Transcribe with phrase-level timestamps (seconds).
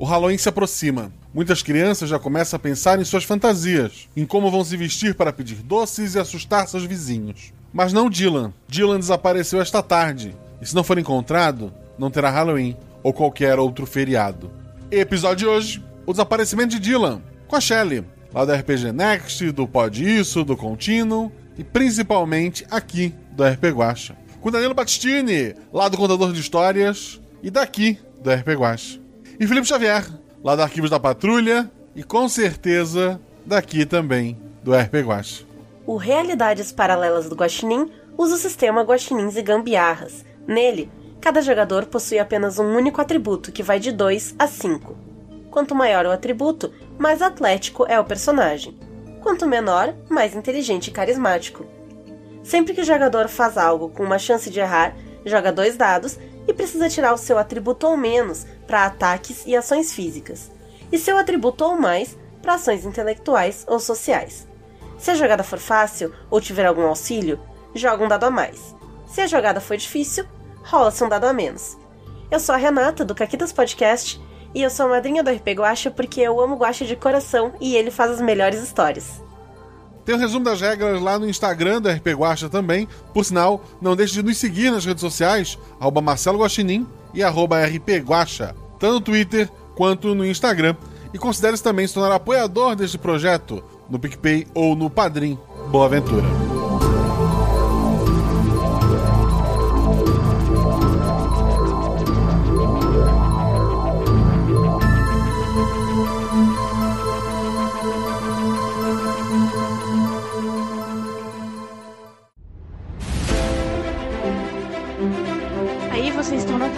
[0.00, 1.12] O Halloween se aproxima.
[1.34, 5.30] Muitas crianças já começam a pensar em suas fantasias, em como vão se vestir para
[5.30, 7.52] pedir doces e assustar seus vizinhos.
[7.70, 8.54] Mas não Dylan.
[8.66, 10.34] Dylan desapareceu esta tarde.
[10.58, 14.50] E se não for encontrado, não terá Halloween ou qualquer outro feriado.
[14.90, 19.68] episódio de hoje: o desaparecimento de Dylan, com a Shelley, lá do RPG Next, do
[19.68, 24.16] Pod Isso, do Contínuo e principalmente aqui do RP Guacha.
[24.40, 29.09] Com Danilo Battistini, lá do Contador de Histórias e daqui do RP Guacha.
[29.40, 30.06] E Felipe Xavier,
[30.44, 35.46] lá do Arquivos da Patrulha e com certeza daqui também do RP Guacha.
[35.86, 40.26] O Realidades Paralelas do Guaxinim usa o sistema Guaxinins e Gambiarras.
[40.46, 40.90] Nele,
[41.22, 44.94] cada jogador possui apenas um único atributo que vai de 2 a 5.
[45.50, 48.78] Quanto maior o atributo, mais atlético é o personagem.
[49.22, 51.64] Quanto menor, mais inteligente e carismático.
[52.44, 54.94] Sempre que o jogador faz algo com uma chance de errar,
[55.24, 59.92] joga dois dados e precisa tirar o seu atributo ou menos para ataques e ações
[59.92, 60.50] físicas,
[60.90, 64.48] e seu atributo ou mais para ações intelectuais ou sociais.
[64.98, 67.40] Se a jogada for fácil ou tiver algum auxílio,
[67.74, 68.74] joga um dado a mais.
[69.06, 70.24] Se a jogada for difícil,
[70.62, 71.76] rola-se um dado a menos.
[72.30, 74.20] Eu sou a Renata, do Caquitas Podcast,
[74.54, 77.76] e eu sou a madrinha do RP Guacha porque eu amo Guacha de coração e
[77.76, 79.22] ele faz as melhores histórias.
[80.10, 82.88] Tem o um resumo das regras lá no Instagram da RP Guacha também.
[83.14, 87.64] Por sinal, não deixe de nos seguir nas redes sociais, arroba Marcelo Guaxinim e arroba
[87.64, 90.74] RP Guacha, tanto no Twitter quanto no Instagram.
[91.14, 95.38] E considere-se também se tornar apoiador deste projeto no PicPay ou no Padrim.
[95.70, 96.59] Boa aventura!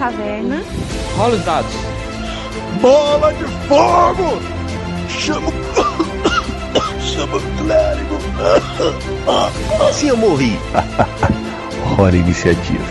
[0.03, 0.65] Caverna.
[1.17, 1.73] Rola os dados.
[2.81, 4.43] Bola de fogo!
[5.09, 5.53] Chama.
[7.01, 8.19] Chama o clérigo.
[9.89, 10.59] Assim eu morri.
[11.97, 12.85] Hora iniciativa.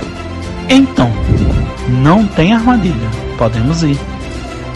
[0.70, 1.12] Então,
[1.90, 3.10] não tem armadilha.
[3.38, 4.00] Podemos ir.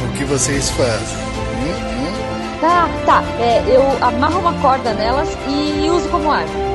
[0.03, 1.17] O que vocês fazem?
[1.63, 2.59] Hum, hum?
[2.59, 3.23] Tá, tá.
[3.39, 6.74] É, eu amarro uma corda nelas e uso como arma.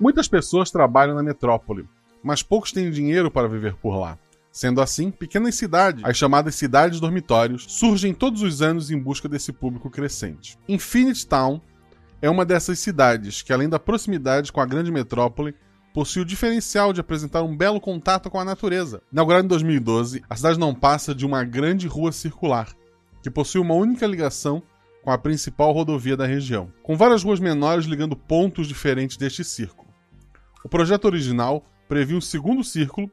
[0.00, 1.88] Muitas pessoas trabalham na metrópole,
[2.22, 4.16] mas poucos têm dinheiro para viver por lá.
[4.50, 9.52] Sendo assim, pequenas cidades, as chamadas cidades dormitórios, surgem todos os anos em busca desse
[9.52, 10.58] público crescente.
[10.68, 11.60] Infinite Town
[12.22, 15.54] é uma dessas cidades que, além da proximidade com a grande metrópole,
[15.92, 19.02] possui o diferencial de apresentar um belo contato com a natureza.
[19.12, 22.68] Inaugurada em 2012, a cidade não passa de uma grande rua circular,
[23.22, 24.62] que possui uma única ligação
[25.02, 29.87] com a principal rodovia da região, com várias ruas menores ligando pontos diferentes deste círculo.
[30.64, 33.10] O projeto original previa um segundo círculo,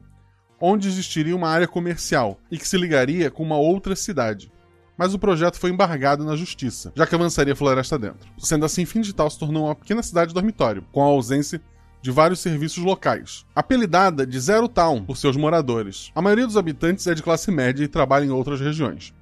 [0.60, 4.50] onde existiria uma área comercial e que se ligaria com uma outra cidade.
[4.96, 8.28] Mas o projeto foi embargado na justiça, já que avançaria floresta dentro.
[8.38, 11.60] Sendo assim, Findital se tornou uma pequena cidade dormitório, com a ausência
[12.00, 13.44] de vários serviços locais.
[13.54, 16.10] Apelidada de Zero Town por seus moradores.
[16.14, 19.12] A maioria dos habitantes é de classe média e trabalha em outras regiões.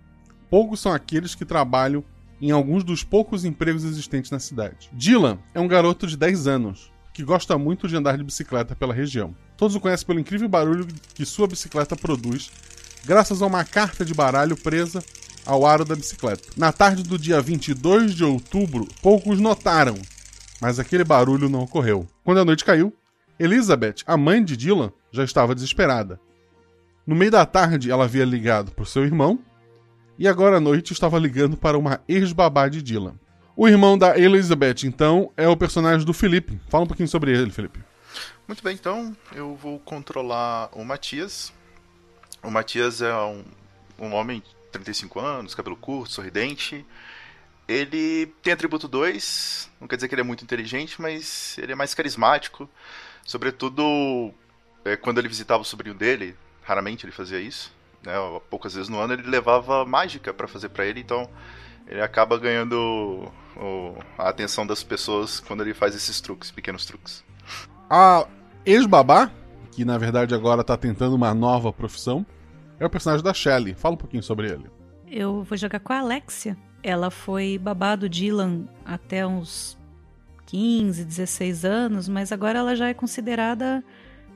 [0.49, 2.05] Poucos são aqueles que trabalham
[2.41, 4.91] em alguns dos poucos empregos existentes na cidade.
[4.93, 8.92] Dylan é um garoto de 10 anos, que gosta muito de andar de bicicleta pela
[8.92, 9.34] região.
[9.56, 12.50] Todos o conhecem pelo incrível barulho que sua bicicleta produz,
[13.05, 15.02] graças a uma carta de baralho presa
[15.46, 16.50] ao aro da bicicleta.
[16.56, 19.96] Na tarde do dia 22 de outubro, poucos notaram,
[20.61, 22.05] mas aquele barulho não ocorreu.
[22.25, 22.93] Quando a noite caiu,
[23.38, 26.19] Elizabeth, a mãe de Dylan, já estava desesperada.
[27.06, 29.38] No meio da tarde, ela havia ligado para o seu irmão
[30.19, 33.14] e agora à noite estava ligando para uma ex-babá de Dylan.
[33.56, 36.61] O irmão da Elizabeth, então, é o personagem do Felipe.
[36.69, 37.79] Fala um pouquinho sobre ele, Felipe.
[38.49, 41.53] Muito bem, então eu vou controlar o Matias.
[42.43, 43.45] O Matias é um,
[43.99, 46.85] um homem de 35 anos, cabelo curto, sorridente.
[47.69, 51.77] Ele tem atributo 2, não quer dizer que ele é muito inteligente, mas ele é
[51.77, 52.69] mais carismático.
[53.25, 54.35] Sobretudo
[54.85, 57.73] é, quando ele visitava o sobrinho dele, raramente ele fazia isso.
[58.03, 58.15] Né?
[58.51, 61.31] Poucas vezes no ano ele levava mágica para fazer para ele, então
[61.86, 67.25] ele acaba ganhando o- a atenção das pessoas quando ele faz esses truques, pequenos truques.
[67.88, 68.26] A
[68.64, 69.31] ex-babá,
[69.70, 72.25] que na verdade agora tá tentando uma nova profissão,
[72.78, 73.75] é o personagem da Shelley.
[73.75, 74.64] Fala um pouquinho sobre ele.
[75.10, 76.56] Eu vou jogar com a Alexia.
[76.82, 79.78] Ela foi babá do Dylan até uns
[80.46, 83.82] 15, 16 anos, mas agora ela já é considerada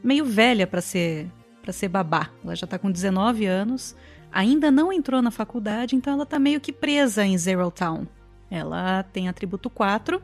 [0.02, 1.28] meio velha para ser
[1.62, 2.30] para ser babá.
[2.42, 3.94] Ela já tá com 19 anos,
[4.32, 8.06] ainda não entrou na faculdade, então ela tá meio que presa em Zero Town.
[8.50, 10.22] Ela tem atributo 4,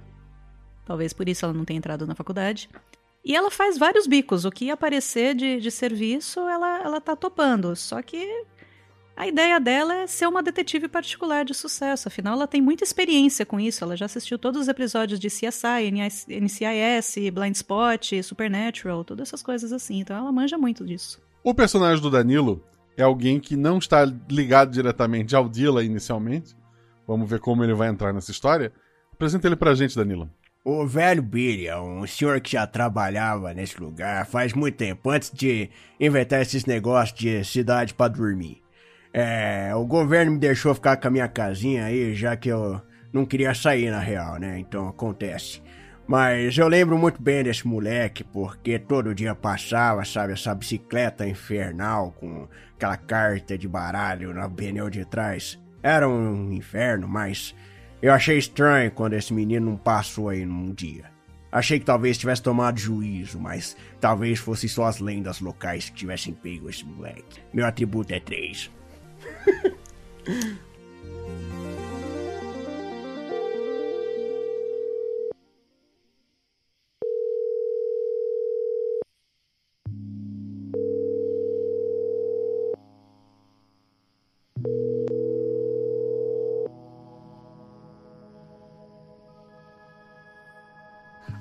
[0.84, 2.68] talvez por isso ela não tenha entrado na faculdade.
[3.24, 7.74] E ela faz vários bicos, o que aparecer de, de serviço ela, ela tá topando.
[7.74, 8.44] Só que
[9.16, 13.46] a ideia dela é ser uma detetive particular de sucesso, afinal ela tem muita experiência
[13.46, 15.90] com isso, ela já assistiu todos os episódios de CSI,
[16.28, 21.22] NCIS, Blind Spot, Supernatural, todas essas coisas assim, então ela manja muito disso.
[21.44, 22.60] O personagem do Danilo
[22.96, 26.56] é alguém que não está ligado diretamente ao Dila inicialmente.
[27.06, 28.72] Vamos ver como ele vai entrar nessa história.
[29.12, 30.30] Apresenta ele pra gente, Danilo.
[30.64, 35.30] O velho Billy é um senhor que já trabalhava nesse lugar faz muito tempo, antes
[35.30, 35.68] de
[36.00, 38.62] inventar esses negócios de cidade pra dormir.
[39.12, 42.80] É, o governo me deixou ficar com a minha casinha aí, já que eu
[43.12, 44.58] não queria sair na real, né?
[44.58, 45.62] Então acontece.
[46.06, 52.12] Mas eu lembro muito bem desse moleque, porque todo dia passava, sabe, essa bicicleta infernal
[52.12, 55.58] com aquela carta de baralho no pneu de trás.
[55.82, 57.54] Era um inferno, mas
[58.00, 61.12] eu achei estranho quando esse menino não passou aí num dia.
[61.50, 66.34] Achei que talvez tivesse tomado juízo, mas talvez fosse só as lendas locais que tivessem
[66.34, 67.40] pego esse moleque.
[67.52, 68.70] Meu atributo é 3.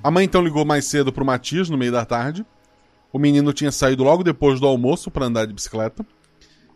[0.04, 2.44] A mãe então ligou mais cedo pro Matias no meio da tarde.
[3.10, 6.04] O menino tinha saído logo depois do almoço para andar de bicicleta.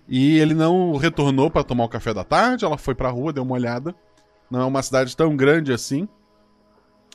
[0.09, 2.65] E ele não retornou para tomar o café da tarde.
[2.65, 3.95] Ela foi pra rua, deu uma olhada.
[4.51, 6.09] Não é uma cidade tão grande assim.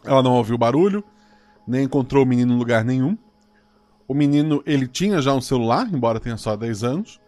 [0.06, 1.04] Ela não ouviu barulho,
[1.68, 3.18] nem encontrou o menino em lugar nenhum.
[4.07, 7.19] O menino, ele tinha já um celular, embora tenha só 10 anos.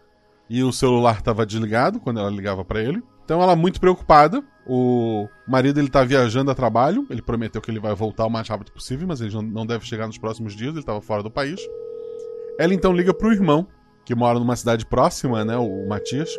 [0.48, 3.02] E o celular estava desligado quando ela ligava para ele.
[3.24, 4.44] Então ela muito preocupada.
[4.68, 7.06] O marido ele tá viajando a trabalho.
[7.08, 10.06] Ele prometeu que ele vai voltar o mais rápido possível, mas ele não- deve chegar
[10.06, 10.70] nos próximos dias.
[10.72, 11.60] Ele estava fora do país.
[12.58, 13.66] Ela então liga pro irmão,
[14.04, 15.56] que mora numa cidade próxima, né?
[15.56, 16.30] O Matias.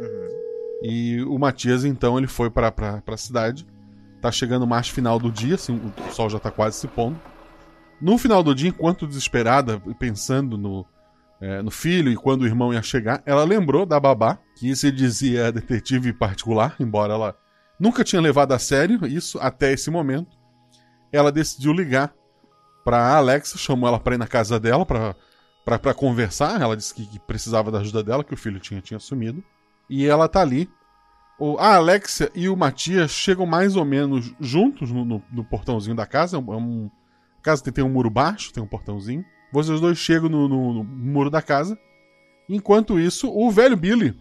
[0.83, 2.73] E o Matias então ele foi para
[3.05, 3.65] a cidade.
[4.21, 7.19] Tá chegando mais final do dia, assim, o sol já tá quase se pondo.
[8.01, 10.85] No final do dia, enquanto desesperada, e pensando no,
[11.39, 14.91] é, no filho e quando o irmão ia chegar, ela lembrou da babá, que se
[14.91, 17.35] dizia detetive particular, embora ela
[17.79, 20.37] nunca tinha levado a sério isso até esse momento.
[21.11, 22.13] Ela decidiu ligar
[22.83, 26.61] pra Alexa, chamou ela pra ir na casa dela pra conversar.
[26.61, 29.43] Ela disse que, que precisava da ajuda dela, que o filho tinha, tinha sumido.
[29.89, 30.69] E ela tá ali.
[31.39, 35.95] O, a Alexia e o Matias chegam mais ou menos juntos no, no- no portãozinho
[35.95, 36.37] da casa.
[36.37, 36.89] É é um-
[37.39, 39.23] a casa tem, tem um muro baixo, tem um portãozinho.
[39.53, 41.77] Vocês dois chegam no- no muro da casa.
[42.49, 44.19] Enquanto isso, o velho Billy,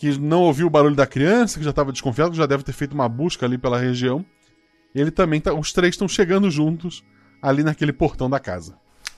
[0.00, 2.72] que não ouviu o barulho da criança, que já estava desconfiado, que já deve ter
[2.72, 4.24] feito uma busca ali pela região,
[4.94, 5.52] ele também tá.
[5.52, 7.04] Os três estão chegando juntos
[7.42, 8.76] ali naquele portão da casa.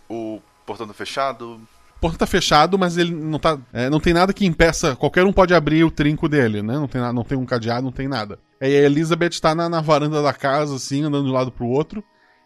[0.08, 1.60] O portão tá fechado.
[1.96, 3.56] O portão tá fechado, mas ele não tá.
[3.72, 4.96] é, não tem nada que impeça.
[4.96, 6.74] Qualquer um pode abrir o trinco dele, né?
[6.74, 8.40] Não tem, não tem um cadeado, não tem nada.
[8.60, 11.64] Aí a Elizabeth tá na, na varanda da casa, assim, andando de um lado pro
[11.68, 12.02] outro.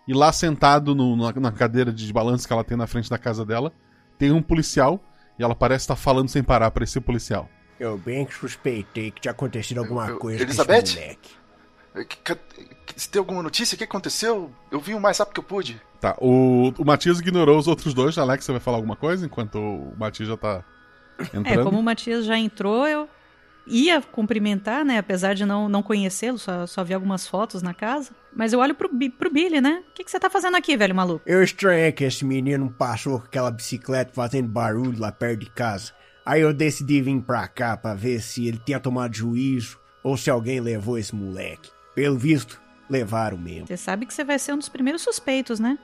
[0.07, 3.17] E lá sentado no- na, na cadeira de balanço que ela tem na frente da
[3.17, 3.73] casa dela,
[4.19, 5.03] tem um policial.
[5.39, 7.49] E ela parece estar falando sem parar pra esse policial.
[7.79, 10.75] Eu bem que suspeitei que tinha acontecido alguma coisa Elizabeth?
[10.81, 11.31] com esse moleque.
[11.95, 14.51] É, que- que- Se tem alguma notícia, o que aconteceu?
[14.71, 15.81] Eu vi o mais rápido que eu pude.
[16.01, 18.17] Tá, o, o Matias ignorou os outros dois.
[18.17, 20.65] Alex, você vai falar alguma coisa enquanto o Matias já tá
[21.35, 21.61] entrando?
[21.61, 23.09] É, como o Matias já entrou, eu
[23.67, 24.97] ia cumprimentar, né?
[24.99, 28.13] Apesar de não, não conhecê-lo, só, só vi algumas fotos na casa.
[28.35, 29.83] Mas eu olho pro, pro Billy, né?
[29.91, 31.23] O que, que você tá fazendo aqui, velho maluco?
[31.27, 35.93] Eu estranhei que esse menino passou com aquela bicicleta fazendo barulho lá perto de casa.
[36.27, 40.29] Aí eu decidi vir pra cá pra ver se ele tinha tomado juízo ou se
[40.29, 41.71] alguém levou esse moleque.
[41.95, 43.69] Pelo visto, levaram mesmo.
[43.69, 45.79] Você sabe que você vai ser um dos primeiros suspeitos, né?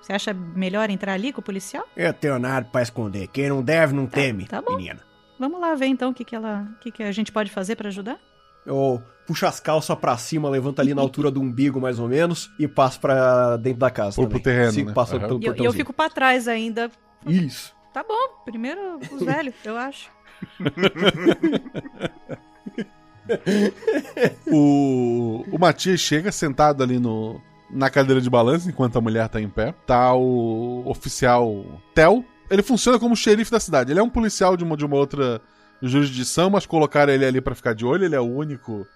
[0.00, 1.86] Você acha melhor entrar ali com o policial?
[1.94, 3.26] Eu tenho nada pra esconder.
[3.28, 4.76] Quem não deve, não teme, tá bom.
[4.76, 5.00] menina.
[5.38, 7.76] Vamos lá ver então o que, que, ela, o que, que a gente pode fazer
[7.76, 8.18] pra ajudar?
[8.64, 12.50] Eu puxo as calças pra cima, levanto ali na altura do umbigo, mais ou menos,
[12.58, 14.16] e passo pra dentro da casa.
[14.16, 14.30] Também.
[14.30, 14.94] pro terreno, Sigo né?
[14.94, 15.38] passando Aham.
[15.40, 16.90] pelo E eu, eu fico pra trás ainda.
[17.26, 17.75] Isso.
[17.96, 20.10] Tá bom, primeiro os velhos, eu acho.
[24.52, 29.40] o, o Matias chega sentado ali no, na cadeira de balanço enquanto a mulher tá
[29.40, 29.72] em pé.
[29.86, 32.22] Tá o oficial Tel.
[32.50, 33.92] Ele funciona como xerife da cidade.
[33.92, 35.40] Ele é um policial de uma, de uma outra
[35.80, 38.04] jurisdição, mas colocaram ele ali para ficar de olho.
[38.04, 38.86] Ele é o único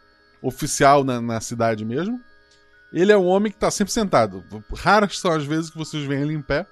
[0.42, 2.21] oficial na, na cidade mesmo.
[2.92, 4.45] Ele é um homem que tá sempre sentado.
[4.75, 6.66] Raras são as vezes que vocês veem ele em pé.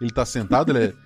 [0.00, 0.94] Ele tá sentado, ele é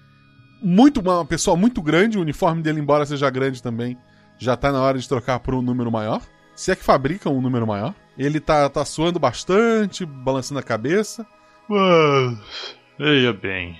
[0.63, 3.97] muito uma pessoa muito grande, o uniforme dele, embora seja grande também,
[4.39, 6.23] já tá na hora de trocar por um número maior.
[6.55, 7.95] Se é que fabrica um número maior.
[8.19, 11.27] Ele tá, tá suando bastante, balançando a cabeça.
[11.69, 13.79] Mas, veja bem,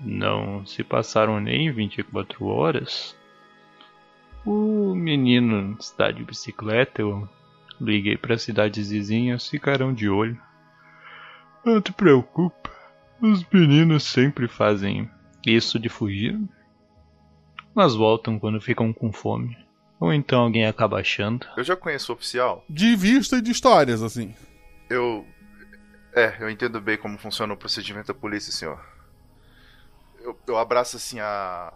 [0.00, 3.16] não se passaram nem 24 horas.
[4.44, 7.28] O menino está de bicicleta, eu
[7.80, 10.38] liguei para cidades vizinhas, ficarão de olho.
[11.64, 12.70] Não te preocupa,
[13.20, 15.10] os meninos sempre fazem
[15.46, 16.38] isso de fugir.
[17.74, 19.56] Mas voltam quando ficam com fome.
[19.98, 21.46] Ou então alguém acaba achando.
[21.56, 22.64] Eu já conheço o oficial.
[22.68, 24.34] De vista e de histórias, assim.
[24.88, 25.26] Eu.
[26.14, 28.84] É, eu entendo bem como funciona o procedimento da polícia, senhor.
[30.20, 31.72] Eu, eu abraço assim a.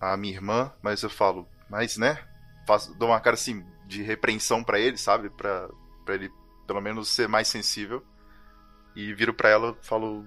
[0.00, 2.18] a minha irmã, mas eu falo, mas né?
[2.66, 5.30] Faço, dou uma cara assim de repreensão para ele, sabe?
[5.30, 5.68] Pra,
[6.04, 6.30] pra ele
[6.66, 8.02] pelo menos ser mais sensível.
[8.96, 10.26] E viro para ela e falo: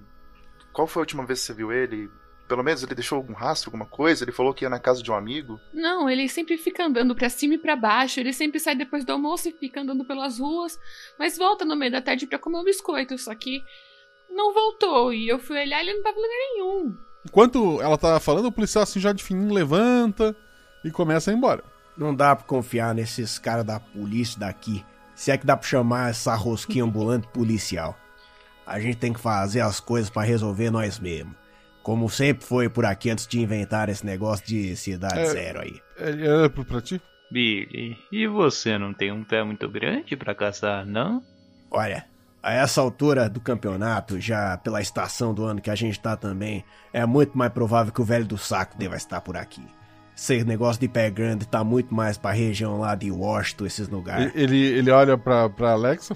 [0.72, 2.08] Qual foi a última vez que você viu ele?
[2.48, 4.24] Pelo menos ele deixou algum rastro, alguma coisa?
[4.24, 5.60] Ele falou que ia na casa de um amigo?
[5.72, 8.18] Não, ele sempre fica andando para cima e para baixo.
[8.18, 10.80] Ele sempre sai depois do almoço e fica andando pelas ruas,
[11.18, 13.18] mas volta no meio da tarde para comer um biscoito.
[13.18, 13.62] Só que
[14.30, 16.96] não voltou e eu fui olhar e ele não tava em lugar nenhum.
[17.26, 20.34] Enquanto ela tá falando, o policial assim já de fininho levanta
[20.82, 21.62] e começa a ir embora.
[21.96, 24.82] Não dá pra confiar nesses caras da polícia daqui.
[25.14, 27.98] Se é que dá pra chamar essa rosquinha ambulante policial.
[28.64, 31.34] A gente tem que fazer as coisas para resolver nós mesmos.
[31.88, 35.24] Como sempre foi por aqui antes de inventar esse negócio de cidade É.
[35.24, 35.80] zero aí.
[35.96, 37.00] É, é pra ti?
[37.30, 41.22] Billy, e você não tem um pé muito grande pra caçar, não?
[41.70, 42.04] Olha,
[42.42, 46.62] a essa altura do campeonato, já pela estação do ano que a gente tá também,
[46.92, 49.64] é muito mais provável que o velho do saco deva estar por aqui.
[50.14, 54.30] Esse negócio de pé grande tá muito mais pra região lá de Washington, esses lugares.
[54.34, 56.14] Ele, ele olha pra, pra Alexa,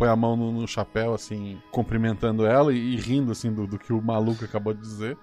[0.00, 3.78] põe a mão no, no chapéu, assim, cumprimentando ela e, e rindo, assim, do, do
[3.78, 5.18] que o maluco acabou de dizer.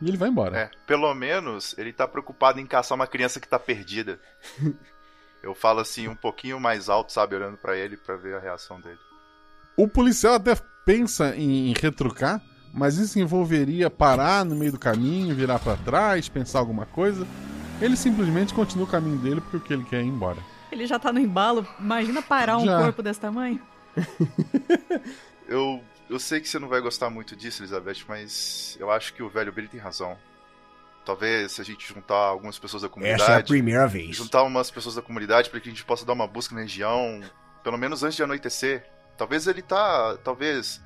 [0.00, 0.56] E ele vai embora.
[0.56, 4.18] É, pelo menos ele tá preocupado em caçar uma criança que tá perdida.
[5.42, 8.80] Eu falo assim um pouquinho mais alto, sabe, olhando pra ele pra ver a reação
[8.80, 8.98] dele.
[9.76, 12.40] O policial até pensa em, em retrucar,
[12.72, 17.26] mas isso envolveria parar no meio do caminho, virar pra trás, pensar alguma coisa.
[17.82, 20.38] Ele simplesmente continua o caminho dele porque o que ele quer é ir embora.
[20.70, 21.66] Ele já tá no embalo.
[21.78, 22.80] Imagina parar um Já.
[22.80, 23.60] corpo desse tamanho.
[25.48, 29.22] Eu, eu sei que você não vai gostar muito disso, Elizabeth, mas eu acho que
[29.22, 30.16] o velho Billy tem razão.
[31.04, 33.22] Talvez se a gente juntar algumas pessoas da comunidade.
[33.22, 34.16] Essa é a primeira vez.
[34.16, 37.20] Juntar umas pessoas da comunidade para que a gente possa dar uma busca na região,
[37.62, 38.88] pelo menos antes de anoitecer.
[39.18, 40.16] Talvez ele tá.
[40.22, 40.80] Talvez.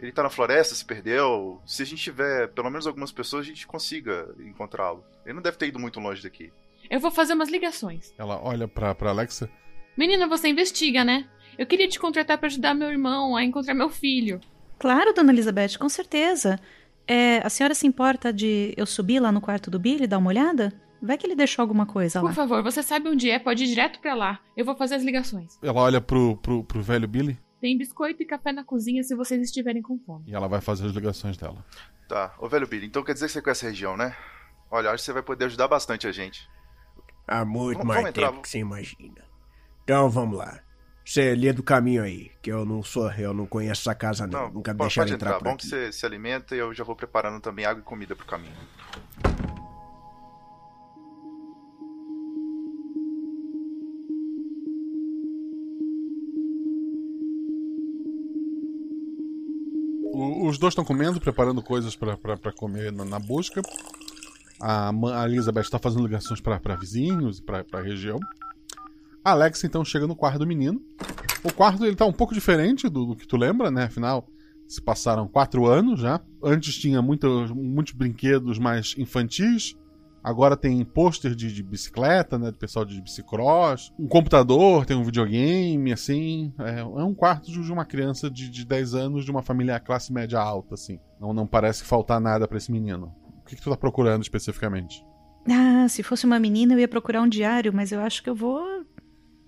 [0.00, 1.62] Ele tá na floresta, se perdeu.
[1.64, 5.04] Se a gente tiver pelo menos algumas pessoas, a gente consiga encontrá-lo.
[5.24, 6.52] Ele não deve ter ido muito longe daqui.
[6.90, 8.12] Eu vou fazer umas ligações.
[8.18, 9.48] Ela olha pra, pra Alexa.
[9.96, 11.28] Menina, você investiga, né?
[11.58, 14.40] Eu queria te contratar pra ajudar meu irmão a encontrar meu filho.
[14.78, 16.58] Claro, dona Elizabeth, com certeza.
[17.06, 20.18] É, a senhora se importa de eu subir lá no quarto do Billy e dar
[20.18, 20.72] uma olhada?
[21.00, 22.28] Vai que ele deixou alguma coisa lá.
[22.28, 24.38] Por favor, você sabe onde é, pode ir direto pra lá.
[24.56, 25.58] Eu vou fazer as ligações.
[25.62, 29.42] Ela olha pro, pro, pro velho Billy Tem biscoito e café na cozinha se vocês
[29.42, 30.24] estiverem com fome.
[30.28, 31.64] e ela vai fazer as ligações dela.
[32.08, 34.14] Tá, ô velho Billy, então quer dizer que você conhece a região, né?
[34.70, 36.48] Olha, acho que você vai poder ajudar bastante a gente.
[37.26, 39.24] Há muito Vamos- mais vamos entrar, tempo que você imagina.
[39.84, 40.60] Então vamos lá.
[41.04, 44.50] Você lê do caminho aí, que eu não sou, eu não conheço essa casa não.
[44.50, 45.62] Nunca me deixaram pode entrar, entrar, por bom aqui.
[45.64, 48.54] que você se alimenta e eu já vou preparando também água e comida pro caminho.
[60.14, 62.16] O- os dois estão comendo, preparando coisas pra
[62.56, 63.62] comer na, na busca.
[64.60, 68.18] A, a Elizabeth está fazendo ligações pra pra vizinhos, pra pra região.
[69.24, 70.80] Alex então chega no quarto do menino.
[71.44, 73.84] O quarto ele tá um pouco diferente do, do que tu lembra, né?
[73.84, 74.28] Afinal,
[74.66, 76.20] se passaram quatro anos já.
[76.42, 79.76] Antes tinha muitos, muitos brinquedos mais infantis.
[80.22, 82.52] Agora tem pôster de, de bicicleta, né?
[82.52, 83.92] Do pessoal de bicicross.
[83.98, 86.52] Um computador, tem um videogame, assim.
[86.60, 90.12] É, é um quarto de uma criança de, de 10 anos, de uma família classe
[90.12, 91.00] média alta, assim.
[91.20, 93.12] Não, não parece faltar nada pra esse menino.
[93.40, 95.04] O que, que tu tá procurando especificamente?
[95.50, 98.34] Ah, se fosse uma menina eu ia procurar um diário, mas eu acho que eu
[98.34, 98.81] vou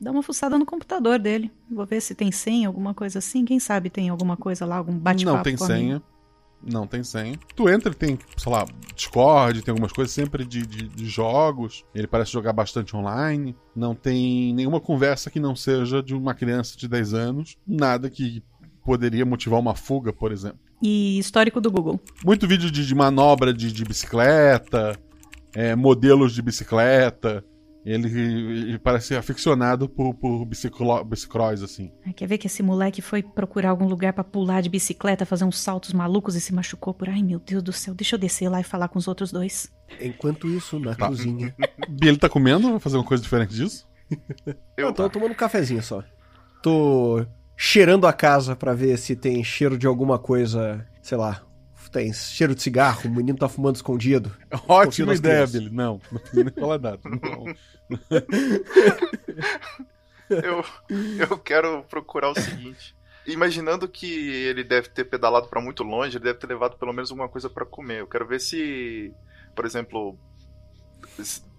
[0.05, 1.51] dar uma fuçada no computador dele.
[1.71, 3.45] Vou ver se tem senha, alguma coisa assim.
[3.45, 6.03] Quem sabe tem alguma coisa lá, algum bate-papo não tem senha.
[6.63, 7.39] Não tem senha.
[7.55, 11.85] Tu entra e tem, sei lá, Discord, tem algumas coisas sempre de, de, de jogos.
[11.95, 13.57] Ele parece jogar bastante online.
[13.75, 17.57] Não tem nenhuma conversa que não seja de uma criança de 10 anos.
[17.67, 18.43] Nada que
[18.85, 20.59] poderia motivar uma fuga, por exemplo.
[20.83, 22.01] E histórico do Google.
[22.25, 24.99] Muito vídeo de, de manobra de, de bicicleta,
[25.55, 27.45] é, modelos de bicicleta.
[27.85, 31.93] Ele, ele parece aficionado por, por biciclo, bicicross, assim.
[32.17, 35.59] Quer ver que esse moleque foi procurar algum lugar pra pular de bicicleta, fazer uns
[35.59, 37.11] saltos malucos e se machucou por.
[37.11, 39.71] Ai, meu Deus do céu, deixa eu descer lá e falar com os outros dois.
[40.01, 41.55] Enquanto isso, na cozinha.
[41.89, 42.71] Billy tá comendo?
[42.71, 43.87] Vai fazer uma coisa diferente disso?
[44.77, 46.03] Eu tô tomando um cafezinho só.
[46.63, 47.25] Tô
[47.57, 51.43] cheirando a casa pra ver se tem cheiro de alguma coisa, sei lá.
[51.95, 54.37] Tem cheiro de cigarro, o menino tá fumando escondido.
[54.67, 55.47] Ótima nas ideia.
[55.47, 55.71] Billy.
[55.71, 56.01] Não,
[56.33, 57.01] não falar nada.
[57.05, 57.55] Não.
[60.29, 60.65] Eu,
[61.29, 62.97] eu quero procurar o seguinte.
[63.27, 67.11] Imaginando que ele deve ter pedalado pra muito longe, ele deve ter levado pelo menos
[67.11, 68.01] alguma coisa pra comer.
[68.01, 69.13] Eu quero ver se,
[69.55, 70.19] por exemplo,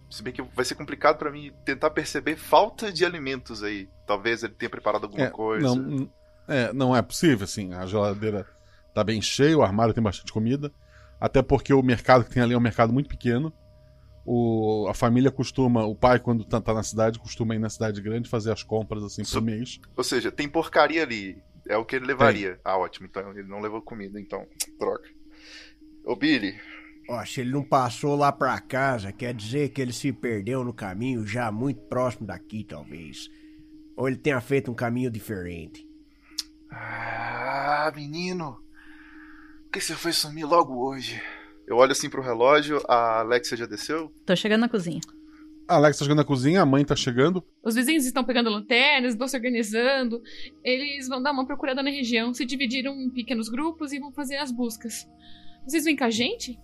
[0.09, 3.87] se bem que vai ser complicado pra mim tentar perceber falta de alimentos aí.
[4.07, 5.75] Talvez ele tenha preparado alguma É, coisa.
[5.75, 6.09] Não,
[6.47, 7.71] é, não é possível, assim.
[7.73, 8.47] A geladeira
[8.95, 10.71] tá bem cheia, o armário tem bastante comida.
[11.19, 13.53] Até porque o mercado que tem ali é um mercado muito pequeno.
[14.25, 18.01] O, a família costuma, o pai, quando tá, tá na cidade, costuma ir na cidade
[18.01, 19.79] grande fazer as compras assim por mês.
[19.95, 21.37] Ou seja, tem porcaria ali.
[21.67, 22.59] É o que ele levaria.
[22.63, 23.05] Ah, ótimo.
[23.05, 24.47] Então ele não levou comida, então.
[24.79, 25.09] Troca.
[26.05, 26.55] Ô, Billy.
[27.09, 30.73] Ó, se ele não passou lá pra casa, quer dizer que ele se perdeu no
[30.73, 33.27] caminho já muito próximo daqui, talvez.
[33.95, 35.85] Ou ele tenha feito um caminho diferente.
[36.71, 38.64] Ah, menino.
[39.75, 41.21] Por que você foi sumir logo hoje?
[41.67, 44.09] Eu olho assim pro relógio, a Alexia já desceu?
[44.25, 45.01] Tô chegando na cozinha.
[45.67, 47.43] A Alex tá chegando na cozinha, a mãe tá chegando.
[47.61, 50.21] Os vizinhos estão pegando lanternas, estão se organizando.
[50.63, 54.37] Eles vão dar uma procurada na região, se dividiram em pequenos grupos e vão fazer
[54.37, 55.05] as buscas.
[55.67, 56.57] Vocês vêm com a gente?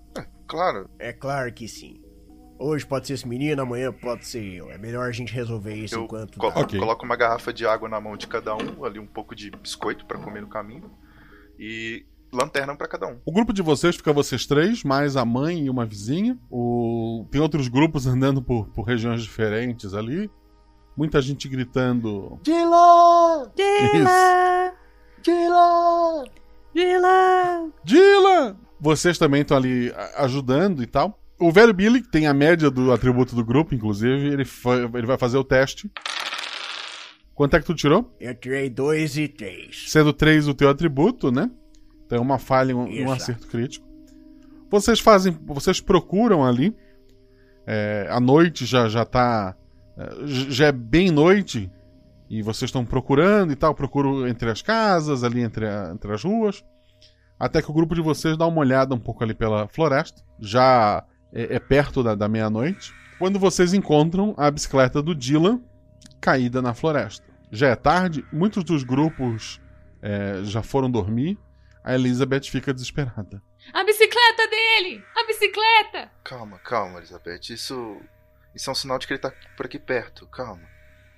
[0.47, 0.89] Claro.
[0.97, 2.01] É claro que sim.
[2.57, 4.71] Hoje pode ser esse menino, amanhã pode ser eu.
[4.71, 6.37] É melhor a gente resolver isso Eu enquanto.
[6.39, 6.79] colo- dá.
[6.79, 10.05] coloco uma garrafa de água na mão de cada um, ali um pouco de biscoito
[10.05, 10.89] pra comer no caminho.
[11.59, 13.17] E lanterna pra cada um.
[13.25, 16.37] O grupo de vocês fica vocês três, mais a mãe e uma vizinha.
[16.49, 17.27] O...
[17.29, 20.29] Tem outros grupos andando por, por regiões diferentes ali.
[20.95, 22.39] Muita gente gritando.
[22.43, 23.51] Dila!
[23.55, 24.73] Dila!
[25.21, 26.23] Dila!
[26.73, 27.69] Dila!
[27.83, 28.57] Dila!
[28.79, 31.17] Vocês também estão ali ajudando e tal.
[31.39, 34.43] O velho Billy, que tem a média do atributo do grupo, inclusive, ele,
[34.93, 35.91] ele vai fazer o teste.
[37.33, 38.15] Quanto é que tu tirou?
[38.19, 39.85] Eu tirei dois e três.
[39.87, 41.49] Sendo 3 o teu atributo, né?
[42.11, 43.87] Então é uma falha e um, acerto crítico.
[44.69, 45.31] Vocês fazem.
[45.45, 46.75] Vocês procuram ali.
[47.65, 49.55] É, a noite já, já tá.
[49.97, 51.71] é, Já é bem noite.
[52.29, 53.73] E vocês estão procurando e tal.
[53.73, 56.65] Procuram entre as casas, ali entre, a- entre as ruas.
[57.39, 60.21] Até que o grupo de vocês dá uma olhada um pouco ali pela floresta.
[60.37, 62.93] Já é, é perto da, da meia-noite.
[63.19, 65.61] Quando vocês encontram a bicicleta do Dylan
[66.19, 67.25] caída na floresta.
[67.49, 69.61] Já é tarde, muitos dos grupos
[70.01, 71.37] é, já foram dormir.
[71.83, 73.41] A Elizabeth fica desesperada.
[73.73, 75.03] A bicicleta dele!
[75.15, 76.11] A bicicleta!
[76.23, 77.49] Calma, calma, Elizabeth.
[77.49, 77.97] Isso.
[78.53, 80.27] Isso é um sinal de que ele tá por aqui perto.
[80.27, 80.61] Calma.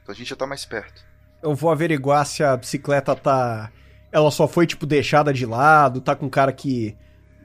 [0.07, 1.03] A gente já tá mais perto.
[1.41, 3.71] Eu vou averiguar se a bicicleta tá.
[4.11, 6.95] Ela só foi, tipo, deixada de lado, tá com cara que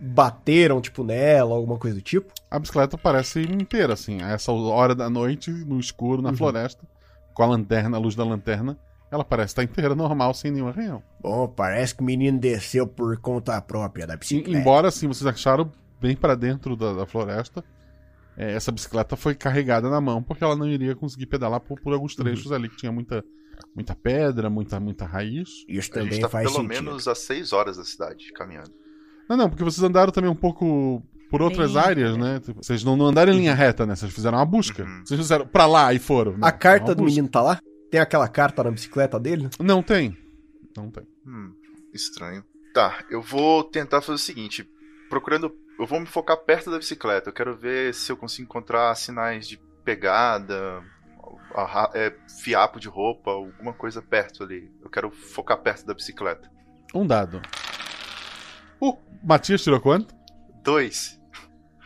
[0.00, 2.32] bateram, tipo, nela, alguma coisa do tipo.
[2.50, 6.36] A bicicleta parece inteira, assim, a essa hora da noite, no escuro, na Uhum.
[6.36, 6.86] floresta,
[7.34, 8.78] com a lanterna, a luz da lanterna.
[9.10, 11.02] Ela parece estar inteira, normal, sem nenhum arranhão.
[11.20, 14.58] Bom, parece que o menino desceu por conta própria da E- bicicleta.
[14.58, 17.64] Embora, assim, vocês acharam bem pra dentro da, da floresta,
[18.36, 21.92] é, essa bicicleta foi carregada na mão, porque ela não iria conseguir pedalar por, por
[21.92, 23.24] alguns trechos ali, que tinha muita,
[23.74, 25.48] muita pedra, muita, muita raiz.
[25.66, 28.70] Isso a gente tá pelo menos a 6 horas da cidade caminhando.
[29.28, 32.40] Não, não, porque vocês andaram também um pouco por outras áreas, né?
[32.40, 33.94] Tipo, Vocês não, andaram em linha reta, né?
[33.96, 34.86] Vocês fizeram uma busca.
[35.04, 36.32] Vocês fizeram pra lá e foram.
[36.32, 36.38] né?
[36.42, 37.16] A carta do busca.
[37.16, 37.60] menino tá lá?
[37.90, 39.48] Tem aquela carta na bicicleta dele?
[39.58, 40.16] Não tem.
[40.76, 41.06] Não tem.
[41.26, 41.54] Hum,
[41.92, 42.44] estranho.
[42.74, 44.68] Tá, eu vou tentar fazer o seguinte.
[45.08, 45.54] Procurando.
[45.78, 47.30] Eu vou me focar perto da bicicleta.
[47.30, 50.82] Eu quero ver se eu consigo encontrar sinais de pegada,
[51.94, 54.70] é, fiapo de roupa, alguma coisa perto ali.
[54.82, 56.50] Eu quero focar perto da bicicleta.
[56.94, 57.40] Um dado.
[58.80, 60.14] O Matias tirou quanto?
[60.62, 61.18] Dois.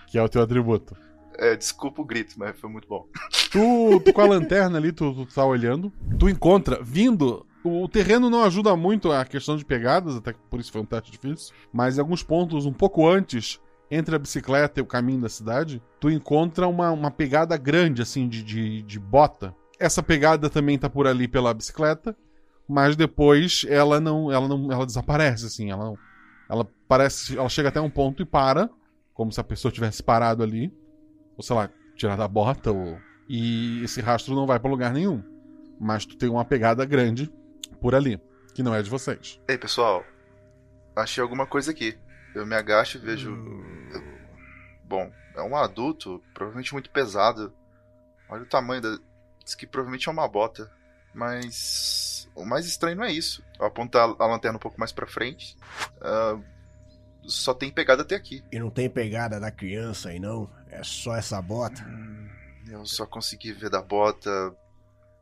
[0.06, 0.96] Que é o teu atributo.
[1.42, 3.04] É, desculpa o grito, mas foi muito bom.
[3.50, 5.92] Tu, tu com a lanterna ali, tu, tu tá olhando.
[6.16, 7.44] Tu encontra, vindo.
[7.64, 10.84] O terreno não ajuda muito a questão de pegadas, até que por isso foi um
[10.84, 11.52] teste difícil.
[11.72, 15.82] Mas em alguns pontos, um pouco antes, entre a bicicleta e o caminho da cidade,
[15.98, 19.52] tu encontra uma, uma pegada grande, assim, de, de, de bota.
[19.80, 22.16] Essa pegada também tá por ali pela bicicleta,
[22.68, 24.30] mas depois ela não.
[24.30, 24.70] Ela não.
[24.70, 25.98] Ela desaparece, assim, ela não,
[26.48, 27.36] Ela parece.
[27.36, 28.70] Ela chega até um ponto e para,
[29.12, 30.72] como se a pessoa tivesse parado ali.
[31.36, 32.98] Ou sei lá, tirar da bota, ou.
[33.28, 35.22] E esse rastro não vai pra lugar nenhum.
[35.80, 37.32] Mas tu tem uma pegada grande
[37.80, 38.20] por ali,
[38.54, 39.40] que não é de vocês.
[39.48, 40.04] Ei, pessoal,
[40.94, 41.98] achei alguma coisa aqui.
[42.34, 43.36] Eu me agacho e vejo.
[44.84, 47.52] Bom, é um adulto, provavelmente muito pesado.
[48.28, 48.98] Olha o tamanho da.
[49.44, 50.70] Diz que provavelmente é uma bota.
[51.14, 52.30] Mas.
[52.34, 53.44] O mais estranho não é isso.
[53.58, 55.56] Eu aponto a, lanterna um pouco mais pra frente.
[56.00, 56.38] Ah,
[57.24, 58.42] só tem pegada até aqui.
[58.50, 60.48] E não tem pegada da criança aí não?
[60.72, 61.84] É só essa bota?
[62.66, 64.30] Eu só consegui ver da bota.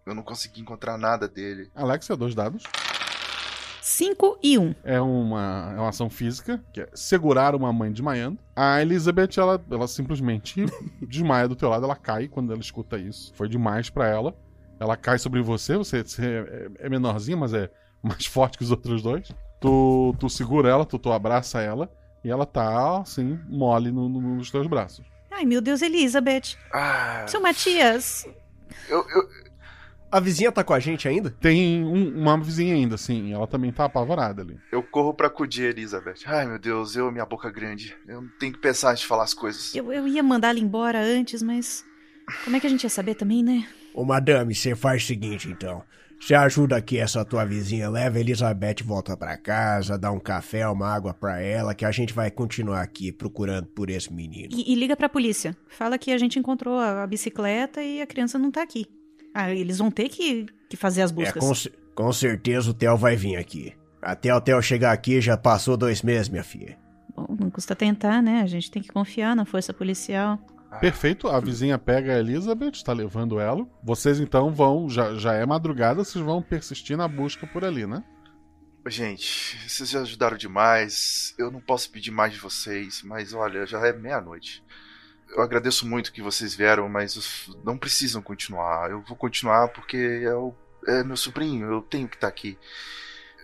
[0.06, 1.70] Eu não consegui encontrar nada dele.
[1.74, 2.62] Alexia, dois dados.
[3.82, 4.62] 5 e 1.
[4.62, 4.74] Um.
[4.84, 8.38] É uma, é uma ação física, que é segurar uma mãe desmaiando.
[8.54, 10.64] A Elizabeth, ela, ela simplesmente
[11.02, 13.32] desmaia do teu lado, ela cai quando ela escuta isso.
[13.34, 14.34] Foi demais para ela.
[14.78, 16.46] Ela cai sobre você, você, você
[16.78, 17.68] é, é menorzinha, mas é
[18.02, 19.28] mais forte que os outros dois.
[19.60, 21.90] Tu, tu segura ela, tu, tu abraça ela,
[22.24, 25.09] e ela tá, assim, mole no, no, nos teus braços.
[25.40, 26.56] Ai, meu Deus, Elizabeth.
[26.72, 28.26] Ah, Seu Matias.
[28.90, 29.28] eu, eu,
[30.12, 31.30] A vizinha tá com a gente ainda?
[31.30, 34.58] Tem um- uma vizinha ainda, sim, ela também tá apavorada ali.
[34.70, 36.24] eu corro pra acudir a Elizabeth.
[36.26, 37.96] Ai, meu Deus, eu, minha boca grande.
[38.06, 39.74] Eu tenho que pensar antes de falar as coisas.
[39.74, 41.84] Eu, eu ia mandar ela embora antes, mas.
[42.44, 43.66] Como é que a gente ia saber também, né?
[43.94, 45.82] Ô madame, você faz o seguinte então.
[46.20, 50.68] Você ajuda aqui essa tua vizinha, leva a Elizabeth volta pra casa, dá um café,
[50.68, 54.48] uma água pra ela, que a gente vai continuar aqui procurando por esse menino.
[54.52, 55.56] E, e liga pra polícia.
[55.68, 58.86] Fala que a gente encontrou a, a bicicleta e a criança não tá aqui.
[59.34, 61.42] Ah, eles vão ter que, que fazer as É, buscas.
[61.42, 63.72] com, ce- com certeza o Theo vai vir aqui.
[64.02, 66.76] Até o Theo chegar aqui já passou dois meses, minha filha.
[67.16, 68.40] Bom, não custa tentar, né?
[68.42, 70.38] A gente tem que confiar na força policial.
[70.78, 73.66] Perfeito, a vizinha pega a Elizabeth, tá levando ela.
[73.82, 78.04] Vocês então vão, já, já é madrugada, vocês vão persistir na busca por ali, né?
[78.86, 81.34] Gente, vocês já ajudaram demais.
[81.36, 84.62] Eu não posso pedir mais de vocês, mas olha, já é meia-noite.
[85.28, 88.90] Eu agradeço muito que vocês vieram, mas não precisam continuar.
[88.90, 90.54] Eu vou continuar porque é, o-
[90.86, 92.58] é meu sobrinho, eu tenho que estar aqui.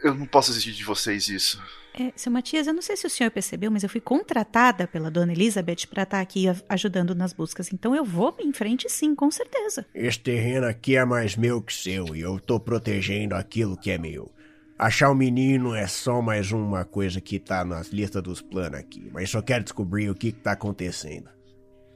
[0.02, 1.62] Eu não posso exigir de vocês isso.
[1.98, 5.10] É, seu Matias, eu não sei se o senhor percebeu, mas eu fui contratada pela
[5.10, 7.72] dona Elizabeth pra estar aqui a- ajudando nas buscas.
[7.72, 9.86] Então eu vou em frente sim, com certeza.
[9.94, 13.96] Esse terreno aqui é mais meu que seu e eu tô protegendo aquilo que é
[13.96, 14.30] meu.
[14.78, 19.08] Achar o menino é só mais uma coisa que tá nas listas dos planos aqui,
[19.10, 21.30] mas só quero descobrir o que, que tá acontecendo.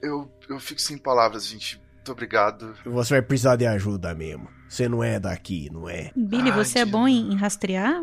[0.01, 1.79] Eu, eu fico sem palavras, gente.
[1.97, 2.75] Muito obrigado.
[2.87, 4.49] Você vai precisar de ajuda mesmo.
[4.67, 6.11] Você não é daqui, não é?
[6.17, 8.03] Billy, você é bom em, em rastrear?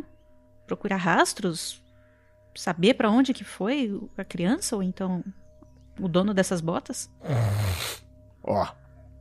[0.68, 1.82] Procurar rastros?
[2.58, 5.24] Saber pra onde que foi a criança ou então
[6.00, 7.08] o dono dessas botas?
[8.44, 8.68] Ó,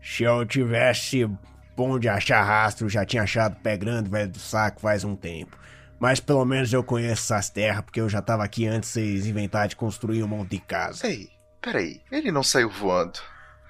[0.00, 1.28] se eu tivesse
[1.76, 5.58] bom de achar rastro, já tinha achado pé grande, velho do saco faz um tempo.
[6.00, 9.26] Mas pelo menos eu conheço essas terras, porque eu já tava aqui antes de vocês
[9.26, 11.06] inventarem de construir um monte de casa.
[11.06, 11.28] Ei,
[11.60, 12.00] peraí.
[12.10, 13.18] Ele não saiu voando.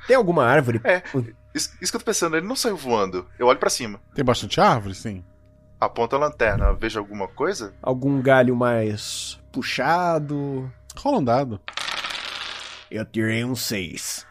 [0.06, 0.80] Tem alguma árvore?
[0.84, 1.02] É,
[1.52, 3.26] isso, isso que eu tô pensando, ele não saiu voando.
[3.36, 4.00] Eu olho pra cima.
[4.14, 5.24] Tem bastante árvore, sim.
[5.80, 7.74] Aponto a lanterna, vejo alguma coisa?
[7.82, 10.70] Algum galho mais puxado?
[10.98, 11.60] Rola um dado.
[12.90, 14.26] Eu tirei um seis.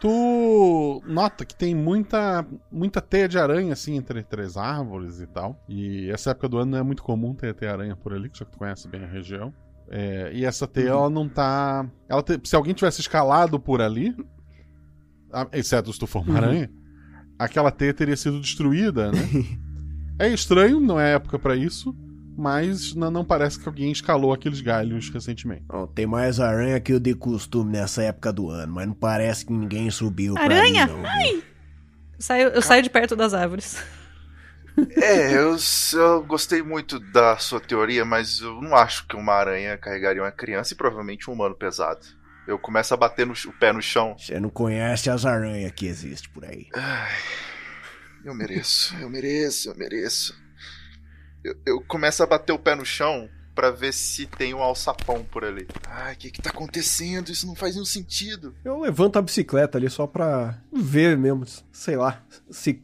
[0.00, 5.60] Tu nota que tem muita, muita teia de aranha, assim, entre três árvores e tal.
[5.68, 8.38] E essa época do ano não é muito comum ter teia aranha por ali, que
[8.38, 9.52] já que tu conhece bem a região.
[9.90, 11.88] É, e essa teia, ela não tá.
[12.08, 14.14] Ela te- se alguém tivesse escalado por ali,
[15.52, 16.36] exceto se tu for uma Uhum.
[16.36, 16.70] aranha,
[17.38, 19.18] aquela teia teria sido destruída, né?
[20.18, 21.96] é estranho, não é época pra isso,
[22.38, 25.64] mas não, parece que alguém escalou aqueles galhos recentemente.
[25.68, 29.44] Ó, tem mais aranha que o de costume nessa época do ano, mas não parece
[29.44, 30.84] que ninguém subiu pra Aranha?
[30.84, 31.06] ali, não, viu?
[31.06, 31.34] Ai!
[31.34, 33.82] Eu saio, eu saio de perto das árvores.
[34.94, 35.56] É, eu,
[35.94, 40.30] eu gostei muito da sua teoria, mas eu não acho que uma aranha carregaria uma
[40.30, 42.06] criança e provavelmente um humano pesado.
[42.46, 44.14] Eu começo a bater no, o pé no chão.
[44.16, 46.68] Você não conhece as aranhas que existem por aí.
[46.76, 47.10] Ai,
[48.24, 50.32] eu mereço, eu mereço, eu mereço.
[51.44, 55.24] Eu, eu começo a bater o pé no chão pra ver se tem um alçapão
[55.24, 55.66] por ali.
[55.88, 57.30] Ai, o que que tá acontecendo?
[57.30, 58.54] Isso não faz nenhum sentido.
[58.64, 62.82] Eu levanto a bicicleta ali só pra ver mesmo, sei lá, se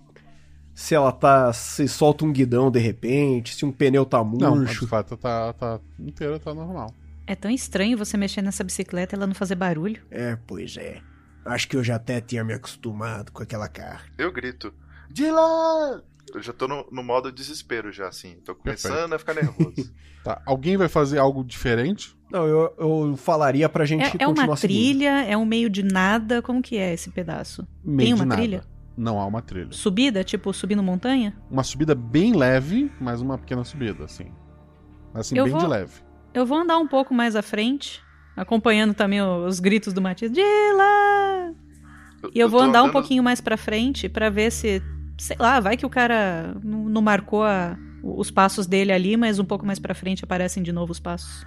[0.75, 4.57] se ela tá, se solta um guidão de repente, se um pneu tá Não, a
[4.57, 4.81] murcho.
[4.81, 6.93] bicicleta tá, tá inteira, tá normal.
[7.29, 10.03] É tão estranho você mexer nessa bicicleta e ela não fazer barulho.
[10.11, 11.01] É, pois é.
[11.45, 14.03] Acho que eu já até tinha me acostumado com aquela carga.
[14.19, 14.75] Eu grito.
[15.09, 16.03] Dylan!
[16.33, 18.37] Eu já tô no, no modo desespero já, assim.
[18.45, 19.15] Tô começando Perfeito.
[19.15, 19.93] a ficar nervoso.
[20.25, 22.17] Tá, alguém vai fazer algo diferente?
[22.33, 24.57] Não, eu, eu falaria pra gente É, é uma seguindo.
[24.57, 26.41] trilha, é um meio de nada.
[26.41, 27.69] Como que é esse pedaço?
[27.85, 28.41] Meio Tem de uma nada.
[28.41, 28.65] trilha?
[28.97, 29.69] Não há uma trilha.
[29.71, 30.25] Subida?
[30.25, 31.37] Tipo, subindo montanha?
[31.51, 34.33] Uma subida bem leve, mas uma pequena subida, assim.
[35.13, 35.93] Assim, Eu bem vou- de leve.
[36.33, 38.01] Eu vou andar um pouco mais à frente,
[38.35, 40.33] acompanhando também os gritos do Matias.
[40.33, 41.53] Dila!
[42.35, 44.83] E eu, eu vou andar um andando- pouquinho mais pra frente pra ver se,
[45.19, 49.39] sei lá, vai que o cara não, não marcou a- os passos dele ali, mas
[49.39, 51.47] um pouco mais pra frente aparecem de novo os passos.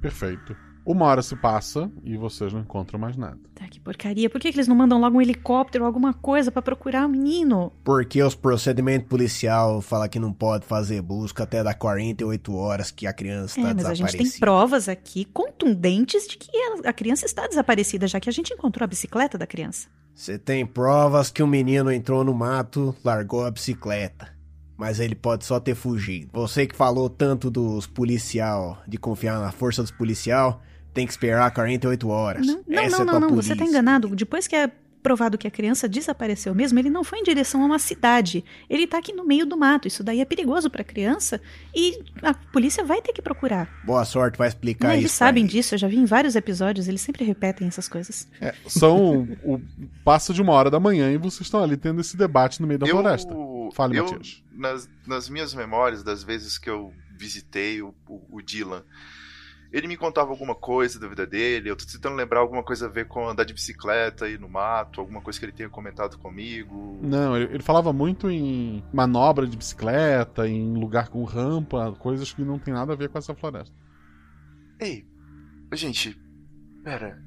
[0.00, 0.54] Perfeito.
[0.86, 3.38] Uma hora se passa e vocês não encontram mais nada.
[3.54, 4.28] Tá, que porcaria.
[4.28, 7.08] Por que, que eles não mandam logo um helicóptero ou alguma coisa pra procurar o
[7.08, 7.72] menino?
[7.82, 13.06] Porque os procedimentos policial falam que não pode fazer busca até dar 48 horas que
[13.06, 16.50] a criança está É, mas a gente tem provas aqui contundentes de que
[16.84, 19.88] a criança está desaparecida, já que a gente encontrou a bicicleta da criança.
[20.14, 24.34] Você tem provas que o menino entrou no mato, largou a bicicleta.
[24.76, 26.30] Mas ele pode só ter fugido.
[26.32, 30.60] Você que falou tanto dos policial, de confiar na força dos policial,
[30.94, 32.46] tem que esperar 48 horas.
[32.46, 33.54] Não, não, Essa não, é não, tua não, polícia.
[33.54, 34.08] você tá enganado.
[34.14, 34.70] Depois que é
[35.02, 38.42] provado que a criança desapareceu mesmo, ele não foi em direção a uma cidade.
[38.70, 39.86] Ele tá aqui no meio do mato.
[39.86, 41.42] Isso daí é perigoso pra criança
[41.74, 43.68] e a polícia vai ter que procurar.
[43.84, 45.02] Boa sorte pra explicar Não, isso.
[45.02, 48.26] eles sabem disso, eu já vi em vários episódios, eles sempre repetem essas coisas.
[48.40, 49.28] É, são.
[49.44, 49.60] o,
[50.02, 52.78] passa de uma hora da manhã e vocês estão ali tendo esse debate no meio
[52.78, 53.30] da Eu, floresta.
[53.74, 54.42] Fale, eu Matias.
[54.54, 58.82] nas, nas minhas memórias das vezes que eu visitei o, o, o Dylan,
[59.76, 61.68] ele me contava alguma coisa da vida dele.
[61.68, 65.00] Eu tô tentando lembrar alguma coisa a ver com andar de bicicleta, ir no mato,
[65.00, 66.96] alguma coisa que ele tenha comentado comigo.
[67.02, 72.44] Não, ele, ele falava muito em manobra de bicicleta, em lugar com rampa, coisas que
[72.44, 73.74] não tem nada a ver com essa floresta.
[74.78, 75.04] Ei,
[75.72, 76.16] gente,
[76.84, 77.20] pera.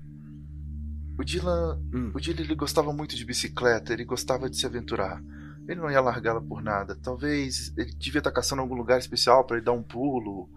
[1.20, 2.12] O Dylan, Hum.
[2.16, 5.22] o Dylan ele gostava muito de bicicleta, ele gostava de se aventurar.
[5.68, 6.96] Ele não ia largá-la por nada.
[6.96, 10.50] Talvez ele devia estar caçando algum lugar especial para ele dar um pulo.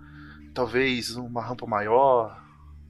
[0.54, 2.42] Talvez uma rampa maior,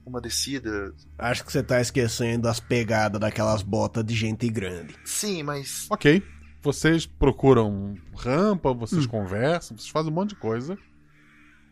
[0.05, 0.93] uma descida.
[1.17, 4.95] Acho que você tá esquecendo as pegadas daquelas botas de gente grande.
[5.05, 6.23] Sim, mas Ok.
[6.63, 10.77] Vocês procuram rampa, vocês conversam, vocês fazem um monte de coisa.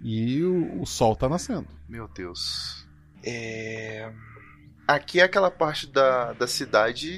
[0.02, 1.68] E o, o sol tá nascendo.
[1.88, 2.88] Meu Deus.
[3.24, 4.12] É...
[4.88, 7.18] Aqui é aquela parte da, da cidade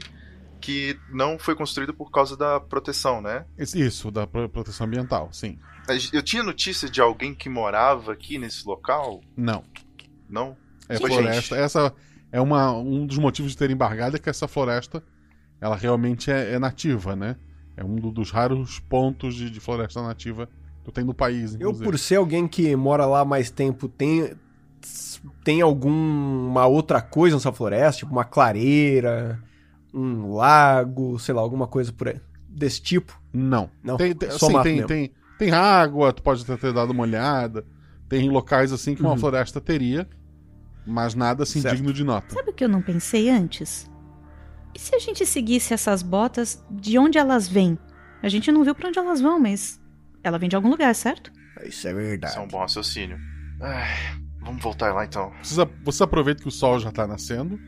[0.59, 3.45] que não foi construída por causa da proteção, né?
[3.57, 5.57] Isso, da pro- proteção ambiental, sim.
[6.13, 9.21] Eu tinha notícia de alguém que morava aqui nesse local?
[9.35, 9.63] Não.
[10.29, 10.55] Não?
[10.87, 11.55] É Pô, floresta.
[11.55, 11.93] Essa
[12.31, 15.03] é uma, um dos motivos de ter embargado é que essa floresta
[15.59, 17.35] ela realmente é, é nativa, né?
[17.75, 20.47] É um do- dos raros pontos de, de floresta nativa
[20.83, 21.83] que tem no país, Eu, inclusive.
[21.85, 24.33] por ser alguém que mora lá mais tempo, tem,
[25.43, 27.99] tem alguma outra coisa nessa floresta?
[27.99, 29.41] Tipo uma clareira,
[29.93, 33.19] um lago, sei lá, alguma coisa por aí, desse tipo?
[33.33, 33.69] Não.
[33.83, 34.87] Não, Tem, tem, só assim, mato tem, mesmo.
[34.87, 35.11] tem,
[35.41, 37.65] tem água, tu pode ter, ter dado uma olhada.
[38.07, 39.17] Tem locais assim que uma Uhum.
[39.17, 40.07] floresta teria,
[40.85, 41.75] mas nada assim Certo.
[41.77, 42.33] digno de nota.
[42.35, 43.89] Sabe o que eu não pensei antes?
[44.75, 47.77] E se a gente seguisse essas botas de onde elas vêm?
[48.21, 49.81] A gente não viu pra onde elas vão, mas
[50.23, 51.31] ela vem de algum lugar, certo?
[51.65, 52.33] Isso é verdade.
[52.33, 53.17] Isso é um bom raciocínio.
[53.59, 55.31] Ai, vamos voltar lá então.
[55.41, 57.59] Vocês, a- vocês aproveitam que o sol já está nascendo,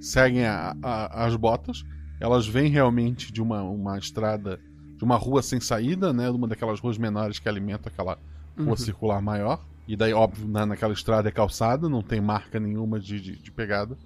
[0.00, 1.84] seguem a- a- as botas,
[2.20, 4.58] elas vêm realmente de uma, uma estrada,
[5.02, 6.30] de uma rua sem saída, né?
[6.30, 8.16] Uma daquelas ruas menores que alimentam aquela
[8.56, 8.76] rua Uhum.
[8.76, 9.60] circular maior.
[9.88, 13.50] E daí, óbvio, na, naquela estrada é calçada, não tem marca nenhuma de, de, de
[13.50, 13.98] pegada.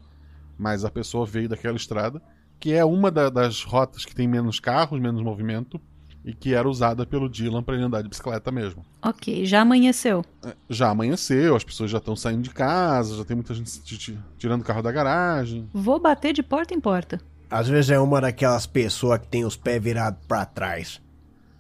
[0.59, 2.23] Mas a pessoa veio daquela estrada,
[2.59, 5.79] que é uma da- das rotas que tem menos carros, menos movimento,
[6.25, 8.83] e que era usada pelo Dylan para ele andar de bicicleta mesmo.
[9.03, 10.25] Ok, já amanheceu.
[10.71, 14.19] Já amanheceu, as pessoas já estão saindo de casa, já tem muita gente ti- ti-
[14.39, 15.69] tirando o carro da garagem.
[15.75, 17.21] Vou bater de porta em porta.
[17.51, 21.01] Às vezes é uma daquelas pessoas que tem os pés virados pra trás.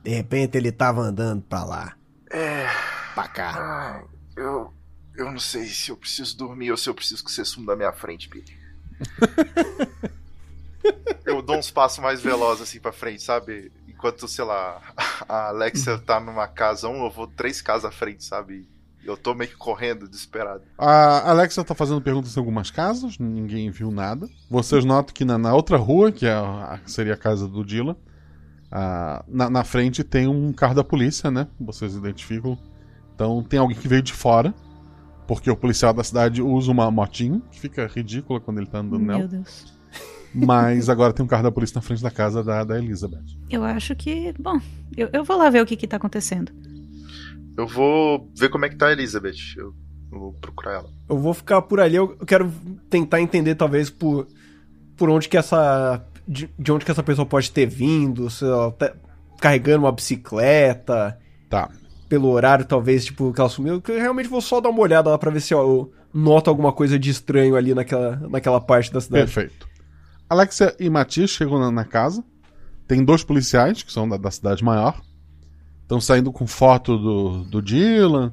[0.02, 1.96] De repente ele tava andando pra lá.
[2.30, 2.66] É.
[3.14, 4.04] Pra cá.
[4.36, 4.72] Eu.
[5.16, 7.76] Eu não sei se eu preciso dormir ou se eu preciso que você suma da
[7.76, 8.54] minha frente, Billy.
[11.24, 13.72] eu dou uns passos mais velozes assim pra frente, sabe?
[13.88, 14.82] Enquanto, sei lá,
[15.26, 18.68] a Alexia tá numa casa um, eu vou três casas à frente, sabe?
[19.06, 20.62] Eu tô meio que correndo, desesperado.
[20.76, 24.28] A Alexa tá fazendo perguntas em algumas casas, ninguém viu nada.
[24.50, 27.96] Vocês notam que na, na outra rua, que é a- seria a casa do Dylan,
[28.70, 31.46] ah, na, na frente tem um carro da polícia, né?
[31.60, 32.58] Vocês identificam.
[33.14, 34.52] Então tem alguém que veio de fora,
[35.26, 38.98] porque o policial da cidade usa uma motinho, que fica ridícula quando ele tá andando
[39.00, 39.28] Meu nela.
[39.28, 39.74] Deus.
[40.34, 43.24] Mas agora tem um carro da polícia na frente da casa da, da Elizabeth.
[43.48, 44.34] Eu acho que.
[44.38, 44.60] Bom,
[44.94, 46.52] eu, eu vou lá ver o que, que tá acontecendo.
[47.56, 49.56] Eu vou ver como é que tá a Elizabeth.
[49.56, 49.74] Eu,
[50.12, 50.90] eu vou procurar ela.
[51.08, 52.52] Eu vou ficar por ali, eu eu quero
[52.90, 54.26] tentar entender talvez por,
[54.96, 56.04] por onde que essa.
[56.28, 58.92] De, de onde que essa pessoa pode ter vindo, se ela tá
[59.40, 61.18] carregando uma bicicleta.
[61.48, 61.70] Tá.
[62.08, 63.80] Pelo horário, talvez, tipo, que ela sumiu.
[63.80, 66.50] Que eu realmente vou só dar uma olhada lá pra ver se ó, eu noto
[66.50, 69.32] alguma coisa de estranho ali naquela, naquela parte da cidade.
[69.32, 69.68] Perfeito.
[70.28, 72.24] Alexia e Matias chegam na, na casa.
[72.88, 75.00] Tem dois policiais, que são da, da cidade maior.
[75.86, 78.32] Estão saindo com foto do, do Dylan.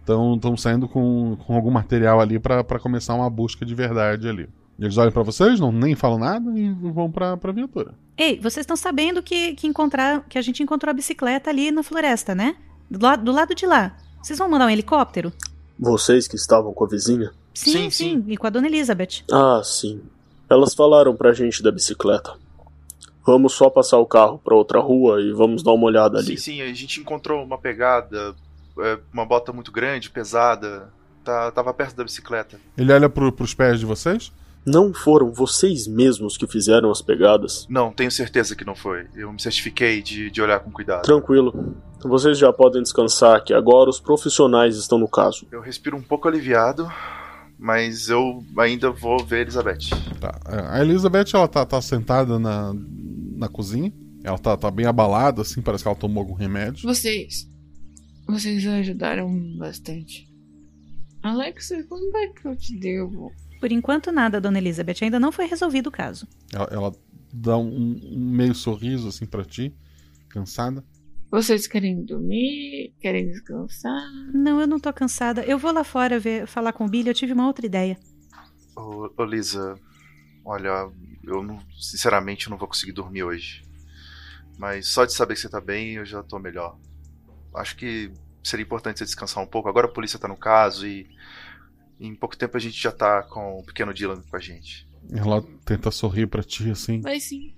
[0.00, 4.48] estão saindo com, com algum material ali pra pra começar uma busca de verdade ali.
[4.78, 7.92] Eles olham pra vocês, não nem falam nada e vão pra, pra viatura.
[8.16, 11.82] Ei, vocês estão sabendo que, que, encontrar, que a gente encontrou a bicicleta ali na
[11.82, 12.54] floresta, né?
[12.90, 13.96] Do, la- do lado de lá.
[14.22, 15.32] Vocês vão mandar um helicóptero?
[15.78, 17.32] Vocês que estavam com a vizinha?
[17.52, 19.24] Sim, sim, E com a dona Elizabeth.
[19.32, 20.00] Ah, sim.
[20.48, 22.34] Elas falaram pra gente da bicicleta.
[23.28, 26.38] Vamos só passar o carro pra outra rua e vamos dar uma olhada ali.
[26.38, 28.34] Sim, sim, a gente encontrou uma pegada,
[28.78, 30.90] é, uma bota muito grande, pesada.
[31.22, 32.58] Tá, tava perto da bicicleta.
[32.74, 34.32] Ele olha pro, pros pés de vocês.
[34.64, 37.66] Não foram vocês mesmos que fizeram as pegadas?
[37.68, 39.06] Não, tenho certeza que não foi.
[39.14, 41.02] Eu me certifiquei de, de olhar com cuidado.
[41.02, 41.76] Tranquilo.
[42.02, 45.46] Vocês já podem descansar que agora os profissionais estão no caso.
[45.52, 46.90] Eu respiro um pouco aliviado,
[47.58, 49.90] mas eu ainda vou ver a Elizabeth.
[50.18, 50.40] Tá.
[50.70, 52.72] A Elizabeth, ela tá, tá sentada na,
[53.38, 53.92] na cozinha.
[54.24, 56.82] Ela tá, tá bem abalada, assim, parece que ela tomou algum remédio.
[56.82, 57.48] Vocês.
[58.26, 60.28] Vocês ajudaram bastante.
[61.22, 63.32] Alex, quando é que eu te devo?
[63.60, 64.96] Por enquanto, nada, dona Elizabeth.
[65.02, 66.28] Ainda não foi resolvido o caso.
[66.52, 66.92] Ela, ela
[67.32, 69.74] dá um, um meio sorriso, assim, pra ti,
[70.28, 70.84] cansada.
[71.30, 72.94] Vocês querem dormir?
[73.00, 74.10] Querem descansar?
[74.32, 75.42] Não, eu não tô cansada.
[75.42, 77.08] Eu vou lá fora ver, falar com o Billy.
[77.08, 77.98] Eu tive uma outra ideia.
[78.76, 79.74] Ô, ô Lisa,
[80.44, 80.90] olha,
[81.28, 83.62] eu não, sinceramente não vou conseguir dormir hoje.
[84.58, 86.76] Mas só de saber que você tá bem, eu já tô melhor.
[87.54, 88.12] Acho que
[88.42, 89.68] seria importante você descansar um pouco.
[89.68, 91.08] Agora a polícia tá no caso e
[92.00, 94.88] em pouco tempo a gente já tá com o pequeno Dylan com a gente.
[95.10, 97.00] Ela tenta sorrir pra ti, assim.
[97.00, 97.54] Vai sim.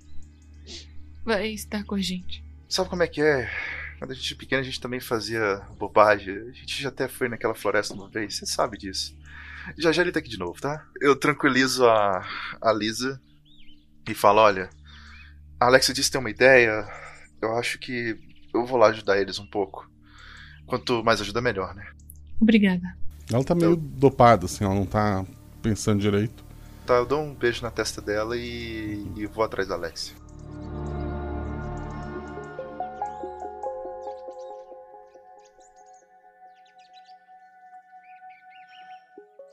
[1.24, 2.44] Vai estar com a gente.
[2.68, 3.50] Sabe como é que é?
[3.98, 6.34] Quando a gente era pequeno, a gente também fazia bobagem.
[6.34, 9.16] A gente já até foi naquela floresta uma vez, você sabe disso.
[9.76, 10.86] Já já ele tá aqui de novo, tá?
[11.00, 12.26] Eu tranquilizo a,
[12.60, 13.20] a Lisa
[14.08, 14.70] e falo: olha,
[15.58, 16.86] a Alexa disse que tem uma ideia.
[17.40, 18.16] Eu acho que
[18.52, 19.88] eu vou lá ajudar eles um pouco.
[20.66, 21.86] Quanto mais ajuda, melhor, né?
[22.40, 22.96] Obrigada.
[23.32, 25.24] Ela tá meio dopada, assim, ela não tá
[25.62, 26.44] pensando direito.
[26.86, 30.16] Tá, eu dou um beijo na testa dela e, e vou atrás da Alexia.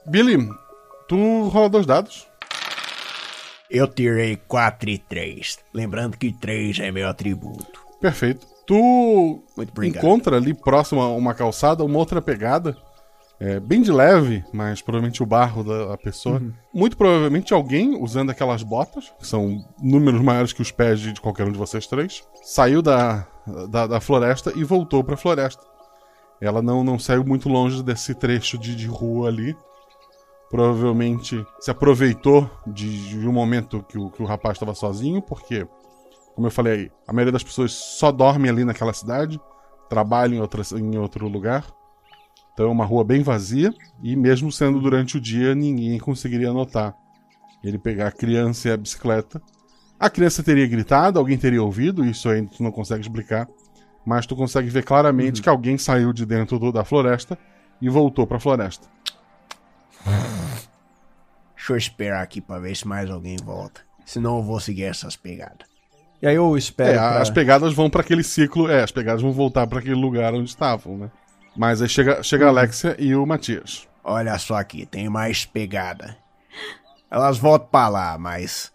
[0.08, 0.38] Billy,
[1.08, 2.27] tu rola dois dados.
[3.70, 5.60] Eu tirei 4 e 3.
[5.74, 7.82] Lembrando que 3 é meu atributo.
[8.00, 8.46] Perfeito.
[8.66, 9.42] Tu
[9.84, 12.76] encontra ali próximo a uma calçada uma outra pegada.
[13.40, 16.40] é, bem de leve, mas provavelmente o barro da pessoa.
[16.40, 16.52] Uhum.
[16.74, 21.46] Muito provavelmente alguém usando aquelas botas, que são números maiores que os pés de qualquer
[21.46, 23.28] um de vocês três, saiu da,
[23.70, 25.64] da, da floresta e voltou pra floresta.
[26.42, 29.56] Ela não, não saiu muito longe desse trecho de, de rua ali.
[30.50, 35.68] Provavelmente se aproveitou de, de um momento que o, que o rapaz estava sozinho, porque,
[36.36, 39.40] como eu falei, a maioria das pessoas só dorme ali naquela cidade,
[39.90, 41.66] trabalha em, outra, em outro lugar.
[42.54, 46.96] Então é uma rua bem vazia, e mesmo sendo durante o dia, ninguém conseguiria notar
[47.64, 49.42] ele pegar a criança e a bicicleta.
[50.00, 53.48] A criança teria gritado, alguém teria ouvido, isso aí tu não consegue explicar,
[54.06, 57.38] mas tu consegue ver claramente que alguém saiu de dentro do- da floresta
[57.82, 58.88] e voltou pra floresta.
[60.06, 63.82] Deixa eu esperar aqui pra ver se mais alguém volta.
[64.06, 65.68] Senão eu vou seguir essas pegadas.
[66.22, 66.92] E aí eu espero.
[66.92, 69.96] É, pra- as pegadas vão pra aquele ciclo, é, as pegadas vão voltar pra aquele
[69.96, 71.12] lugar onde estavam, né?
[71.56, 73.88] Mas aí chega, chega a Alexia e o Matias.
[74.04, 76.16] Olha só aqui, tem mais pegada.
[77.12, 78.72] Elas voltam pra lá, mas.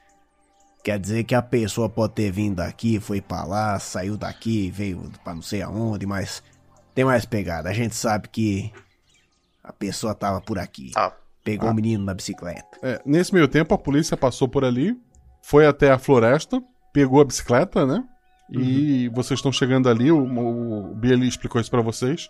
[0.84, 5.10] Quer dizer que a pessoa pode ter vindo daqui, foi pra lá, saiu daqui, veio
[5.22, 6.42] pra não sei aonde, mas.
[6.94, 7.70] Tem mais pegada.
[7.70, 8.72] A gente sabe que.
[9.62, 10.90] A pessoa tava por aqui.
[11.44, 12.78] Pegou o menino na bicicleta.
[12.82, 14.96] É, nesse meio tempo, a polícia passou por ali,
[15.42, 18.04] foi até a floresta, pegou a bicicleta, né?
[18.50, 22.28] E vocês estão chegando ali, o, o Billy explicou isso pra vocês.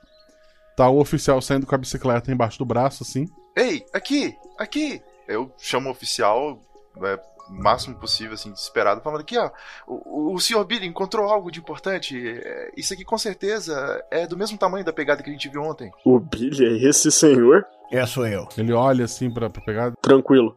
[0.76, 3.26] Tá o oficial saindo com a bicicleta embaixo do braço, assim.
[3.56, 5.02] Ei, aqui, aqui!
[5.26, 6.62] Eu chamo o oficial,
[7.02, 9.50] é, o máximo possível, assim, desesperado, falando aqui, ó,
[9.86, 12.16] o, o senhor Billy encontrou algo de importante.
[12.16, 15.62] é, Isso aqui com certeza é do mesmo tamanho da pegada que a gente viu
[15.62, 15.90] ontem.
[16.04, 17.64] O Billy é esse senhor?
[17.90, 18.48] É, sou eu.
[18.56, 19.94] Ele olha assim pra, pra pegada.
[20.00, 20.56] Tranquilo.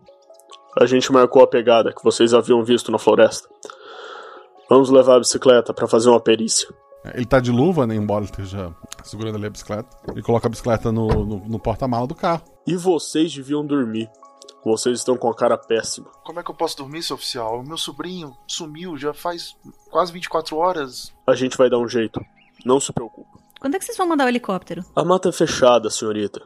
[0.80, 3.48] A gente marcou a pegada que vocês haviam visto na floresta.
[4.70, 6.68] Vamos levar a bicicleta pra fazer uma perícia.
[7.14, 7.96] Ele tá de luva, né?
[7.96, 8.74] Embora ele esteja
[9.04, 9.88] segurando ali a bicicleta.
[10.10, 12.42] Ele coloca a bicicleta no, no, no porta-mala do carro.
[12.66, 14.10] E vocês deviam dormir.
[14.66, 16.10] Vocês estão com a cara péssima.
[16.24, 17.64] Como é que eu posso dormir, seu oficial?
[17.64, 19.56] Meu sobrinho sumiu já faz
[19.92, 21.14] quase 24 horas.
[21.28, 22.20] A gente vai dar um jeito.
[22.66, 23.30] Não se preocupe.
[23.60, 24.84] Quando é que vocês vão mandar o helicóptero?
[24.96, 26.42] A mata é fechada, senhorita.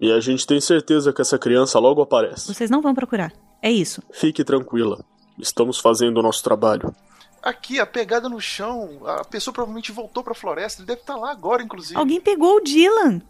[0.00, 2.54] E a gente tem certeza que essa criança logo aparece.
[2.54, 3.32] Vocês não vão procurar.
[3.60, 4.00] É isso.
[4.12, 5.04] Fique tranquila.
[5.36, 6.94] Estamos fazendo o nosso trabalho.
[7.42, 9.00] Aqui, a pegada no chão.
[9.06, 10.82] A pessoa provavelmente voltou pra floresta.
[10.82, 11.98] Ele deve estar lá agora, inclusive.
[11.98, 13.22] Alguém pegou o Dylan.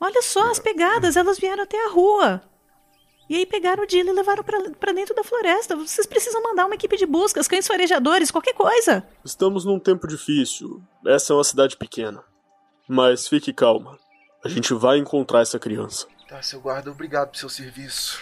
[0.00, 2.42] Olha só as pegadas, elas vieram até a rua.
[3.30, 5.76] E aí pegaram o Dila e levaram pra- pra dentro da floresta.
[5.76, 9.04] Vocês precisam mandar uma equipe de buscas, cães farejadores, qualquer coisa.
[9.24, 10.82] Estamos num tempo difícil.
[11.06, 12.24] Essa é uma cidade pequena.
[12.88, 13.96] Mas fique calma.
[14.44, 16.08] A gente vai encontrar essa criança.
[16.28, 18.18] Tá, seu guarda, obrigado pelo seu serviço.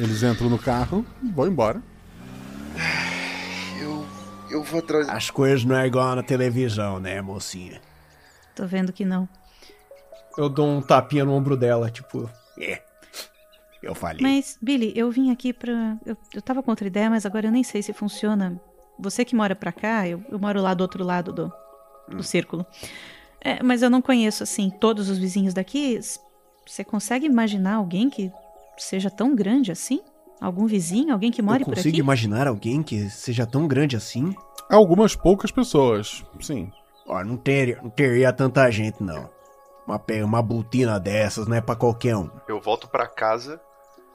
[0.00, 1.80] Eles entram no carro e vão embora.
[3.80, 4.04] Eu.
[4.50, 5.08] Eu vou atrás.
[5.08, 7.80] As coisas não é igual na televisão, né, mocinha?
[8.54, 9.28] Tô vendo que não.
[10.36, 12.28] Eu dou um tapinha no ombro dela, tipo.
[12.58, 12.82] É.
[13.82, 14.18] Eu falei.
[14.20, 15.98] Mas, Billy, eu vim aqui pra.
[16.06, 18.60] Eu, eu tava com outra ideia, mas agora eu nem sei se funciona.
[18.98, 21.52] Você que mora pra cá, eu, eu moro lá do outro lado do,
[22.08, 22.64] do círculo.
[23.40, 25.98] É, mas eu não conheço, assim, todos os vizinhos daqui.
[26.64, 28.30] Você consegue imaginar alguém que
[28.78, 30.00] seja tão grande assim?
[30.40, 31.12] Algum vizinho?
[31.12, 32.00] Alguém que more eu por consigo aqui?
[32.00, 34.34] imaginar alguém que seja tão grande assim?
[34.70, 36.70] Algumas poucas pessoas, sim.
[37.06, 39.28] Ó, não teria, não teria tanta gente, não.
[39.86, 42.30] Uma, uma butina dessas não é pra qualquer um.
[42.48, 43.60] Eu volto pra casa,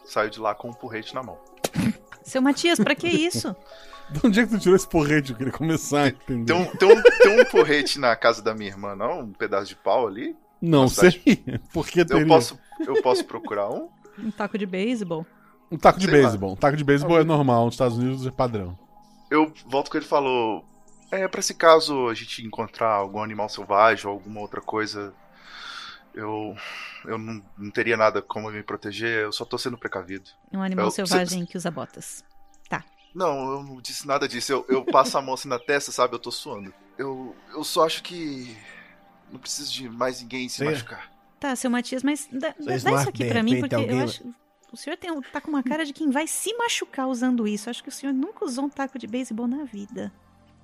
[0.08, 1.38] saio de lá com um porrete na mão.
[2.24, 3.56] Seu Matias, pra que isso?
[4.10, 5.32] De onde é que tu tirou esse porrete?
[5.32, 6.46] Eu queria começar a entender.
[6.46, 9.20] Tem um, tem, um, tem um porrete na casa da minha irmã, não?
[9.20, 10.34] Um pedaço de pau ali?
[10.62, 11.22] Não sei.
[11.74, 12.24] Por que teria?
[12.24, 13.90] Eu posso, eu posso procurar um?
[14.18, 15.26] Um taco de beisebol?
[15.70, 16.54] Um taco de beisebol.
[16.54, 18.78] Um taco de beisebol é normal, nos Estados Unidos é padrão.
[19.30, 20.64] Eu volto com ele e falo.
[21.12, 25.14] É, pra esse caso a gente encontrar algum animal selvagem ou alguma outra coisa,
[26.18, 26.56] eu.
[27.06, 30.30] Eu não, não teria nada como me proteger, eu só tô sendo precavido.
[30.52, 32.24] Um animal Eu- selvagem que usa botas.
[32.70, 32.84] Tá.
[33.16, 34.52] Não, eu não disse nada disso.
[34.52, 36.16] Eu, eu passo a mão assim na testa, sabe?
[36.16, 36.74] Eu tô suando.
[36.98, 38.56] Eu, eu só acho que.
[39.32, 40.66] Não preciso de mais ninguém se Sim.
[40.66, 41.12] machucar.
[41.40, 44.24] Tá, seu Matias, mas dá, dá- isso aqui pra mim, porque eu acho.
[44.72, 47.70] O senhor tem, um- tá com uma cara de quem vai se machucar usando isso.
[47.70, 50.12] Acho que o senhor nunca usou um taco de beisebol na vida.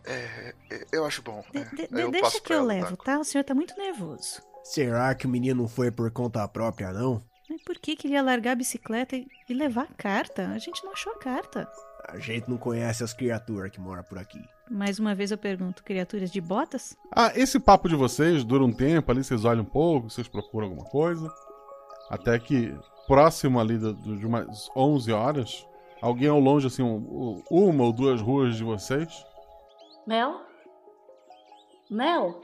[0.05, 1.43] É, é, eu acho bom.
[1.53, 1.63] é.
[1.63, 3.17] De- eu deixa que eu levo, tá?
[3.19, 4.41] O senhor tá muito nervoso.
[4.63, 7.21] Será que o menino não foi por conta própria, não?
[7.49, 10.47] Mas por que, que ele ia largar a bicicleta e, e levar a carta?
[10.49, 11.69] A gente não achou a carta.
[12.07, 14.39] A gente não conhece as criaturas que moram por aqui.
[14.71, 16.95] Mais uma vez eu pergunto: criaturas de botas?
[17.15, 20.67] Ah, esse papo de vocês dura um tempo ali, vocês olham um pouco, vocês procuram
[20.69, 21.29] alguma coisa.
[22.09, 22.73] Até que,
[23.07, 25.67] próximo ali de umas 11 horas,
[26.01, 29.25] alguém ao longe, assim, um- uma ou duas ruas de vocês,
[30.07, 30.41] Mel?
[31.89, 32.41] Mel?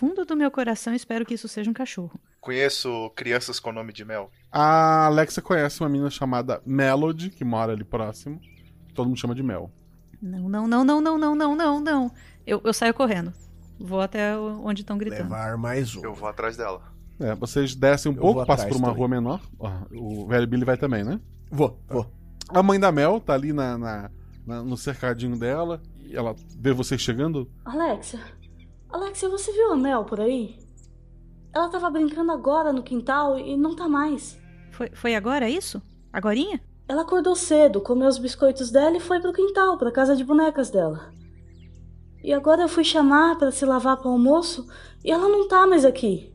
[0.00, 2.18] Fundo do meu coração, espero que isso seja um cachorro.
[2.40, 4.30] Conheço crianças com nome de mel.
[4.50, 8.40] a Alexa conhece uma menina chamada Melody, que mora ali próximo.
[8.94, 9.70] Todo mundo chama de Mel.
[10.22, 12.12] Não, não, não, não, não, não, não, não, não.
[12.46, 13.30] Eu, eu saio correndo.
[13.78, 15.24] Vou até onde estão gritando.
[15.24, 16.02] Levar mais um.
[16.02, 16.82] Eu vou atrás dela.
[17.20, 18.98] É, vocês descem um Eu pouco, passam por uma também.
[18.98, 19.40] rua menor.
[19.92, 21.20] O velho Billy vai também, né?
[21.50, 22.10] Vou, vou.
[22.48, 24.10] A mãe da Mel tá ali na, na-
[24.46, 25.82] na- no cercadinho dela.
[26.00, 27.50] E ela vê vocês chegando.
[27.66, 28.18] Alexia?
[28.92, 30.58] Alexia, você viu a Mel por aí?
[31.52, 34.38] Ela tava brincando agora no quintal e não tá mais.
[34.72, 35.80] Foi, foi agora isso?
[36.12, 36.60] Agorinha?
[36.88, 40.70] Ela acordou cedo, comeu os biscoitos dela e foi pro quintal, pra casa de bonecas
[40.70, 41.12] dela.
[42.22, 44.66] E agora eu fui chamar pra se lavar pro almoço
[45.04, 46.34] e ela não tá mais aqui.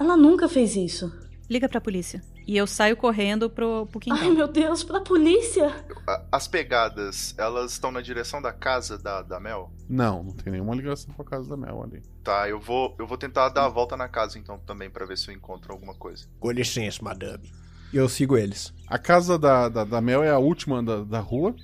[0.00, 1.12] Ela nunca fez isso.
[1.48, 2.22] Liga pra polícia.
[2.46, 4.20] E eu saio correndo pro, pro quintal.
[4.20, 5.74] Ai, meu Deus, pra polícia!
[6.30, 9.72] As pegadas, elas estão na direção da casa da, da Mel?
[9.88, 12.02] Não, não tem nenhuma ligação com a casa da Mel ali.
[12.22, 15.16] Tá, eu vou, eu vou tentar dar a volta na casa então também pra ver
[15.16, 16.26] se eu encontro alguma coisa.
[16.38, 17.50] Com licença, madame.
[17.92, 18.74] E eu sigo eles.
[18.88, 21.54] A casa da, da, da Mel é a última da, da rua.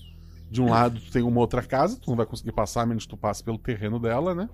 [0.50, 3.04] De um lado tu tem uma outra casa, tu não vai conseguir passar, a menos
[3.04, 4.48] que tu passe pelo terreno dela, né?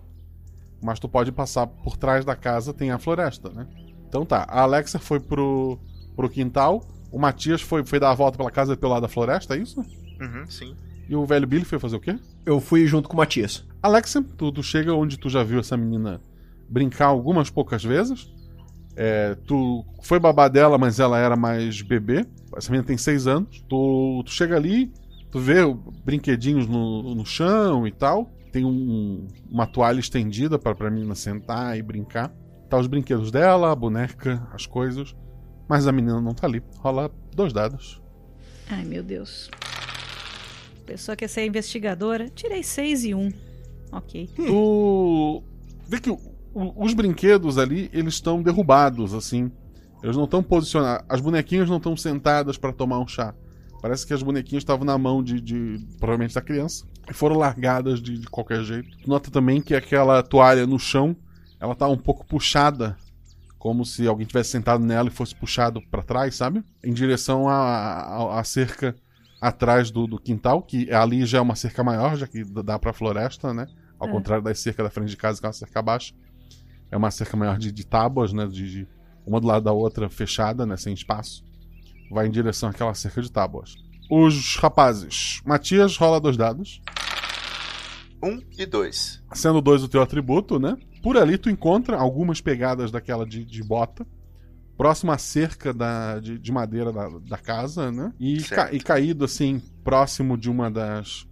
[0.82, 3.66] Mas tu pode passar por trás da casa, tem a floresta, né?
[4.06, 5.78] Então tá, a Alexa foi pro,
[6.16, 9.54] pro quintal, o Matias foi, foi dar a volta pela casa pelo lado da floresta,
[9.54, 9.80] é isso?
[9.80, 10.74] Uhum, sim.
[11.08, 12.18] E o velho Billy foi fazer o quê?
[12.44, 13.64] Eu fui junto com o Matias.
[13.82, 16.20] Alexa, tu, tu chega onde tu já viu essa menina
[16.68, 18.28] brincar algumas poucas vezes.
[18.96, 22.26] É, tu foi babá dela, mas ela era mais bebê.
[22.56, 23.60] Essa menina tem seis anos.
[23.68, 24.90] Tu, tu chega ali,
[25.30, 25.58] tu vê
[26.04, 28.30] brinquedinhos no, no chão e tal.
[28.52, 32.32] Tem um- uma toalha estendida para pra menina sentar e brincar.
[32.70, 35.14] Tá os brinquedos dela, a boneca, as coisas.
[35.68, 36.62] Mas a menina não tá ali.
[36.78, 38.00] Rola dois dados.
[38.70, 39.50] Ai, meu Deus.
[40.84, 42.28] Pessoa quer ser investigadora.
[42.28, 43.32] Tirei seis e um.
[43.90, 44.28] Ok.
[44.36, 45.42] Tu
[45.88, 46.20] vê que o-
[46.54, 49.50] o- os brinquedos ali, eles estão derrubados, assim.
[50.02, 51.04] Eles não estão posicionados.
[51.08, 53.34] As bonequinhas não estão sentadas para tomar um chá.
[53.82, 58.00] Parece que as bonequinhas estavam na mão de, de- provavelmente da criança e foram largadas
[58.00, 58.96] de, de qualquer jeito.
[58.98, 61.16] Tu nota também que aquela toalha no chão,
[61.60, 62.96] ela tá um pouco puxada,
[63.58, 66.62] como se alguém tivesse sentado nela e fosse puxado para trás, sabe?
[66.84, 68.94] Em direção à à- à cerca
[69.40, 72.92] atrás do, do quintal, que ali já é uma cerca maior, já que dá pra
[72.92, 73.66] floresta, né?
[73.98, 74.10] Ao É.
[74.10, 76.14] contrário das cercas da frente de casa, que é uma cerca baixa.
[76.90, 78.46] É uma cerca maior de, de tábuas, né?
[78.46, 78.88] De, de,
[79.26, 81.42] uma do lado da outra fechada, né, sem espaço,
[82.12, 83.74] vai em direção àquela cerca de tábuas.
[84.08, 86.80] Os rapazes, Matias rola dois dados.
[88.22, 89.22] Um e dois.
[89.32, 90.76] Sendo dois o teu atributo, né?
[91.06, 94.04] Por ali tu encontra algumas pegadas daquela de, de bota.
[94.76, 98.12] Próximo à cerca da, de, de madeira da, da casa, né?
[98.18, 101.24] E, ca- e caído assim, próximo de uma das.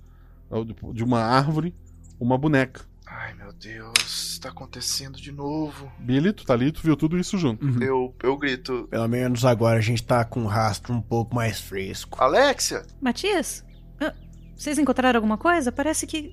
[0.93, 1.75] de uma árvore,
[2.20, 2.83] uma boneca.
[3.05, 5.91] Ai meu Deus, tá acontecendo de novo.
[5.99, 7.66] Billy, tu tá ali, tu viu tudo isso junto.
[7.83, 8.87] Eu, eu grito.
[8.89, 12.22] Pelo menos agora a gente tá com um rastro um pouco mais fresco.
[12.22, 12.83] Alexia!
[13.01, 13.64] Matias,
[14.01, 14.14] ah,
[14.57, 15.72] vocês encontraram alguma coisa?
[15.72, 16.33] Parece que,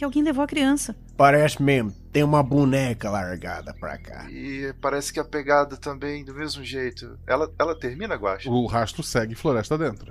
[0.00, 0.96] que alguém levou a criança.
[1.14, 4.30] Parece mesmo, tem uma boneca largada pra cá.
[4.30, 7.18] E parece que a pegada também do mesmo jeito.
[7.26, 8.48] Ela, ela termina, Guacha?
[8.48, 10.10] O rastro segue floresta dentro.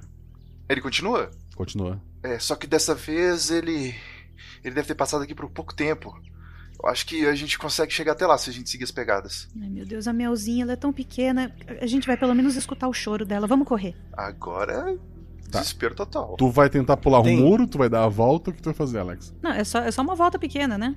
[0.69, 1.31] Ele continua?
[1.55, 1.99] Continua.
[2.21, 3.95] É, só que dessa vez ele.
[4.63, 6.15] Ele deve ter passado aqui por pouco tempo.
[6.81, 9.49] Eu acho que a gente consegue chegar até lá se a gente seguir as pegadas.
[9.59, 11.51] Ai, meu Deus, a Melzinha, ela é tão pequena.
[11.81, 13.47] A gente vai pelo menos escutar o choro dela.
[13.47, 13.95] Vamos correr.
[14.13, 14.95] Agora.
[15.51, 15.59] Tá.
[15.59, 16.35] Desespero total.
[16.37, 17.37] Tu vai tentar pular Tem.
[17.37, 19.33] um muro, tu vai dar a volta, o que tu vai fazer, Alex?
[19.41, 20.95] Não, é só, é só uma volta pequena, né?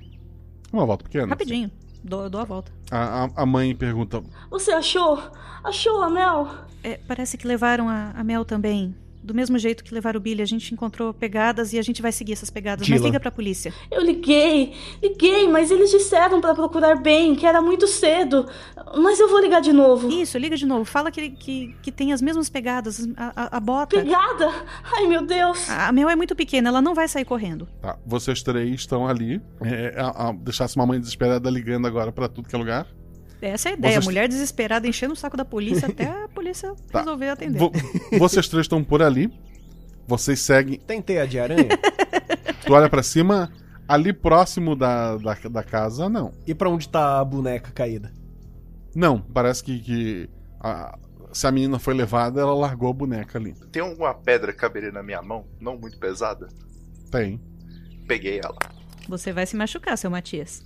[0.71, 1.27] Uma volta pequena.
[1.27, 1.71] Rapidinho.
[2.03, 2.71] Dou, dou a volta.
[2.91, 5.19] A, a, a mãe pergunta: Você achou?
[5.63, 6.47] Achou a Mel?
[6.83, 8.93] É, parece que levaram a, a Mel também.
[9.23, 12.11] Do mesmo jeito que levaram o Billy, a gente encontrou pegadas e a gente vai
[12.11, 12.87] seguir essas pegadas.
[12.87, 13.07] Mas Dylan.
[13.09, 13.73] liga pra polícia.
[13.89, 18.45] Eu liguei, liguei, mas eles disseram pra procurar bem, que era muito cedo.
[18.97, 20.09] Mas eu vou ligar de novo.
[20.11, 20.83] Isso, liga de novo.
[20.83, 23.07] Fala que, que, que tem as mesmas pegadas.
[23.15, 23.95] A, a, a bota.
[23.97, 24.51] Pegada?
[24.97, 25.69] Ai, meu Deus.
[25.69, 27.67] A, a Mel é muito pequena, ela não vai sair correndo.
[27.81, 29.41] Tá, vocês três estão ali.
[29.61, 32.87] É, a, a, deixasse uma mãe desesperada ligando agora pra tudo que é lugar.
[33.45, 33.93] Essa é a ideia.
[33.93, 36.99] Vocês- A mulher desesperada enchendo o saco da polícia até a polícia Tá.
[36.99, 37.59] resolver atender.
[37.59, 37.71] Vo-
[38.17, 39.31] vocês três estão por ali.
[40.07, 40.79] Vocês seguem.
[40.79, 41.67] Tem teia de aranha?
[42.65, 43.51] Tu olha pra cima,
[43.87, 46.31] ali próximo da, da, da casa, não.
[46.47, 48.11] e pra onde tá a boneca caída?
[48.95, 50.29] Não, parece que, que
[50.59, 50.97] a-
[51.31, 53.53] se a menina foi levada, ela largou a boneca ali.
[53.71, 55.45] Tem alguma pedra que caberia na minha mão?
[55.59, 56.47] Não muito pesada?
[57.09, 57.41] Tem.
[58.07, 58.55] Peguei ela.
[59.09, 60.61] Você vai se machucar, seu Matias.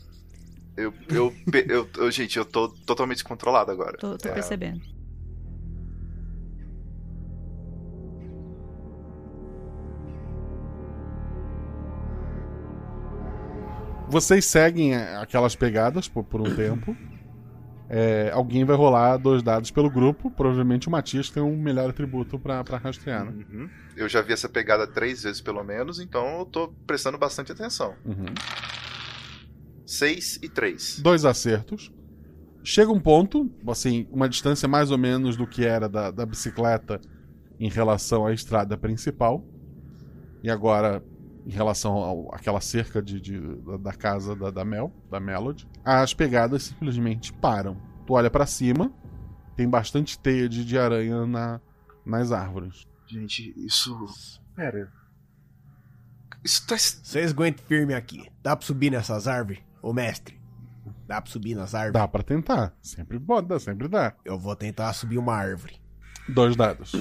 [0.78, 1.34] Eu, eu,
[1.67, 3.97] eu, eu- gente, eu tô totalmente descontrolado agora.
[3.97, 4.80] Tô, tô É, percebendo.
[14.07, 16.95] Vocês seguem é, aquelas pegadas por, por um tempo.
[17.89, 20.30] É, alguém vai rolar dois dados pelo grupo.
[20.32, 23.32] Provavelmente o Matias tem um melhor atributo pra, pra rastrear, né?
[23.32, 23.69] Uhum.
[23.95, 27.95] Eu já vi essa pegada três vezes pelo menos, então eu tô prestando bastante atenção.
[28.05, 28.25] Uhum.
[29.88, 30.99] Seis e três.
[30.99, 31.91] Dois acertos.
[32.63, 36.99] Chega um ponto, assim, uma distância mais ou menos do que era da, da bicicleta
[37.59, 39.43] em relação à estrada principal.
[40.43, 41.01] E agora,
[41.45, 45.65] em relação ao- àquela cerca de, de- da, da casa da, da Mel, da Melody,
[45.85, 47.81] as pegadas simplesmente param.
[48.05, 48.91] Tu olha pra cima,
[49.55, 51.61] tem bastante teia de, de aranha na,
[52.05, 52.85] nas árvores.
[53.07, 53.97] Gente, isso.
[54.53, 54.91] Pera.
[56.43, 56.77] Isso tá.
[56.77, 58.29] Vocês aguentem firme aqui.
[58.43, 59.59] Dá pra subir nessas árvores?
[59.88, 60.38] Ô mestre,
[61.07, 61.93] dá pra subir nas árvores?
[61.93, 62.73] Dá pra tentar.
[62.81, 64.13] Sempre pode, dá, sempre dá.
[64.25, 65.79] Eu vou tentar subir uma árvore.
[66.27, 66.91] Dois dados.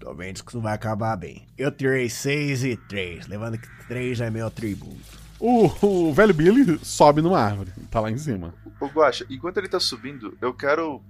[0.00, 1.46] Tô vendo que isso não vai acabar bem.
[1.58, 5.20] Eu tirei 6 e 3, levando que 3 é meu atributo.
[5.38, 8.54] O, o velho Billy sobe numa árvore, tá lá em cima.
[8.80, 11.02] Ô Guaxa, enquanto ele tá subindo, eu quero,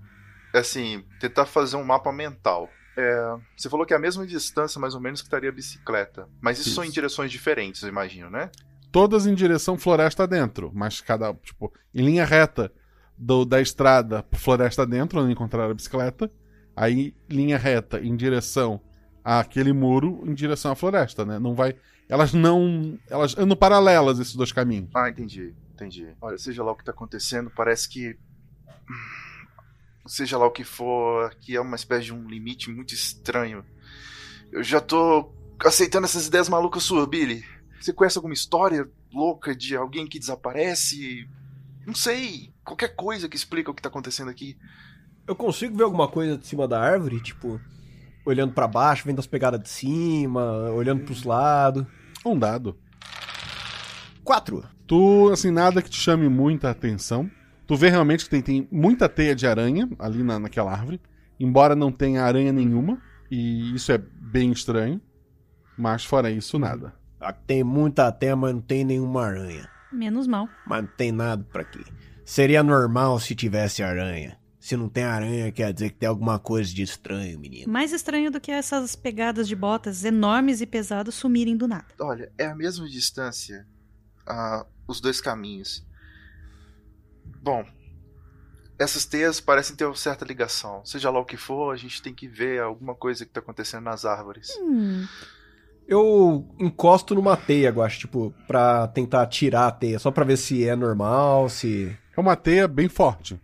[0.53, 2.69] assim, tentar fazer um mapa mental.
[2.97, 6.29] É, você falou que é a mesma distância, mais ou menos, que estaria a bicicleta.
[6.41, 6.95] Mas isso, são em Isso.
[6.95, 8.51] direções diferentes, eu imagino, né?
[8.93, 12.71] Todas em direção floresta dentro, mas cada, tipo, em linha reta
[13.17, 16.31] do, da estrada floresta dentro, onde encontraram a bicicleta,
[16.77, 18.81] aí linha reta em direção
[19.25, 21.39] àquele muro, em direção à floresta, né?
[21.39, 21.75] Não vai,
[22.09, 24.91] elas não, elas andam paralelas esses dois caminhos.
[24.95, 26.15] Ah, entendi, entendi.
[26.21, 28.17] Olha, seja lá o que tá acontecendo, parece que.
[30.07, 33.65] Seja lá o que for, aqui é uma espécie de um limite muito estranho.
[34.51, 35.33] Eu já tô
[35.65, 37.45] aceitando essas ideias malucas suas, Billy.
[37.83, 41.29] Você conhece alguma história louca de alguém que desaparece?
[41.85, 44.57] Não sei, qualquer coisa que explica o que tá acontecendo aqui.
[45.27, 47.61] Eu consigo ver alguma coisa de cima da árvore, tipo,
[48.25, 51.85] olhando pra baixo, vendo as pegadas de cima, olhando pros lados.
[52.25, 52.79] Um dado.
[54.23, 54.65] Quatro.
[54.87, 57.29] Tu, assim, nada que te chame muita atenção.
[57.67, 61.01] Tu vê realmente que tem, tem muita teia de aranha ali na, naquela árvore,
[61.39, 65.01] embora não tenha aranha nenhuma, e isso é bem estranho.
[65.77, 67.02] Mas fora isso, nada.
[67.23, 69.69] Aqui tem muita teia, mas não tem nenhuma aranha.
[69.93, 70.49] Menos mal.
[70.67, 71.85] Mas não tem nada pra quê.
[72.25, 74.39] Seria normal se tivesse aranha.
[74.59, 77.71] Se não tem aranha, quer dizer que tem alguma coisa de estranho, menino.
[77.71, 81.87] Mais estranho do que essas pegadas de botas enormes e pesadas sumirem do nada.
[82.01, 83.67] Olha, é a mesma distância.
[84.27, 85.85] ah, os dois caminhos.
[87.43, 87.65] Bom,
[88.79, 90.85] essas teias parecem ter uma certa ligação.
[90.85, 93.85] Seja lá o que for, a gente tem que ver alguma coisa que tá acontecendo
[93.85, 94.57] nas árvores.
[94.61, 95.07] Hum.
[95.87, 100.37] Eu encosto numa teia, eu acho, tipo, pra tentar tirar a teia, só pra ver
[100.37, 101.97] se é normal, se.
[102.17, 103.39] É uma teia bem forte.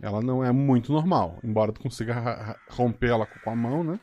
[0.00, 3.98] Ela não é muito normal, embora tu consiga romper ela com a mão, né?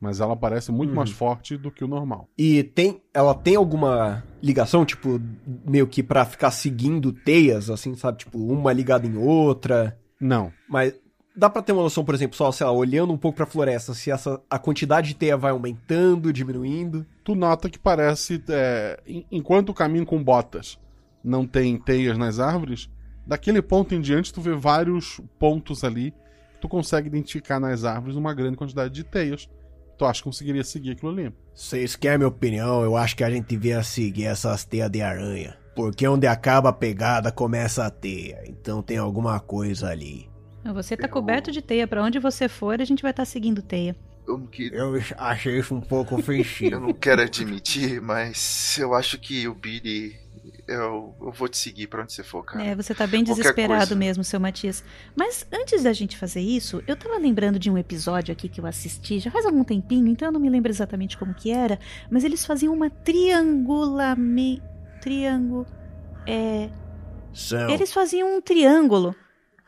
[0.00, 0.96] Mas ela parece muito Uhum.
[0.96, 2.26] mais forte do que o normal.
[2.36, 3.02] E tem.
[3.12, 5.20] Ela tem alguma ligação, tipo,
[5.66, 8.18] meio que pra ficar seguindo teias, assim, sabe?
[8.18, 9.96] Tipo, uma ligada em outra.
[10.18, 10.50] Não.
[10.68, 10.94] Mas
[11.36, 13.94] dá pra ter uma noção, por exemplo, só, sei lá, olhando um pouco pra floresta,
[13.94, 17.06] se essa, a quantidade de teia vai aumentando, diminuindo.
[17.24, 18.42] Tu nota que parece.
[18.48, 20.78] é, en- enquanto o caminho com botas
[21.22, 22.88] não tem teias nas árvores,
[23.26, 26.12] daquele ponto em diante tu vê vários pontos ali
[26.54, 29.48] que tu consegue identificar nas árvores uma grande quantidade de teias.
[29.98, 31.30] Tu acha que conseguiria seguir aquilo ali.
[31.54, 32.82] Vocês querem minha opinião?
[32.82, 35.58] Eu acho que a gente devia seguir essas teias de aranha.
[35.76, 38.42] Porque onde acaba a pegada, começa a teia.
[38.46, 40.29] Então tem alguma coisa ali.
[40.64, 41.86] Você tá coberto de teia.
[41.86, 43.96] Pra onde você for, a gente vai estar seguindo teia.
[44.26, 44.78] Eu não queria.
[44.78, 46.74] Eu achei isso um pouco ofensivo.
[46.76, 50.16] Eu não quero admitir, mas eu acho que o Billy.
[50.66, 52.64] Eu, eu vou te seguir pra onde você for, cara.
[52.64, 54.84] É, você tá bem desesperado mesmo, seu Matias.
[55.16, 58.66] Mas antes da gente fazer isso, eu tava lembrando de um episódio aqui que eu
[58.66, 62.22] assisti já faz algum tempinho, então eu não me lembro exatamente como que era, mas
[62.22, 64.62] eles faziam uma triangulame...
[65.00, 65.66] Triângulo...
[66.24, 66.70] É...
[67.34, 67.68] São.
[67.68, 69.16] Eles faziam um triângulo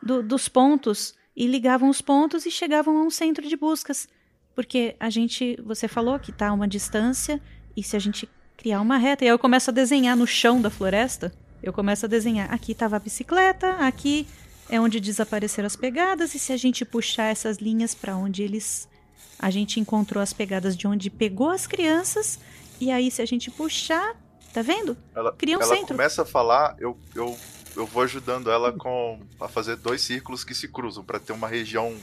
[0.03, 4.07] do- dos pontos e ligavam os pontos e chegavam a um centro de buscas.
[4.55, 7.41] Porque a gente, você falou que tá a uma distância
[7.75, 10.61] e se a gente criar uma reta, e aí eu começo a desenhar no chão
[10.61, 14.27] da floresta, eu começo a desenhar, aqui tava a bicicleta, aqui
[14.69, 18.87] é onde desapareceram as pegadas e se a gente puxar essas linhas para onde eles
[19.39, 22.39] a gente encontrou as pegadas de onde pegou as crianças
[22.79, 24.15] e aí se a gente puxar,
[24.53, 24.95] tá vendo?
[25.15, 25.87] Ela, Cria um ela centro.
[25.95, 27.35] começa a falar, eu, eu,
[27.75, 31.47] eu vou ajudando ela com a fazer dois círculos que se cruzam pra ter uma
[31.47, 31.93] região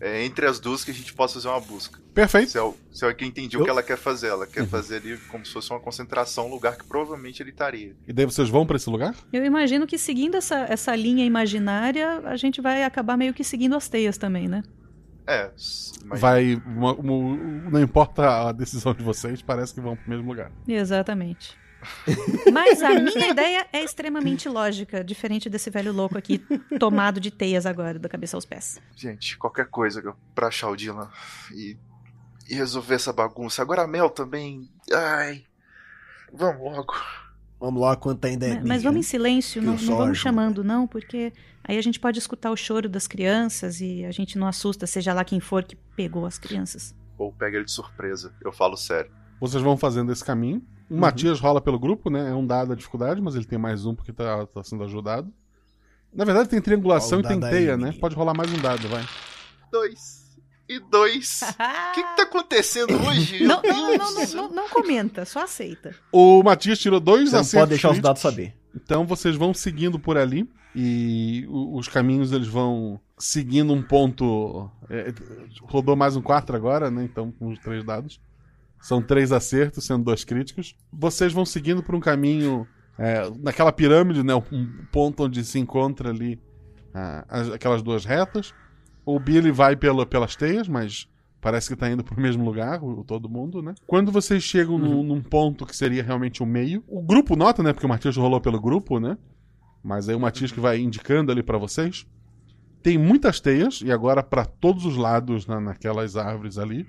[0.00, 1.98] é, entre as duas que a gente possa fazer uma busca.
[2.14, 2.50] Perfeito.
[2.52, 5.16] Se eu, se eu que entendi o que ela quer fazer, ela quer fazer ali
[5.28, 7.96] como se fosse uma concentração, um lugar que provavelmente ele estaria.
[8.06, 9.14] E daí vocês vão pra esse lugar?
[9.32, 13.74] Eu imagino que seguindo essa, essa linha imaginária, a gente vai acabar meio que seguindo
[13.74, 14.62] as teias também, né?
[15.26, 15.50] É.
[16.06, 16.54] Vai.
[16.64, 17.36] uma- uma-
[17.70, 20.50] não importa a decisão de vocês, parece que vão pro mesmo lugar.
[20.66, 21.56] Exatamente.
[22.52, 26.38] Mas a minha ideia é extremamente lógica, diferente desse velho louco aqui,
[26.78, 28.80] tomado de teias agora, da cabeça aos pés.
[28.96, 31.10] Gente, qualquer coisa pra achar o Dylan
[31.52, 31.76] e,
[32.48, 33.62] e resolver essa bagunça.
[33.62, 34.68] Agora a Mel também.
[34.92, 35.44] Ai.
[36.32, 36.94] Vamos logo.
[37.60, 40.86] Vamos lá, quanto ainda é Mas, mas vamos em silêncio, não, não vamos chamando, não,
[40.86, 41.32] porque
[41.64, 45.12] aí a gente pode escutar o choro das crianças e a gente não assusta, seja
[45.12, 46.94] lá quem for que pegou as crianças.
[47.16, 48.32] Ou pega ele de surpresa.
[48.40, 49.10] Eu falo sério.
[49.40, 50.62] Vocês vão fazendo esse caminho.
[50.90, 51.00] O Uhum.
[51.00, 52.30] Matias rola pelo grupo, né?
[52.30, 55.32] É um dado a dificuldade, mas ele tem mais um porque tá, tá sendo ajudado.
[56.12, 57.92] Na verdade, tem triangulação e tem dado aí, teia, né?
[58.00, 59.04] Pode rolar mais um dado, vai.
[59.70, 60.26] Dois.
[60.68, 61.40] E dois.
[61.42, 61.46] O
[61.94, 63.44] que, que tá acontecendo hoje?
[63.44, 64.42] Não, não, não, não, céu.
[64.42, 65.94] não, não comenta, só aceita.
[66.12, 68.54] O Matias tirou dois Você não acertos pode deixar os dados saber.
[68.74, 74.70] Então vocês vão seguindo por ali e os caminhos eles vão seguindo um ponto.
[74.90, 75.12] é,
[75.62, 77.02] rodou mais um 4 agora, né?
[77.04, 78.20] Então com os três dados.
[78.80, 80.74] São três acertos, sendo dois críticos.
[80.92, 82.66] Vocês vão seguindo por um caminho
[82.98, 84.34] é, naquela pirâmide, né?
[84.52, 86.40] Um ponto onde se encontra ali
[86.94, 88.54] ah, as- aquelas duas retas.
[89.04, 91.08] O Billy vai pela, pelas teias, mas
[91.40, 93.74] parece que tá indo pro mesmo lugar, o, todo mundo, né?
[93.86, 97.72] Quando vocês chegam no- num ponto que seria realmente o meio, o grupo nota, né?
[97.72, 99.16] Porque o Matias rolou pelo grupo, né?
[99.82, 102.06] Mas aí o Matias que vai indicando ali pra vocês.
[102.82, 106.86] Tem muitas teias, e agora pra todos os lados na, naquelas árvores ali.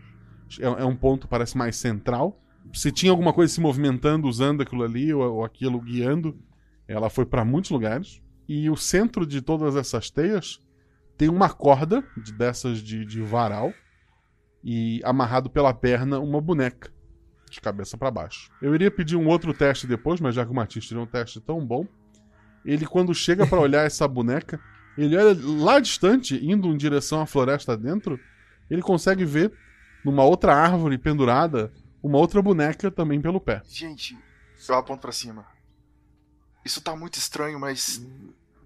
[0.60, 2.42] É, é um ponto, parece mais central.
[2.74, 6.38] Se tinha alguma coisa se movimentando, usando aquilo ali, ou, ou aquilo guiando,
[6.88, 8.22] ela foi pra muitos lugares.
[8.48, 10.60] E o centro de todas essas teias
[11.18, 13.74] tem uma corda de- dessas de, de varal
[14.64, 16.92] e amarrado pela perna uma boneca
[17.50, 18.52] de cabeça pra baixo.
[18.62, 21.40] Eu iria pedir um outro teste depois, mas já que o Matias tirou um teste
[21.42, 21.88] tão bom,
[22.66, 24.60] ele quando chega pra olhar essa boneca,
[24.98, 28.20] ele olha lá distante, indo em direção à floresta dentro,
[28.70, 29.52] ele consegue ver
[30.04, 31.72] numa outra árvore pendurada
[32.02, 33.62] uma outra boneca também pelo pé.
[33.66, 34.18] Gente,
[34.68, 35.46] eu aponto pra cima.
[36.64, 38.06] Isso tá muito estranho, mas.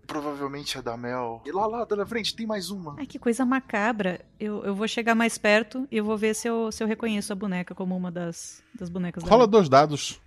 [0.05, 1.41] Provavelmente é da Mel.
[1.45, 2.95] E lá, lá, na frente, tem mais uma.
[2.99, 4.23] Ai, que coisa macabra.
[4.37, 7.31] Eu, eu vou chegar mais perto e eu vou ver se eu, se eu reconheço
[7.31, 9.47] a boneca como uma das, das bonecas da Rola Mel.
[9.47, 10.21] dois dados.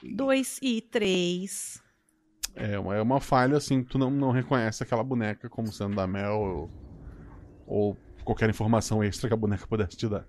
[0.00, 1.82] Dois e três.
[2.54, 6.06] É uma, é uma falha, assim, tu não, não reconhece aquela boneca como sendo da
[6.06, 6.70] Mel ou,
[7.66, 7.96] ou
[8.26, 10.26] qualquer informação extra que a boneca pudesse te dar.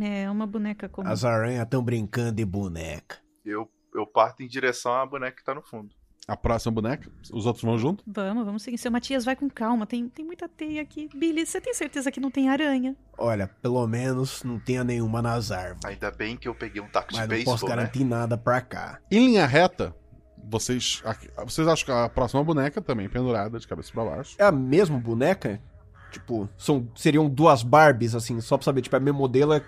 [0.00, 1.08] É uma boneca como.
[1.08, 3.18] As aranhas estão brincando de boneca.
[3.44, 5.94] Eu, eu parto em direção à boneca que tá no fundo.
[6.26, 7.08] A próxima boneca.
[7.32, 8.02] Os outros vão junto?
[8.04, 8.78] Vamos, vamos seguir.
[8.78, 9.86] Seu Matias, vai com calma.
[9.86, 11.08] Tem, tem muita teia aqui.
[11.14, 12.96] Billy, você tem certeza que não tem aranha?
[13.16, 15.84] Olha, pelo menos não tenha nenhuma nas árvores.
[15.84, 17.70] Ainda bem que eu peguei um taco de Mas não posso né?
[17.70, 18.98] garantir nada pra cá.
[19.08, 19.94] Em linha reta,
[20.36, 21.00] vocês.
[21.44, 24.34] Vocês acham que a próxima boneca também pendurada de cabeça pra baixo.
[24.36, 25.62] É a mesma boneca?
[26.18, 29.62] Tipo, são, seriam duas Barbies, assim, só pra saber, tipo, é mesmo modelo é-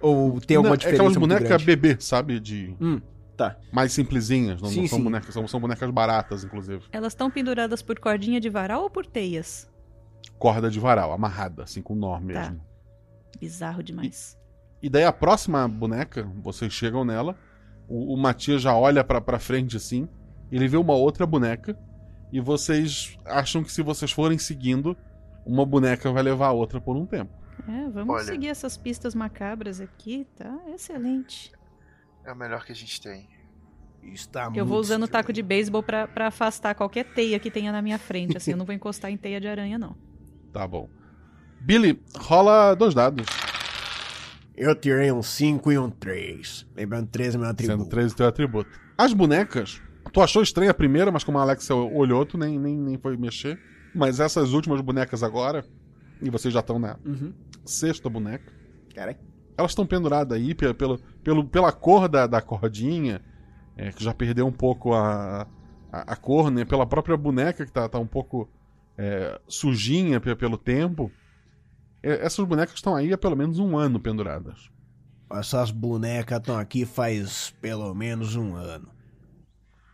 [0.00, 2.38] ou tem alguma Não, diferença É aquelas bonecas bebê, sabe?
[2.38, 2.72] De.
[2.80, 3.00] Hum,
[3.36, 3.56] tá.
[3.72, 4.62] Mais simplesinhas.
[4.62, 5.04] Não, Sim, não são sim.
[5.04, 6.84] bonecas, são, são bonecas baratas, inclusive.
[6.92, 9.68] Elas estão penduradas por cordinha de varal ou por teias?
[10.38, 12.20] Corda de varal, amarrada, assim, com nó Tá.
[12.20, 12.60] mesmo.
[13.40, 14.38] Bizarro demais.
[14.80, 17.36] E daí a próxima boneca, vocês chegam nela,
[17.88, 20.08] o, o Matias já olha pra, pra frente assim,
[20.52, 21.76] ele vê uma outra boneca,
[22.32, 24.96] e vocês acham que se vocês forem seguindo,
[25.48, 27.32] uma boneca vai levar a outra por um tempo.
[27.66, 28.24] É, vamos Olha.
[28.24, 30.54] seguir essas pistas macabras aqui, tá?
[30.72, 31.50] Excelente.
[32.24, 33.26] É o melhor que a gente tem.
[34.02, 37.72] Está Eu vou usando o taco de beisebol pra, pra afastar qualquer teia que tenha
[37.72, 38.36] na minha frente.
[38.36, 39.96] Assim, eu não vou encostar em teia de aranha, não.
[40.52, 40.88] Tá bom.
[41.60, 43.26] Billy, rola dois dados.
[44.56, 46.66] Eu tirei um 5 e um 3.
[46.74, 47.78] Lembrando, 13 é meu atributo.
[47.78, 48.70] Sendo 13 teu atributo.
[48.96, 49.80] As bonecas,
[50.10, 53.16] tu achou estranha a primeira, mas como a Alexa olhou, tu nem, nem, nem foi
[53.16, 53.60] mexer.
[53.94, 55.64] Mas essas últimas bonecas agora,
[56.20, 57.32] e vocês já estão na Uhum.
[57.64, 58.52] sexta boneca,
[58.94, 59.18] Caralho.
[59.56, 63.20] elas estão penduradas aí pela, pelo, pelo, pela cor da, da cordinha,
[63.76, 65.42] é, que já perdeu um pouco a,
[65.92, 66.64] a, a cor, né?
[66.64, 68.48] Pela própria boneca que tá, tá um pouco
[68.96, 71.10] é, sujinha pe- pelo tempo.
[72.02, 74.70] É, essas bonecas estão aí há pelo menos um ano penduradas.
[75.30, 78.88] Essas bonecas estão aqui faz pelo menos um ano.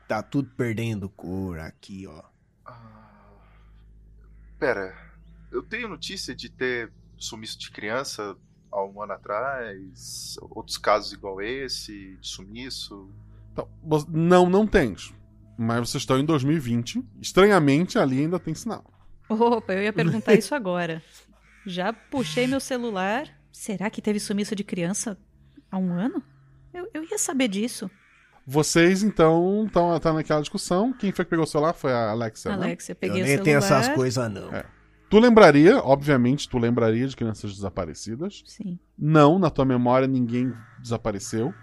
[0.06, 2.22] Tá tudo perdendo cor aqui, ó.
[4.64, 4.96] Pera,
[5.52, 8.34] eu tenho notícia de ter sumiço de criança
[8.72, 13.10] há um ano atrás, outros casos igual esse, de sumiço.
[13.52, 13.68] Então,
[14.08, 15.12] não, não tens.
[15.58, 17.04] Mas vocês estão em 2020.
[17.20, 18.90] Estranhamente, ali ainda tem sinal.
[19.28, 21.02] Opa, eu ia perguntar isso agora.
[21.66, 23.28] Já puxei meu celular.
[23.52, 25.18] Será que teve sumiço de criança
[25.70, 26.22] há um ano?
[26.72, 27.90] Eu, eu ia saber disso.
[28.46, 30.92] Vocês, então, estão tá naquela discussão.
[30.92, 31.72] Quem foi que pegou o celular?
[31.72, 32.66] Foi a Alexia, né?
[32.66, 33.44] Alexia, peguei Eu o nem celular.
[33.44, 34.52] tenho essas coisas, não.
[34.52, 34.64] É.
[35.08, 38.42] Tu lembraria, obviamente, tu lembraria de crianças desaparecidas.
[38.46, 38.78] Sim.
[38.98, 41.54] Não, na tua memória ninguém desapareceu.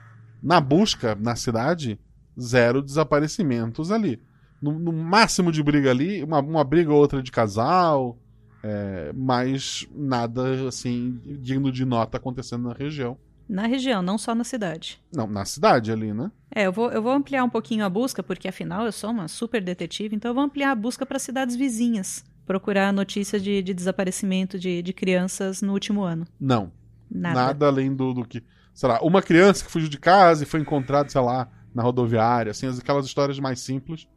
[0.42, 2.00] Na busca na cidade,
[2.40, 4.22] zero desaparecimentos ali.
[4.62, 8.18] No, no máximo de briga ali, uma, uma briga ou outra de casal,
[8.64, 13.18] é, mas nada assim digno de nota acontecendo na região.
[13.52, 14.98] Na região, não só na cidade.
[15.14, 16.32] Não, na cidade ali, né?
[16.56, 19.28] É, eu vou, eu vou ampliar um pouquinho a busca, porque afinal eu sou uma
[19.28, 22.24] super detetive, então eu vou ampliar a busca para cidades vizinhas.
[22.46, 26.26] Procurar notícias de, de desaparecimento de, de crianças no último ano.
[26.40, 26.72] Não.
[27.10, 27.68] Nada.
[27.68, 28.42] além do, do que.
[28.74, 32.52] Sei lá, uma criança que fugiu de casa e foi encontrada, sei lá, na rodoviária,
[32.52, 34.08] assim, aquelas histórias mais simples,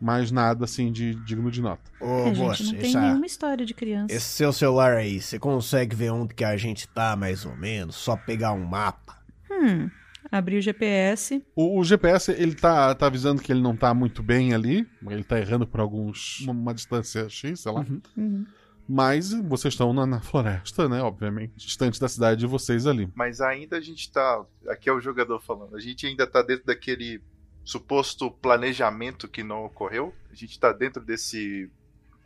[0.00, 1.82] mas nada assim de digno de nota.
[2.00, 4.14] Ô, É, gente, moça, não tem essa- nenhuma história de criança.
[4.14, 7.96] esse seu celular aí, você consegue ver onde que a gente tá, mais ou menos?
[7.96, 9.18] Só pegar um mapa.
[9.50, 9.90] Hum,
[10.30, 11.44] abri o GPS.
[11.56, 15.24] O, o GPS, ele tá, tá avisando que ele não tá muito bem ali, ele
[15.24, 16.40] tá errando por alguns.
[16.42, 17.84] uma, uma distância X, sei lá.
[18.16, 18.46] Uhum.
[18.90, 21.02] Mas vocês estão na, na floresta, né?
[21.02, 23.06] Obviamente, distante da cidade de vocês ali.
[23.14, 24.42] Mas ainda a gente tá.
[24.66, 25.76] Aqui é o jogador falando.
[25.76, 27.20] A gente ainda tá dentro daquele
[27.68, 30.14] suposto planejamento que não ocorreu.
[30.32, 31.70] A gente tá dentro desse.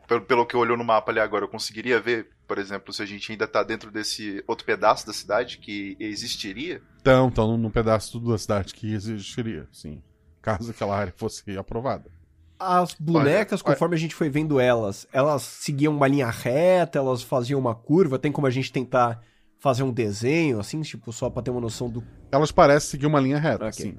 [0.06, 3.06] Pelo, pelo que olhou no mapa ali agora, eu conseguiria ver, por exemplo, se a
[3.06, 6.80] gente ainda tá dentro desse outro pedaço da cidade que existiria.
[7.00, 10.00] Então, estão num pedaço da cidade que existiria, sim.
[10.40, 12.08] Caso aquela área fosse aprovada.
[12.58, 16.98] As bonecas, Olha, olha- conforme a gente foi vendo elas, elas seguiam uma linha reta,
[17.00, 19.20] elas faziam uma curva, tem como a gente tentar
[19.58, 22.04] fazer um desenho, assim, tipo, só pra ter uma noção do.
[22.30, 23.72] Elas parecem seguir uma linha reta, Ok.
[23.86, 23.96] sim.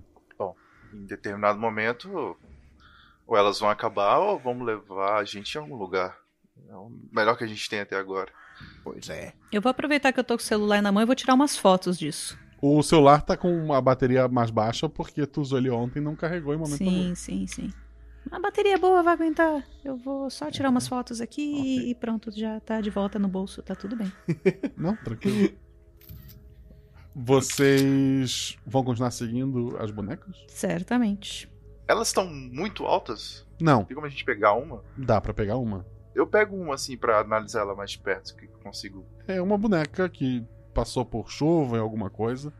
[0.93, 2.37] Em determinado momento,
[3.25, 6.17] ou elas vão acabar ou vamos levar a gente em algum lugar.
[6.69, 8.31] É o melhor que a gente tem até agora.
[8.83, 9.33] Pois é.
[9.51, 11.57] Eu vou aproveitar que eu tô com o celular na mão e vou tirar umas
[11.57, 12.37] fotos disso.
[12.61, 16.15] O celular tá com uma bateria mais baixa porque tu usou ele ontem e não
[16.15, 16.91] carregou em momento algum.
[16.91, 17.73] Sim, sim, sim.
[18.31, 19.63] A bateria é boa, vai aguentar.
[19.83, 23.61] Eu vou só tirar umas fotos aqui e pronto, já tá de volta no bolso,
[23.61, 24.11] tá tudo bem.
[24.77, 25.53] Não, tranquilo.
[27.15, 30.43] Vocês vão continuar seguindo as bonecas?
[30.47, 31.49] Certamente.
[31.87, 33.45] Elas estão muito altas?
[33.61, 33.83] Não.
[33.83, 34.83] Tem como a gente pegar uma?
[34.97, 35.85] Dá pra pegar uma.
[36.15, 39.05] Eu pego uma assim pra analisar ela mais de perto, que consigo.
[39.27, 42.53] É uma boneca que passou por chuva em alguma coisa.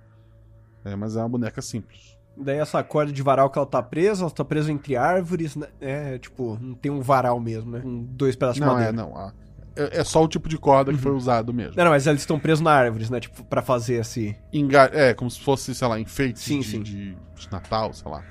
[0.85, 2.17] É, mas é uma boneca simples.
[2.35, 5.67] Daí essa corda de varal que ela tá presa, ela tá presa entre árvores, né?
[5.79, 7.79] É, tipo, não tem um varal mesmo, né?
[7.81, 8.91] Com dois pedaços Não, de madeira.
[8.91, 9.15] é, não.
[9.15, 9.33] a-
[9.75, 11.73] É, é só o tipo de corda que foi usado mesmo.
[11.75, 13.19] Não, não, mas eles estão presos na árvores, né?
[13.19, 14.35] Tipo, pra fazer esse.
[14.51, 16.83] Enga- É, como se fosse, sei lá, enfeite Sim, de, sim.
[16.83, 18.23] de- de Natal, sei lá.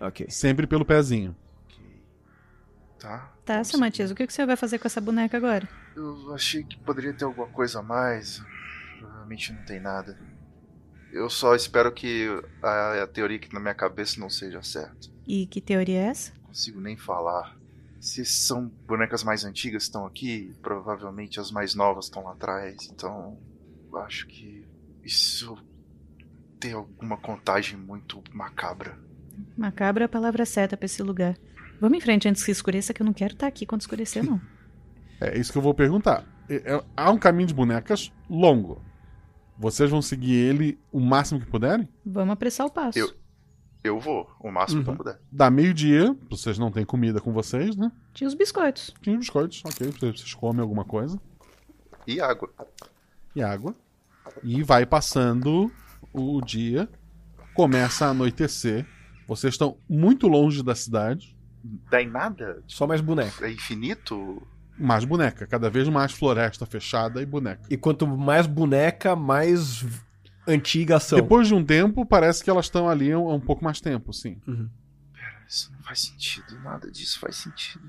[0.00, 0.26] Ok.
[0.30, 1.36] Sempre pelo pezinho.
[2.98, 3.32] Tá?
[3.44, 5.68] Tá, seu Matias, o que que você vai fazer com essa boneca agora?
[5.96, 8.42] Eu achei que poderia ter alguma coisa a mais.
[8.98, 10.18] Provavelmente não tem nada.
[11.12, 12.28] Eu só espero que
[12.62, 15.08] a, a teoria que na minha cabeça não seja certa.
[15.26, 16.32] E que teoria é essa?
[16.36, 17.56] Não consigo nem falar.
[18.00, 22.88] Se são bonecas mais antigas que estão aqui, provavelmente as mais novas estão lá atrás.
[22.90, 23.38] Então,
[23.92, 24.66] eu acho que
[25.04, 25.56] isso
[26.58, 28.98] tem alguma contagem muito macabra.
[29.56, 31.36] Macabra é a palavra certa pra esse lugar.
[31.80, 34.40] Vamos em frente antes que escureça, que eu não quero estar aqui quando escurecer, não.
[35.20, 36.24] É isso que eu vou perguntar.
[36.48, 38.82] É- é- há um caminho de bonecas longo.
[39.58, 41.86] Vocês vão seguir ele o máximo que puderem?
[42.04, 42.98] Vamos apressar o passo.
[42.98, 43.10] Eu,
[43.82, 44.98] eu vou, o máximo que eu Uhum.
[44.98, 45.18] puder.
[45.32, 47.90] Dá meio-dia, vocês não têm comida com vocês, né?
[48.12, 48.94] Tinha os biscoitos.
[49.00, 49.90] Tinha os biscoitos, ok.
[49.90, 51.20] Vocês vocês comem alguma coisa.
[52.06, 52.50] E água.
[53.34, 53.74] E água.
[54.42, 55.70] E vai passando
[56.12, 56.88] o dia.
[57.54, 58.86] Começa a anoitecer.
[59.26, 61.36] Vocês estão muito longe da cidade.
[61.90, 62.62] Dá em nada?
[62.66, 63.46] Só mais boneca.
[63.46, 64.42] É infinito?
[64.78, 65.46] Mais boneca.
[65.46, 67.62] Cada vez mais floresta fechada e boneca.
[67.70, 69.84] E quanto mais boneca, mais
[70.50, 71.20] antiga são.
[71.20, 74.12] Depois de um tempo, parece que elas estão ali há um, um pouco mais tempo,
[74.12, 74.36] sim.
[74.44, 76.58] Pera, isso não faz sentido.
[76.62, 77.84] Nada disso faz sentido.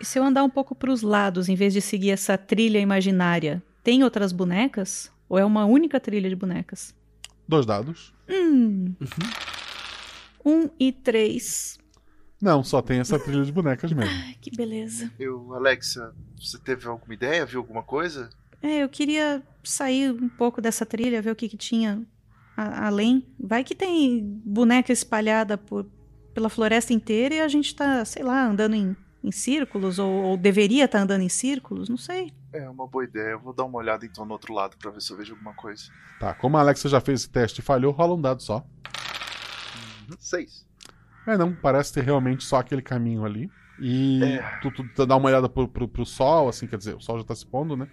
[0.00, 3.62] E se eu andar um pouco pros lados, em vez de seguir essa trilha imaginária,
[3.82, 5.10] tem outras bonecas?
[5.28, 6.94] Ou é uma única trilha de bonecas?
[7.46, 8.14] Dois dados.
[8.28, 8.94] Hum.
[10.44, 11.78] Um e três.
[12.40, 14.10] Não, só tem essa trilha de bonecas mesmo.
[14.10, 15.10] Ai, que beleza.
[15.18, 17.44] Eu, Alexa, você teve alguma ideia?
[17.44, 18.30] Viu alguma coisa?
[18.62, 22.02] É, eu queria sair um pouco dessa trilha, ver o que, que tinha
[22.56, 23.26] a- além.
[23.38, 25.86] Vai que tem boneca espalhada por,
[26.34, 30.36] pela floresta inteira e a gente tá, sei lá, andando em, em círculos, ou, ou
[30.36, 32.32] deveria estar andando em círculos, não sei.
[32.52, 33.32] É uma boa ideia.
[33.32, 35.54] Eu vou dar uma olhada então no outro lado pra ver se eu vejo alguma
[35.54, 35.84] coisa.
[36.18, 38.64] Tá, como a Alexa já fez esse teste e falhou, rola um dado só.
[40.18, 40.66] Seis.
[41.26, 43.50] É, não, parece ter realmente só aquele caminho ali.
[43.80, 44.58] E É.
[44.60, 47.18] tu, tu, tu dá uma olhada pro, pro, pro sol, assim, quer dizer, o sol
[47.18, 47.86] já tá se pondo, né?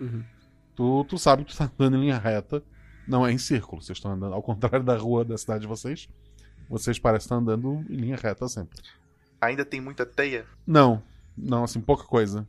[0.76, 2.62] Tu, tu sabe que tu tá andando em linha reta,
[3.08, 3.82] não é em círculo.
[3.82, 6.10] Vocês estão andando, ao contrário da rua da cidade de vocês,
[6.70, 8.82] vocês parecem estar andando em linha reta sempre.
[9.40, 10.46] Ainda tem muita teia?
[10.66, 11.02] Não,
[11.38, 12.48] não, assim, pouca coisa.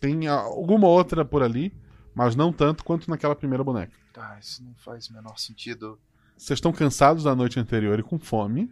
[0.00, 1.72] Tem alguma outra por ali,
[2.14, 3.92] mas não tanto quanto naquela primeira boneca.
[4.12, 5.98] Tá, isso não faz o menor sentido.
[6.36, 8.70] Vocês estão cansados da noite anterior e com fome.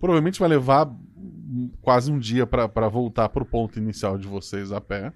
[0.00, 0.90] Provavelmente vai levar
[1.80, 5.12] quase um dia pra voltar pro ponto inicial de vocês a pé.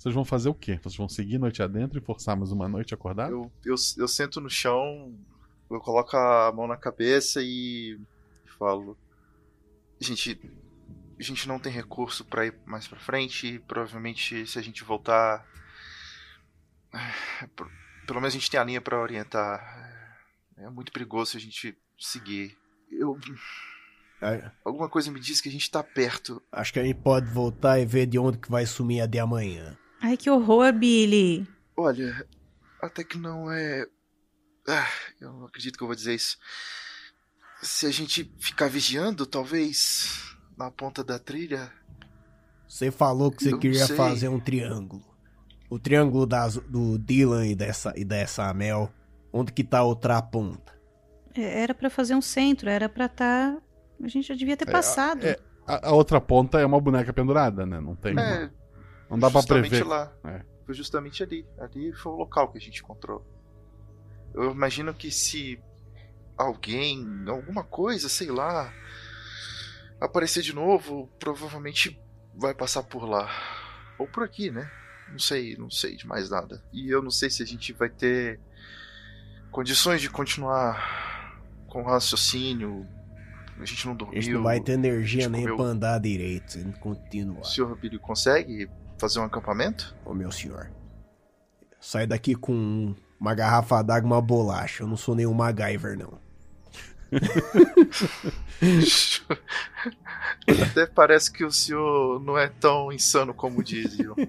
[0.00, 0.80] Vocês vão fazer o quê?
[0.82, 3.32] Vocês vão seguir noite adentro e forçar mais uma noite acordada?
[3.32, 5.14] Eu, eu, eu sento no chão,
[5.70, 8.00] eu coloco a mão na cabeça e
[8.58, 8.96] falo:
[10.00, 10.40] Gente,
[11.18, 13.58] a gente não tem recurso pra ir mais pra frente.
[13.68, 15.46] Provavelmente, se a gente voltar.
[18.06, 19.60] Pelo menos a gente tem a linha pra orientar.
[20.56, 22.56] É muito perigoso se a gente seguir.
[22.90, 23.18] Eu.
[24.22, 26.42] É, Alguma coisa me diz que a gente tá perto.
[26.50, 29.18] Acho que a gente pode voltar e ver de onde que vai sumir a de
[29.18, 29.76] amanhã.
[30.00, 31.46] Ai, que horror, Billy.
[31.76, 32.26] Olha,
[32.80, 33.86] até que não é.
[34.68, 34.86] Ah,
[35.20, 36.38] eu não acredito que eu vou dizer isso.
[37.62, 41.70] Se a gente ficar vigiando, talvez na ponta da trilha.
[42.68, 43.96] Você falou que você Eu queria sei.
[43.96, 45.04] fazer um triângulo.
[45.68, 48.92] O triângulo das, do Dylan e dessa, e dessa Mel.
[49.32, 50.72] Onde que tá a outra ponta?
[51.34, 53.56] É, Era pra fazer um centro, era pra estar.
[54.02, 55.24] A gente já devia ter passado.
[55.26, 57.80] É, a, a outra ponta é uma boneca pendurada, né?
[57.80, 58.18] Não tem.
[58.18, 58.50] É,
[59.10, 59.84] não dá pra justamente prever.
[59.86, 60.12] lá.
[60.24, 60.42] É.
[60.64, 61.46] Foi justamente ali.
[61.58, 63.26] Ali foi o local que a gente encontrou.
[64.32, 65.60] Eu imagino que se
[66.36, 68.72] alguém, alguma coisa, sei lá,
[70.00, 72.00] aparecer de novo, provavelmente
[72.34, 73.28] vai passar por lá.
[73.98, 74.70] Ou por aqui, né?
[75.10, 76.62] Não sei, não sei de mais nada.
[76.72, 78.38] E eu não sei se a gente vai ter
[79.50, 82.86] condições de continuar com o raciocínio.
[83.58, 84.22] A gente não A dormiu.
[84.22, 85.56] gente não vai ter energia nem comeu.
[85.56, 87.40] pra andar direito a continuar.
[87.40, 89.96] O senhor Billy consegue fazer um acampamento?
[90.04, 90.70] Ô meu senhor.
[91.80, 94.82] Sai daqui com uma garrafa d'água e uma bolacha.
[94.82, 96.18] Eu não sou nenhum MacGyver, não.
[100.46, 104.14] Até parece que o senhor não é tão insano como diziam.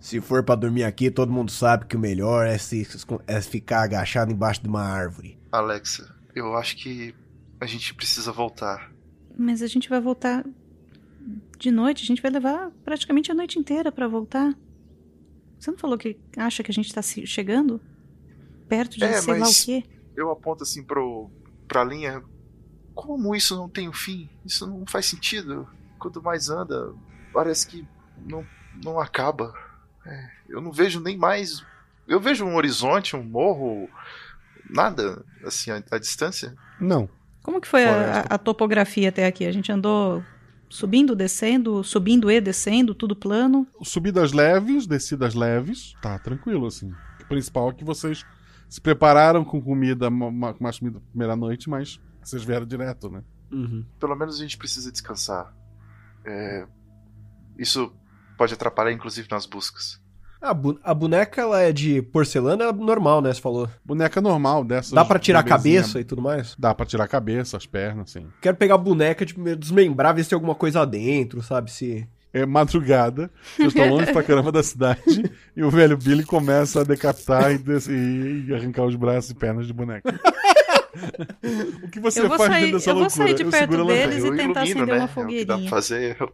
[0.00, 2.84] Se for pra dormir aqui, todo mundo sabe que o melhor é, se,
[3.24, 5.38] é ficar agachado embaixo de uma árvore.
[5.52, 7.14] Alexa, eu acho que
[7.60, 8.90] a gente precisa voltar.
[9.38, 10.44] Mas a gente vai voltar
[11.62, 14.52] de noite, a gente vai levar praticamente a noite inteira pra voltar.
[15.58, 17.80] Você não falou que acha que a gente tá se- chegando?
[18.68, 19.84] Perto de É, sei lá o quê?
[20.16, 21.30] Eu aponto assim pro,
[21.68, 22.22] pra linha.
[22.94, 24.28] Como isso não tem um fim?
[24.44, 25.68] Isso não faz sentido.
[25.98, 26.92] Quanto mais anda,
[27.32, 27.86] parece que
[28.26, 28.44] não,
[28.84, 29.54] não acaba.
[30.04, 31.64] É, eu não vejo nem mais.
[32.08, 33.88] Eu vejo um horizonte, um morro,
[34.68, 36.54] nada assim à, à distância.
[36.80, 37.08] Não.
[37.42, 39.46] Como que foi a- a topografia até aqui?
[39.46, 40.24] A gente andou
[40.72, 43.66] Subindo, descendo, subindo e descendo, tudo plano.
[43.82, 46.90] Subidas leves, descidas leves, tá tranquilo, assim.
[47.20, 48.24] O principal é que vocês
[48.70, 53.22] se prepararam com comida, ma- mais comida na primeira noite, mas vocês vieram direto, né?
[54.00, 55.54] Pelo menos a gente precisa descansar.
[56.24, 56.66] É,
[57.58, 57.92] Isso
[58.38, 60.00] pode atrapalhar, inclusive, nas buscas.
[60.42, 63.32] A, bu- a boneca, ela é de porcelana, é normal, né?
[63.32, 63.68] Você falou.
[63.84, 64.92] Boneca normal dessa.
[64.92, 66.56] Dá pra tirar a cabeça e tudo mais?
[66.58, 68.26] Dá pra tirar a cabeça, as pernas, sim.
[68.40, 71.70] Quero pegar a boneca, tipo, desmembrar, ver se tem alguma coisa dentro, sabe?
[71.70, 72.08] Se.
[72.34, 75.00] É madrugada, vocês estão longe pra caramba da cidade,
[75.54, 79.66] e o velho Billy começa a decapitar e, des- e- arrancar os braços e pernas
[79.66, 80.08] de boneca.
[81.84, 83.26] o que você Eu faz sair- dentro dessa eu vou loucura?
[83.26, 84.06] sair de perto a lanterna.
[84.08, 85.10] deles e Eu tentar ilumino, acender né?
[85.14, 85.70] uma É o que dá pra fogueirinha.
[85.70, 86.16] fazer.
[86.18, 86.32] Eu-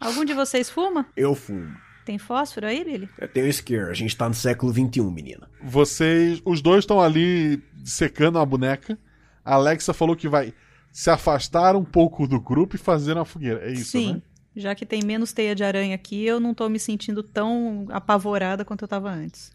[0.00, 1.06] Algum de vocês fuma?
[1.16, 1.74] Eu fumo.
[2.04, 3.08] Tem fósforo aí, Billy?
[3.18, 3.90] Eu tenho isqueiro.
[3.90, 5.48] A gente tá no século XXI, menina.
[5.62, 8.98] Vocês, os dois estão ali secando a boneca.
[9.44, 10.54] A Alexa falou que vai
[10.90, 13.68] se afastar um pouco do grupo e fazer uma fogueira.
[13.68, 14.14] É isso, Sim.
[14.14, 14.22] né?
[14.56, 18.64] Já que tem menos teia de aranha aqui, eu não tô me sentindo tão apavorada
[18.64, 19.52] quanto eu tava antes.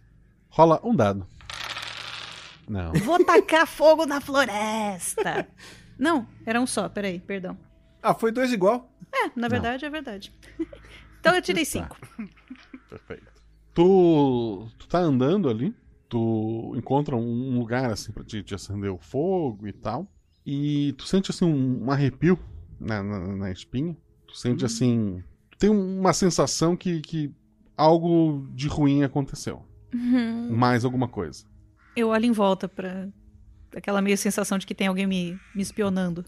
[0.47, 1.25] Rola um dado.
[2.67, 2.93] Não.
[2.93, 5.47] Vou tacar fogo na floresta!
[5.97, 7.57] não, era um só, peraí, perdão.
[8.03, 8.93] Ah, foi dois igual.
[9.13, 10.33] É, na verdade é verdade.
[11.19, 11.97] então eu tirei cinco.
[12.89, 13.31] Perfeito.
[13.73, 15.73] Tu, tu tá andando ali,
[16.09, 20.07] tu encontra um lugar assim pra te, te acender o fogo e tal.
[20.45, 22.37] E tu sente assim um, um arrepio
[22.79, 23.95] na, na, na espinha.
[24.27, 25.23] Tu sente assim.
[25.49, 27.33] Tu tem uma sensação que, que
[27.77, 29.65] algo de ruim aconteceu.
[29.93, 30.55] Uhum.
[30.55, 31.45] Mais alguma coisa.
[31.95, 33.07] Eu olho em volta pra
[33.75, 36.25] aquela meio sensação de que tem alguém me, me espionando.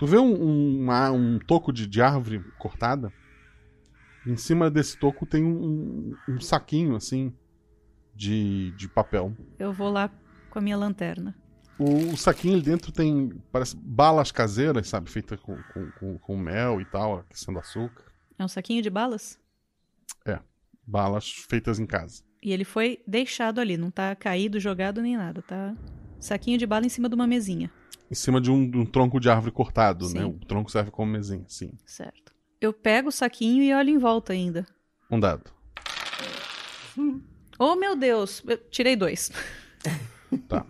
[0.00, 3.12] Tu vê um, um, uma- um toco de, de árvore cortada.
[4.26, 7.34] Em cima desse toco tem um, um- saquinho assim
[8.14, 9.36] de, de papel.
[9.58, 10.10] Eu vou lá
[10.48, 11.36] com a minha lanterna.
[11.78, 15.10] O, o saquinho ali dentro tem, parece, balas caseiras, sabe?
[15.10, 18.10] Feitas com, com, com- com mel e tal, aquecendo açúcar.
[18.38, 19.38] É um saquinho de balas?
[20.24, 20.38] É,
[20.86, 22.22] balas feitas em casa.
[22.42, 25.76] E ele foi deixado ali, não tá caído, jogado nem nada, tá?
[26.18, 27.70] Saquinho de bala em cima de uma mesinha.
[28.10, 30.22] Em cima de um, de um tronco de árvore cortado, né?
[30.22, 30.24] Sim.
[30.24, 31.72] O tronco serve como mesinha, sim.
[31.86, 32.32] Certo.
[32.60, 34.66] Eu pego o saquinho e olho em volta ainda.
[35.10, 35.44] Um dado.
[37.62, 38.42] Oh, meu Deus!
[38.46, 39.30] Eu tirei dois.
[40.48, 40.64] Tá.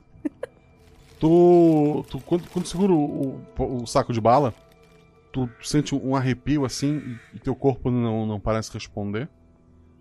[1.21, 4.55] Tu, tu quando, quando segura o, o- o saco de bala,
[5.33, 9.29] tu sente um arrepio assim e teu corpo não, não parece responder.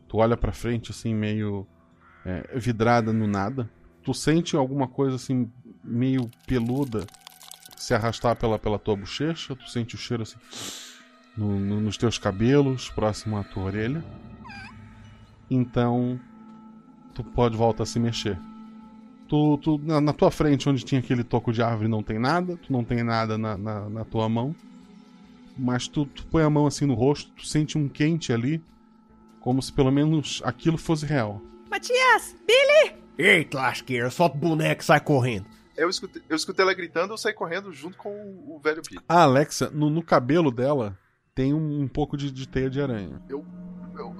[0.07, 1.67] Tu olha pra frente assim, meio
[2.25, 3.69] é, vidrada no nada.
[4.01, 5.51] Tu sente alguma coisa assim,
[5.83, 7.05] meio peluda
[7.79, 9.55] se arrastar pela, pela tua bochecha.
[9.55, 10.35] Tu sente o cheiro assim
[11.37, 14.03] no- no- nos teus cabelos, próximo à tua orelha.
[15.49, 16.19] Então,
[17.13, 18.37] tu pode voltar a se mexer.
[19.27, 22.57] Tu, tu- na, na tua frente, onde tinha aquele toco de árvore, não tem nada.
[22.57, 24.55] Tu não tem nada na, na, na tua mão.
[25.57, 28.63] Mas tu, tu põe a mão assim no rosto, tu sente um quente ali.
[29.39, 31.41] Como se pelo menos aquilo fosse real.
[31.69, 32.35] Matias!
[32.45, 32.97] Billy!
[33.17, 35.45] Eita, lasqueira, solta o boneco e sai correndo.
[35.79, 39.01] Eu escutei, eu escutei ela gritando, eu saí correndo junto com o, o velho Billy.
[39.07, 40.97] A Alexa, no, no cabelo dela,
[41.33, 43.21] tem um, um pouco de, de teia de aranha.
[43.29, 43.45] Eu,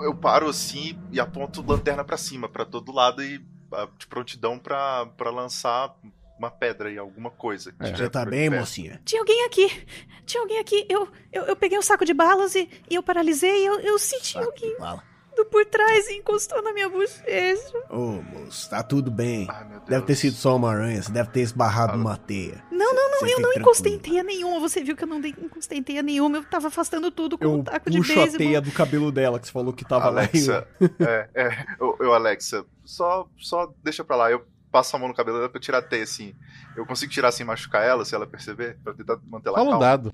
[0.01, 4.57] eu paro assim e aponto lanterna pra cima, pra todo lado e ah, de prontidão
[4.57, 5.95] pra, pra lançar
[6.38, 7.74] uma pedra e alguma coisa.
[7.80, 7.93] É.
[7.93, 8.62] Você tá bem, perto.
[8.62, 9.01] mocinha?
[9.03, 9.86] Tinha alguém aqui!
[10.26, 10.86] Tinha alguém aqui!
[10.88, 13.99] Eu, eu, eu peguei o saco de balas e, e eu paralisei e eu, eu
[13.99, 15.03] senti alguém Fala.
[15.43, 17.73] Do por trás e encostou na minha bochecha.
[17.89, 19.47] Ô, moço, tá tudo bem.
[19.49, 19.67] Ai.
[19.87, 22.63] Deve ter sido só uma aranha, você deve ter esbarrado numa teia.
[22.71, 24.59] Não, não, não, Você eu não encostei em teia nenhuma.
[24.59, 26.37] Você viu que eu não encostei em teia nenhuma.
[26.37, 28.37] Eu tava afastando tudo com Eu um taco de puxo a beisebol.
[28.37, 30.89] teia do cabelo dela, que você falou que tava Alexa, lá.
[31.07, 34.31] é, é, eu, eu, Alexa, só, só deixa pra lá.
[34.31, 36.33] Eu passo a mão no cabelo dela pra tirar a teia assim.
[36.75, 39.71] Eu consigo tirar sem machucar ela, se ela perceber, pra tentar manter ela Fala um
[39.71, 39.85] calma.
[39.85, 40.11] dado.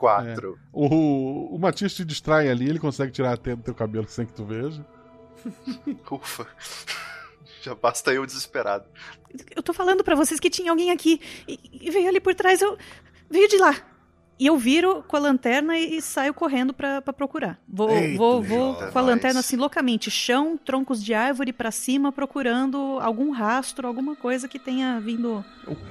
[0.00, 0.58] Quatro.
[0.72, 4.24] O, o Matias te distrai ali, ele consegue tirar a teia do teu cabelo sem
[4.24, 4.84] que tu veja.
[6.10, 6.46] Ufa.
[7.62, 8.86] Já basta eu desesperado.
[9.54, 11.20] Eu tô falando pra vocês que tinha alguém aqui.
[11.46, 12.76] E, e veio ali por trás, eu.
[13.28, 13.76] Veio de lá.
[14.38, 17.60] E eu viro com a lanterna e, e saio correndo pra, pra procurar.
[17.68, 22.10] Vou, Eita, vou, vou com a lanterna assim loucamente, chão, troncos de árvore pra cima,
[22.10, 25.44] procurando algum rastro, alguma coisa que tenha vindo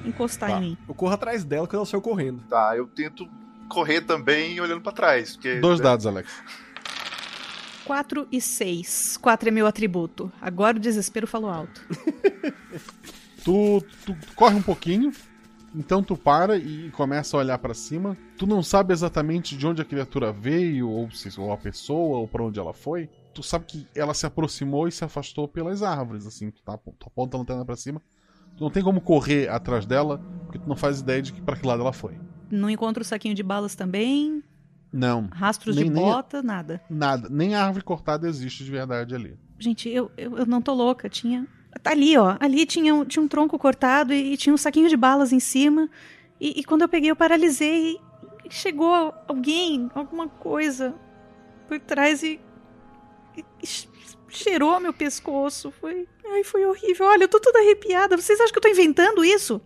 [0.03, 0.57] encostar Tá.
[0.57, 0.77] em mim.
[0.87, 2.41] Eu corro atrás dela quando ela saiu correndo.
[2.49, 3.29] Tá, eu tento
[3.69, 5.35] correr também olhando pra trás.
[5.35, 6.29] Porque, Dois dados, Alex.
[7.85, 9.17] 4 e 6.
[9.17, 10.31] 4 é meu atributo.
[10.41, 11.81] Agora o desespero falou alto.
[13.43, 15.13] Tu, tu corre um pouquinho,
[15.73, 18.17] então tu para e começa a olhar pra cima.
[18.37, 22.27] Tu não sabe exatamente de onde a criatura veio, ou se ou a pessoa, ou
[22.27, 23.09] pra onde ela foi.
[23.33, 26.51] Tu sabe que ela se aproximou e se afastou pelas árvores, assim.
[26.51, 28.01] Tu, tá, tu aponta a lanterna pra cima.
[28.57, 31.55] Tu não tem como correr atrás dela, porque tu não faz ideia de que, pra
[31.55, 32.19] que lado ela foi.
[32.51, 34.43] Não encontro o saquinho de balas também.
[34.91, 35.27] Não.
[35.31, 36.81] Rastros Nem- de nem- bota, nada.
[36.89, 37.27] Nada.
[37.29, 39.37] Nem a árvore cortada existe de verdade ali.
[39.59, 41.07] Gente, eu, eu, eu não tô louca.
[41.09, 41.47] Tinha.
[41.83, 42.35] Tá ali, ó.
[42.39, 45.39] Ali tinha, um- tinha um tronco cortado e, e tinha um saquinho de balas em
[45.39, 45.87] cima.
[46.41, 47.99] E, e quando eu peguei, eu paralisei.
[48.43, 50.95] E chegou alguém, alguma coisa
[51.67, 52.39] por trás e.
[53.37, 53.87] e- e che-
[54.27, 55.71] cheirou meu pescoço.
[55.79, 56.07] Foi.
[56.25, 57.05] Ai, foi horrível.
[57.05, 58.17] Olha, eu tô toda arrepiada.
[58.17, 59.61] Vocês acham que eu tô inventando isso?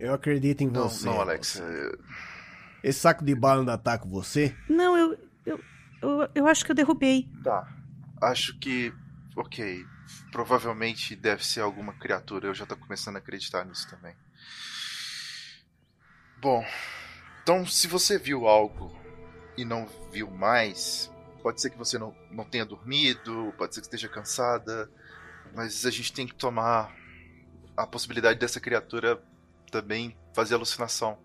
[0.00, 1.04] Eu acredito em Não, você.
[1.06, 1.62] não, Alex.
[2.82, 4.56] Esse saco de bala ainda tá com você?
[4.68, 5.18] Não, eu.
[5.46, 5.60] Eu,
[6.02, 7.28] eu, eu acho que eu derrubei.
[7.44, 7.68] Tá.
[8.20, 8.92] Acho que.
[9.36, 9.84] Ok.
[10.30, 12.48] Provavelmente deve ser alguma criatura.
[12.48, 14.14] Eu já tô começando a acreditar nisso também.
[16.40, 16.64] Bom.
[17.42, 18.92] Então, se você viu algo
[19.56, 21.10] e não viu mais,
[21.42, 24.90] pode ser que você não, não tenha dormido, pode ser que esteja cansada,
[25.54, 26.94] mas a gente tem que tomar
[27.76, 29.22] a possibilidade dessa criatura
[29.70, 31.18] também fazer alucinação.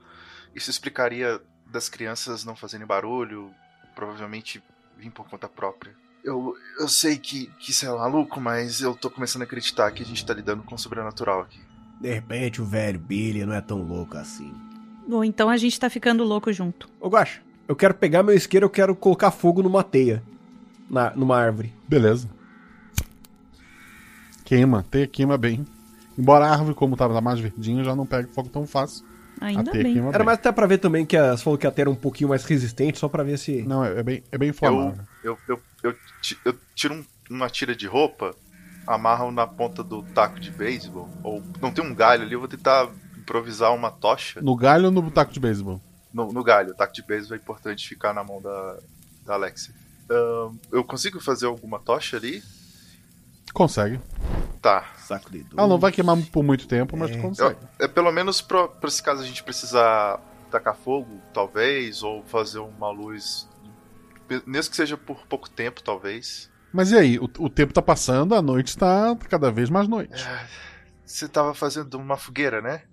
[0.58, 1.40] Isso explicaria
[1.72, 3.52] das crianças não fazerem barulho,
[3.94, 4.60] provavelmente
[4.98, 5.94] vir por conta própria.
[6.24, 10.02] Eu, eu sei que, que isso é maluco, mas eu tô começando a acreditar que
[10.02, 11.60] a gente tá lidando com o sobrenatural aqui.
[12.02, 14.52] De repente o velho Billy não é tão louco assim.
[15.08, 16.90] Ou então a gente tá ficando louco junto.
[17.00, 20.24] Ô, Guaxa, eu quero pegar meu isqueiro, eu quero colocar fogo numa teia.
[20.90, 21.72] Na, numa árvore.
[21.88, 22.28] Beleza.
[24.44, 25.64] Queima, teia queima bem.
[26.18, 29.06] Embora a árvore, como tava mais verdinha, já não pega fogo tão fácil.
[29.40, 29.98] Ainda bem.
[30.00, 30.26] Era bem.
[30.26, 32.30] mais até pra ver também que a, você falou que a teia era um pouquinho
[32.30, 33.62] mais resistente, só pra ver se.
[33.64, 35.04] Não, é, é bem, é bem Eu, inflamável.
[35.24, 38.36] eu, eu, eu, ti- eu tiro um- uma tira de roupa,
[38.86, 42.48] amarro na ponta do taco de beisebol, ou não tem um galho ali, eu vou
[42.48, 45.82] tentar improvisar uma tocha No galho ou no taco de beisebol?
[46.14, 46.72] no, no galho.
[46.72, 48.78] O taco de beisebol é importante ficar na mão da,
[49.26, 49.74] da Alexia.
[50.72, 52.42] Eu consigo fazer alguma tocha ali?
[53.58, 54.00] Consegue.
[54.62, 54.86] Tá.
[55.00, 57.58] Saco de Ela não vai queimar por muito tempo, mas tu consegue.
[57.80, 60.20] Eu- é pelo menos pra, pra esse caso a gente precisar
[60.52, 63.50] tacar fogo, talvez, ou fazer uma luz.
[64.46, 66.52] Mesmo que seja por pouco tempo, talvez.
[66.72, 67.18] Mas e aí?
[67.18, 70.24] O, o tempo tá passando, a noite tá cada vez mais noite.
[71.04, 72.84] Você tava fazendo uma fogueira, né?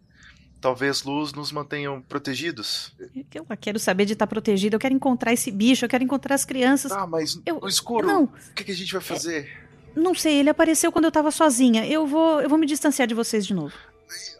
[0.62, 2.96] Talvez luz nos mantenham protegidos.
[3.34, 6.44] Eu quero saber de estar protegido, eu quero encontrar esse bicho, eu quero encontrar as
[6.46, 6.90] crianças.
[6.90, 9.63] Ah, mas eu, no escuro, Não, o que, que a gente vai fazer?
[9.96, 11.86] Não sei, ele apareceu quando eu tava sozinha.
[11.86, 13.74] Eu vou, eu vou me distanciar de vocês de novo.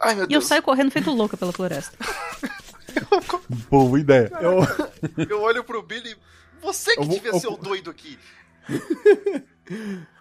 [0.01, 0.47] Ai, meu E eu Deus.
[0.47, 1.97] saio correndo feito louca pela floresta.
[3.71, 4.31] Boa ideia.
[4.41, 6.17] Eu, Eu olho pro Billy.
[6.63, 8.19] Você que Eu vou- devia eu- ser o doido aqui.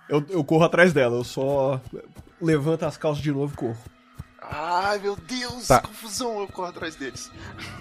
[0.10, 1.80] eu, eu corro atrás dela, eu só
[2.42, 3.78] levanto as calças de novo e corro.
[4.42, 5.82] Ai, meu Deus, Tá.
[5.82, 6.40] confusão.
[6.42, 7.32] Eu corro atrás deles.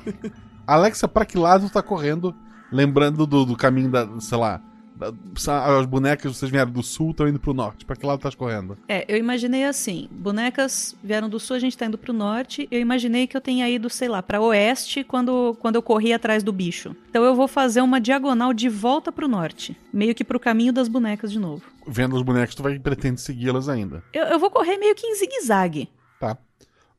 [0.67, 2.35] Alexa, pra que lado tá correndo?
[2.71, 4.61] Lembrando do, do caminho da, sei lá,
[5.01, 7.85] as bonecas, vocês vieram do sul, estão indo pro norte.
[7.85, 8.77] Pra que lado tá correndo?
[8.89, 12.69] É, eu imaginei assim: bonecas vieram do sul, a gente tá indo pro norte.
[12.71, 16.43] Eu imaginei que eu tenha ido, sei lá, pra oeste quando, quando eu corri atrás
[16.43, 16.95] do bicho.
[17.11, 19.77] Então eu vou fazer uma diagonal de volta pro norte.
[19.93, 21.63] Meio que pro caminho das bonecas de novo.
[21.87, 24.03] Vendo as bonecas, tu vai pretende segui-las ainda.
[24.13, 25.89] Eu, eu vou correr meio que em zigue-zague.
[26.21, 26.39] Tá.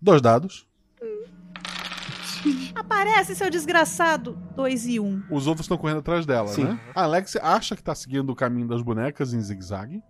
[0.02, 0.68] Dois dados.
[2.76, 4.38] Aparece, seu desgraçado!
[4.56, 5.22] Dois e um.
[5.30, 6.64] Os outros estão correndo atrás dela, Sim.
[6.66, 6.80] né?
[6.96, 10.02] A Alexia acha que tá seguindo o caminho das bonecas em zigue-zague,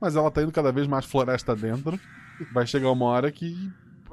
[0.00, 1.98] mas ela tá indo cada vez mais floresta dentro.
[2.52, 3.54] Vai chegar uma hora que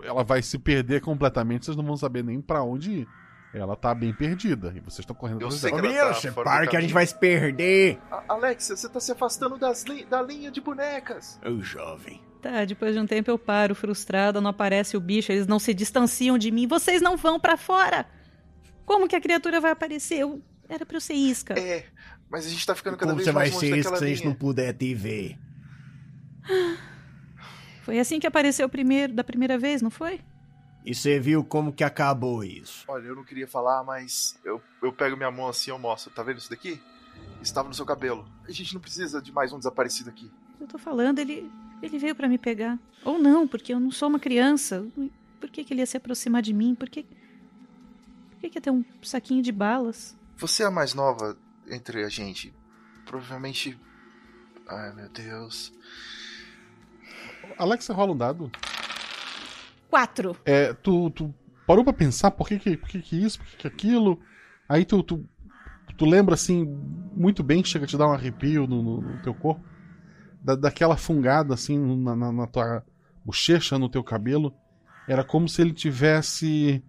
[0.03, 3.07] ela vai se perder completamente, vocês não vão saber nem pra onde ir.
[3.51, 5.81] Ela tá bem perdida e vocês estão correndo Eu atrás sei dela.
[5.81, 7.99] que ela tá Meu, fora para que a gente vai se perder.
[8.11, 11.39] A- Alexia, você tá se afastando das li- da linha de bonecas.
[11.43, 12.21] Ô, jovem.
[12.41, 15.73] Tá, depois de um tempo eu paro, frustrada, não aparece o bicho, eles não se
[15.73, 16.67] distanciam de mim.
[16.67, 18.05] Vocês não vão pra fora!
[18.85, 20.19] Como que a criatura vai aparecer?
[20.19, 20.41] Eu...
[20.67, 21.59] Era pra eu ser isca.
[21.59, 21.85] É,
[22.29, 23.97] mas a gente tá ficando cada Como vez você vai mais longe ser isso daquela
[23.97, 25.37] se a gente não puder te ver?
[27.83, 30.21] Foi assim que apareceu o primeiro, da primeira vez, não foi?
[30.85, 32.85] E você viu como que acabou isso?
[32.87, 36.11] Olha, eu não queria falar, mas eu, eu pego minha mão assim e eu mostro.
[36.11, 36.79] Tá vendo isso daqui?
[37.41, 38.27] Estava no seu cabelo.
[38.47, 40.31] A gente não precisa de mais um desaparecido aqui.
[40.61, 41.49] Eu tô falando, ele,
[41.81, 42.77] ele veio pra me pegar.
[43.03, 44.85] Ou não, porque eu não sou uma criança.
[45.39, 46.75] Por que, que ele ia se aproximar de mim?
[46.75, 50.17] Por que, por que, que ia ter um saquinho de balas?
[50.37, 51.37] Você é a mais nova
[51.69, 52.53] entre a gente.
[53.05, 53.77] Provavelmente.
[54.67, 55.73] Ai, meu Deus.
[57.57, 58.51] Alexia rola um dado.
[59.89, 60.35] Quatro.
[60.45, 61.33] É, tu, tu
[61.65, 64.19] parou pra pensar por que que, por que, que isso, por que, que aquilo.
[64.67, 65.27] Aí tu, tu,
[65.97, 66.63] tu lembra assim,
[67.15, 69.63] muito bem, chega a te dar um arrepio no, no- no teu corpo.
[70.41, 72.83] Da, daquela fungada assim na, na- na tua
[73.25, 74.53] bochecha, no teu cabelo.
[75.07, 76.83] Era como se ele tivesse.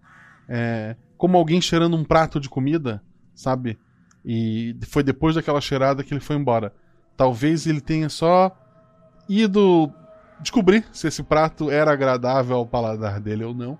[0.47, 3.01] é, como alguém cheirando um prato de comida,
[3.35, 3.79] sabe?
[4.25, 6.73] E foi depois daquela cheirada que ele foi embora.
[7.17, 8.55] Talvez ele tenha só
[9.29, 9.91] ido
[10.39, 13.77] descobrir se esse prato era agradável ao paladar dele ou não.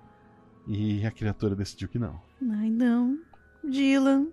[0.68, 2.22] E a criatura decidiu que não.
[2.52, 3.18] Ai, não.
[3.64, 4.27] Dylan,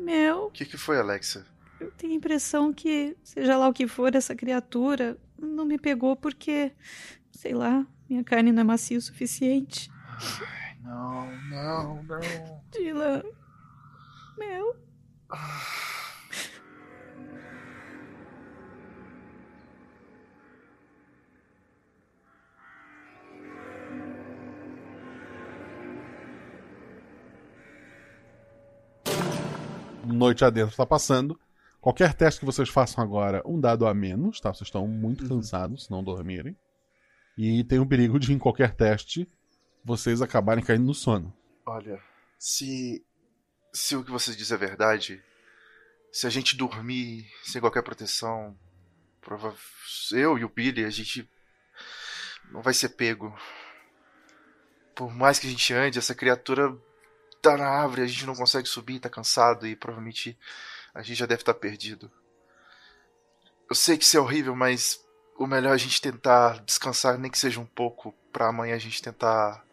[0.00, 1.46] meu, O que, que foi, Alexa?
[1.84, 6.16] Eu tenho a impressão que, seja lá o que for, essa criatura não me pegou
[6.16, 6.72] porque,
[7.30, 9.90] sei lá, minha carne não é macia o suficiente.
[10.82, 12.20] Não, não, não.
[12.70, 13.22] Dylan,
[14.38, 14.76] meu.
[30.06, 31.38] Noite adentro está passando.
[31.84, 34.48] Qualquer teste que vocês façam agora, um dado a menos, tá?
[34.48, 36.56] Vocês estão muito cansados se não dormirem.
[37.36, 39.28] E tem o perigo de, em qualquer teste,
[39.84, 41.30] vocês acabarem caindo no sono.
[41.66, 42.00] Olha,
[42.38, 43.04] se.
[43.70, 45.22] Se o que você diz é verdade,
[46.10, 48.56] se a gente dormir sem qualquer proteção,
[49.20, 49.54] prova-
[50.10, 51.28] eu e o Billy, a gente
[52.50, 53.38] não vai ser pego.
[54.94, 56.74] Por mais que a gente ande, essa criatura
[57.42, 60.38] tá na árvore, a gente não consegue subir, tá cansado e provavelmente
[60.94, 62.10] a gente já deve estar perdido.
[63.68, 65.04] Eu sei que isso é horrível, mas
[65.36, 68.78] o melhor é a gente tentar descansar, nem que seja um pouco, pra amanhã a
[68.78, 69.64] gente tentar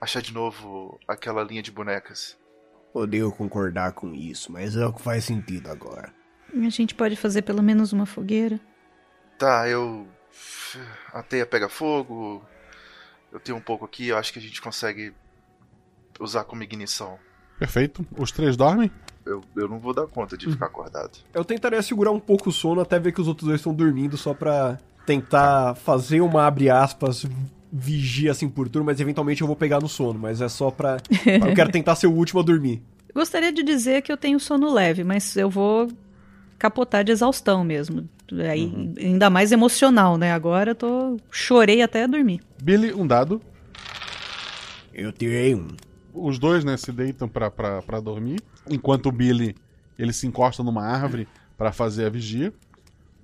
[0.00, 2.38] achar de novo aquela linha de bonecas.
[2.94, 6.14] Odeio concordar com isso, mas é o que faz sentido agora.
[6.54, 8.58] A gente pode fazer pelo menos uma fogueira.
[9.38, 10.08] Tá, eu.
[11.12, 12.42] A teia pega fogo.
[13.30, 15.12] Eu tenho um pouco aqui, eu acho que a gente consegue
[16.18, 17.18] usar como ignição.
[17.58, 18.04] Perfeito.
[18.16, 18.90] Os três dormem?
[19.24, 21.18] Eu, eu não vou dar conta de ficar acordado.
[21.34, 24.16] Eu tentaria segurar um pouco o sono até ver que os outros dois estão dormindo,
[24.16, 27.26] só pra tentar fazer uma, abre aspas,
[27.72, 30.98] vigia assim por turno, mas eventualmente eu vou pegar no sono, mas é só pra.
[31.26, 32.82] eu quero tentar ser o último a dormir.
[33.14, 35.88] Gostaria de dizer que eu tenho sono leve, mas eu vou
[36.58, 38.08] capotar de exaustão mesmo.
[38.50, 40.32] Aí, Ainda mais emocional, né?
[40.32, 41.16] Agora eu tô.
[41.30, 42.40] Chorei até dormir.
[42.62, 43.40] Billy, um dado.
[44.92, 45.68] Eu tirei um.
[46.16, 48.40] Os dois, né, se deitam pra dormir.
[48.68, 49.54] Enquanto o Billy
[49.98, 52.52] ele se encosta numa árvore pra fazer a vigia.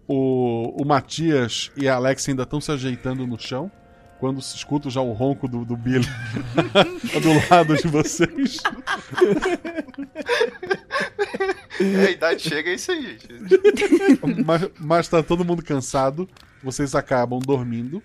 [0.06, 3.70] O, o Matias e a Alex ainda estão se ajeitando no chão.
[4.19, 6.06] Quando se escuta já o ronco do, do Billy
[7.20, 8.59] do lado de vocês.
[11.81, 14.44] É, a idade chega, é isso aí, gente.
[14.44, 16.28] mas, mas tá todo mundo cansado.
[16.62, 18.01] Vocês acabam dormindo.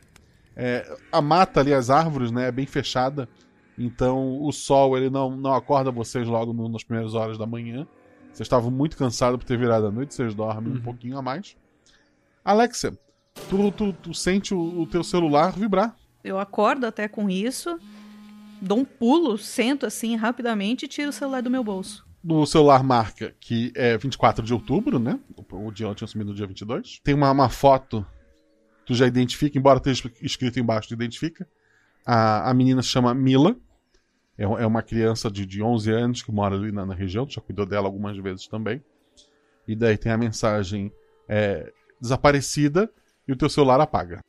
[0.56, 3.30] É, a mata ali, as árvores, né, é bem fechada.
[3.78, 7.88] Então o sol ele não, não acorda vocês logo no- nas primeiras horas da manhã.
[8.34, 11.56] Vocês estavam muito cansados por ter virado a noite, vocês dormem um pouquinho a mais.
[12.44, 12.98] Alexia,
[13.50, 15.96] tu, tu, tu sente o, o teu celular vibrar.
[16.24, 17.78] Eu acordo até com isso,
[18.62, 22.06] dou um pulo, sento assim rapidamente e tiro o celular do meu bolso.
[22.24, 25.20] No celular marca que é 24 de outubro, né?
[25.36, 27.00] O, o dia tinha sumido no dia 22.
[27.04, 28.06] Tem uma, uma foto,
[28.86, 31.48] tu já identifica, embora esteja escrito embaixo, tu identifica.
[32.06, 33.56] A, a menina se chama Mila.
[34.38, 37.34] É, é uma criança de, de 11 anos que mora ali na, na região, tu
[37.34, 38.84] já cuidou dela algumas vezes também.
[39.68, 40.92] E daí tem a mensagem
[41.28, 42.90] é, desaparecida
[43.28, 44.24] e o teu celular apaga.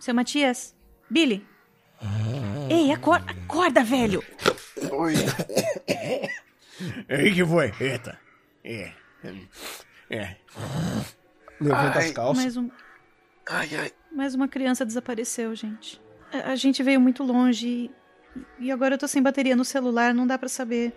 [0.00, 0.74] Seu Matias,
[1.08, 1.46] Billy.
[2.68, 4.22] Ei, acorda, acorda, velho.
[4.90, 5.14] Oi.
[7.08, 7.72] Aí que foi?
[7.80, 8.18] Eita.
[8.64, 8.92] É.
[10.10, 10.36] É.
[11.60, 12.06] Levanta Ai.
[12.06, 12.42] as calças.
[12.42, 12.70] Mais, um,
[13.48, 13.92] Ai, ai.
[14.12, 16.00] mais uma criança desapareceu, gente.
[16.32, 17.90] A, a gente veio muito longe e,
[18.58, 20.92] e agora eu tô sem bateria no celular, não dá pra saber.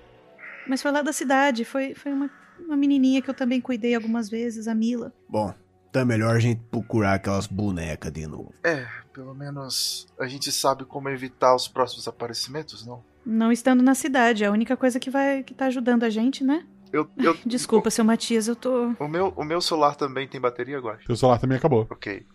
[0.68, 4.30] Mas foi lá da cidade, foi, foi uma, uma menininha que eu também cuidei algumas
[4.30, 5.14] vezes, a Mila.
[5.30, 5.54] Bom,
[5.90, 8.54] então é melhor a gente procurar aquelas bonecas de novo.
[8.64, 13.04] É, pelo menos a gente sabe como evitar os próximos aparecimentos, não?
[13.26, 16.44] Não estando na cidade, é a única coisa que vai que tá ajudando a gente,
[16.44, 16.66] né?
[16.92, 18.94] Eu, eu, Desculpa, seu Matias, eu tô.
[19.00, 21.00] o, meu, o meu celular também tem bateria agora?
[21.06, 21.88] Teu celular também acabou.
[21.90, 22.26] Ok.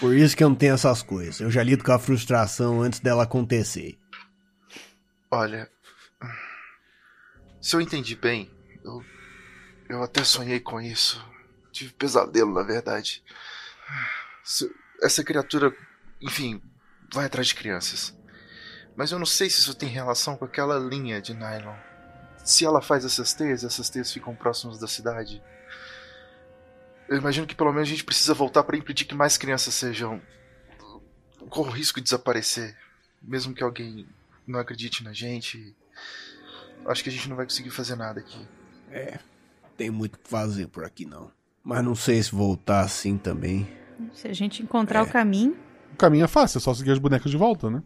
[0.00, 1.40] Por isso que eu não tenho essas coisas.
[1.40, 3.98] Eu já lido com a frustração antes dela acontecer.
[5.30, 5.68] Olha.
[7.60, 8.50] Se eu entendi bem,
[8.84, 9.04] eu,
[9.88, 11.22] eu até sonhei com isso.
[11.72, 13.22] Tive pesadelo, na verdade.
[14.44, 14.70] Se-
[15.02, 15.74] essa criatura,
[16.20, 16.62] enfim,
[17.12, 18.16] vai atrás de crianças.
[18.96, 21.76] Mas eu não sei se isso tem relação com aquela linha de nylon.
[22.44, 25.42] Se ela faz essas teias, essas teias ficam próximas da cidade.
[27.08, 30.20] Eu imagino que pelo menos a gente precisa voltar para impedir que mais crianças sejam.
[31.48, 32.76] corram o risco de desaparecer.
[33.22, 34.06] Mesmo que alguém
[34.46, 35.74] não acredite na gente.
[36.86, 38.46] Acho que a gente não vai conseguir fazer nada aqui.
[38.90, 39.18] É,
[39.76, 41.30] tem muito o que fazer por aqui não.
[41.64, 43.68] Mas não sei se voltar assim também.
[44.14, 45.56] Se a gente encontrar o caminho,
[45.92, 47.82] O caminho é fácil, é só seguir as bonecas de volta, né?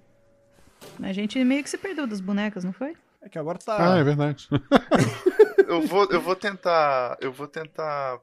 [1.01, 2.97] a gente meio que se perdeu das bonecas, não foi?
[3.23, 3.95] É que agora tá.
[3.95, 4.49] Ah, é verdade.
[5.67, 7.17] Eu vou, eu vou tentar.
[7.19, 8.19] Eu vou tentar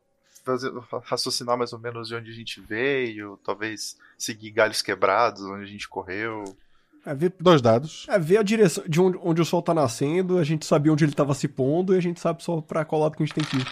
[0.53, 0.71] fazer,
[1.03, 3.37] raciocinar mais ou menos de onde a gente veio.
[3.43, 6.43] Talvez seguir galhos quebrados, onde a gente correu.
[7.05, 8.05] É ver, Dois dados.
[8.09, 11.05] é ver a direção de onde, onde o sol tá nascendo, a gente sabia onde
[11.05, 13.35] ele tava se pondo e a gente sabe só pra qual lado que a gente
[13.35, 13.65] tem que ir.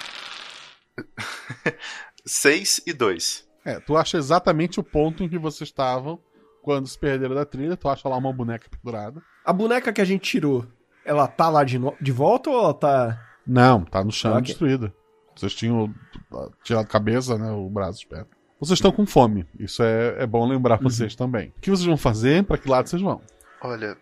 [2.25, 3.47] 6 e 2.
[3.65, 6.19] É, tu acha exatamente o ponto em que vocês estavam
[6.61, 7.75] quando se perderam da trilha.
[7.77, 9.21] Tu acha lá uma boneca pendurada.
[9.45, 10.65] A boneca que a gente tirou,
[11.05, 13.21] ela tá lá de, no- de volta ou ela tá.
[13.45, 14.43] Não, tá no chão Ok.
[14.43, 14.93] destruída.
[15.37, 15.93] Vocês tinham
[16.31, 17.51] uh, tirado a cabeça, né?
[17.51, 18.35] O braço de perto.
[18.59, 19.45] Vocês estão com fome.
[19.59, 21.49] Isso é, é bom lembrar pra vocês também.
[21.57, 22.43] O que vocês vão fazer?
[22.43, 23.21] Pra que lado vocês vão?
[23.61, 23.95] Olha,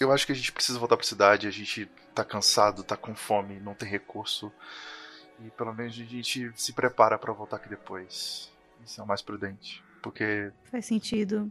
[0.00, 1.46] eu acho que a gente precisa voltar pra cidade.
[1.46, 4.50] A gente tá cansado, tá com fome, não tem recurso.
[5.44, 8.50] E pelo menos a gente se prepara pra voltar aqui depois.
[8.84, 9.84] Isso é o mais prudente.
[10.02, 11.50] Porque Faz sentido.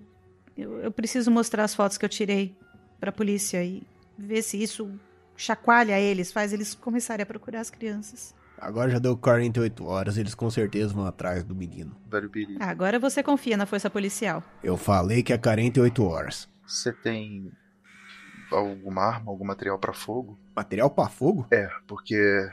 [0.57, 2.55] Eu, eu preciso mostrar as fotos que eu tirei
[2.99, 3.83] pra polícia e
[4.17, 4.91] ver se isso
[5.35, 8.33] chacoalha eles, faz eles começarem a procurar as crianças.
[8.59, 11.95] Agora já deu 48 horas, eles com certeza vão atrás do menino.
[12.59, 14.43] Ah, agora você confia na força policial.
[14.63, 16.49] Eu falei que é 48 horas.
[16.65, 17.51] você tem
[18.51, 20.39] alguma arma, algum material pra fogo?
[20.55, 21.45] Material pra fogo?
[21.51, 22.49] É, porque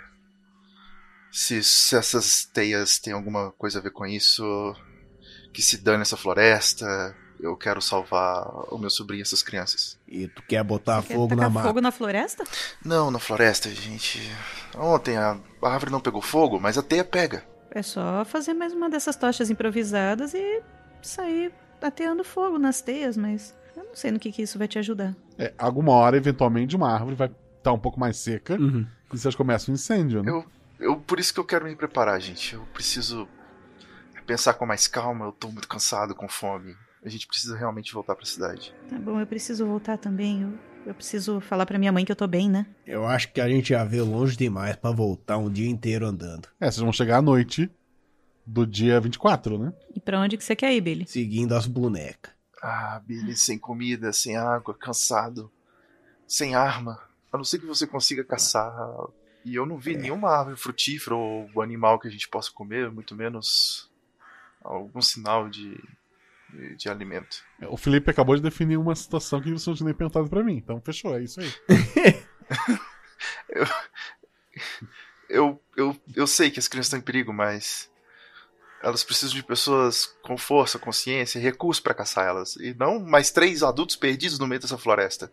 [1.31, 4.45] se, se essas teias têm alguma coisa a ver com isso,
[5.53, 7.17] que se dane essa floresta.
[7.45, 9.99] Eu quero salvar o meu sobrinho e essas crianças.
[10.09, 11.67] E tu quer botar Quer fogo na tacar mata?
[11.69, 12.43] fogo na floresta?
[12.83, 14.19] Não, na floresta, gente.
[14.75, 17.45] Ontem a árvore não pegou fogo, mas a teia pega.
[17.71, 20.63] É só fazer mais uma dessas tochas improvisadas e
[21.03, 21.53] sair
[21.83, 25.15] ateando fogo nas teias, mas eu não sei no que, que isso vai te ajudar.
[25.39, 28.87] É, alguma hora, eventualmente, uma árvore vai estar um pouco mais seca Uhum.
[29.13, 30.31] e vocês começam um incêndio, né?
[30.31, 30.45] Eu,
[30.81, 32.55] eu, por isso que eu quero me preparar, gente.
[32.55, 33.29] Eu preciso
[34.27, 35.27] pensar com mais calma.
[35.27, 36.75] Eu tô muito cansado, com fome.
[37.05, 38.75] A gente precisa realmente voltar pra cidade.
[38.89, 40.43] Tá bom, eu preciso voltar também.
[40.43, 42.67] Eu, eu preciso falar pra minha mãe que eu tô bem, né?
[42.87, 46.49] Eu acho que a gente já veio longe demais pra voltar um dia inteiro andando.
[46.59, 47.71] É, vocês vão chegar à noite
[48.47, 49.73] do dia 24, né?
[49.95, 51.07] E pra onde que você quer ir, Billy?
[51.07, 52.33] Seguindo as bonecas.
[52.63, 55.53] Ah, Billy, sem comida, sem água, cansado,
[56.27, 56.99] sem arma.
[57.31, 58.75] A não ser que você consiga caçar.
[59.45, 63.15] E eu não vi nenhuma árvore frutífera ou animal que a gente possa comer, muito
[63.15, 63.91] menos
[64.63, 65.79] algum sinal de,
[66.55, 67.43] de, de alimento.
[67.69, 70.57] O Felipe acabou de definir uma situação que vocês não tinham nem perguntado pra mim.
[70.57, 71.53] Então fechou, é isso aí.
[73.49, 73.67] Eu,
[75.29, 77.91] eu, eu, eu sei que as crianças estão em perigo, mas
[78.83, 82.57] elas precisam de pessoas com força, consciência e recursos pra caçar elas.
[82.57, 85.31] E não mais três adultos perdidos no meio dessa floresta.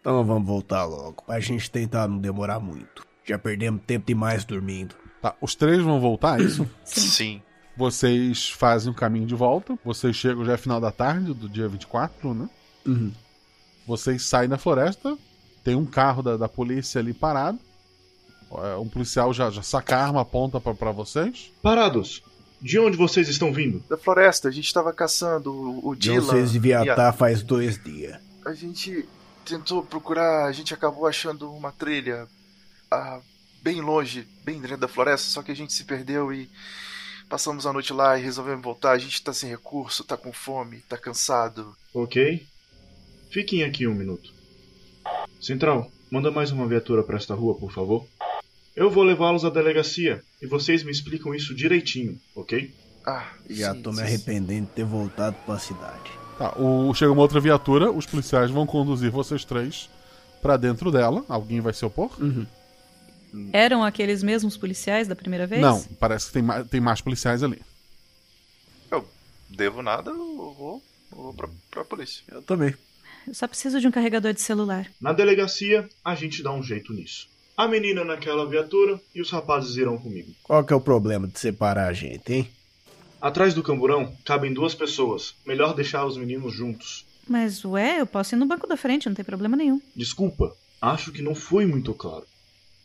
[0.00, 3.06] Então vamos voltar logo, pra gente tentar não demorar muito.
[3.24, 4.94] Já perdemos tempo demais dormindo.
[5.20, 6.68] Tá, os três vão voltar, é isso?
[6.84, 7.42] Sim.
[7.80, 9.78] Vocês fazem o caminho de volta.
[9.82, 12.46] Vocês chegam já é final da tarde do dia 24, né?
[12.86, 13.10] Uhum.
[13.86, 15.16] Vocês saem da floresta.
[15.64, 17.58] Tem um carro da, da polícia ali parado.
[18.52, 21.50] É, Um policial já, já saca a arma, aponta pra, pra vocês.
[21.62, 22.22] Parados.
[22.60, 23.82] De onde vocês estão vindo?
[23.88, 26.20] Da floresta, a gente tava caçando o, o Dylan.
[26.20, 28.18] vocês deviam a- estar faz dois dias.
[28.44, 29.08] A gente
[29.46, 32.28] tentou procurar, a gente acabou achando uma trilha
[32.90, 33.20] ah,
[33.62, 36.50] bem longe, bem dentro da floresta, só que a gente se perdeu e
[37.30, 38.90] passamos a noite lá e resolvemos voltar.
[38.90, 41.74] A gente tá sem recurso, tá com fome, tá cansado.
[41.94, 42.44] Ok.
[43.30, 44.34] Fiquem aqui um minuto.
[45.40, 48.04] Central, manda mais uma viatura para esta rua, por favor.
[48.74, 52.74] Eu vou levá-los à delegacia e vocês me explicam isso direitinho, ok?
[53.06, 56.10] Ah, Já tô me arrependendo de ter voltado pra cidade.
[56.36, 59.88] Tá, o, chega uma outra viatura, os policiais vão conduzir vocês três
[60.42, 61.24] pra dentro dela.
[61.28, 62.10] Alguém vai se opor?
[63.52, 65.60] Eram aqueles mesmos policiais da primeira vez?
[65.62, 67.60] Não, parece que tem, ma- tem mais policiais ali.
[68.90, 69.06] Eu
[69.48, 70.16] devo nada, eu
[70.56, 70.82] vou,
[71.12, 72.22] eu vou pra, pra polícia.
[72.28, 72.74] Eu também.
[73.26, 74.86] Eu só preciso de um carregador de celular.
[75.00, 77.28] Na delegacia, a gente dá um jeito nisso.
[77.56, 80.32] A menina naquela viatura e os rapazes irão comigo.
[80.42, 82.50] Qual que é o problema de separar a gente, hein?
[83.20, 85.34] Atrás do camburão cabem duas pessoas.
[85.46, 87.04] Melhor deixar os meninos juntos.
[87.28, 89.80] Mas, ué, eu posso ir no banco da frente, não tem problema nenhum.
[89.94, 92.24] Desculpa, acho que não fui muito claro.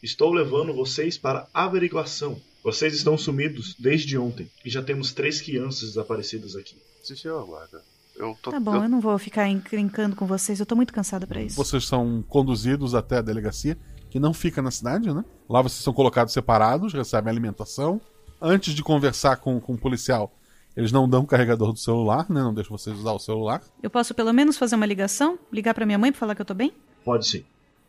[0.02, 2.40] Estou levando vocês para averiguação.
[2.64, 6.76] Vocês estão sumidos desde ontem e já temos três crianças desaparecidas aqui.
[7.08, 7.80] Deixa eu aguardo.
[8.16, 11.28] Eu tô, Tá bom, eu não vou ficar encrencando com vocês, eu tô muito cansada
[11.28, 11.56] pra isso.
[11.56, 13.78] Vocês são conduzidos até a delegacia,
[14.10, 15.24] que não fica na cidade, né?
[15.50, 18.00] Lá vocês são colocados separados, recebem alimentação.
[18.42, 20.34] Antes de conversar com, com o policial,
[20.78, 22.42] eles não dão o carregador do celular, né?
[22.42, 23.62] Não deixam vocês usar o celular.
[23.84, 25.38] Eu posso pelo menos fazer uma ligação?
[25.52, 26.74] Ligar pra minha mãe pra falar que eu tô bem?
[27.04, 27.44] Pode sim.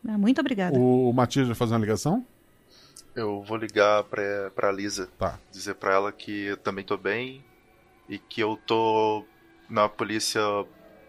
[0.09, 0.79] Ah, muito obrigada.
[0.79, 2.25] O, o Matias vai fazer uma ligação?
[3.15, 5.09] Eu vou ligar pra, pra Lisa.
[5.19, 5.39] Tá.
[5.51, 7.43] Dizer pra ela que eu também tô bem
[8.09, 9.25] e que eu tô
[9.69, 10.41] na polícia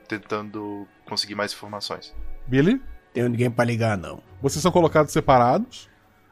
[0.07, 2.15] tentando conseguir mais informações.
[2.47, 2.81] Billy?
[3.13, 4.21] Tenho ninguém pra ligar, não.
[4.41, 5.89] Vocês são colocados separados.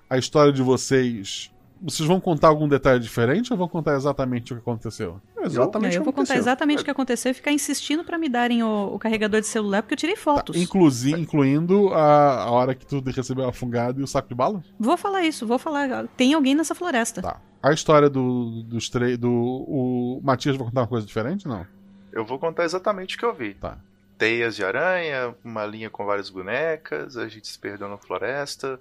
[0.10, 1.52] A história de vocês
[1.86, 5.22] Vocês vão contar algum detalhe diferente ou vão contar exatamente o que aconteceu?
[5.36, 8.96] Não, eu vou contar exatamente o que aconteceu e ficar insistindo pra me darem o,
[8.96, 10.58] o carregador de celular, porque eu tirei fotos.
[10.58, 14.64] Inclusi, incluindo a, a hora que tu recebeu a fungada e o saco de bala?
[14.80, 16.08] Vou falar isso, vou falar.
[16.18, 17.22] Tem alguém nessa floresta.
[17.22, 17.40] Tá.
[17.62, 19.16] A história do, dos três.
[19.20, 21.68] Do, o Matias vai contar uma coisa diferente, não?
[22.12, 23.54] Eu vou contar exatamente o que eu vi.
[23.54, 23.78] Tá.
[24.18, 28.80] Teias de aranha, uma linha com várias bonecas, a gente se perdeu na floresta.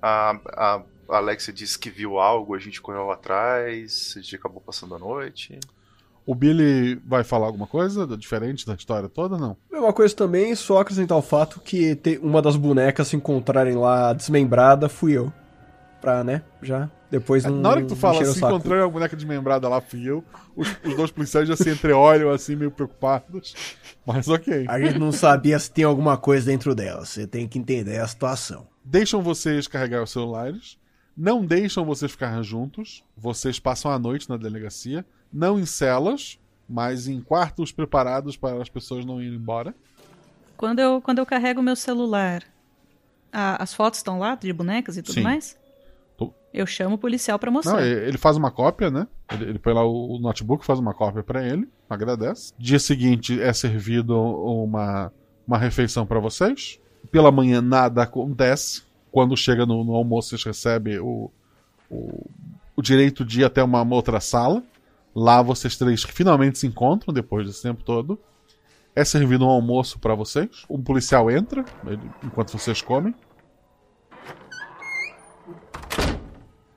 [0.00, 4.94] A, a Alexia disse que viu algo, a gente correu atrás, a gente acabou passando
[4.94, 5.58] a noite.
[6.26, 9.56] O Billy vai falar alguma coisa diferente da história toda, não?
[9.72, 14.12] Mesma coisa também, só acrescentar o fato que ter uma das bonecas se encontrarem lá
[14.12, 15.32] desmembrada fui eu.
[16.00, 17.56] Pra, né, já depois não.
[17.56, 20.22] Na hora que tu fala se encontrei uma boneca desmembrada lá, fui eu,
[20.54, 23.54] os, os dois policiais já se entreolham assim, meio preocupados.
[24.06, 24.66] Mas ok.
[24.68, 28.06] A gente não sabia se tem alguma coisa dentro dela, você tem que entender a
[28.06, 28.66] situação.
[28.84, 30.77] Deixam vocês carregar os celulares,
[31.18, 36.38] não deixam vocês ficar juntos, vocês passam a noite na delegacia, não em celas,
[36.68, 39.74] mas em quartos preparados para as pessoas não irem embora.
[40.56, 42.42] Quando eu, quando eu carrego meu celular,
[43.32, 45.22] a- as fotos estão lá de bonecas e tudo Sim.
[45.22, 45.58] mais?
[46.16, 47.74] Tô- Eu chamo o policial pra mostrar.
[47.74, 49.06] Não, ele faz uma cópia, né?
[49.32, 52.52] Ele, ele põe lá o, o notebook, faz uma cópia pra ele, agradece.
[52.58, 55.12] Dia seguinte é servido uma,
[55.46, 56.80] uma refeição pra vocês.
[57.10, 58.82] Pela manhã nada acontece.
[59.10, 61.30] Quando chega no, no almoço, vocês recebem o,
[61.90, 62.30] o,
[62.76, 64.62] o direito de ir até uma, uma outra sala.
[65.14, 68.18] Lá vocês três finalmente se encontram depois desse tempo todo.
[68.94, 70.64] É servido um almoço pra vocês.
[70.68, 73.14] Um policial entra ele- enquanto vocês comem.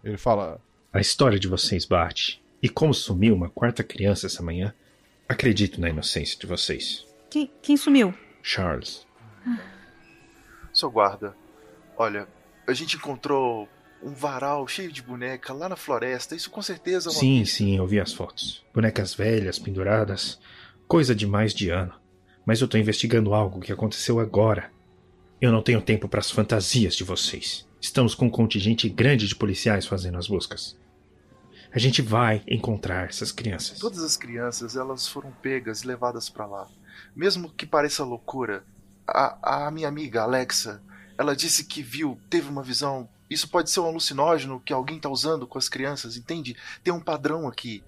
[0.04, 0.60] Ele fala:
[0.92, 2.42] A história de vocês bate.
[2.62, 4.74] E como sumiu uma quarta criança essa manhã,
[5.28, 7.06] acredito na inocência de vocês.
[7.30, 8.14] Quem, quem sumiu?
[8.44, 9.06] Charles.
[10.74, 11.36] Seu guarda,
[11.98, 12.28] olha,
[12.68, 13.68] a gente encontrou
[14.04, 16.36] um varal cheio de boneca lá na floresta.
[16.36, 18.64] Isso com certeza é uma Sim, sim, eu vi as fotos.
[18.74, 20.40] Bonecas velhas, penduradas.
[20.88, 21.94] Coisa de mais de ano.
[22.46, 24.72] Mas eu tô investigando algo que aconteceu agora.
[25.40, 27.68] Eu não tenho tempo para as fantasias de vocês.
[27.80, 30.78] Estamos com um contingente grande de policiais fazendo as buscas.
[31.74, 33.80] A gente vai encontrar essas crianças.
[33.80, 36.68] Todas as crianças, elas foram pegas e levadas pra lá.
[37.16, 38.64] Mesmo que pareça loucura,
[39.08, 40.82] a, a minha amiga Alexa,
[41.22, 43.08] ela disse que viu, teve uma visão.
[43.30, 46.58] Isso pode ser um alucinógeno que alguém tá usando com as crianças, entende?
[46.84, 47.84] Tem um padrão aqui.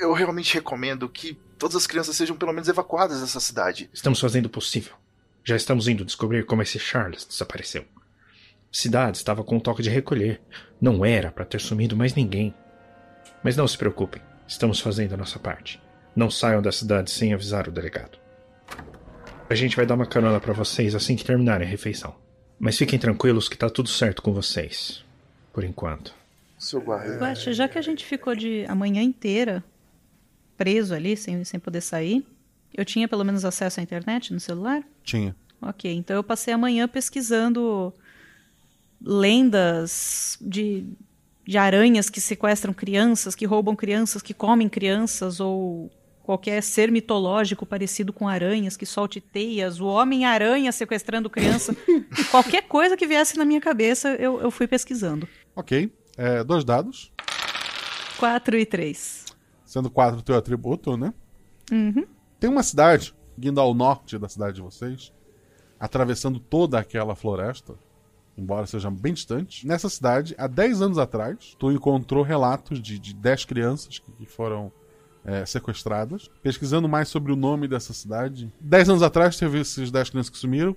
[0.00, 3.90] Eu realmente recomendo que todas as crianças sejam pelo menos evacuadas dessa cidade.
[3.92, 4.94] Estamos fazendo o possível.
[5.42, 7.82] Já estamos indo descobrir como esse Charles desapareceu.
[7.82, 10.40] A cidade estava com um toque de recolher.
[10.80, 12.54] Não era para ter sumido mais ninguém.
[13.42, 15.80] Mas não se preocupem, estamos fazendo a nossa parte.
[16.14, 18.18] Não saiam da cidade sem avisar o delegado.
[19.48, 22.14] A gente vai dar uma carona para vocês assim que terminarem a refeição.
[22.58, 25.04] Mas fiquem tranquilos que tá tudo certo com vocês.
[25.52, 26.14] Por enquanto.
[26.58, 27.18] Seu guarda.
[27.18, 29.64] Guaxa, já que a gente ficou de a manhã inteira
[30.56, 32.26] preso ali, sem, sem poder sair,
[32.74, 34.82] eu tinha pelo menos acesso à internet no celular?
[35.04, 35.34] Tinha.
[35.62, 37.92] Ok, então eu passei a manhã pesquisando
[39.00, 40.84] lendas de,
[41.46, 45.90] de aranhas que sequestram crianças, que roubam crianças, que comem crianças, ou
[46.28, 51.74] qualquer ser mitológico parecido com aranhas, que solte teias, o Homem-Aranha sequestrando criança.
[52.30, 55.26] qualquer coisa que viesse na minha cabeça, eu, eu fui pesquisando.
[55.56, 55.90] Ok.
[56.18, 57.10] É, dois dados.
[58.18, 59.24] 4 e 3.
[59.64, 61.14] Sendo quatro o teu atributo, né?
[61.72, 62.04] Uhum.
[62.38, 65.10] Tem uma cidade, indo ao norte da cidade de vocês,
[65.80, 67.74] atravessando toda aquela floresta,
[68.36, 69.66] embora seja bem distante.
[69.66, 74.70] Nessa cidade, há 10 anos atrás, tu encontrou relatos de, de 10 crianças que foram
[75.28, 76.30] é, sequestradas.
[76.42, 78.50] Pesquisando mais sobre o nome dessa cidade.
[78.60, 80.74] 10 anos atrás teve esses 10 crianças que sumiram.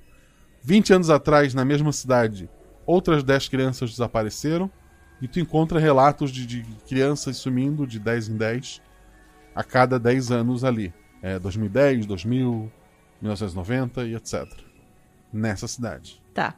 [0.63, 2.49] 20 anos atrás, na mesma cidade,
[2.85, 4.69] outras 10 crianças desapareceram.
[5.21, 8.81] E tu encontra relatos de, de crianças sumindo de 10 em 10
[9.55, 10.93] a cada 10 anos ali.
[11.21, 12.71] É, 2010, 2000,
[13.21, 14.45] 1990 e etc.
[15.31, 16.21] Nessa cidade.
[16.33, 16.55] Tá.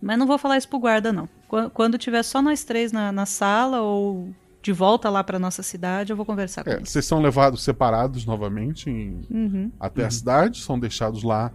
[0.00, 1.28] Mas não vou falar isso pro guarda, não.
[1.48, 4.34] Qu- Quando tiver só nós três na, na sala ou
[4.64, 6.86] de volta lá pra nossa cidade, eu vou conversar com É, ele.
[6.86, 9.70] vocês são levados separados novamente em- Uhum.
[9.78, 10.10] até a Uhum.
[10.10, 11.52] cidade, são deixados lá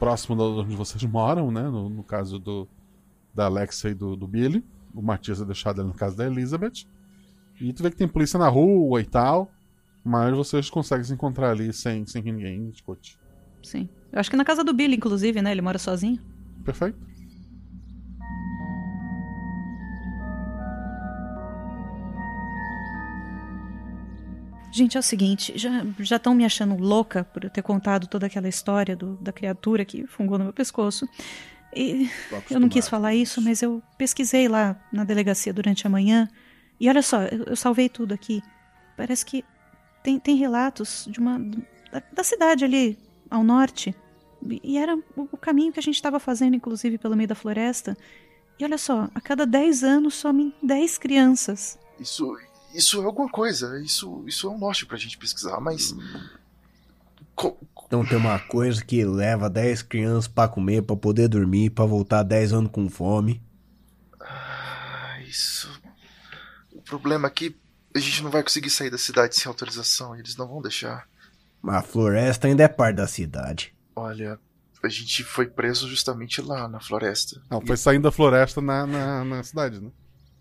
[0.00, 1.62] próximo de onde vocês moram, né?
[1.62, 2.66] No, no caso do,
[3.34, 4.64] da Alexa e do, do Billy.
[4.94, 6.86] O Matias é deixado ali no caso da Elizabeth.
[7.60, 9.50] E tu vê que tem polícia na rua e tal.
[10.02, 13.18] Mas vocês conseguem se encontrar ali sem, sem que ninguém discute.
[13.62, 13.86] Sim.
[14.12, 15.50] Eu acho que na casa do Billy, inclusive, né?
[15.52, 16.22] Ele mora sozinho.
[16.64, 16.96] Perfeito.
[24.76, 28.46] Gente, é o seguinte, já estão me achando louca por eu ter contado toda aquela
[28.46, 31.08] história do- da criatura que fungou no meu pescoço.
[31.74, 32.10] E
[32.50, 36.28] eu não quis falar isso, mas eu pesquisei lá na delegacia durante a manhã.
[36.78, 38.42] E olha só, eu, eu salvei tudo aqui.
[38.98, 39.42] Parece que
[40.02, 41.38] tem, tem relatos de uma.
[41.90, 42.98] Da, da cidade ali,
[43.30, 43.94] ao norte.
[44.62, 47.96] E era o, caminho que a gente estava fazendo, inclusive, pelo meio da floresta.
[48.60, 51.78] E olha só, a cada 10 anos somem 10 crianças.
[51.98, 52.36] Isso,
[52.76, 53.80] isso é alguma coisa.
[53.80, 55.94] Isso, isso é um norte pra gente pesquisar, mas.
[57.34, 61.84] Co- Então tem uma coisa que leva 10 crianças pra comer, pra poder dormir, pra
[61.84, 63.42] voltar 10 anos com fome.
[64.20, 65.68] Ah, Isso.
[66.72, 67.56] O problema é que
[67.94, 70.14] a gente não vai conseguir sair da cidade sem autorização.
[70.16, 71.06] Eles não vão deixar.
[71.66, 73.74] A floresta ainda é parte da cidade.
[73.94, 74.38] Olha,
[74.82, 77.40] a gente foi preso justamente lá na floresta.
[77.50, 79.90] Não, foi saindo da floresta na, na, na cidade, né?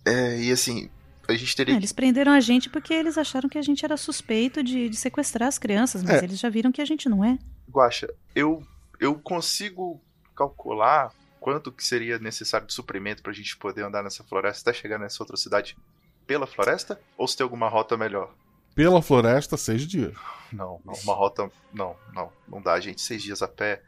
[0.06, 0.90] É, e assim,
[1.32, 3.98] a gente É, teria eles prenderam a gente porque eles acharam que a gente era
[3.98, 6.24] suspeito de, de sequestrar as crianças, mas É.
[6.26, 7.38] eles já viram que a gente não é.
[7.70, 8.64] Guaxa, eu,
[9.00, 10.02] eu consigo
[10.36, 14.98] calcular quanto que seria necessário de suprimento pra gente poder andar nessa floresta até chegar
[15.00, 15.78] nessa outra cidade
[16.26, 17.00] pela floresta?
[17.18, 18.34] Ou se tem alguma rota melhor?
[18.74, 20.14] Pela floresta, seis dias.
[20.52, 21.50] Não, não, uma rota.
[21.74, 23.02] Não, não, não dá, gente.
[23.02, 23.82] Seis dias a pé,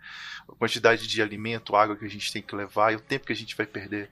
[0.48, 3.34] a quantidade de alimento, água que a gente tem que levar e o tempo que
[3.34, 4.10] a gente vai perder.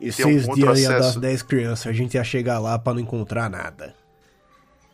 [0.00, 1.20] E Tem seis dias ia dar acesso?
[1.20, 3.94] 10 crianças, a gente ia chegar lá pra não encontrar nada.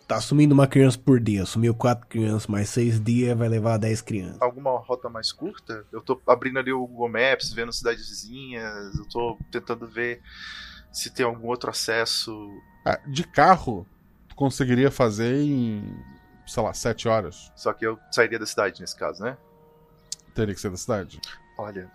[0.07, 4.03] Tá sumindo uma criança por dia, sumiu quatro crianças, mais seis dias vai levar 10
[4.03, 4.41] crianças.
[4.41, 5.85] Alguma rota mais curta?
[5.91, 10.21] Eu tô abrindo ali o Google Maps, vendo cidades vizinhas, eu tô tentando ver
[10.93, 12.51] se tem algum outro acesso.
[12.85, 13.87] Ah, de carro,
[14.29, 15.83] tu conseguiria fazer em,
[16.47, 17.51] sei lá, sete horas.
[17.57, 19.39] Só que eu sairia da cidade nesse caso, né?
[20.35, 21.21] Teria que ser da cidade.
[21.57, 21.91] Olha,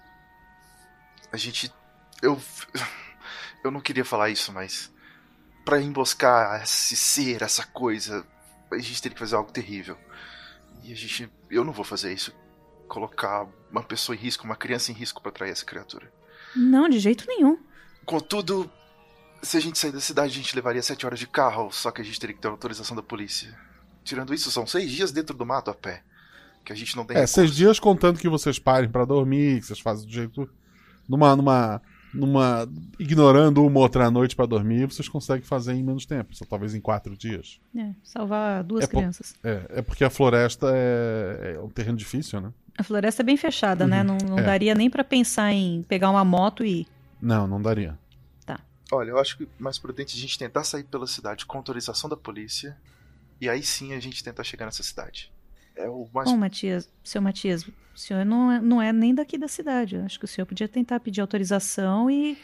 [1.32, 1.72] a gente.
[2.22, 2.40] Eu.
[3.64, 4.92] Eu não queria falar isso, mas.
[5.66, 8.26] Pra emboscar esse ser, essa coisa,
[8.72, 9.98] a gente teria que fazer algo terrível.
[10.84, 11.30] E a gente.
[11.50, 12.34] Eu não vou fazer isso.
[12.88, 16.12] Colocar uma pessoa em risco, uma criança em risco pra atrair essa criatura.
[16.56, 17.60] Não, de jeito nenhum.
[18.06, 18.72] Contudo,
[19.44, 22.02] se a gente sair da cidade, a gente levaria sete horas de carro, só que
[22.02, 23.56] a gente teria que ter autorização da polícia.
[24.04, 26.02] Tirando isso, são seis dias dentro do mato a pé.
[26.66, 27.36] Que a gente não tem É, recurso.
[27.36, 30.50] seis dias contando que vocês parem pra dormir, que vocês fazem do jeito.
[31.08, 31.36] Numa.
[31.36, 31.82] numa.
[32.14, 32.68] Numa.
[33.00, 36.36] ignorando uma outra noite pra dormir, vocês conseguem fazer em menos tempo.
[36.36, 37.60] Só talvez em quatro dias.
[37.76, 39.36] É, salvar duas é por- crianças.
[39.44, 42.52] É, é porque a floresta é, é um terreno difícil, né?
[42.78, 44.04] A floresta é bem fechada, né?
[44.04, 44.44] Não, não É.
[44.44, 46.88] daria nem pra pensar em pegar uma moto e ir.
[47.22, 47.98] Não, não daria.
[48.92, 52.18] Olha, eu acho que mais prudente a gente tentar sair pela cidade com autorização da
[52.18, 52.76] polícia.
[53.40, 55.32] E aí sim a gente tentar chegar nessa cidade.
[55.76, 56.28] É o mais.
[56.28, 57.70] Bom, Matias, seu Matias,
[58.00, 59.98] o senhor não é, não é nem daqui da cidade.
[59.98, 62.38] Eu acho que o senhor podia tentar pedir autorização e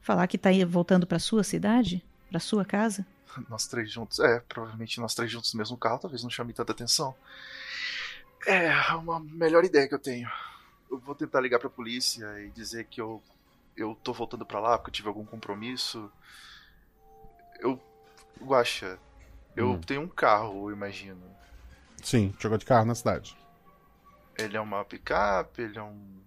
[0.00, 3.04] falar que tá aí voltando pra sua cidade, pra sua casa.
[3.50, 4.18] Nós três juntos.
[4.18, 7.14] É, provavelmente nós três juntos no mesmo carro, talvez não chame tanta atenção.
[8.46, 10.26] É uma melhor ideia que eu tenho.
[10.90, 13.22] Eu vou tentar ligar pra polícia e dizer que eu.
[13.76, 16.10] Eu tô voltando pra lá porque eu tive algum compromisso.
[17.60, 17.78] Eu.
[18.40, 18.98] Guaxa,
[19.54, 19.80] eu Hum.
[19.82, 21.20] tenho um carro, eu imagino.
[22.02, 23.36] Sim, jogou de carro na cidade.
[24.38, 26.18] Ele é uma picape, ele é um.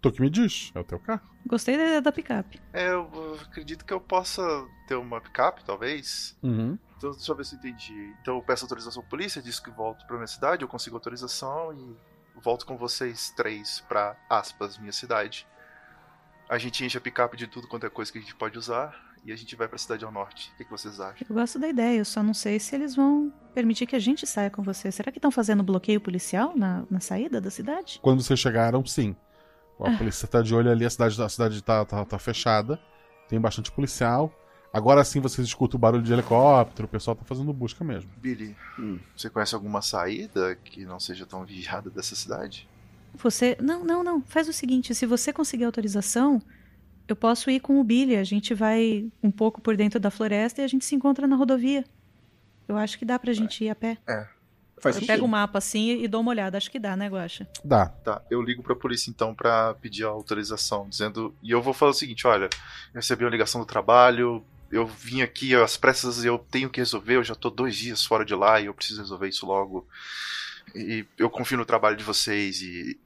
[0.00, 1.28] Tu que me diz, é o teu carro.
[1.46, 2.60] Gostei da ideia da picape.
[2.72, 4.42] É, eu acredito que eu possa
[4.86, 6.36] ter uma picape, talvez.
[6.42, 6.78] Uhum.
[6.96, 8.14] Então, deixa eu ver se eu entendi.
[8.20, 11.72] Então eu peço autorização à polícia, diz que volto pra minha cidade, eu consigo autorização
[11.72, 11.96] e
[12.40, 15.46] volto com vocês três pra, aspas, minha cidade.
[16.48, 19.07] A gente enche a picape de tudo quanto é coisa que a gente pode usar
[19.24, 20.50] e a gente vai pra cidade ao norte.
[20.54, 21.26] O que, que vocês acham?
[21.28, 24.26] Eu gosto da ideia, eu só não sei se eles vão permitir que a gente
[24.26, 24.90] saia com você.
[24.90, 27.98] Será que estão fazendo bloqueio policial na, na saída da cidade?
[28.02, 29.14] Quando vocês chegaram, sim.
[29.80, 29.96] A Ah.
[29.98, 32.80] polícia tá de olho ali, a cidade, a cidade tá, tá, tá fechada.
[33.28, 34.32] Tem bastante policial.
[34.72, 38.10] Agora sim vocês escutam o barulho de helicóptero, o pessoal tá fazendo busca mesmo.
[38.18, 38.54] Billy,
[39.16, 42.68] você conhece alguma saída que não seja tão vigiada dessa cidade?
[43.14, 43.56] Você.
[43.60, 44.20] Não, não, não.
[44.22, 46.40] Faz o seguinte: se você conseguir autorização,
[47.08, 48.16] eu posso ir com o Billy.
[48.16, 51.36] A gente vai um pouco por dentro da floresta e a gente se encontra na
[51.36, 51.84] rodovia.
[52.68, 53.96] Eu acho que dá pra gente ir a pé.
[54.06, 54.28] É.
[54.84, 56.58] eu pego o mapa assim e dou uma olhada.
[56.58, 57.48] Acho que dá, né, Guaxa?
[57.64, 57.86] Dá.
[57.86, 61.34] Tá, eu ligo pra polícia então pra pedir a autorização, dizendo.
[61.42, 62.44] E eu vou falar o seguinte: olha,
[62.92, 67.16] eu recebi uma ligação do trabalho, eu vim aqui às pressas, eu tenho que resolver,
[67.16, 69.88] eu já tô dois dias fora de lá e eu preciso resolver isso logo.
[70.74, 72.98] E eu confio no trabalho de vocês e.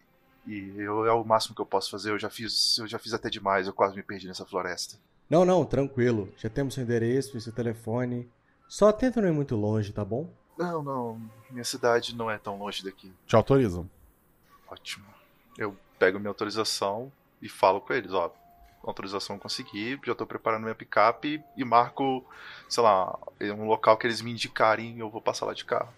[0.46, 2.10] E eu, é o máximo que eu posso fazer.
[2.10, 3.66] Eu já fiz, eu já fiz até demais.
[3.66, 4.96] Eu quase me perdi nessa floresta.
[5.28, 6.28] Não, não, tranquilo.
[6.36, 8.28] Já temos seu endereço e seu telefone.
[8.68, 10.28] Só tenta não ir muito longe, tá bom?
[10.58, 11.20] Não, não.
[11.50, 13.12] Minha cidade não é tão longe daqui.
[13.26, 13.88] Te autorizam.
[14.68, 15.06] Ótimo.
[15.56, 18.32] Eu pego minha autorização e falo com eles, ó.
[18.82, 22.24] Autorização eu consegui, já tô preparando minha picape e marco,
[22.68, 25.92] sei lá, um local que eles me indicarem e eu vou passar lá de carro.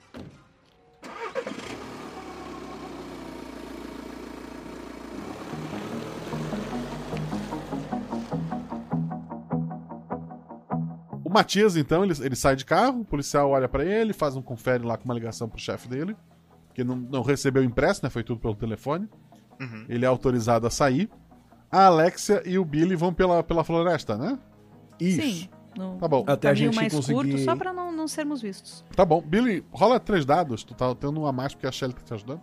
[11.35, 14.85] Matias, então, ele, ele sai de carro, o policial olha pra ele, faz um confere
[14.85, 16.17] lá com uma ligação pro chefe dele,
[16.73, 18.09] que não, não recebeu impresso, né?
[18.11, 19.09] Foi tudo pelo telefone.
[19.61, 19.85] Uhum.
[19.89, 21.11] Ele é autorizado a sair.
[21.71, 24.39] A Alexia e o Billy vão pela, pela floresta, né?
[25.01, 25.49] Sim.
[25.77, 26.25] No Tá bom.
[26.27, 28.85] Até a gente mais conseguir- curto, só pra não, não sermos vistos.
[28.95, 29.21] Tá bom.
[29.21, 30.63] Billy, rola três dados.
[30.63, 32.41] Tu tá tendo um a mais porque a Shelly tá te ajudando.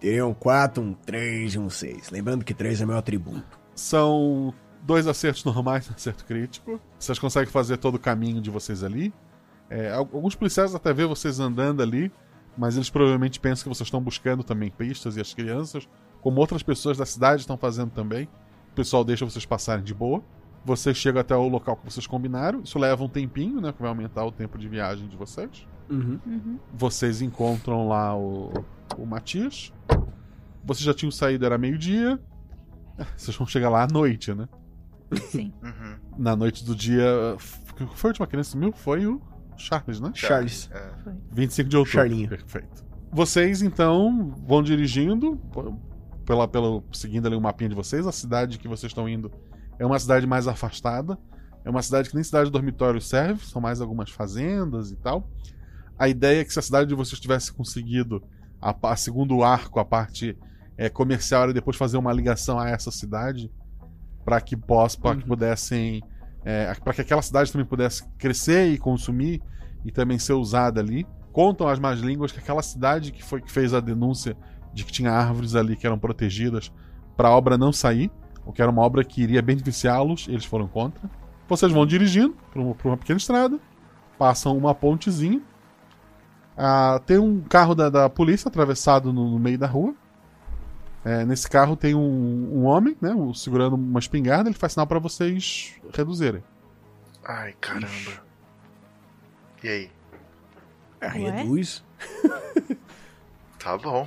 [0.00, 2.10] Tem um 4, um 3 e um 6.
[2.10, 3.58] Lembrando que 3 é meu atributo.
[3.74, 4.52] São
[4.84, 6.80] dois acertos normais, um acerto crítico.
[6.98, 9.12] Vocês conseguem fazer todo o caminho de vocês ali.
[9.68, 12.12] É, al- alguns policiais até vê vocês andando ali,
[12.56, 15.88] mas eles provavelmente pensam que vocês estão buscando também pistas e as crianças,
[16.20, 18.28] como outras pessoas da cidade estão fazendo também.
[18.70, 20.22] O pessoal deixa vocês passarem de boa.
[20.64, 22.62] Vocês chegam até o local que vocês combinaram.
[22.62, 23.72] Isso leva um tempinho, né?
[23.72, 25.66] Que vai aumentar o tempo de viagem de vocês.
[25.90, 26.58] Uhum.
[26.72, 28.50] Vocês encontram lá o,
[28.96, 29.72] o Matias.
[30.64, 32.18] Vocês já tinham saído, era meio-dia.
[33.16, 34.48] Vocês vão chegar lá à noite, né?
[35.16, 35.52] Sim.
[35.62, 35.96] Uhum.
[36.18, 37.36] Na noite do dia.
[37.94, 38.72] Foi a última criança que sumiu?
[38.72, 39.20] Foi o
[39.56, 40.10] Charles, né?
[40.14, 40.70] Charles.
[40.72, 40.92] É.
[41.32, 41.98] 25 de outubro.
[41.98, 42.28] Charlinho.
[42.28, 42.84] Perfeito.
[43.10, 45.40] Vocês, então, vão dirigindo,
[46.24, 48.06] pela, pelo, seguindo ali o mapinha de vocês.
[48.06, 49.30] A cidade que vocês estão indo
[49.78, 51.18] é uma cidade mais afastada.
[51.64, 55.30] É uma cidade que nem cidade de dormitório serve, são mais algumas fazendas e tal.
[55.98, 58.22] A ideia é que se a cidade de vocês tivesse conseguido,
[58.60, 60.36] a, a segundo arco, a parte
[60.76, 63.50] é, comercial, era depois fazer uma ligação a essa cidade
[64.24, 66.02] para que, possa, pra que pudessem.
[66.82, 69.42] para que aquela cidade também pudesse crescer e consumir
[69.84, 71.06] e também ser usada ali.
[71.32, 74.36] Contam as más línguas que aquela cidade que foi que fez a denúncia
[74.72, 76.72] de que tinha árvores ali que eram protegidas
[77.16, 78.10] para a obra não sair,
[78.44, 81.08] o que era uma obra que iria beneficiá-los, eles foram contra.
[81.48, 83.58] Vocês vão dirigindo por uma, uma pequena estrada,
[84.18, 85.40] passam uma pontezinha.
[86.56, 89.94] Ah, tem um carro da, da polícia atravessado no, no meio da rua.
[91.04, 92.00] É, nesse carro tem um,
[92.60, 94.48] um homem, né, um- segurando uma espingarda.
[94.48, 96.42] Ele faz sinal para vocês reduzirem.
[97.24, 98.22] Ai, caramba.
[99.62, 99.90] E aí?
[101.00, 101.30] Ah, Ué?
[101.42, 101.82] reduz.
[103.58, 104.06] Tá bom.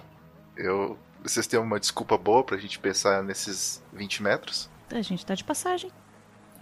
[0.56, 0.98] Eu.
[1.24, 4.70] Vocês têm uma desculpa boa pra gente pensar nesses 20 metros?
[4.92, 5.92] A gente tá de passagem.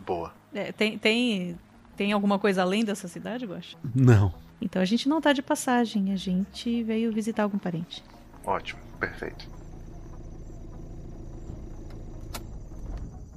[0.05, 0.33] Boa.
[0.53, 1.59] É, tem, tem,
[1.97, 3.77] tem alguma coisa além dessa cidade, Gosta?
[3.93, 4.33] Não.
[4.61, 8.01] Então a gente não tá de passagem, a gente veio visitar algum parente.
[8.45, 9.47] Ótimo, perfeito.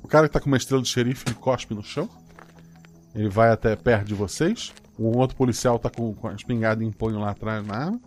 [0.08, 2.08] O cara que tá com uma estrela de xerife ele cospe no chão.
[3.14, 4.72] Ele vai até perto de vocês.
[4.98, 8.00] Um outro policial tá com, com a espingarda em punho lá atrás na arma.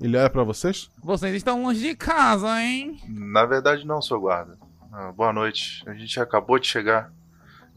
[0.00, 0.90] Ele olha pra vocês.
[1.00, 3.00] Vocês estão longe de casa, hein?
[3.06, 4.58] Na verdade, não, seu guarda.
[4.92, 5.84] Ah, boa noite.
[5.88, 7.12] A gente acabou de chegar.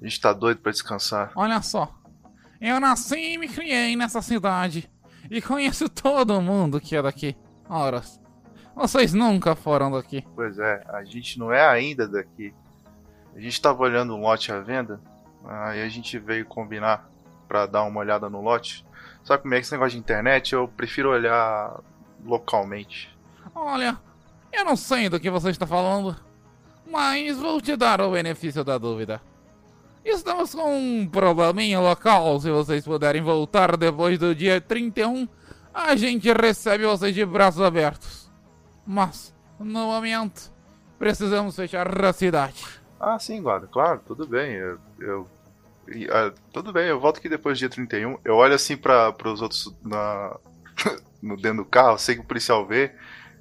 [0.02, 1.32] A gente tá doido pra descansar.
[1.36, 1.96] Olha só.
[2.60, 4.90] Eu nasci e me criei nessa cidade.
[5.30, 7.38] E conheço todo mundo que é daqui.
[7.70, 8.02] Ora,
[8.76, 10.26] vocês nunca foram daqui.
[10.34, 12.52] Pois é, a gente não é ainda daqui.
[13.36, 15.00] A gente tava olhando um lote à venda.
[15.46, 17.10] Aí a gente veio combinar
[17.48, 18.86] pra dar uma olhada no lote.
[19.24, 20.54] Sabe como é que esse negócio de internet?
[20.54, 21.80] Eu prefiro olhar
[22.24, 23.16] localmente.
[23.54, 23.98] Olha,
[24.52, 26.16] eu não sei do que você está falando,
[26.90, 29.22] mas vou te dar o benefício da dúvida.
[30.04, 32.40] Estamos com um probleminha local.
[32.40, 35.28] Se vocês puderem voltar depois do dia 31,
[35.74, 38.30] a gente recebe vocês de braços abertos.
[38.86, 40.52] Mas, no momento,
[40.98, 42.79] precisamos fechar a cidade.
[43.00, 44.54] Ah, sim, guarda, claro, tudo bem.
[44.54, 44.80] Eu.
[45.00, 45.28] eu-
[46.12, 48.18] ah, tudo bem, eu volto aqui depois do dia 31.
[48.24, 50.36] Eu olho assim para os outros na,
[51.22, 52.94] no dentro do carro, sei que o policial vê.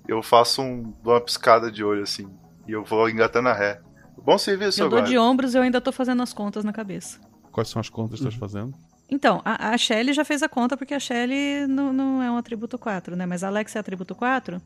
[0.06, 2.28] Eu faço um, dou uma piscada de olho assim.
[2.66, 3.80] E eu vou engatando a ré.
[4.16, 5.08] Bom serviço, eu dou guarda.
[5.10, 7.20] de ombros e eu ainda tô fazendo as contas na cabeça.
[7.52, 8.30] Quais são as contas que Uhum.
[8.30, 8.74] estás fazendo?
[9.10, 12.36] Então, a, a Shelly já fez a conta porque a Shelly não, não é um
[12.36, 13.24] atributo 4, né?
[13.26, 14.60] Mas a Alex é atributo 4.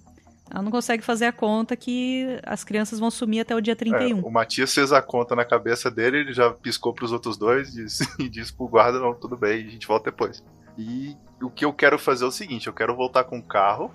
[0.50, 4.18] Ela não consegue fazer a conta que as crianças vão sumir até o dia 31.
[4.18, 7.74] É, o Matias fez a conta na cabeça dele, ele já piscou pros outros dois
[7.74, 10.42] e disse, e disse pro guarda, não, tudo bem, a gente volta depois.
[10.76, 13.90] E o que eu quero fazer é o seguinte, eu quero voltar com o carro,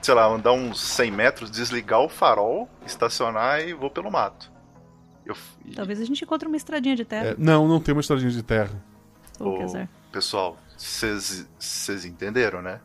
[0.00, 4.50] sei lá, andar uns 100 metros, desligar o farol, estacionar e vou pelo mato.
[5.24, 7.28] Eu, e, Talvez a gente encontre uma estradinha de terra.
[7.28, 8.82] É, não, não tem uma estradinha de terra.
[9.64, 9.88] Azar.
[10.12, 12.80] pessoal, vocês entenderam, né?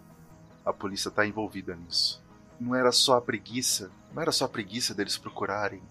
[0.66, 2.25] A polícia tá envolvida nisso.
[2.60, 5.82] Não era só a preguiça, não era só a preguiça deles procurarem,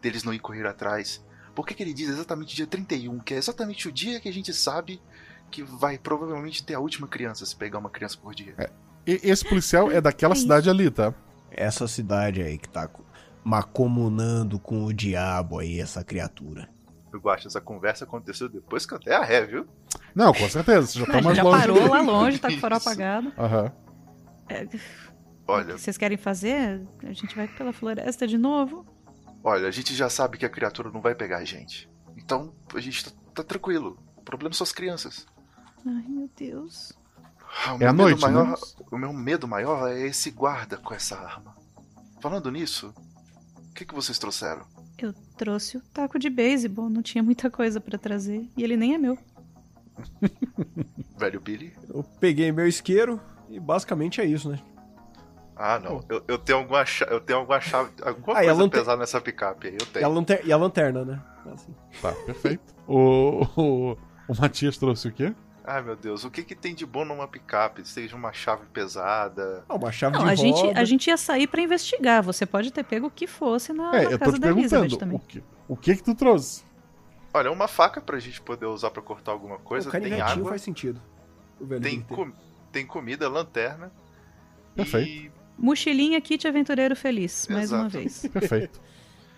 [0.00, 1.24] deles não ir correr atrás.
[1.54, 4.32] Por que, que ele diz exatamente dia 31, que é exatamente o dia que a
[4.32, 5.00] gente sabe
[5.50, 8.54] que vai provavelmente ter a última criança, se pegar uma criança por dia?
[9.06, 11.12] E esse policial é daquela cidade ali, tá?
[11.50, 12.88] Essa cidade aí que tá
[13.44, 16.68] macomunando com o diabo aí, essa criatura.
[17.12, 19.66] Eu gosto, essa conversa aconteceu depois que eu dei a ré, viu?
[20.14, 21.60] Não, com certeza, você já tá mais já longe.
[21.60, 21.88] parou dele.
[21.88, 23.32] lá longe, tá com o farol apagado.
[23.38, 23.72] Aham.
[24.48, 24.66] É,
[25.46, 26.86] Olha, o que vocês querem fazer?
[27.02, 28.86] A gente vai pela floresta de novo?
[29.44, 31.90] olha, a gente já sabe que a criatura não vai pegar a gente.
[32.16, 33.98] Então, a gente tá, tá tranquilo.
[34.16, 35.26] O problema são as crianças.
[35.84, 36.92] Ai, meu Deus.
[37.66, 38.54] Ah, o É meu à medo noite, maior, né?
[38.90, 41.56] O meu medo maior é esse guarda com essa arma.
[42.20, 42.94] Falando nisso,
[43.68, 44.64] o que, que vocês trouxeram?
[44.96, 48.48] Eu trouxe o taco de beisebol, não tinha muita coisa pra trazer.
[48.56, 49.18] E ele nem é meu.
[51.18, 51.72] Velho Billy?
[51.88, 53.20] Eu peguei meu isqueiro
[53.50, 54.60] e basicamente é isso, né?
[55.64, 56.04] Ah, não.
[56.08, 57.12] Eu, eu tenho alguma chave.
[57.14, 57.90] Eu tenho alguma chave.
[58.02, 59.74] Alguma Ah, e coisa pesada nessa picape aí.
[59.74, 60.08] Eu E a, tenho.
[60.12, 61.22] lanter- e a lanterna, né?
[61.54, 61.72] Assim.
[62.00, 62.74] Tá, perfeito.
[62.88, 63.92] O, o,
[64.28, 65.32] o Matias trouxe o quê?
[65.64, 67.86] Ai meu Deus, o que, que tem de bom numa picape?
[67.86, 69.64] Seja uma chave pesada.
[69.68, 72.20] Ah, uma chave Não, a gente, a gente ia sair pra investigar.
[72.24, 74.46] Você pode ter pego o que fosse na, É, na eu tô casa te da
[74.48, 75.16] perguntando, também.
[75.16, 76.64] o que, o que que tu trouxe?
[77.32, 79.88] Olha, uma faca pra gente poder usar pra cortar alguma coisa.
[79.88, 80.48] o tem água.
[80.48, 81.00] faz sentido.
[81.80, 82.32] Tem, com-
[82.72, 83.92] tem comida, lanterna.
[84.74, 85.32] Perfeito.
[85.58, 87.98] Mochilinha Kit Aventureiro Feliz, mais uma Exato.
[87.98, 88.26] vez.
[88.32, 88.80] Perfeito.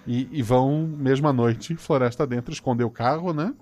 [0.07, 3.55] E, e vão, mesma noite, floresta dentro, esconder o carro, né?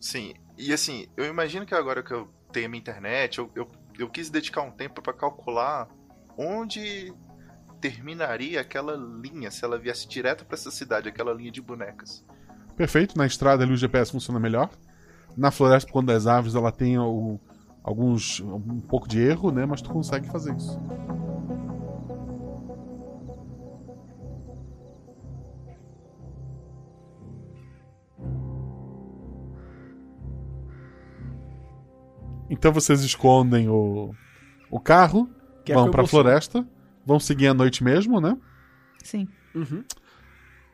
[0.00, 4.08] Sim, e assim, eu imagino que agora que eu tenho minha internet, eu, eu, eu
[4.10, 5.88] quis dedicar um tempo pra calcular
[6.36, 7.12] onde
[7.80, 12.24] terminaria aquela linha, se ela viesse direto pra essa cidade, aquela linha de bonecas.
[12.76, 13.16] Perfeito.
[13.16, 14.70] Na estrada ali o GPS funciona melhor.
[15.36, 17.38] Na floresta, quando das árvores, ela tem o-
[17.82, 18.40] alguns.
[18.40, 19.64] um pouco de erro, né?
[19.66, 20.80] Mas tu consegue fazer isso.
[32.64, 34.14] Então vocês escondem o,
[34.70, 35.28] o carro,
[35.66, 36.66] Que é vão eu pra floresta,
[37.04, 38.38] vão seguir a noite mesmo, né?
[39.02, 39.28] Sim.
[39.54, 39.84] Uhum.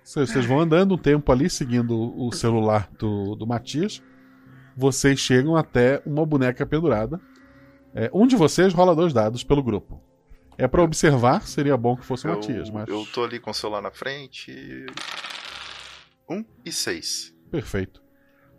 [0.05, 4.01] Vocês, vocês vão andando um tempo ali, seguindo o celular do, do Matias.
[4.77, 7.21] Vocês chegam até uma boneca pendurada.
[7.93, 10.01] É, um de vocês rola dois dados pelo grupo.
[10.57, 12.89] É pra observar, seria bom que fosse o eu, Matias, mas.
[12.89, 14.87] eu tô ali com o celular na frente.
[16.29, 17.35] Um e seis.
[17.51, 18.01] Perfeito.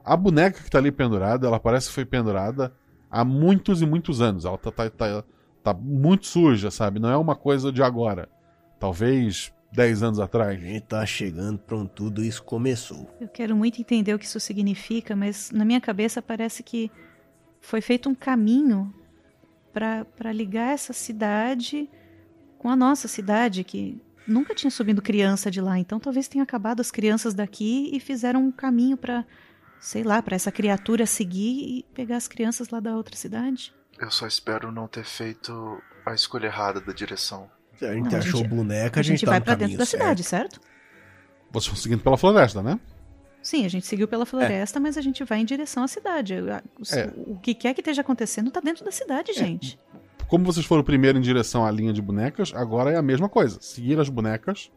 [0.04, 2.76] A boneca que tá ali pendurada, ela parece que foi pendurada
[3.12, 4.46] há muitos e muitos anos.
[4.46, 5.24] Ela tá, tá, tá,
[5.62, 7.00] tá muito suja, sabe?
[7.00, 8.30] Não é uma coisa de agora.
[8.80, 10.58] Talvez 10 anos atrás.
[10.58, 13.10] A gente tá chegando pra onde tudo isso começou.
[13.20, 16.92] Eu quero muito entender o que isso significa, mas na minha cabeça parece que
[17.60, 18.94] foi feito um caminho
[19.74, 21.90] para ligar essa cidade
[22.58, 25.80] com a nossa cidade, que nunca tinha subido criança de lá.
[25.80, 29.26] Então talvez tenha acabado as crianças daqui e fizeram um caminho para,
[29.82, 33.74] sei lá, para essa criatura seguir e pegar as crianças lá da outra cidade.
[34.00, 37.50] Eu só espero não ter feito a escolha errada da direção.
[37.78, 39.56] Se a gente Não, a achou gente- boneca, A a gente, gente tá vai para
[39.56, 40.02] dentro da certo.
[40.02, 40.62] cidade, certo?
[41.52, 42.80] Vocês vão seguindo pela floresta, né?
[43.42, 46.36] Sim, a gente seguiu pela floresta, mas a gente vai em direção à cidade.
[46.36, 47.12] A- o- É.
[47.28, 49.80] O que quer que esteja acontecendo tá dentro da cidade, gente.
[50.28, 53.60] Como vocês foram primeiro em direção à linha de bonecas, agora é a mesma coisa.
[53.60, 54.72] Seguir as bonecas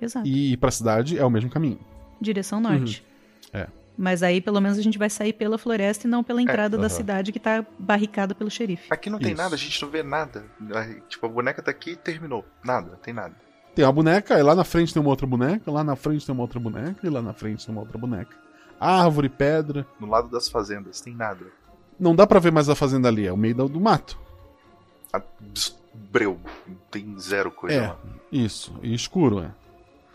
[0.00, 0.26] Exato.
[0.26, 1.78] e ir pra cidade é o mesmo caminho.
[2.20, 3.04] Direção norte.
[3.52, 3.68] É.
[4.00, 6.84] Mas aí, pelo menos, a gente vai sair pela floresta e não pela entrada da
[6.84, 6.88] aham.
[6.88, 8.86] cidade que tá barricada pelo xerife.
[8.90, 9.42] Aqui não tem Isso.
[9.42, 10.44] nada, a gente não vê nada.
[11.08, 12.44] Tipo, a boneca tá aqui e terminou.
[12.64, 13.34] Nada, tem nada.
[13.74, 16.32] Tem uma boneca, aí lá na frente tem uma outra boneca, lá na frente tem
[16.32, 18.36] uma outra boneca, e lá na frente tem uma outra boneca.
[18.78, 19.84] Árvore, pedra.
[19.98, 21.46] No lado das fazendas, tem nada.
[21.98, 24.16] Não dá pra ver mais a fazenda ali, é o meio do, mato.
[25.12, 25.20] A-
[25.92, 26.38] Breu,
[26.92, 27.98] tem zero coisa é, lá.
[28.30, 28.78] isso.
[28.80, 29.50] E escuro, é.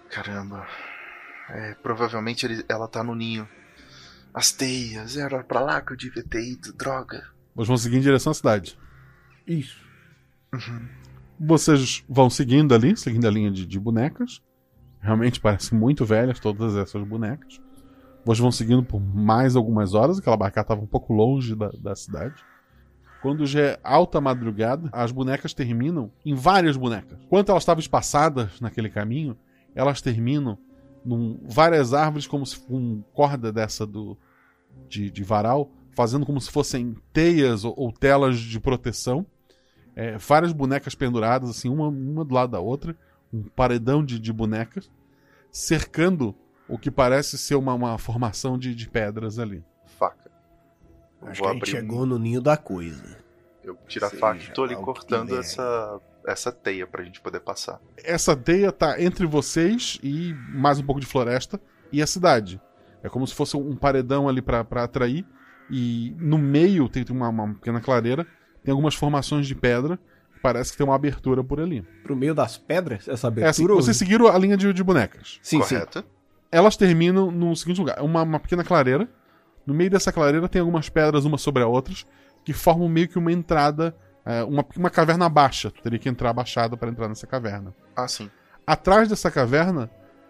[0.09, 0.65] Caramba.
[1.49, 3.45] É, provavelmente ele- ela tá no ninho.
[4.33, 7.23] As teias, era pra lá que eu devia ter ido, droga.
[7.53, 8.77] Vocês vão seguir em direção à cidade.
[9.45, 9.79] Isso.
[11.39, 14.41] Vocês vão seguindo ali, seguindo a linha de, de bonecas.
[14.99, 17.61] Realmente parecem muito velhas todas essas bonecas.
[18.25, 21.95] Vocês vão seguindo por mais algumas horas, aquela barca estava um pouco longe da, da
[21.95, 22.35] cidade.
[23.21, 27.19] Quando já é alta madrugada, as bonecas terminam em várias bonecas.
[27.21, 29.37] Enquanto elas estavam espaçadas naquele caminho,
[29.75, 30.57] elas terminam
[31.05, 34.17] em várias árvores, como se com corda dessa do
[34.87, 39.25] de, de varal, fazendo como se fossem teias ou, ou telas de proteção.
[39.95, 42.95] É, várias bonecas penduradas, assim, uma, uma do lado da outra,
[43.31, 44.89] um paredão de, de bonecas,
[45.51, 46.35] cercando
[46.67, 49.63] o que parece ser uma, uma formação de, de pedras ali.
[49.85, 50.31] Faca.
[51.21, 53.17] Acho Vou que a gente chegou um- no ninho da coisa.
[53.63, 57.79] Eu tiro a faca e tô ali cortando essa, essa teia pra gente poder passar.
[58.03, 61.59] Essa teia tá entre vocês e mais um pouco de floresta
[61.91, 62.59] e a cidade.
[63.03, 65.25] É como se fosse um paredão ali pra pra atrair.
[65.69, 68.25] E no meio tem uma, uma pequena clareira,
[68.63, 69.97] tem algumas formações de pedra.
[70.41, 71.81] Parece que tem uma abertura por ali.
[72.03, 73.49] Pro meio das pedras, essa É abertura?
[73.49, 75.39] assim, ou- vocês seguiram a linha de, de bonecas.
[75.41, 75.75] Sim, sim.
[75.75, 76.03] Correto?
[76.51, 79.07] Elas terminam no seguinte lugar: uma, uma pequena clareira.
[79.65, 82.05] No meio dessa clareira tem algumas pedras, uma sobre a outras,
[82.43, 83.95] que formam meio que uma entrada,
[84.25, 85.69] é, uma, uma caverna baixa.
[85.71, 87.73] Tu teria que entrar abaixado para entrar nessa caverna.
[87.95, 88.29] Ah, sim.
[88.65, 89.89] Atrás dessa caverna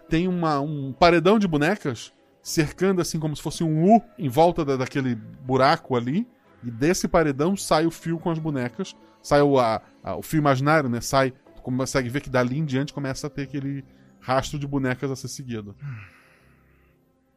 [0.10, 4.66] tem uma- um paredão de bonecas cercando assim como se fosse um U em volta
[4.66, 6.28] da- daquele buraco ali.
[6.64, 8.96] E desse paredão sai o fio com as bonecas.
[9.22, 11.00] Sai o, a- a- o fio imaginário, né?
[11.02, 11.32] Sai.
[11.56, 13.86] Tu consegue ver que dali em diante começa a ter aquele
[14.20, 15.76] rastro de bonecas a ser seguido.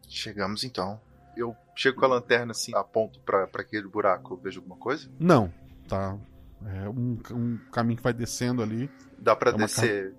[0.09, 1.01] Chegamos então.
[1.37, 5.11] Eu chego com a lanterna assim, aponto pra aquele buraco, vejo alguma coisa?
[5.19, 5.53] Não,
[5.87, 6.17] tá.
[6.65, 8.91] É um, um caminho que vai descendo ali.
[9.19, 10.15] Dá pra É uma descer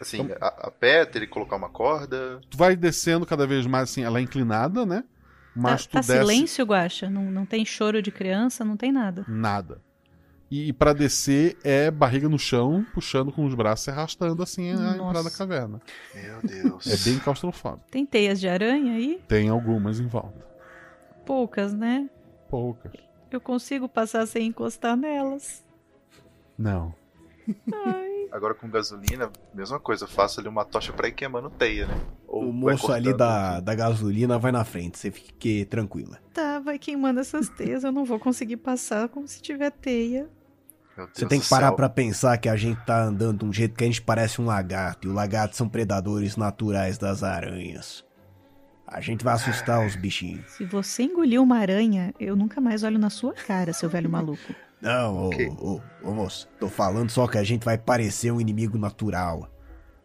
[0.00, 2.40] assim, Então- a, a pé, ter que colocar uma corda.
[2.50, 5.04] Tu vai descendo cada vez mais assim, ela é inclinada, né?
[5.54, 7.10] Mas tá tu tá desce silêncio, Guaxa?
[7.10, 9.24] Não, não tem choro de criança, não tem nada.
[9.28, 9.80] nada.
[10.50, 14.70] E, e para descer é barriga no chão, puxando com os braços e arrastando assim
[14.70, 14.96] a Nossa.
[14.96, 15.80] entrada da caverna.
[16.14, 16.86] Meu Deus.
[16.86, 17.86] É bem claustrofóbico.
[17.90, 19.20] Tem teias de aranha aí?
[19.28, 20.44] Tem algumas em volta.
[21.24, 22.08] Poucas, né?
[22.50, 22.92] Poucas.
[23.36, 25.64] Eu consigo passar sem encostar nelas.
[26.58, 26.94] Não.
[28.30, 32.00] Agora com gasolina, mesma coisa, eu faço ali uma tocha pra ir queimando teia, né?
[32.26, 36.18] Ou O moço ali da, da gasolina vai na frente, você fique tranquila.
[36.32, 37.84] Tá, vai queimando essas teias.
[37.84, 40.30] Eu não vou conseguir passar como se tiver teia.
[40.96, 41.76] Meu Deus Você tem que parar céu.
[41.76, 44.46] pra pensar que a gente tá andando de um jeito que a gente parece um
[44.46, 48.02] lagarto, e os lagartos são predadores naturais das aranhas.
[48.92, 50.50] A gente vai assustar os bichinhos.
[50.50, 54.54] Se você engoliu uma aranha, eu nunca mais olho na sua cara, seu velho maluco.
[54.82, 58.76] Não, ô, ô, ô, moço, tô falando só que a gente vai parecer um inimigo
[58.76, 59.48] natural.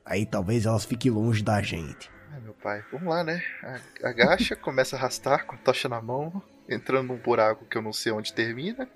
[0.06, 2.10] Aí talvez elas fiquem longe da gente.
[2.32, 3.44] Ai, meu pai, vamos lá, né?
[3.64, 7.82] A- Agacha, começa a arrastar com a tocha na mão, entrando num buraco que eu
[7.82, 8.88] não sei onde termina.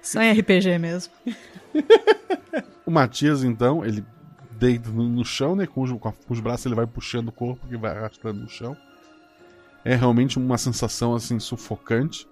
[0.00, 1.12] Só em RPG mesmo.
[2.86, 4.04] O Matias, então, ele
[4.58, 5.66] deita no, no chão, né?
[5.66, 8.76] Com os, com os braços ele vai puxando o corpo que vai arrastando no chão.
[9.84, 12.26] É realmente uma sensação assim sufocante.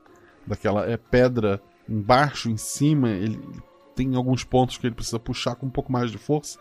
[0.46, 3.10] Daquela é pedra embaixo, em cima.
[3.10, 3.40] Ele
[3.94, 6.58] tem alguns pontos que ele precisa puxar com um pouco mais de força.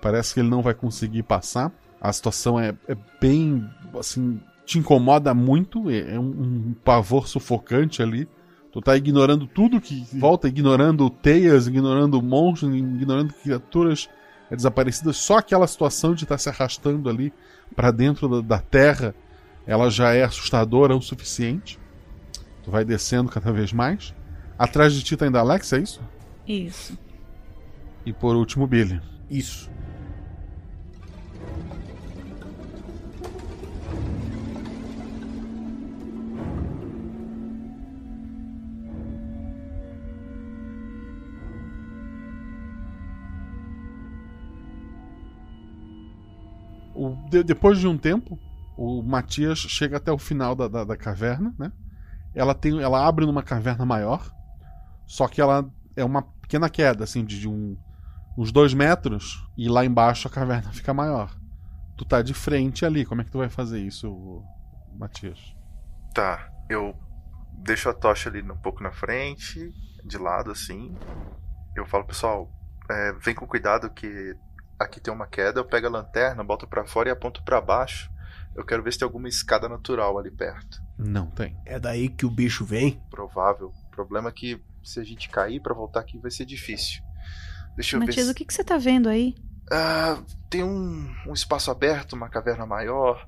[0.00, 1.72] Parece que ele não vai conseguir passar.
[2.00, 3.64] A situação é, é bem
[3.98, 4.40] assim.
[4.64, 5.90] Te incomoda muito.
[5.90, 8.28] É, é um, um pavor sufocante ali.
[8.72, 14.08] Tu tá ignorando tudo que volta, ignorando teias, ignorando monstros, ignorando criaturas
[14.50, 15.16] desaparecidas.
[15.16, 17.32] Só aquela situação de estar se arrastando ali
[17.74, 19.14] pra dentro da, da terra,
[19.66, 21.78] ela já é assustadora o suficiente.
[22.62, 24.14] Tu vai descendo cada vez mais.
[24.58, 26.00] Atrás de ti tá ainda Alex, é isso?
[26.46, 26.98] Isso.
[28.06, 29.00] E por último, Billy.
[29.30, 29.70] Isso.
[47.04, 48.38] O- de- depois de um tempo,
[48.76, 51.70] o Matias chega até o final da, da, da caverna, né?
[52.34, 54.32] Ela tem, ela abre numa caverna maior,
[55.06, 57.76] só que ela é uma pequena queda, assim, de, de um,
[58.36, 61.30] uns dois metros, e lá embaixo a caverna fica maior.
[61.96, 64.42] Tu tá de frente ali, como é que tu vai fazer isso,
[64.98, 65.54] Matias?
[66.12, 66.94] Tá, eu
[67.58, 69.72] deixo a tocha ali um pouco na frente,
[70.04, 70.96] de lado assim.
[71.76, 72.50] Eu falo, pessoal,
[72.90, 74.34] é, vem com cuidado que
[74.78, 75.60] aqui tem uma queda.
[75.60, 78.10] Eu pego a lanterna, boto pra fora e aponto pra baixo.
[78.56, 80.80] Eu quero ver se tem alguma escada natural ali perto.
[80.98, 81.56] Não tem.
[81.66, 83.02] É daí que o bicho vem?
[83.10, 83.72] Provável.
[83.86, 87.02] O problema é que se a gente cair pra voltar aqui vai ser difícil.
[87.74, 88.22] Deixa eu Matias, ver.
[88.22, 88.34] o Se...
[88.34, 89.34] que, que você tá vendo aí?
[89.72, 93.26] Ah, tem um, um espaço aberto, uma caverna maior.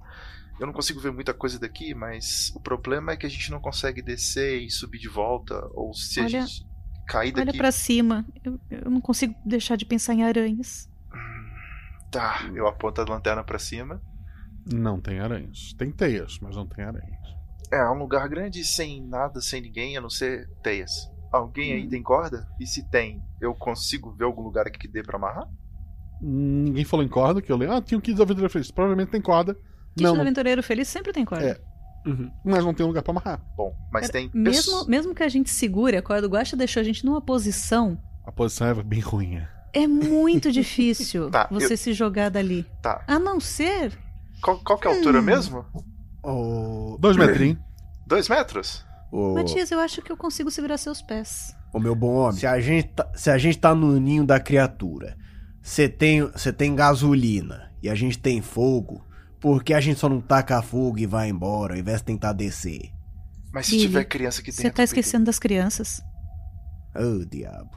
[0.60, 3.58] Eu não consigo ver muita coisa daqui, mas o problema é que a gente não
[3.60, 5.60] consegue descer e subir de volta.
[5.74, 6.64] Ou se a Olha- gente
[7.08, 7.58] cair Olha daqui.
[7.58, 8.24] pra cima.
[8.44, 10.88] Eu, eu não consigo deixar de pensar em aranhas.
[12.10, 14.00] Tá, eu aponto a lanterna pra cima.
[14.72, 15.72] Não tem aranhas.
[15.78, 17.16] Tem teias, mas não tem aranhas.
[17.72, 20.92] É, é um lugar grande sem nada, sem ninguém, a não ser teias.
[21.32, 21.76] Alguém Hum.
[21.76, 22.48] aí tem corda?
[22.60, 25.48] E se tem, eu consigo ver algum lugar aqui que dê pra amarrar?
[26.20, 27.76] Ninguém falou em corda, que eu lembro.
[27.76, 28.70] Ah, tinha um Kids Aventura Feliz.
[28.70, 29.54] Provavelmente tem corda.
[29.54, 31.44] Kit Não, do não- Aventureiro Feliz sempre tem corda.
[31.44, 31.60] É.
[32.44, 33.44] mas não tem lugar pra amarrar.
[33.56, 36.80] Bom, mas Cara, tem mesmo, mesmo que a gente segure a corda, o Guaxa deixou
[36.80, 38.00] a gente numa posição.
[38.24, 39.42] A posição é bem ruim.
[39.82, 39.86] É.
[39.86, 42.64] Muito difícil Tá, você eu- se jogar dali.
[42.82, 43.04] Tá.
[43.06, 43.92] A não ser.
[44.42, 45.22] Qual, qual que é a altura Hum.
[45.22, 45.64] mesmo?
[46.98, 47.58] Dois metrinhos.
[48.06, 48.84] Dois metros?
[49.12, 51.54] Ô, Matias, eu acho que eu consigo segurar seus pés.
[51.72, 54.40] ô, meu bom homem, se a gente tá, se a gente tá no ninho da
[54.40, 55.16] criatura,
[55.62, 59.04] você tem, você tem gasolina e a gente tem fogo,
[59.40, 62.32] por que a gente só não taca fogo e vai embora ao invés de tentar
[62.32, 62.90] descer?
[63.52, 64.76] Mas se Billy, tiver criança aqui Você dentro.
[64.76, 66.00] tá esquecendo das crianças.
[66.94, 67.70] Ô, diabo.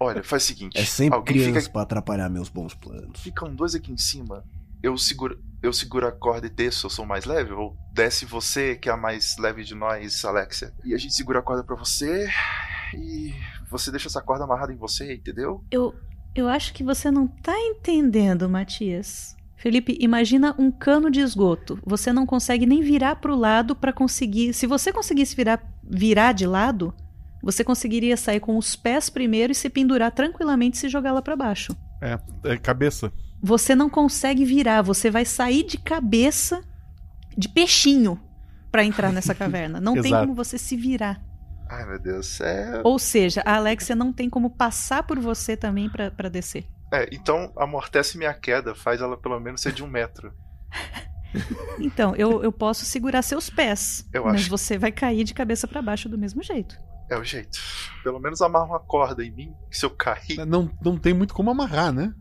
[0.00, 0.78] Olha, faz o seguinte.
[0.78, 3.20] É sempre alguém criança fica, pra atrapalhar meus bons planos.
[3.20, 4.44] ficam dois aqui em cima.
[4.82, 7.52] Eu seguro, eu seguro a corda e desço, eu sou mais leve?
[7.52, 10.72] Ou desce você, que é a mais leve de nós, Alexia?
[10.84, 12.28] E a gente segura a corda pra você
[12.94, 13.34] e
[13.68, 15.64] você deixa essa corda amarrada em você, entendeu?
[15.70, 15.94] Eu,
[16.34, 19.36] eu acho que você não tá entendendo, Matias.
[19.56, 21.80] Felipe, imagina um cano de esgoto.
[21.84, 24.54] Você não consegue nem virar para o lado para conseguir.
[24.54, 26.94] Se você conseguisse virar, virar de lado,
[27.48, 31.22] você conseguiria sair com os pés primeiro e se pendurar tranquilamente e se jogar lá
[31.22, 31.74] para baixo.
[32.02, 33.10] É, é cabeça.
[33.42, 36.62] Você não consegue virar, você vai sair de cabeça,
[37.38, 38.20] de peixinho,
[38.70, 39.80] para entrar nessa caverna.
[39.80, 41.22] Não tem como você se virar.
[41.70, 42.38] Ai, meu Deus.
[42.42, 42.82] É.
[42.84, 46.66] Ou seja, a Alexia não tem como passar por você também pra pra descer.
[46.92, 50.34] É, então amortece minha queda, faz ela pelo menos ser de um metro.
[51.78, 54.50] Então, eu, eu posso segurar seus pés, Eu mas acho.
[54.50, 56.78] você vai cair de cabeça pra baixo do mesmo jeito.
[57.10, 57.58] É o jeito.
[58.02, 60.44] Pelo menos amarra uma corda em mim, que se eu cair.
[60.46, 62.12] Não, não tem muito como amarrar, né?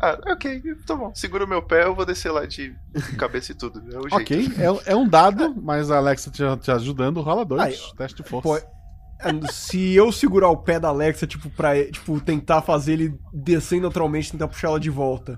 [0.00, 1.12] Ah, ok, tá bom.
[1.12, 2.72] Segura o meu pé, eu vou descer lá de
[3.18, 3.80] cabeça e tudo.
[3.92, 4.14] É o jeito.
[4.14, 7.62] Ok, é, é um dado, mas a Alexa te, te ajudando, rola dois.
[7.62, 8.48] Aí, teste de força.
[8.48, 13.18] Pô, é, se eu segurar o pé da Alexa, tipo, pra tipo, tentar fazer ele
[13.32, 15.36] descer naturalmente, tentar puxar ela de volta.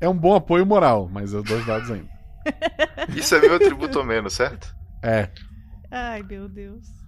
[0.00, 2.08] É um bom apoio moral, mas eu dois dados ainda.
[3.14, 4.74] Isso é meu atributo ou menos, certo?
[5.04, 5.28] É.
[5.90, 6.99] Ai, meu Deus.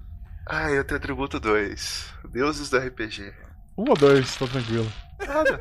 [0.47, 2.13] Ah, eu tenho atributo 2.
[2.31, 3.33] Deuses do RPG.
[3.77, 4.91] Um ou dois, tô tranquilo.
[5.27, 5.59] Nada.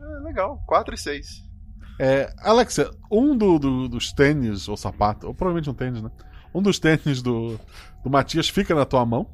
[0.00, 0.62] É, legal.
[0.66, 1.44] 4 e 6.
[1.98, 6.10] É, Alexa, um do, do- dos tênis, ou sapato, ou provavelmente um tênis, né?
[6.54, 7.58] Um dos tênis do,
[8.02, 9.30] do Matias fica na tua mão.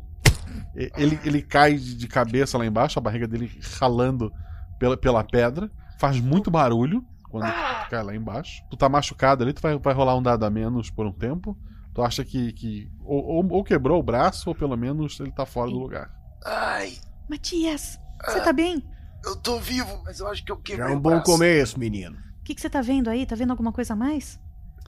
[0.74, 3.50] Ele, ele cai de cabeça lá embaixo, a barriga dele
[3.80, 4.32] ralando
[4.78, 5.70] pela, pela pedra.
[5.98, 7.46] Faz muito barulho quando
[7.88, 8.62] cai lá embaixo.
[8.70, 11.56] Tu tá machucado ali, tu vai, vai rolar um dado a menos por um tempo.
[11.96, 15.46] Tu acha que, que ou, ou- ou quebrou o braço, ou pelo menos ele tá
[15.46, 16.10] fora do lugar.
[16.44, 16.92] Ai,
[17.26, 18.84] Matias, você tá bem?
[19.24, 21.24] eu tô vivo, mas eu acho que eu Já quebrei é um o bom braço.
[21.24, 22.18] começo, menino.
[22.40, 23.24] O que, que você tá vendo aí?
[23.24, 24.38] Tá vendo alguma coisa a mais?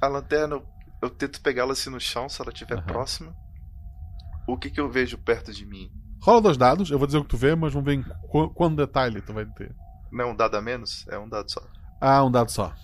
[0.03, 0.67] A lanterna, eu-
[1.01, 3.35] eu tento pegá-la assim no chão, se ela estiver próxima.
[4.47, 5.91] O que que eu vejo perto de mim?
[6.23, 8.51] Rola dois dados, eu vou dizer o que tu vê, mas vamos ver em qu-
[8.51, 9.75] quanto detalhe tu vai ter.
[10.13, 11.07] Não é um dado a menos?
[11.09, 11.63] É um dado só.
[12.03, 12.75] Ah, um dado só.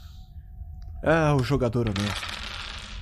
[1.05, 2.27] Ah, o jogador honesto.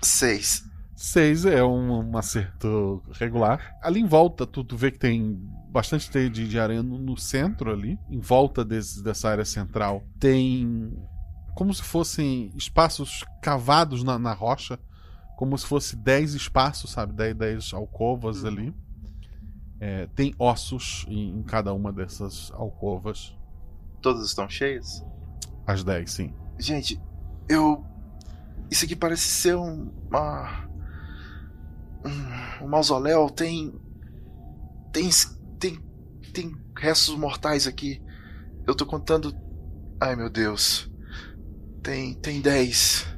[0.02, 0.64] 6.
[1.04, 3.76] 6 é um, um acerto regular.
[3.82, 5.34] Ali em volta, tu, tu vê que tem
[5.68, 7.98] bastante teia de, de aranha no, no centro ali.
[8.08, 10.96] Em volta desse- dessa área central tem
[11.56, 14.78] como se fossem espaços cavados na, na rocha.
[15.36, 17.12] Como se fosse 10 espaços, sabe?
[17.14, 18.72] 10, 10 alcovas ali.
[19.80, 23.36] É, tem ossos em, em cada uma dessas alcovas.
[24.00, 25.04] Todas estão cheias?
[25.66, 26.32] As 10, sim.
[26.60, 27.00] Gente,
[27.48, 27.84] eu.
[28.70, 29.90] Isso aqui parece ser um.
[30.08, 30.70] Uma...
[32.04, 33.28] Um, um mausoléu.
[33.30, 33.72] Tem.
[34.92, 35.10] Tem.
[35.58, 35.78] Tem.
[36.32, 38.02] Tem restos mortais aqui.
[38.66, 39.34] Eu tô contando.
[40.00, 40.90] Ai meu Deus.
[41.82, 42.14] Tem.
[42.14, 43.12] Tem 10.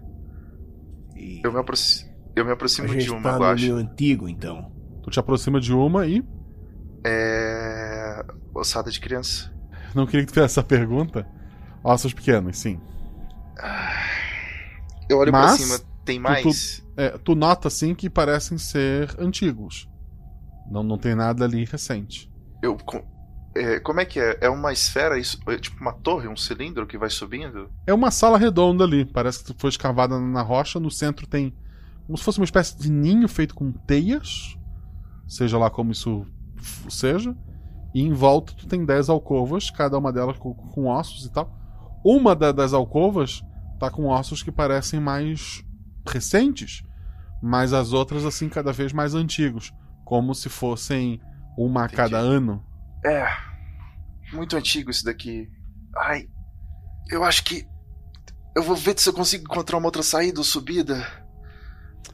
[1.42, 3.62] Eu me, aproximo, eu me aproximo A gente de uma, tá eu no acho.
[3.62, 4.70] meio antigo, então.
[5.02, 6.22] Tu te aproxima de uma e.
[7.06, 8.24] É.
[8.54, 9.52] Ossada de criança.
[9.94, 11.26] Não queria que tu fizesse essa pergunta.
[11.82, 12.80] Ossos pequenos, sim.
[15.08, 15.78] Eu olho pra Mas, cima.
[16.04, 16.42] Tem tu- mais?
[16.78, 19.88] Tu, é, tu nota, sim, que parecem ser antigos.
[20.70, 22.30] Não, não tem nada ali recente.
[22.62, 22.76] Eu.
[22.76, 23.04] com-
[23.56, 24.38] é, como é que é?
[24.40, 25.18] É uma esfera?
[25.18, 27.70] Isso, é tipo uma torre, um cilindro que vai subindo?
[27.86, 29.04] É uma sala redonda ali.
[29.04, 30.80] Parece que foi escavada na rocha.
[30.80, 31.54] No centro tem
[32.06, 34.58] como se fosse uma espécie de ninho feito com teias.
[35.28, 36.26] Seja lá como isso
[36.88, 37.34] seja.
[37.94, 41.54] E em volta tu tem 10 alcovas, cada uma delas com, com ossos e tal.
[42.04, 43.42] Uma da- das alcovas
[43.78, 45.64] tá com ossos que parecem mais
[46.06, 46.82] recentes,
[47.42, 49.72] mas as outras assim cada vez mais antigos,
[50.04, 51.20] como se fossem
[51.56, 52.64] uma a cada ano.
[53.04, 53.26] É.
[54.32, 55.50] Muito antigo isso daqui.
[55.96, 56.28] Ai.
[57.10, 57.66] Eu acho que.
[58.56, 61.06] Eu vou ver se eu consigo encontrar uma outra saída ou subida.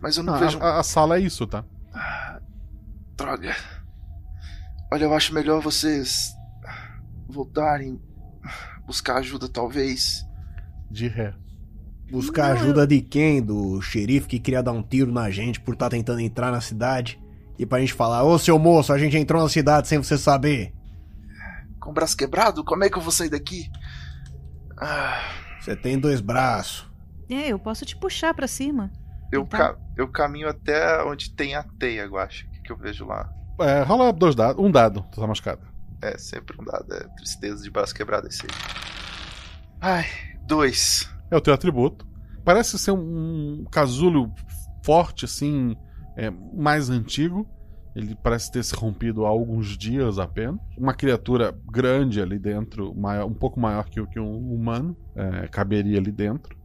[0.00, 0.58] Mas eu não Ah, vejo.
[0.60, 1.64] a, a sala é isso, tá?
[3.16, 3.54] Droga.
[4.92, 6.32] Olha, eu acho melhor vocês
[7.28, 8.00] voltarem.
[8.86, 10.24] Buscar ajuda, talvez.
[10.90, 11.34] De ré.
[12.10, 13.40] Buscar ajuda de quem?
[13.42, 17.20] Do xerife que queria dar um tiro na gente por estar tentando entrar na cidade?
[17.58, 20.72] E pra gente falar, ô seu moço, a gente entrou na cidade sem você saber.
[21.78, 22.64] Com o braço quebrado?
[22.64, 23.70] Como é que eu vou sair daqui?
[24.78, 25.20] Ah,
[25.60, 26.90] Você tem dois braços.
[27.28, 28.90] É, eu posso te puxar pra cima.
[29.30, 32.46] eu, Então- ca- eu caminho até onde tem a teia, eu acho.
[32.46, 33.30] O que, que eu vejo lá?
[33.60, 34.62] É, rola dois dados.
[34.64, 35.60] Um dado, tu tá machucado.
[36.02, 36.92] É sempre um dado.
[36.94, 38.48] É tristeza de braço quebrado esse aí.
[39.80, 40.06] Ai,
[40.46, 41.08] dois.
[41.30, 42.06] É o teu atributo.
[42.44, 44.32] Parece ser um, um casulo
[44.84, 45.76] forte, assim,
[46.16, 47.46] é, mais antigo.
[47.94, 50.60] Ele parece ter se rompido há alguns dias apenas.
[50.78, 55.48] Uma criatura grande ali dentro, maior- um pouco maior que, o- que um humano, é,
[55.48, 56.56] caberia ali dentro.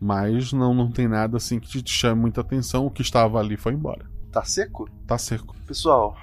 [0.00, 2.84] Mas não, não tem nada assim que te, te chame muita atenção.
[2.86, 4.10] O que estava ali foi embora.
[4.30, 4.88] Tá seco?
[5.06, 5.56] Tá seco.
[5.66, 6.14] Pessoal,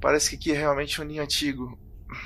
[0.00, 1.78] parece que aqui é realmente um ninho antigo.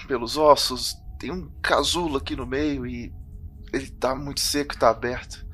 [0.07, 3.13] Pelos ossos, tem um casulo aqui no meio e.
[3.73, 5.47] ele tá muito seco e tá aberto.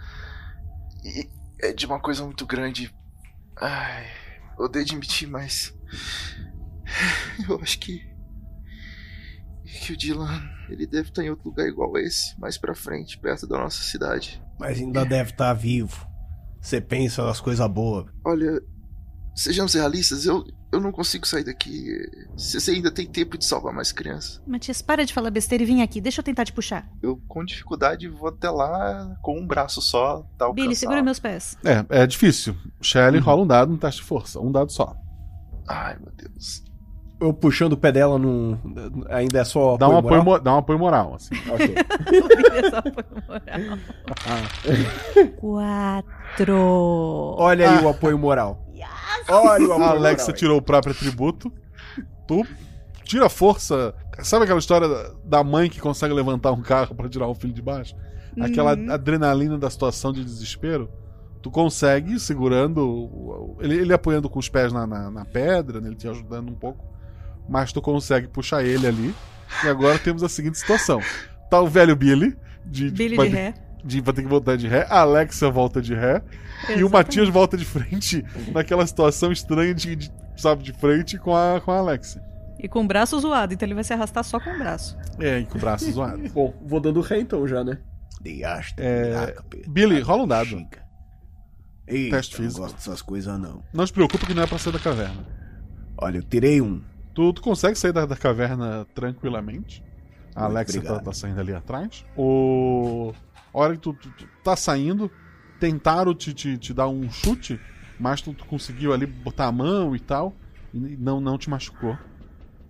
[1.04, 1.28] E
[1.60, 2.94] é de uma coisa muito grande.
[3.60, 4.06] Ai,
[4.58, 5.74] odeio admitir, mas.
[7.48, 8.12] Eu acho que.
[9.64, 13.46] Que o Dylan, ele deve estar em outro lugar igual esse, mais pra frente, perto
[13.46, 14.42] da nossa cidade.
[14.58, 16.06] Mas ainda deve estar vivo.
[16.60, 18.06] Você pensa nas coisas boas.
[18.24, 18.62] Olha,
[19.34, 21.96] sejamos realistas, eu, eu não consigo sair daqui.
[22.36, 24.40] Você ainda tem tempo de salvar mais crianças.
[24.46, 26.00] Matias, para de falar besteira e vem aqui.
[26.00, 26.86] Deixa eu tentar te puxar.
[27.02, 30.24] Eu, com dificuldade, vou até lá com um braço só.
[30.38, 31.56] Tá Billy, segura meus pés.
[31.64, 32.56] É, é difícil.
[32.82, 34.40] Shelly rola um dado no teste de força.
[34.40, 34.94] Um dado só.
[35.68, 36.62] Ai, meu Deus.
[37.20, 38.58] Eu puxando o pé dela num.
[39.08, 39.76] Ainda é só.
[39.78, 40.38] Dá um apoio, moral?
[40.38, 41.34] mo- dá um apoio moral, assim.
[41.48, 41.74] Ok.
[45.36, 47.34] Quatro.
[47.38, 47.82] Olha aí Ah.
[47.82, 48.63] o apoio moral.
[49.28, 50.36] Olha o A apoio Alexa moral.
[50.36, 51.52] tirou o próprio atributo.
[52.26, 52.46] Tu
[53.04, 53.94] tira a força.
[54.22, 54.88] Sabe aquela história
[55.24, 57.94] da- mãe que consegue levantar um carro pra tirar o filho de baixo?
[58.40, 58.90] Aquela Uhum.
[58.92, 60.90] adrenalina da situação de desespero.
[61.42, 63.56] Tu consegue, segurando.
[63.60, 66.54] Ele, ele apoiando com os pés na, na, na pedra, né, ele te ajudando um
[66.54, 66.84] pouco.
[67.48, 69.14] Mas tu consegue puxar ele ali.
[69.62, 71.00] E agora temos a seguinte situação:
[71.50, 72.36] tá o velho Billy.
[72.64, 73.54] De, Billy de ter- ré.
[73.84, 74.86] De- vai ter que voltar de ré.
[74.88, 76.16] A Alexia volta de ré.
[76.20, 76.92] E o Exatamente.
[76.92, 81.70] Matias volta de frente naquela situação estranha de, de- sabe, de frente com a, com
[81.70, 82.22] a Alexia.
[82.58, 84.96] E com o braço zoado, então ele vai se arrastar só com o braço.
[85.20, 86.26] É, e com o braço zoado.
[86.30, 87.78] Bom, vou dando ré então já, né?
[88.78, 89.36] É,
[89.68, 90.56] Billy, rola um dado.
[91.86, 92.62] Ei, Teste não físico.
[92.62, 93.62] gosto dessas coisas não.
[93.72, 95.26] Não te preocupa que não é pra sair da caverna.
[95.98, 96.80] Olha, eu tirei um.
[97.12, 99.84] Tu, tu consegue sair da, da caverna tranquilamente.
[100.34, 102.04] A Muito Alexia tá, tá saindo ali atrás.
[102.16, 103.12] O...
[103.54, 105.10] A hora que tu, tu- tu tá saindo,
[105.60, 107.60] tentaram te, te, te dar um chute,
[107.98, 110.34] mas tu, tu conseguiu ali botar a mão e tal,
[110.72, 111.96] e não, não te machucou.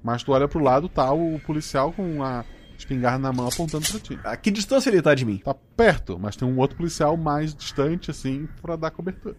[0.02, 2.44] Mas tu olha pro lado, tá o policial com a
[2.76, 4.18] espingarda na mão apontando pra ti.
[4.22, 5.38] A que distância ele tá de mim?
[5.38, 9.34] Tá perto, mas tem um outro policial mais distante, assim, pra dar cobertura.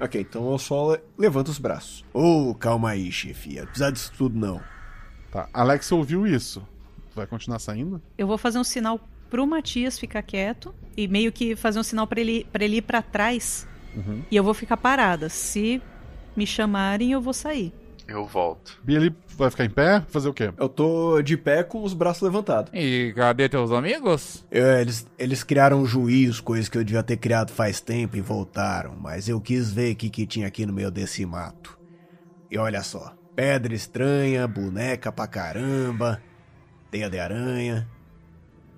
[0.00, 2.04] Ok, então eu só le- levanto os braços.
[2.12, 3.60] Ô, calma aí, chefia.
[3.60, 4.60] Não precisa disso tudo, não.
[5.30, 6.60] Tá, Alex ouviu isso.
[7.10, 8.00] Tu vai continuar saindo?
[8.16, 12.06] Eu vou fazer um sinal pro Matias ficar quieto e meio que fazer um sinal
[12.06, 13.66] pra ele, pra ele ir pra trás.
[13.96, 14.22] Uhum.
[14.30, 15.28] E eu vou ficar parada.
[15.28, 15.80] Se
[16.36, 17.72] me chamarem, eu vou sair.
[18.06, 18.80] Eu volto.
[18.82, 20.02] Billy vai ficar em pé?
[20.08, 20.50] Fazer o quê?
[20.56, 22.72] Eu tô de pé com os braços levantados.
[22.72, 24.46] E cadê teus amigos?
[24.50, 28.20] É, eles, eles criaram um juiz, coisa que eu devia ter criado faz tempo e
[28.22, 31.78] voltaram, mas eu quis ver o que, que tinha aqui no meio desse mato.
[32.50, 36.18] E olha só, pedra estranha, boneca pra caramba,
[36.90, 37.86] teia de aranha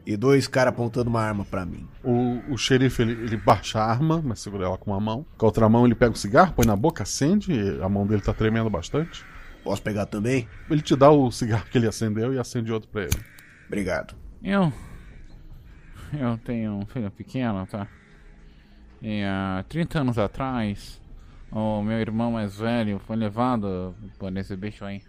[0.07, 1.87] e dois caras apontando uma arma pra mim.
[2.03, 5.27] O, o xerife ele, ele baixa a arma, mas segura ela com uma mão.
[5.37, 7.53] Com a outra mão ele pega o cigarro, põe na boca, acende.
[7.53, 9.25] e A mão dele tá tremendo bastante.
[9.63, 10.49] Posso pegar também?
[10.71, 13.19] Ele te dá o cigarro que ele acendeu e acende outro pra ele.
[13.67, 14.15] Obrigado.
[14.43, 14.73] Eu.
[16.19, 17.87] Eu tenho um filho pequeno, tá?
[19.03, 21.01] E há 30 anos atrás,
[21.53, 25.03] o meu irmão mais velho foi levado por esse bicho aí.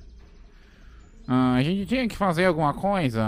[1.27, 3.23] Ah, a gente tinha que fazer alguma coisa.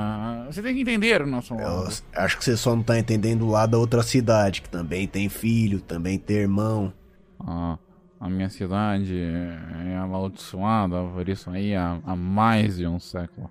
[0.47, 1.93] Você tem que entender o nosso Eu lado.
[2.15, 5.29] acho que você só não tá entendendo o lado da outra cidade, que também tem
[5.29, 6.91] filho, também tem irmão.
[7.39, 7.77] Ah,
[8.19, 13.49] a minha cidade é amaldiçoada por isso aí há, há mais de um século.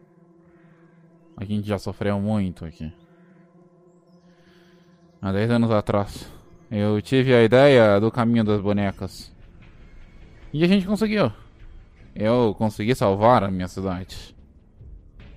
[1.36, 2.93] A gente já sofreu muito aqui.
[5.20, 6.27] Há 10 anos atrás,
[6.70, 9.32] eu tive a ideia do caminho das bonecas.
[10.52, 11.32] E a gente conseguiu.
[12.14, 14.34] Eu consegui salvar a minha cidade.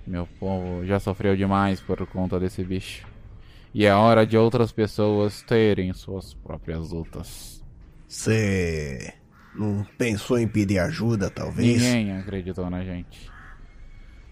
[0.06, 3.06] Meu povo já sofreu demais por conta desse bicho.
[3.74, 7.64] E é hora de outras pessoas terem suas próprias lutas.
[8.08, 9.12] Você
[9.54, 11.82] não pensou em pedir ajuda, talvez?
[11.82, 13.30] Ninguém acreditou na gente.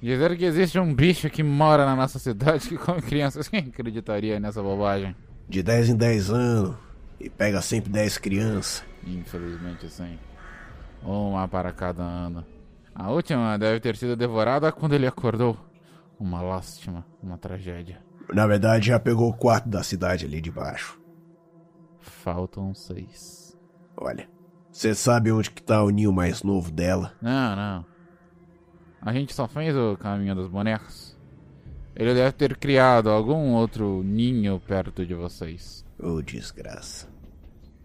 [0.00, 4.38] Dizer que existe um bicho que mora na nossa cidade que come crianças, quem acreditaria
[4.38, 5.16] nessa bobagem?
[5.48, 6.76] De 10 em 10 anos
[7.18, 8.84] e pega sempre 10 crianças.
[9.06, 10.18] Infelizmente sim.
[11.04, 12.44] Uma para cada ano.
[12.94, 15.56] A última deve ter sido devorada quando ele acordou.
[16.18, 18.00] Uma lástima, uma tragédia.
[18.32, 20.98] Na verdade, já pegou o quarto da cidade ali de baixo.
[22.00, 23.58] Faltam seis.
[23.96, 24.28] Olha,
[24.70, 27.12] você sabe onde que tá o ninho mais novo dela?
[27.20, 27.86] Não, não.
[29.02, 31.14] A gente só fez o caminho dos bonecos.
[31.94, 35.84] Ele deve ter criado algum outro ninho perto de vocês.
[35.98, 37.08] Ô, desgraça.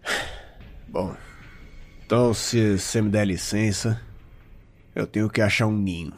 [0.88, 1.14] Bom,
[2.10, 4.00] então se você me der licença,
[4.96, 6.12] eu tenho que achar um ninho.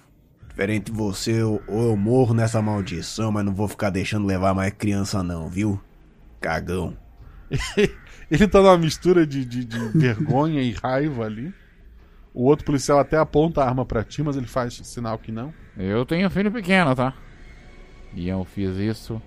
[0.48, 4.55] Diferente de você, eu- ou eu morro nessa maldição, mas não vou ficar deixando levar
[4.55, 5.78] mais criança não, viu?
[6.40, 6.97] Cagão.
[8.31, 11.52] Ele tá numa mistura de, de, de vergonha e raiva ali.
[12.32, 15.52] O outro policial até aponta a arma pra ti, mas ele faz sinal que não.
[15.77, 17.12] Eu tenho filho pequeno, tá?
[18.14, 19.20] E eu fiz isso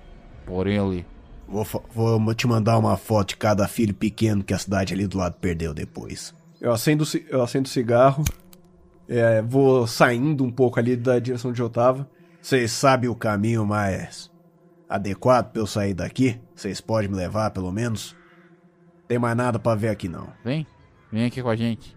[0.47, 1.05] por ele.
[1.47, 1.63] Vou,
[1.93, 5.35] vou te mandar uma foto de cada filho pequeno que a cidade ali do lado
[5.39, 6.33] perdeu depois.
[6.59, 8.23] Eu acendo, eu acendo o cigarro,
[9.07, 12.09] é, vou saindo um pouco ali da direção onde eu tava.
[12.41, 14.29] Vocês sabem o caminho mais
[14.87, 16.39] adequado pra eu sair daqui?
[16.55, 18.15] Vocês podem me levar, pelo menos?
[19.07, 20.31] Tem mais nada pra ver aqui, não.
[20.43, 20.65] Vem,
[21.11, 21.95] vem aqui com a gente.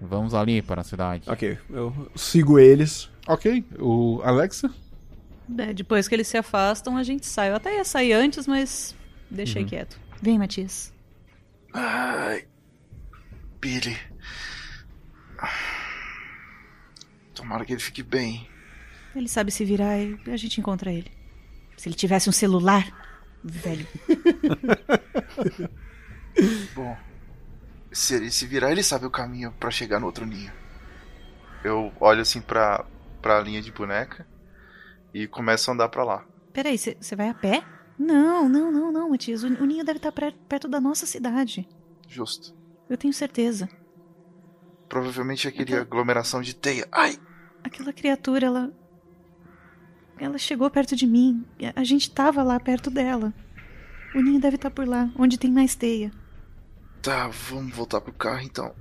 [0.00, 1.28] Vamos ali para a cidade.
[1.30, 3.10] Ok, eu sigo eles.
[3.26, 4.70] Ok, o Alexa?
[5.58, 7.50] É, depois que eles se afastam, a gente sai.
[7.50, 8.94] Eu até ia sair antes, mas
[9.30, 9.68] deixei Uhum.
[9.68, 9.98] quieto.
[10.20, 10.92] Vem, Matias.
[11.72, 12.44] Ai.
[13.60, 13.96] Billy.
[17.34, 18.48] Tomara que ele fique bem.
[19.14, 21.10] Ele sabe se virar e a gente encontra ele.
[21.76, 22.86] Se ele tivesse um celular,
[23.44, 23.86] velho.
[26.74, 26.96] Bom,
[27.92, 30.52] se ele se virar, ele sabe o caminho pra chegar no outro ninho.
[31.64, 32.84] Eu olho assim pra,
[33.20, 34.26] pra linha de boneca
[35.12, 36.24] e começo a andar pra lá.
[36.52, 37.62] Peraí, você vai a pé?
[37.98, 39.42] Não, não, não, não, Matias.
[39.42, 41.66] O, o ninho deve estar pre- perto da nossa cidade.
[42.08, 42.54] Justo.
[42.88, 43.68] Eu tenho certeza.
[44.88, 46.86] Provavelmente aquele aglomeração de teia.
[46.92, 47.18] Ai!
[47.62, 48.72] Aquela criatura, ela.
[50.18, 51.44] Ela chegou perto de mim.
[51.74, 53.34] A gente tava lá perto dela.
[54.14, 56.10] O ninho deve estar por lá, onde tem mais teia.
[57.02, 58.74] Tá, vamos voltar pro carro então.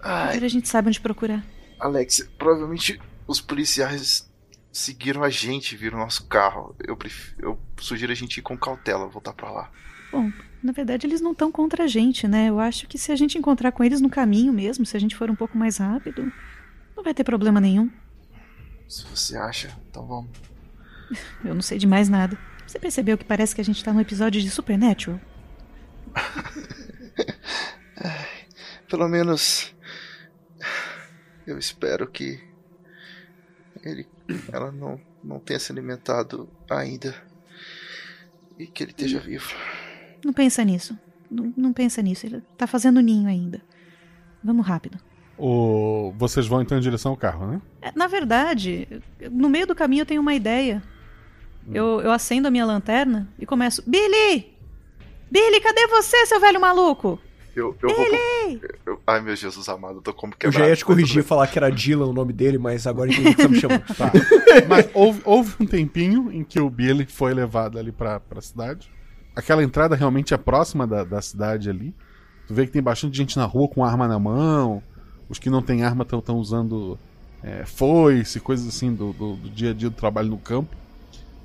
[0.00, 1.44] Ai, Agora a gente sabe onde procurar.
[1.78, 4.30] Alex, provavelmente os policiais
[4.72, 6.74] seguiram a gente, viram nosso carro.
[6.86, 7.34] Eu, pref...
[7.38, 9.70] eu sugiro a gente ir com cautela, voltar pra lá.
[10.10, 10.32] Bom,
[10.62, 12.48] na verdade eles não estão contra a gente, né?
[12.48, 15.16] Eu acho que se a gente encontrar com eles no caminho mesmo, se a gente
[15.16, 16.32] for um pouco mais rápido,
[16.96, 17.90] não vai ter problema nenhum.
[18.88, 20.30] Se você acha, então vamos.
[21.44, 22.38] Eu não sei de mais nada.
[22.66, 25.20] Você percebeu que parece que a gente tá num episódio de Supernatural?
[28.88, 29.74] Pelo menos
[31.46, 32.40] eu espero que
[33.82, 34.06] ele
[34.52, 37.14] ela não não tenha se alimentado ainda
[38.58, 39.54] e que ele esteja vivo.
[40.24, 40.96] Não pensa nisso.
[41.30, 42.26] Não, não pensa nisso.
[42.26, 43.60] Ele tá fazendo ninho ainda.
[44.42, 44.98] Vamos rápido.
[45.38, 46.12] O...
[46.18, 47.60] Vocês vão então em direção ao carro, né?
[47.80, 48.86] É, Na verdade,
[49.30, 50.82] no meio do caminho eu tenho uma ideia.
[51.72, 53.82] Eu, eu acendo a minha lanterna e começo.
[53.86, 54.52] Billy!
[55.30, 57.18] Billy, cadê você, seu velho maluco?
[57.54, 58.04] Eu, eu vou.
[58.04, 58.60] Billy!
[58.86, 60.64] eu- ai meu Jesus amado, eu tô como Eu quebrado.
[60.64, 63.34] já ia te corrigir e falar que era Dylan o nome dele, mas agora entendi
[63.34, 63.78] que você me chamou.
[63.96, 64.10] Tá.
[64.68, 68.90] Mas houve, houve um tempinho em que o Billy foi levado ali pra, pra cidade.
[69.34, 71.94] Aquela entrada realmente é próxima da, da cidade ali.
[72.46, 74.82] Tu vê que tem bastante gente na rua com arma na mão.
[75.28, 76.98] Os que não têm arma estão usando
[77.42, 80.74] é, foice, coisas assim do, do, do dia a dia do trabalho no campo.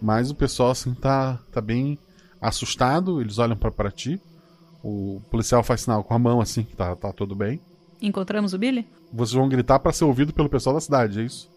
[0.02, 1.98] Mas o pessoal assim tá, tá bem
[2.42, 3.22] assustado.
[3.22, 4.20] Eles olham pra pra ti.
[4.84, 7.60] O policial faz sinal com a mão assim que tá, tá tudo bem.
[8.02, 8.88] Encontramos o Billy?
[9.14, 11.50] Vocês vão gritar pra ser ouvido pelo pessoal da cidade, é isso?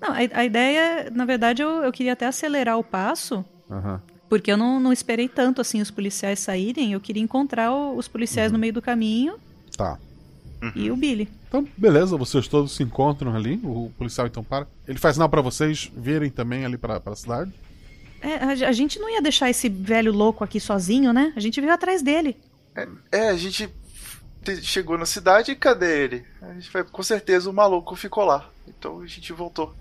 [0.00, 4.02] Não, a, a ideia, na verdade, eu, eu queria até acelerar o passo, Aham.
[4.38, 6.92] Porque eu não, não esperei tanto assim os policiais saírem.
[6.92, 9.34] Eu queria encontrar o- os policiais no meio do caminho
[9.76, 9.98] Tá.
[10.74, 11.28] e o Billy.
[11.48, 13.60] Então, beleza, vocês todos se encontram ali.
[13.62, 14.66] O policial então para.
[14.88, 17.52] Ele faz sinal pra vocês virem também ali pra, pra cidade.
[18.20, 21.32] É, a, a gente não ia deixar esse velho louco aqui sozinho, né?
[21.36, 22.36] A gente veio atrás dele.
[23.12, 23.68] É, a gente
[24.42, 26.24] te- chegou na cidade e cadê ele?
[26.42, 28.48] A gente vai, com certeza o maluco ficou lá.
[28.66, 29.72] Então a gente voltou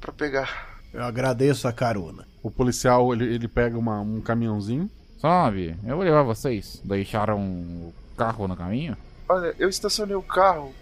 [0.00, 0.80] pra pegar.
[0.92, 2.26] Eu agradeço a carona.
[2.42, 4.90] O policial ele, ele pega uma- um caminhãozinho.
[5.18, 6.80] Sabe, eu vou levar vocês.
[6.84, 8.96] Deixaram o carro no caminho?
[9.28, 10.72] Olha, eu estacionei o carro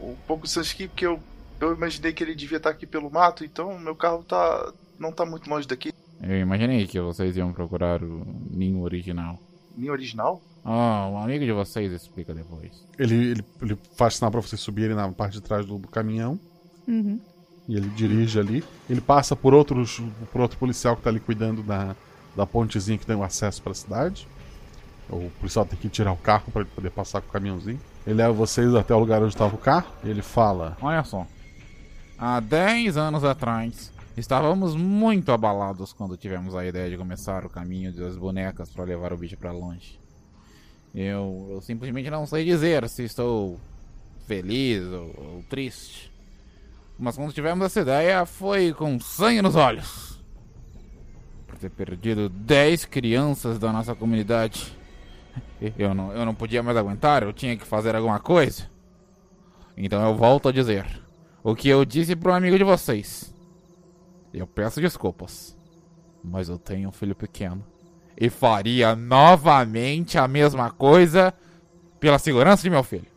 [0.00, 1.18] um pouco aqui porque eu,
[1.60, 5.26] eu imaginei que ele devia estar aqui pelo mato, então meu carro tá não tá
[5.26, 5.92] muito longe daqui.
[6.22, 9.38] Eu imaginei que vocês iam procurar o ninho original.
[9.76, 10.40] Ninho original?
[10.64, 12.72] Ah, um amigo de vocês explica depois.
[12.98, 16.38] Ele, ele, ele faz sinal pra vocês subirem na parte de trás do, do caminhão.
[16.86, 17.20] Uhum.
[17.68, 18.64] E ele dirige ali.
[18.88, 20.00] Ele passa por outros
[20.32, 21.94] por outro policial que tá ali cuidando da,
[22.34, 24.26] da pontezinha que tem o acesso pra cidade.
[25.10, 27.80] O policial tem que tirar o carro pra ele poder passar com o caminhãozinho.
[28.06, 29.92] Ele leva vocês até o lugar onde estava o carro.
[30.02, 31.26] Ele fala: Olha só.
[32.18, 37.92] Há 10 anos atrás, estávamos muito abalados quando tivemos a ideia de começar o caminho
[37.92, 40.00] das bonecas para levar o bicho para longe.
[40.94, 43.60] Eu, eu simplesmente não sei dizer se estou
[44.26, 46.07] feliz ou, ou triste.
[46.98, 50.20] Mas quando tivemos essa ideia, foi com sangue nos olhos.
[51.46, 54.76] Por ter perdido 10 crianças da nossa comunidade.
[55.78, 58.68] Eu não, eu não podia mais aguentar, eu tinha que fazer alguma coisa.
[59.76, 60.84] Então eu volto a dizer
[61.42, 63.32] o que eu disse para um amigo de vocês.
[64.34, 65.56] Eu peço desculpas,
[66.22, 67.64] mas eu tenho um filho pequeno
[68.16, 71.32] e faria novamente a mesma coisa
[72.00, 73.07] pela segurança de meu filho.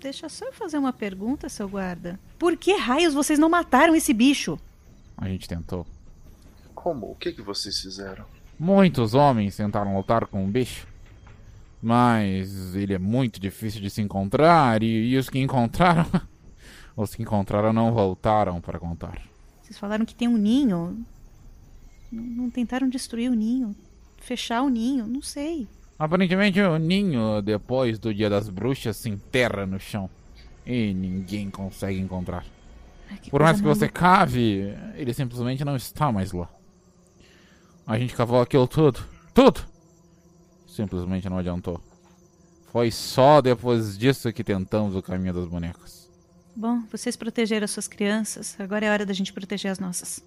[0.00, 2.18] Deixa só eu fazer uma pergunta, seu guarda.
[2.38, 4.58] Por que raios vocês não mataram esse bicho?
[5.16, 5.86] A gente tentou.
[6.74, 7.10] Como?
[7.10, 8.24] O que que vocês fizeram?
[8.58, 10.86] Muitos homens tentaram lutar com o bicho,
[11.82, 16.06] mas ele é muito difícil de se encontrar e, e os que encontraram.
[16.96, 19.20] os que encontraram não voltaram para contar.
[19.62, 21.04] Vocês falaram que tem um ninho.
[22.10, 23.76] Não, não tentaram destruir o ninho?
[24.16, 25.06] Fechar o ninho?
[25.06, 25.68] Não sei.
[26.00, 30.08] Aparentemente o ninho, depois do dia das bruxas, se enterra no chão.
[30.66, 32.42] E ninguém consegue encontrar.
[33.20, 36.48] Que Por mais que você cave, ele simplesmente não está mais lá.
[37.86, 39.00] A gente cavou aquilo tudo.
[39.34, 39.60] Tudo!
[40.66, 41.78] Simplesmente não adiantou.
[42.72, 46.08] Foi só depois disso que tentamos o caminho das bonecas.
[46.56, 48.56] Bom, vocês protegeram as suas crianças.
[48.58, 50.24] Agora é hora da gente proteger as nossas.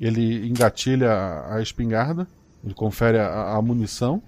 [0.00, 2.26] Ele engatilha a- a espingarda,
[2.64, 4.22] ele confere a, a munição,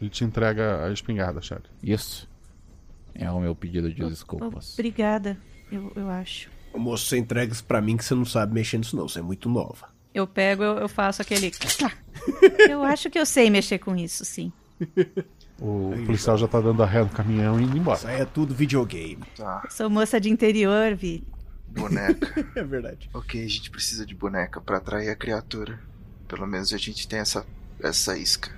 [0.00, 1.64] ele te entrega a espingarda, Shelly.
[1.82, 2.28] Isso.
[3.14, 4.74] É o meu pedido de Oh, desculpas.
[4.74, 5.38] Obrigada,
[5.72, 6.50] eu, eu acho.
[6.74, 9.22] Moço, você entrega isso pra mim que você não sabe mexer nisso não, você é
[9.22, 9.88] muito nova.
[10.12, 11.50] Eu pego, eu, eu faço aquele.
[12.68, 14.52] eu acho que eu sei mexer com isso, sim.
[15.58, 17.96] O policial já tá dando a ré no caminhão e indo embora.
[17.96, 19.22] Isso aí é tudo videogame.
[19.36, 21.24] Tá, Sou moça de interior, Vi.
[21.68, 22.46] boneca.
[22.54, 23.08] É verdade.
[23.14, 25.80] ok, a gente precisa de boneca pra atrair a criatura.
[26.28, 27.46] Pelo menos a gente tem essa,
[27.82, 28.50] essa isca.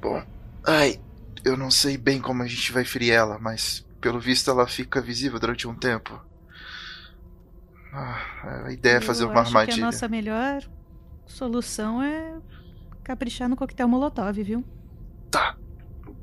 [0.00, 0.22] Bom,
[0.66, 1.00] ai,
[1.44, 5.00] eu não sei bem como a gente vai ferir ela, mas pelo visto ela fica
[5.00, 6.20] visível durante um tempo.
[7.92, 9.76] Ah, a ideia é fazer eu uma acho armadilha.
[9.76, 10.62] que a nossa melhor
[11.26, 12.38] solução é
[13.02, 14.64] caprichar no coquetel Molotov, viu?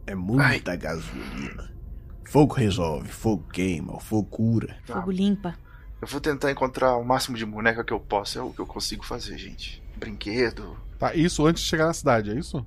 [0.06, 1.70] É muita gasolina.
[2.24, 4.78] Fogo resolve, fogo queima, o fogo cura.
[4.86, 4.96] Tá.
[4.96, 5.56] Fogo limpa.
[6.02, 8.40] Eu vou tentar encontrar o máximo de boneca que eu posso.
[8.40, 9.84] É o que eu consigo fazer, gente.
[9.98, 10.78] Brinquedo.
[10.98, 12.66] Tá, isso antes de chegar na cidade, é isso?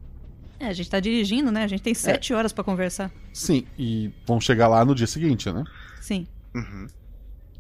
[0.61, 1.65] É, a gente tá dirigindo, né?
[1.65, 3.11] A gente tem sete horas pra conversar.
[3.33, 5.65] Sim, e vão chegar lá no dia seguinte, né?
[6.03, 6.27] Sim.
[6.55, 6.87] Uhum.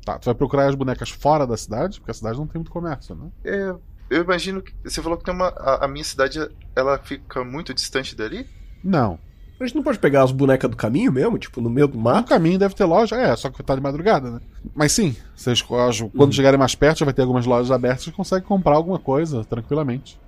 [0.04, 2.70] Tá, tu vai procurar as bonecas fora da cidade, porque a cidade não tem muito
[2.70, 3.30] comércio, né?
[3.42, 3.74] É,
[4.10, 4.72] eu imagino que.
[4.84, 5.48] Você falou que tem uma.
[5.48, 6.38] A, a minha cidade,
[6.76, 8.46] ela fica muito distante dali?
[8.84, 9.18] Não.
[9.58, 12.04] A gente não pode pegar as bonecas do caminho mesmo, tipo, no meio do No
[12.04, 12.28] mato?
[12.30, 14.40] caminho deve ter loja, é, só que tá de madrugada, né?
[14.74, 18.46] Mas sim, vocês quando chegarem mais perto, já vai ter algumas lojas abertas que conseguem
[18.48, 20.18] comprar alguma coisa tranquilamente.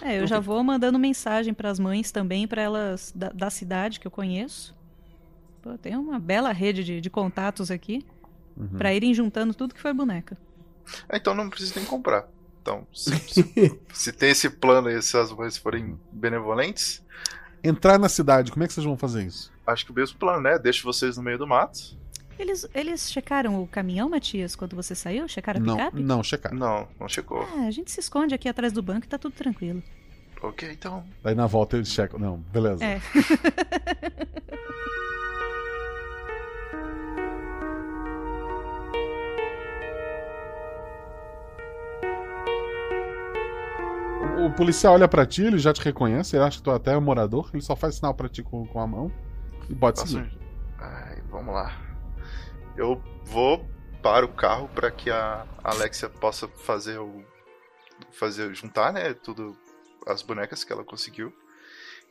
[0.00, 4.06] É, eu já vou mandando mensagem pras mães também, pra elas da, da cidade que
[4.06, 4.74] eu conheço.
[5.62, 8.04] Pô, tem uma bela rede de, de contatos aqui.
[8.56, 8.68] Uhum.
[8.76, 10.36] Pra irem juntando tudo que foi boneca.
[11.08, 12.26] Ah, então não precisa nem comprar.
[12.60, 17.02] Então, se, se- se tem esse plano aí, se as mães forem benevolentes,
[17.62, 19.52] Entrar na cidade, como é que vocês vão fazer isso?
[19.66, 20.58] acho que o mesmo plano, né?
[20.60, 21.98] Deixo vocês no meio do mato.
[22.38, 25.26] Eles, eles checaram o caminhão, Matias, quando você saiu?
[25.26, 26.02] Checaram a Não, picape?
[26.02, 26.54] não, checar.
[26.54, 27.42] Não, não chegou.
[27.56, 29.82] Ah, a gente se esconde aqui atrás do banco e tá tudo tranquilo.
[30.40, 31.04] Ok, então.
[31.22, 32.18] Daí na volta eles checam.
[32.18, 32.84] Não, beleza.
[32.84, 33.00] É.
[44.44, 46.98] O policial olha pra ti, ele já te reconhece, ele acha que tu até é
[47.00, 49.10] morador, ele só faz sinal pra ti com, com a mão
[49.68, 50.38] e pode Faço seguir.
[50.78, 51.76] Ai, vamos lá.
[52.78, 53.66] Eu vou
[54.00, 57.24] para o carro para que a Alexia possa fazer o
[58.12, 59.56] fazer juntar, né, tudo
[60.06, 61.32] as bonecas que ela conseguiu.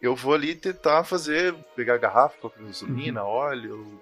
[0.02, 3.99] Eu vou ali tentar fazer pegar garrafa, colocar gasolina, óleo,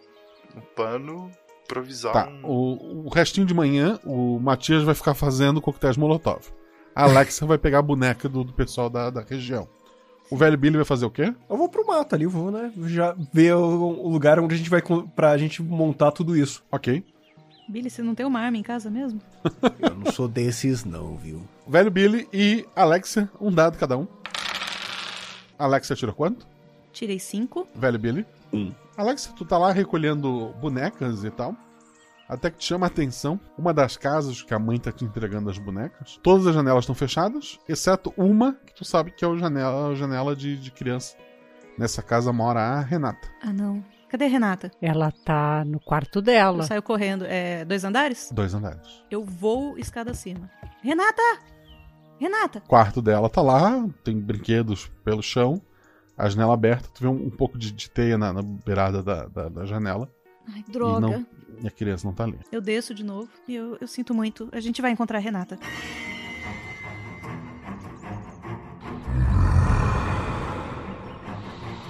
[0.55, 1.31] um pano,
[1.63, 6.51] improvisar Tá, um o, o restinho de manhã, o Matias vai ficar fazendo coquetéis Molotov.
[6.95, 9.69] A Alexa vai pegar a boneca do, do pessoal da, da região.
[10.29, 11.33] O velho Billy vai fazer o quê?
[11.49, 12.71] Eu vou pro mato ali, eu vou, né?
[12.85, 14.81] Já ver o, o lugar onde a gente vai.
[15.15, 16.63] pra gente montar tudo isso.
[16.71, 17.03] Ok.
[17.69, 19.19] Billy, você não tem uma arma em casa mesmo?
[19.79, 21.41] Eu não sou desses, não, viu?
[21.67, 24.07] Velho Billy e Alexia, um dado cada um.
[25.57, 26.45] Alexia tirou quanto?
[26.91, 27.67] Tirei cinco.
[27.75, 28.25] Velho Billy?
[28.53, 28.71] Um.
[28.95, 31.55] Alexia, tu tá lá recolhendo bonecas e tal.
[32.27, 35.49] Até que te chama a atenção uma das casas que a mãe tá te entregando
[35.49, 36.19] as bonecas.
[36.23, 39.95] Todas as janelas estão fechadas, exceto uma que tu sabe que é a janela, a
[39.95, 41.15] janela de, de criança.
[41.77, 43.27] Nessa casa mora a Renata.
[43.43, 43.83] Ah, não.
[44.09, 44.71] Cadê a Renata?
[44.81, 46.63] Ela tá no quarto dela.
[46.63, 47.25] Saiu correndo.
[47.25, 48.29] É, dois andares?
[48.31, 49.03] Dois andares.
[49.11, 50.49] Eu vou escada acima.
[50.81, 51.21] Renata!
[52.17, 52.59] Renata!
[52.59, 55.61] O quarto dela tá lá, tem brinquedos pelo chão,
[56.17, 59.25] a janela aberta, tu vê um, um pouco de, de teia na, na beirada da,
[59.25, 60.09] da, da janela.
[60.53, 60.99] Ai, droga.
[60.99, 61.25] não,
[61.61, 62.39] e a criança não tá ali.
[62.51, 64.49] Eu desço de novo e eu, eu sinto muito.
[64.51, 65.57] A gente vai encontrar a Renata.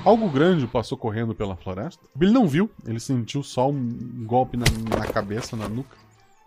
[0.04, 2.04] Algo grande passou correndo pela floresta.
[2.16, 3.90] O Billy não viu, ele sentiu só um
[4.26, 4.66] golpe na,
[5.00, 5.98] na cabeça, na nuca,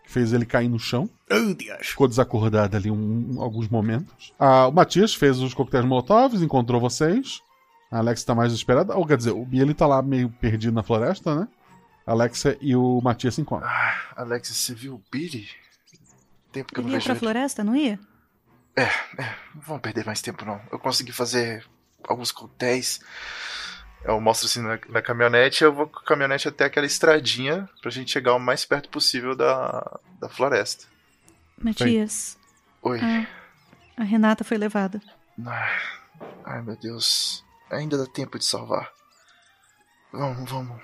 [0.04, 1.10] que fez ele cair no chão.
[1.80, 4.32] Ficou desacordado ali um- um- alguns momentos.
[4.38, 7.40] Ah, o Matias fez os coquetéis molotovs, encontrou vocês.
[7.90, 8.94] A Alex tá mais desesperada.
[8.96, 11.48] Ou quer dizer, o Billy tá lá meio perdido na floresta, né?
[12.10, 13.68] Alexa e o Matias se encontram.
[14.16, 15.48] Alex, você viu o Billy?
[16.52, 17.20] Tempo que eu não Ele ia vejo pra ele.
[17.20, 17.98] floresta, não ia?
[18.76, 20.60] É, é, não vamos perder mais tempo não.
[20.72, 21.66] Eu consegui fazer
[22.04, 23.00] alguns coquetéis.
[24.04, 27.90] Eu mostro assim na, na caminhonete, eu vou com a caminhonete até aquela estradinha pra
[27.90, 30.86] gente chegar o mais perto possível da, da floresta.
[31.60, 32.38] Matias.
[32.82, 33.00] Oi.
[33.00, 33.26] A,
[34.00, 35.02] a Renata foi levada.
[35.44, 35.78] Ai,
[36.44, 37.44] ai, meu Deus.
[37.70, 38.90] Ainda dá tempo de salvar.
[40.12, 40.80] Vamos, vamos.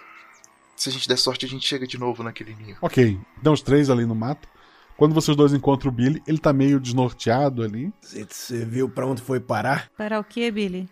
[0.77, 2.77] Se a gente der sorte, a gente chega de novo naquele ninho.
[2.81, 4.49] Ok, então os três ali no mato.
[4.97, 7.93] Quando vocês dois encontram o Billy, ele tá meio desnorteado ali.
[8.01, 9.91] Você viu pra onde foi parar?
[9.97, 10.89] Para o quê, Billy?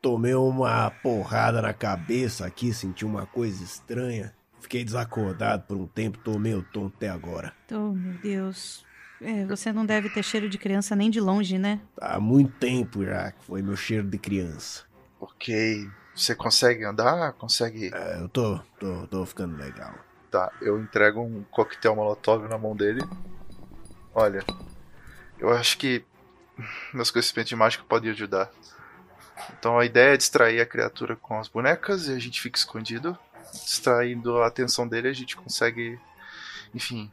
[0.00, 4.34] Tomei uma porrada na cabeça aqui, senti uma coisa estranha.
[4.60, 7.52] Fiquei desacordado por um tempo, tô meio tonto até agora.
[7.70, 8.84] Oh, meu Deus.
[9.20, 11.80] É, você não deve ter cheiro de criança nem de longe, né?
[12.00, 14.84] Há muito tempo já que foi meu cheiro de criança.
[15.20, 15.86] Ok.
[16.14, 17.32] Você consegue andar?
[17.32, 17.90] Consegue.
[17.92, 19.94] É, eu tô, tô, tô ficando legal.
[20.30, 23.02] Tá, eu entrego um coquetel molotov na mão dele.
[24.14, 24.44] Olha,
[25.38, 26.04] eu acho que
[26.92, 28.50] meus conhecimentos de mágica podem ajudar.
[29.58, 33.18] Então a ideia é distrair a criatura com as bonecas e a gente fica escondido.
[33.52, 35.98] Distraindo a atenção dele, a gente consegue,
[36.74, 37.10] enfim,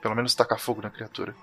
[0.00, 1.34] pelo menos tacar fogo na criatura.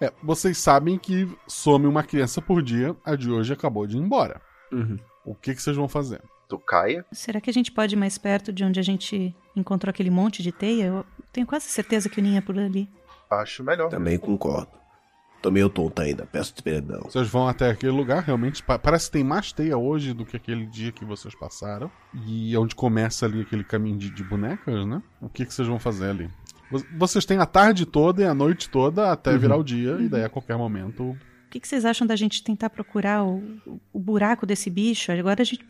[0.00, 4.00] É, vocês sabem que some uma criança por dia, a de hoje acabou de ir
[4.00, 4.40] embora.
[4.70, 4.98] Uhum.
[5.24, 6.22] O que, que vocês vão fazer?
[6.48, 7.04] Do Caia?
[7.12, 10.42] Será que a gente pode ir mais perto de onde a gente encontrou aquele monte
[10.42, 10.84] de teia?
[10.86, 12.88] Eu tenho quase certeza que o ninho é por ali.
[13.30, 13.88] Acho melhor.
[13.88, 14.68] Também concordo.
[15.42, 17.02] Tô meio tonto ainda, peço perdão.
[17.02, 18.62] Vocês vão até aquele lugar, realmente.
[18.62, 21.90] pa- Parece que tem mais teia hoje do que aquele dia que vocês passaram.
[22.26, 25.02] E é onde começa ali aquele caminho de, de bonecas, né?
[25.20, 26.30] O que, que vocês vão fazer ali?
[26.70, 29.38] Vo- Vocês têm a tarde toda e a noite toda até Uhum.
[29.38, 31.16] virar o dia, e daí a qualquer momento.
[31.46, 33.42] O que, que vocês acham da gente tentar procurar o,
[33.92, 35.12] o buraco desse bicho?
[35.12, 35.64] Agora a gente,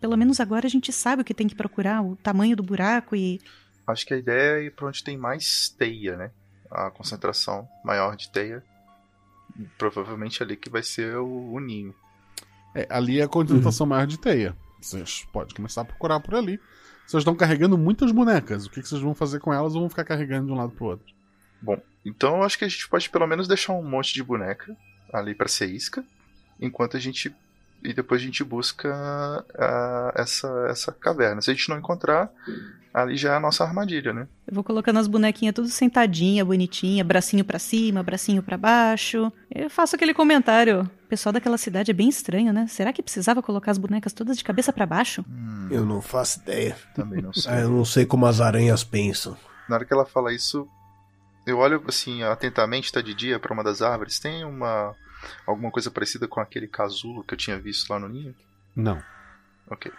[0.00, 3.16] pelo menos agora a gente sabe o que tem que procurar, o tamanho do buraco
[3.16, 3.40] e
[3.86, 6.30] Acho que a ideia é ir pra onde tem mais teia, né?
[6.70, 8.62] A concentração maior de teia.
[9.76, 11.94] Provavelmente ali que vai ser o, o ninho.
[12.74, 14.56] É, ali é a concentração maior de teia.
[14.80, 16.60] Vocês podem começar a procurar por ali.
[17.06, 18.66] Vocês estão carregando muitas bonecas.
[18.66, 20.72] O que, que vocês vão fazer com elas ou vão ficar carregando de um lado
[20.72, 21.06] pro outro?
[21.60, 24.76] Bom, então eu acho que a gente pode pelo menos deixar um monte de boneca
[25.12, 26.04] ali pra ser isca,
[26.60, 27.34] enquanto a gente
[27.84, 31.42] e depois a gente busca ah, essa essa caverna.
[31.42, 32.30] Se a gente não encontrar,
[32.94, 34.28] ali já é a nossa armadilha, né?
[34.46, 39.32] eu vou colocando as bonequinhas tudo sentadinha, bonitinha, bracinho pra cima, bracinho pra baixo.
[39.50, 40.82] Eu faço aquele comentário.
[40.82, 42.66] O pessoal daquela cidade é bem estranho, né?
[42.68, 45.24] Será que precisava colocar as bonecas todas de cabeça pra baixo?
[45.70, 46.76] Eu não faço ideia.
[46.94, 47.52] Também não sei.
[47.52, 49.36] Ah, eu não sei como as aranhas pensam.
[49.68, 50.68] Na hora que ela fala isso,
[51.46, 54.18] eu olho assim atentamente, tá de dia pra uma das árvores.
[54.18, 54.94] Tem uma
[55.46, 58.34] alguma coisa parecida com aquele casulo que eu tinha visto lá no ninho?
[58.74, 59.02] Não.
[59.70, 59.92] Ok.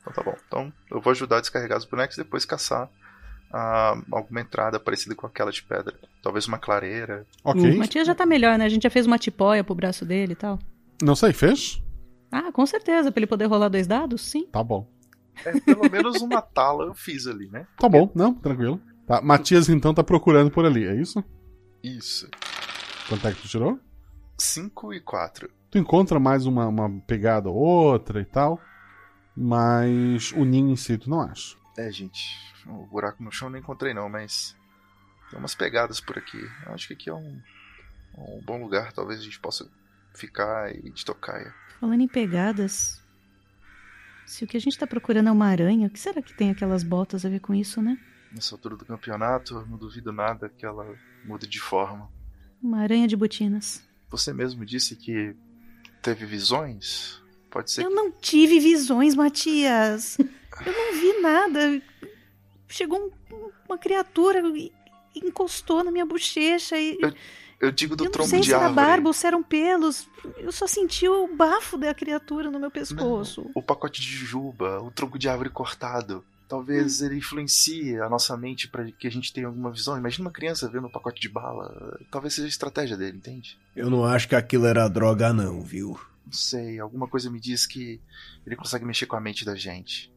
[0.00, 0.36] Então tá bom.
[0.46, 2.88] Então eu vou ajudar a descarregar os bonecos e depois caçar
[3.52, 5.94] ah, alguma entrada parecida com aquela de pedra.
[6.22, 7.26] Talvez uma clareira.
[7.44, 8.64] O Matias já tá melhor, né?
[8.64, 10.58] A gente já fez uma tipóia pro braço dele e tal.
[11.02, 11.82] Não sei, fez?
[12.30, 13.12] Ah, com certeza.
[13.12, 14.46] Pra ele poder rolar dois dados, sim.
[14.46, 14.88] Tá bom.
[15.44, 17.66] É, pelo menos uma tala eu fiz ali, né?
[17.78, 18.80] Tá bom, não, tranquilo.
[19.06, 21.22] Tá, Matias então tá procurando por ali, é isso?
[21.82, 22.28] Isso.
[23.08, 23.78] Quanto é que tu tirou?
[24.38, 25.48] 5 e 4.
[25.70, 28.60] Tu encontra mais uma, uma pegada ou outra e tal,
[29.36, 31.56] mas o ninho em si tu não acha.
[31.78, 32.36] É, gente.
[32.66, 34.56] O buraco no chão eu não encontrei não, mas
[35.30, 36.40] tem umas pegadas por aqui.
[36.66, 37.40] Eu acho que aqui é um,
[38.18, 38.92] um bom lugar.
[38.92, 39.70] Talvez a gente possa
[40.14, 41.54] ficar e de tocaia.
[41.78, 43.00] Falando em pegadas.
[44.26, 46.50] Se o que a gente tá procurando é uma aranha, o que será que tem
[46.50, 47.96] aquelas botas a ver com isso, né?
[48.36, 50.84] Nessa altura do campeonato, eu não duvido nada que ela
[51.24, 52.06] mude de forma.
[52.62, 53.82] Uma aranha de botinas.
[54.10, 55.34] Você mesmo disse que
[56.02, 57.18] teve visões?
[57.50, 57.94] Pode ser Eu que...
[57.94, 60.18] não tive visões, Matias.
[60.18, 61.82] Eu não vi nada.
[62.68, 62.98] Chegou
[63.32, 64.70] um- uma criatura e
[65.14, 66.98] encostou na minha bochecha e.
[67.58, 68.86] Eu digo do eu não tronco sei de se era árvore.
[68.86, 70.06] barba ou se eram pelos.
[70.36, 73.50] Eu só senti o bafo da criatura no meu pescoço.
[73.54, 76.22] O pacote de juba, o tronco de árvore cortado.
[76.48, 79.98] Talvez ele influencie a nossa mente para que a gente tenha alguma visão.
[79.98, 81.98] Imagina uma criança vendo um pacote de bala.
[82.10, 83.58] Talvez seja a estratégia dele, entende?
[83.74, 85.98] Eu não acho que aquilo era droga, não, viu?
[86.24, 88.00] Não sei, alguma coisa me diz que
[88.44, 90.12] ele consegue mexer com a mente da gente.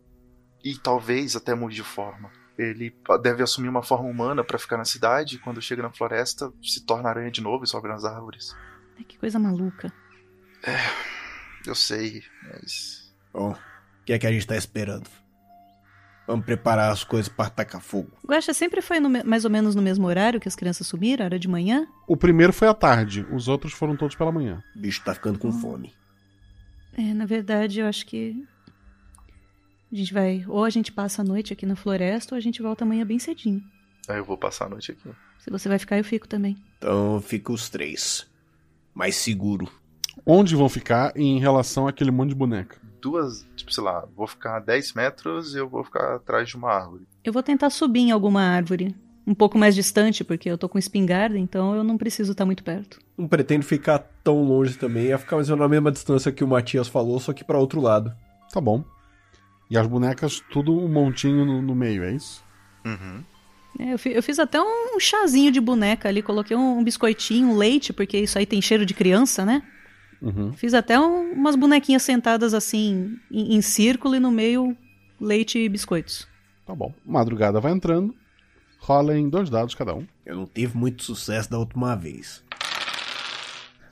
[0.64, 2.32] E talvez até mude de forma.
[2.58, 2.94] Ele
[3.24, 6.86] deve assumir uma forma humana para ficar na cidade e quando chega na floresta se
[6.86, 8.56] torna aranha de novo e sobe nas árvores.
[8.98, 9.92] Ai, Que coisa maluca.
[11.66, 13.14] Eu sei, mas.
[13.32, 13.58] Bom, o
[14.06, 15.10] que é que a gente tá esperando?
[16.30, 18.12] Vamos preparar as coisas para tacar fogo.
[18.24, 21.26] Guaxa sempre foi no mais ou menos no mesmo horário que as crianças sumiram?
[21.26, 21.88] Era de manhã?
[22.08, 24.64] O primeiro foi à tarde, os outros foram todos pela manhã.
[24.76, 25.92] O bicho tá ficando com fome.
[26.96, 28.46] É, na verdade, eu acho que.
[29.92, 30.46] A gente vai.
[30.48, 33.18] Ou a gente passa a noite aqui na floresta, ou a gente volta amanhã bem
[33.18, 33.64] cedinho.
[34.08, 35.10] Aí eu vou passar a noite aqui.
[35.40, 36.56] Se você vai ficar, eu fico também.
[36.78, 38.28] Então fica os três.
[38.94, 39.68] mais seguro.
[40.24, 42.78] Onde vão ficar em relação àquele monte de boneca?
[43.02, 46.56] Duas, tipo, sei lá, vou ficar a 10 metros e eu vou ficar atrás de
[46.58, 47.08] uma árvore.
[47.24, 48.96] Eu vou tentar subir em alguma árvore.
[49.28, 52.64] Um pouco mais distante, porque eu tô com espingarda, então eu não preciso estar muito
[52.64, 53.00] perto.
[53.18, 55.06] Não pretendo ficar tão longe também.
[55.08, 57.60] Ia ficar mais ou menos na mesma distância que o Matias falou, só que para
[57.60, 58.12] outro lado.
[58.52, 58.84] Tá bom.
[59.70, 62.44] E as bonecas, tudo um montinho no, no meio, é isso?
[62.84, 63.24] Uhum.
[63.78, 67.50] É, eu, fi- eu fiz até um chazinho de boneca ali, coloquei um, um biscoitinho,
[67.50, 69.62] um leite, porque isso aí tem cheiro de criança, né?
[70.22, 70.52] Uhum.
[70.54, 74.76] Fiz até um- umas bonequinhas sentadas assim, em, em círculo e no meio
[75.20, 76.28] leite e biscoitos.
[76.66, 76.94] Tá bom.
[77.06, 78.14] Madrugada vai entrando.
[78.80, 80.06] Rolem dois dados cada um.
[80.26, 82.44] Eu não tive muito sucesso da última vez.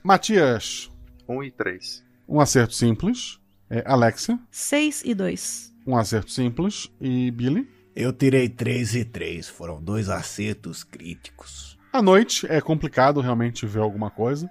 [0.02, 0.90] Matias.
[1.28, 2.04] 1 e 3.
[2.28, 3.38] Um acerto simples.
[3.68, 4.38] É, Alexia.
[4.50, 5.74] 6 e 2.
[5.86, 6.90] Um acerto simples.
[7.00, 7.68] E Billy.
[7.94, 9.48] Eu tirei 3 e 3.
[9.48, 11.76] Foram dois acertos críticos.
[11.92, 14.48] À noite é complicado realmente ver alguma coisa.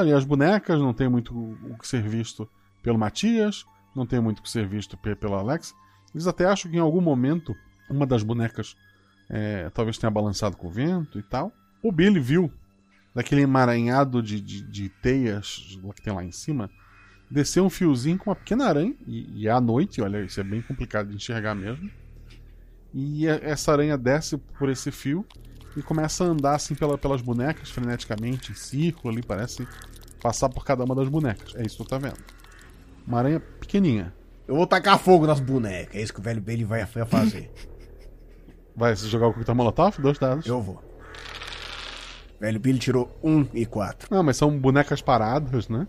[0.00, 2.48] Ali as bonecas, não tem muito o que ser visto
[2.82, 3.64] pelo Matias,
[3.94, 5.74] não tem muito o que ser visto pe- pelo Alex.
[6.14, 7.54] Eles até acham que em algum momento
[7.90, 8.76] uma das bonecas
[9.28, 11.52] é, talvez tenha balançado com o vento e tal.
[11.82, 12.50] O Billy viu
[13.14, 16.70] daquele emaranhado de, de, de teias que tem lá em cima,
[17.30, 20.44] descer um fiozinho com uma pequena aranha, e, e é à noite, olha, isso é
[20.44, 21.90] bem complicado de enxergar mesmo.
[22.94, 25.26] E a- essa aranha desce por esse fio
[25.76, 29.66] e começa a andar assim pela- pelas bonecas freneticamente, em círculo ali, parece
[30.20, 31.54] passar por cada uma das bonecas.
[31.54, 32.18] É isso que tu tá vendo.
[33.06, 34.12] Uma aranha pequenininha.
[34.46, 35.94] Eu vou tacar fogo nas bonecas.
[35.94, 37.50] É isso que o velho Bailey vai fazer.
[38.74, 40.00] Vai se jogar o coquetel molotov?
[40.00, 40.46] Dois dados.
[40.46, 40.88] Eu vou.
[42.40, 44.08] Velho Billy tirou 1 e 4.
[44.10, 45.86] Não, mas são bonecas paradas, né?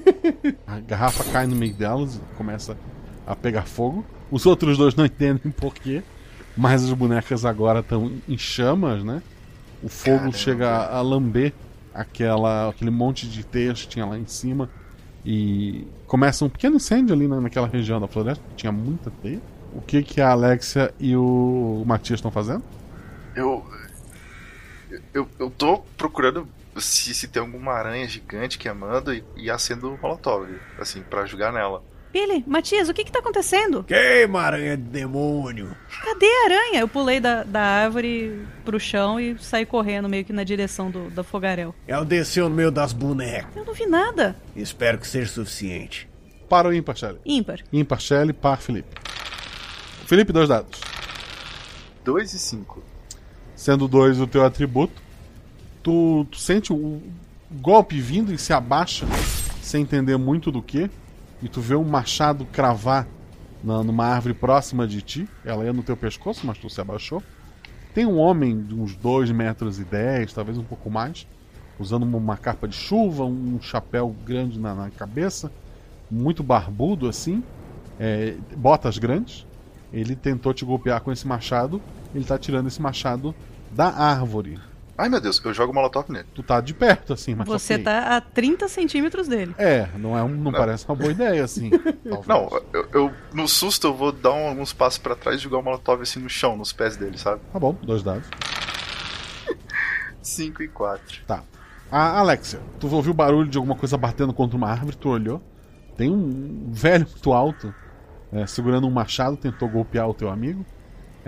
[0.66, 2.76] a garrafa cai no meio delas e começa
[3.26, 4.04] a pegar fogo.
[4.30, 6.02] Os outros dois não entendem porquê,
[6.56, 9.22] mas as bonecas agora estão em chamas, né?
[9.82, 10.36] O fogo Caramba.
[10.36, 11.52] chega a, a lamber
[11.96, 14.68] aquela, aquele monte de teias que tinha lá em cima
[15.24, 18.44] e começa um pequeno incêndio ali na, naquela região da floresta.
[18.56, 19.40] Tinha muita teia.
[19.74, 22.62] O que que a Alexia e o Matias estão fazendo?
[23.34, 23.66] Eu,
[25.12, 25.28] eu.
[25.38, 30.48] Eu tô procurando se, se tem alguma aranha gigante queimando e, e acendo um molotov,
[30.78, 31.82] assim, pra jogar nela.
[32.16, 33.84] Billy, Matias, o que que tá acontecendo?
[33.84, 35.76] Queima, aranha de demônio!
[36.02, 36.80] Cadê a aranha?
[36.80, 41.10] Eu pulei da, da árvore pro chão e saí correndo meio que na direção do,
[41.10, 41.74] do fogaréu.
[41.86, 43.54] Ela desceu no meio das bonecas.
[43.54, 44.34] Eu não vi nada.
[44.56, 46.08] Espero que seja suficiente.
[46.48, 47.18] Para o ímpar, Shelly.
[47.26, 47.58] Ímpar.
[47.70, 48.98] Ímpar, Shelly, par, Felipe.
[50.06, 50.80] Felipe, dois dados.
[52.02, 52.82] 2 e 5.
[53.54, 55.02] Sendo dois o teu atributo,
[55.82, 57.02] tu, tu sente o
[57.50, 59.04] golpe vindo e se abaixa
[59.60, 60.90] sem entender muito do que.
[61.42, 63.06] E tu vê um machado cravar
[63.62, 65.28] na- numa árvore próxima de ti.
[65.44, 67.22] Ela ia no teu pescoço, mas tu se abaixou.
[67.94, 71.26] Tem um homem de uns 2 metros e 10, talvez um pouco mais,
[71.78, 75.50] usando uma, capa de chuva, um chapéu grande na, na cabeça,
[76.10, 77.42] muito barbudo assim,
[77.98, 79.46] é, botas grandes.
[79.92, 81.80] Ele tentou te golpear com esse machado,
[82.14, 83.34] ele tá tirando esse machado
[83.72, 84.58] da árvore.
[84.98, 86.26] Ai meu Deus, eu jogo molotov nele.
[86.34, 89.54] Tu tá de perto assim, mas Você tá a 30 centímetros dele.
[89.58, 91.70] É, não, é um, não parece uma boa ideia assim.
[92.26, 95.58] Não, eu, eu- no susto eu vou dar um- alguns passos pra trás e jogar
[95.58, 97.40] o molotov assim no chão, nos pés dele, sabe?
[97.52, 98.26] Tá bom, dois dados.
[100.22, 101.22] 5 e 4.
[101.26, 101.42] Tá.
[101.90, 105.40] A Alexia, tu ouviu o barulho de alguma coisa batendo contra uma árvore, tu olhou.
[105.96, 107.72] Tem um velho muito alto,
[108.32, 110.64] é, segurando um machado, tentou golpear o teu amigo.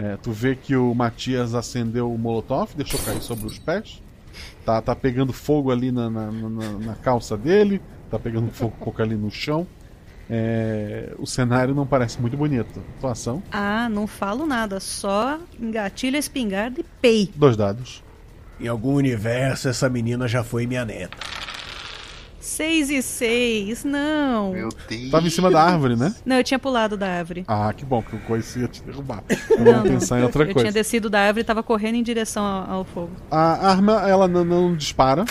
[0.01, 4.01] É, tu vê que o Matias acendeu o molotov, deixou cair sobre os pés.
[4.65, 8.85] Tá, tá pegando fogo ali na, na, na- na calça dele, tá pegando fogo um
[8.85, 9.66] pouco ali no chão.
[10.31, 12.81] É, o cenário não parece muito bonito.
[12.99, 17.31] Atuação, Ah, não falo nada, só engatilha espingarda e pei.
[17.35, 18.05] dois dados.
[18.61, 21.16] Em algum universo, essa menina já foi minha neta.
[22.40, 24.52] 6 e 6, não.
[24.52, 25.10] Meu Deus.
[25.10, 26.15] Tava em cima da árvore, né?
[26.24, 27.44] Não, eu tinha pulado da árvore.
[27.48, 29.23] Ah, que bom, que o coice ia te derrubar.
[29.59, 30.60] Vamos pensar em outra eu coisa.
[30.60, 33.10] tinha descido da árvore e tava correndo em direção ao, ao fogo.
[33.31, 35.24] A arma, ela não, não dispara.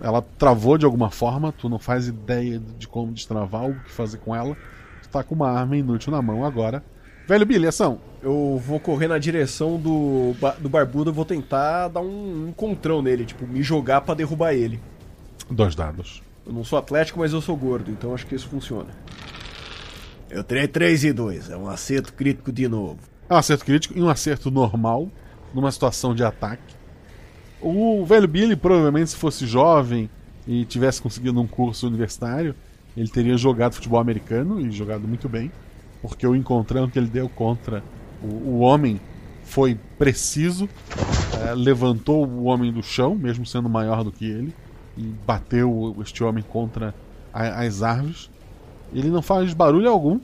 [0.00, 1.52] Ela travou de alguma forma.
[1.52, 4.56] Tu não faz ideia de como destravar ou o que fazer com ela.
[5.02, 6.82] Tu tá com uma arma inútil na mão agora.
[7.26, 8.00] Velho Billy, ação.
[8.22, 13.24] Eu vou correr na direção do, do barbudo, eu vou tentar dar um encontrão nele,
[13.24, 14.80] tipo, me jogar pra derrubar ele.
[15.50, 16.22] Dois dados.
[16.48, 18.88] Eu não sou atlético, mas eu sou gordo, então acho que isso funciona.
[20.30, 21.50] Eu tirei 3 e 2.
[21.50, 22.98] É um acerto crítico de novo.
[23.28, 25.10] É um acerto crítico e um acerto normal
[25.52, 26.74] numa situação de ataque.
[27.60, 30.08] O velho Billy, provavelmente, se fosse jovem
[30.46, 32.54] e tivesse conseguido um curso universitário,
[32.96, 35.52] ele teria jogado futebol americano e jogado muito bem,
[36.00, 37.84] porque o encontrão que ele deu contra
[38.22, 38.98] o, o homem
[39.44, 40.68] foi preciso,
[41.42, 44.54] eh, levantou o homem do chão, mesmo sendo maior do que ele,
[44.98, 46.94] e bateu este homem contra
[47.32, 48.28] a- as árvores.
[48.92, 50.18] Ele não faz barulho algum,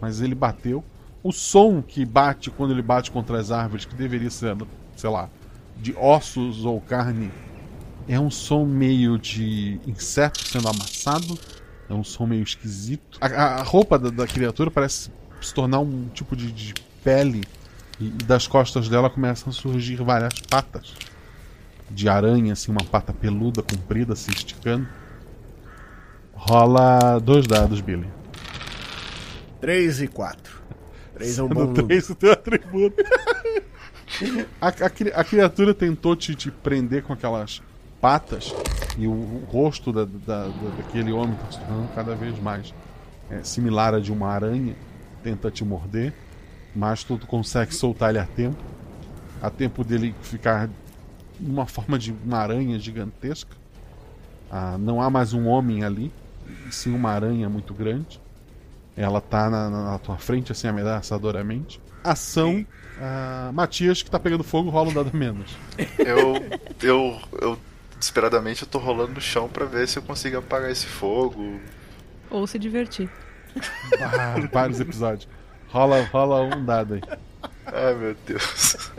[0.00, 0.82] mas ele bateu.
[1.22, 4.56] O som que bate quando ele bate contra as árvores, que deveria ser,
[4.96, 5.28] sei lá,
[5.76, 7.30] de ossos ou carne,
[8.08, 11.38] é um som meio de inseto sendo amassado.
[11.88, 13.18] É um som meio esquisito.
[13.20, 16.74] A, a roupa da, da criatura parece se tornar um tipo de, de
[17.04, 17.44] pele.
[18.00, 20.94] E, e das costas dela começam a surgir várias patas.
[21.90, 24.86] De aranha, assim, uma pata peluda, comprida, se esticando.
[26.34, 28.08] Rola dois dados, Billy.
[29.60, 30.62] 3 e 4.
[31.14, 31.86] 3 é um bom No número.
[31.86, 33.02] 3 o teu atributo.
[34.60, 37.62] a, a a criatura tentou te, te prender com aquelas
[38.00, 38.54] patas
[38.98, 42.72] e o, o rosto da, da- da- daquele homem está se tornando cada vez mais
[43.30, 44.76] é, similar a de uma aranha.
[45.22, 46.12] Tenta te morder,
[46.74, 48.62] mas tu, tu consegue soltar ele a tempo.
[49.42, 50.68] A tempo dele ficar
[51.38, 53.54] numa forma de uma aranha gigantesca.
[54.50, 56.12] Ah, não há mais um homem ali,
[56.68, 58.20] e sim uma aranha muito grande.
[58.96, 61.80] Ela tá na, na- na tua frente, assim, ameaçadoramente.
[62.02, 62.64] Ação.
[63.00, 65.54] ah, Matias, que tá pegando fogo, rola um dado a menos.
[65.98, 66.34] Eu,
[66.82, 67.58] eu, eu,
[67.98, 71.60] desesperadamente, eu tô rolando no chão pra ver se eu consigo apagar esse fogo.
[72.30, 73.10] Ou se divertir.
[74.00, 75.28] Ah, vários episódios.
[75.68, 77.00] Rola, rola um dado aí.
[77.66, 78.90] Ai, meu Deus.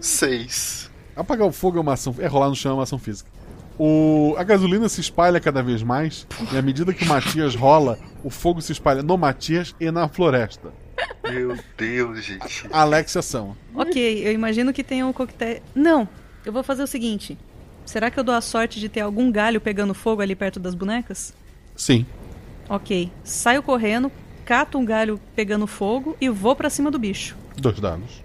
[0.00, 0.90] Seis.
[1.16, 2.14] Apagar o fogo é uma ação.
[2.18, 3.30] É rolar no chão é uma ação física.
[3.78, 7.96] O, a gasolina se espalha cada vez mais, e à medida que o Matias rola,
[8.24, 10.72] o fogo se espalha no Matias e na floresta.
[11.22, 12.66] Meu Deus, gente.
[12.72, 13.56] Alex, ação.
[13.74, 15.62] Ok, eu imagino que tenha um coquetel.
[15.74, 16.08] Não,
[16.44, 17.38] eu vou fazer o seguinte.
[17.86, 20.74] Será que eu dou a sorte de ter algum galho pegando fogo ali perto das
[20.74, 21.32] bonecas?
[21.76, 22.04] Sim.
[22.68, 24.10] Ok, saio correndo,
[24.44, 27.36] cato um galho pegando fogo e vou pra cima do bicho.
[27.56, 28.22] Dois dados.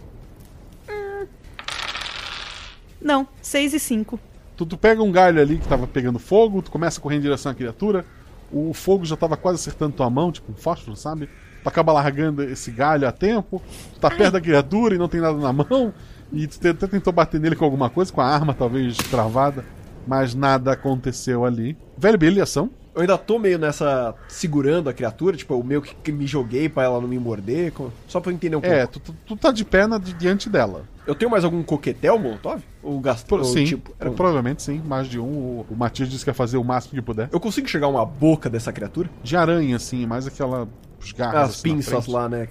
[3.04, 4.20] Não, 6 e 5.
[4.56, 7.22] Tu, tu pega um galho ali que tava pegando fogo, tu começa a correr em
[7.22, 8.06] direção à criatura,
[8.52, 11.28] o fogo já tava quase acertando tua mão, tipo um fósforo, sabe?
[11.62, 13.62] Tu acaba largando esse galho a tempo,
[13.94, 15.94] tu tá perto da criatura e não tem nada na mão,
[16.32, 19.66] e tu até tentou bater nele com alguma coisa, com a arma talvez travada,
[20.08, 21.78] mas nada aconteceu ali.
[21.98, 22.70] Velho Billy, ação.
[22.96, 24.14] Eu ainda tô meio nessa.
[24.28, 27.74] segurando a criatura, tipo, eu meio que que me joguei pra ela não me morder,
[28.08, 28.76] só pra eu entender um pouco.
[28.76, 30.84] É, tu, tu, tu tá de pé na, de- diante dela.
[31.06, 32.62] Eu tenho mais algum coquetel, Molotov?
[32.82, 33.44] Ou gastou?
[33.44, 35.66] Sim, tipo, é, provavelmente sim, mais de um.
[35.70, 37.30] O, Matias disse que ia fazer o máximo que puder.
[37.32, 39.10] Eu consigo chegar uma boca dessa criatura?
[39.24, 40.68] De aranha, assim, mais aquela.
[41.02, 41.50] Os garras.
[41.50, 42.48] As assim, pinças lá, né?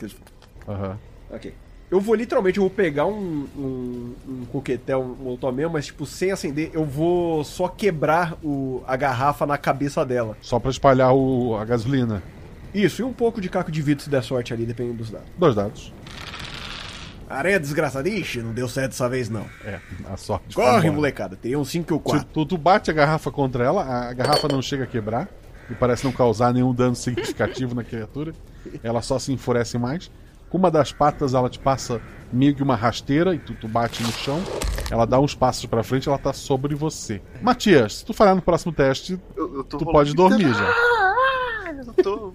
[0.69, 0.99] Aham.
[1.31, 1.55] Ok.
[1.93, 6.07] Eu vou literalmente, eu vou pegar um, um, um coquetel, um molotov mesmo, mas tipo,
[6.07, 10.35] sem acender, eu vou só quebrar o, a garrafa na cabeça dela.
[10.41, 12.23] Só pra espalhar o, a gasolina.
[12.73, 15.29] Isso, e um pouco de caco de vidro se der sorte ali, dependendo dos dados.
[15.37, 15.93] Dois dados.
[17.29, 18.09] Aranha desgraçada.
[18.09, 19.45] Ixi, não deu certo dessa vez não.
[19.63, 19.79] É,
[20.11, 20.55] a sorte.
[20.55, 21.37] Corre, molecada.
[21.37, 22.29] Teria um 5 ou Tu, 4.
[22.33, 25.29] tu, tu bate a garrafa contra ela, a garrafa não chega a quebrar
[25.71, 28.33] e parece não causar nenhum dano significativo na criatura.
[28.83, 30.11] Ela só se enfurece mais.
[30.53, 31.99] Com uma das patas, ela te passa
[32.31, 34.39] meio que uma rasteira e tu, tu bate no chão.
[34.91, 37.23] Ela dá uns passos pra frente ela tá sobre você.
[37.41, 40.69] Matias, se tu falhar no próximo teste, Eu, eu tu rolando- pode dormir já.
[40.69, 42.35] Ah, eu tô.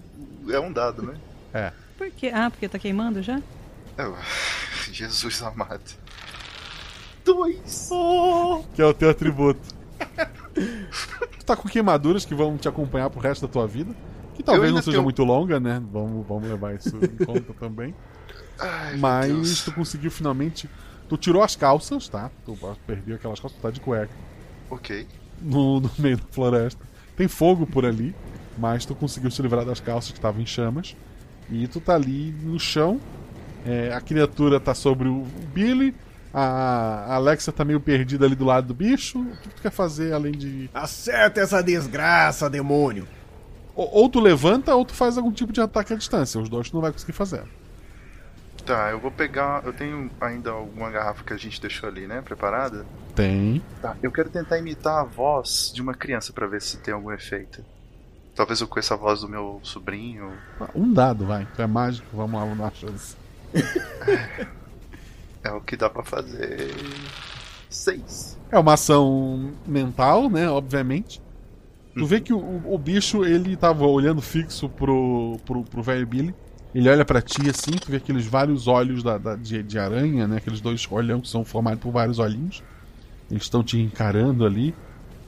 [0.51, 1.13] É um dado, né?
[1.53, 1.71] É.
[1.95, 2.31] Por quê?
[2.33, 3.39] Ah, porque tá queimando já?
[3.95, 4.11] É,
[4.91, 5.81] Jesus amado.
[7.23, 7.89] Dois.
[8.73, 9.61] Que é o teu atributo.
[11.37, 13.93] tu tá com queimaduras que vão te acompanhar pro resto da tua vida.
[14.37, 15.81] Que talvez não seja tenho- muito longa, né?
[15.91, 17.93] Vamos, vamos levar isso em conta também.
[18.59, 19.63] Ai, Mas Deus.
[19.65, 20.69] tu conseguiu finalmente.
[21.09, 22.29] Tu tirou as calças, tá?
[22.45, 24.13] Tu perdeu aquelas calças, tu tá de cueca.
[24.69, 25.07] Ok.
[25.41, 26.83] No, no meio da floresta.
[27.15, 28.13] Tem fogo por ali,
[28.57, 30.95] mas tu conseguiu se livrar das calças que estavam em chamas.
[31.49, 32.99] E tu tá ali no chão.
[33.65, 35.95] É, a criatura tá sobre o Billy.
[36.33, 39.19] A Alexa tá meio perdida ali do lado do bicho.
[39.21, 40.69] O que tu quer fazer além de.
[40.73, 43.07] Acerta essa desgraça, demônio.
[43.77, 46.41] Ou, ou tu levanta ou tu faz algum tipo de ataque à distância.
[46.41, 47.43] Os dois tu não vai conseguir fazer.
[48.65, 49.63] Tá, eu vou pegar.
[49.63, 52.21] Eu tenho ainda alguma garrafa que a gente deixou ali, né?
[52.21, 52.85] Preparada?
[53.15, 53.61] Tem.
[53.79, 57.11] Tá, eu quero tentar imitar a voz de uma criança pra ver se tem algum
[57.11, 57.63] efeito.
[58.35, 60.33] Talvez eu conheça a voz do meu sobrinho.
[60.75, 61.47] Um dado, vai.
[61.55, 63.15] Tu é mágico, vamos lá, vamos dar uma chance.
[65.43, 66.75] É o que dá pra fazer.
[67.69, 68.37] Seis.
[68.51, 70.49] É uma ação mental, né?
[70.49, 71.21] Obviamente.
[71.97, 76.33] Tu vê que o, o- bicho, ele tava olhando fixo pro, pro, pro velho Billy.
[76.75, 80.27] Ele olha pra ti assim, tu vê aqueles vários olhos da, da- de, de aranha,
[80.27, 80.37] né?
[80.37, 82.63] Aqueles dois olhão que são formados por vários olhinhos.
[83.31, 84.73] Eles estão te encarando ali.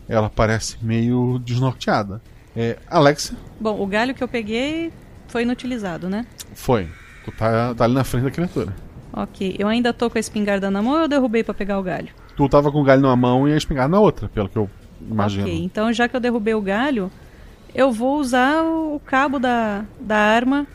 [0.08, 2.22] Ela parece meio desnorteada.
[2.56, 4.92] É, Alexia, Bom, o galho que eu peguei
[5.28, 6.26] foi inutilizado, né?
[6.56, 6.88] foi.
[7.26, 8.74] Tu tá, tá ali na frente da criatura.
[9.14, 11.84] Ok, eu ainda tô com a espingarda na mão ou eu derrubei pra pegar o
[11.84, 12.10] galho?
[12.36, 14.70] Tu tava com o galho numa mão e a espingarda na outra, pelo que eu
[15.02, 15.44] imagino.
[15.48, 17.12] Ok, então já que eu derrubei o galho,
[17.74, 20.66] eu vou usar o, cabo da, da arma.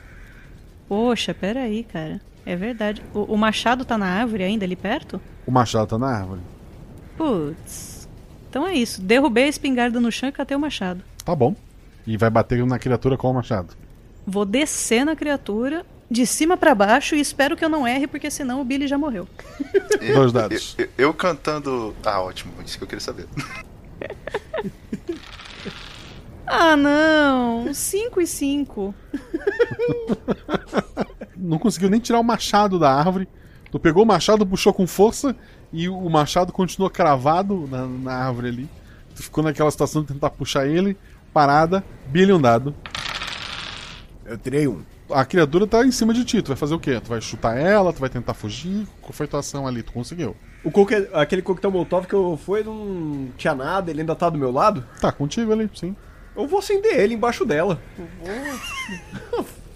[0.88, 2.20] Poxa, peraí, cara.
[2.46, 3.02] É verdade.
[3.14, 5.20] O, o machado tá na árvore ainda ali perto?
[5.46, 6.40] O machado tá na árvore.
[7.16, 8.08] Putz.
[8.50, 9.00] Então é isso.
[9.00, 11.02] Derrubei a espingarda no chão e catei o machado.
[11.24, 11.54] Tá bom.
[12.06, 13.74] E vai bater na criatura com o machado.
[14.26, 18.30] Vou descer na criatura de cima pra baixo e espero que eu não erre, porque
[18.30, 19.26] senão o Billy já morreu.
[20.00, 20.74] Eu- Dois dados.
[20.78, 21.94] Eu, eu cantando.
[22.04, 23.26] Ah, ótimo, isso que eu queria saber.
[26.47, 27.73] Ah, não!
[27.73, 28.94] 5 e 5.
[31.36, 33.28] Não conseguiu nem tirar o machado da árvore.
[33.70, 35.34] Tu pegou o machado, puxou com força
[35.73, 38.68] e o machado continuou cravado na, na árvore ali.
[39.16, 40.97] Tu ficou naquela situação de tentar puxar ele,
[41.33, 42.74] parada, Billy um dado.
[44.24, 44.83] Eu tirei um.
[45.10, 47.00] A criatura tá em cima de ti, tu vai fazer o quê?
[47.00, 48.86] Tu vai chutar ela, tu vai tentar fugir?
[49.00, 49.83] Qual foi a tua ação ali?
[49.83, 50.36] Tu conseguiu.
[50.64, 51.08] O coque...
[51.12, 54.84] Aquele coquetel molotov que eu fui não tinha nada, ele ainda tá do meu lado?
[55.00, 55.94] Tá contigo ali, sim.
[56.34, 57.78] Eu vou acender ele embaixo dela.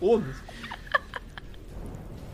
[0.01, 0.49] Foda-se.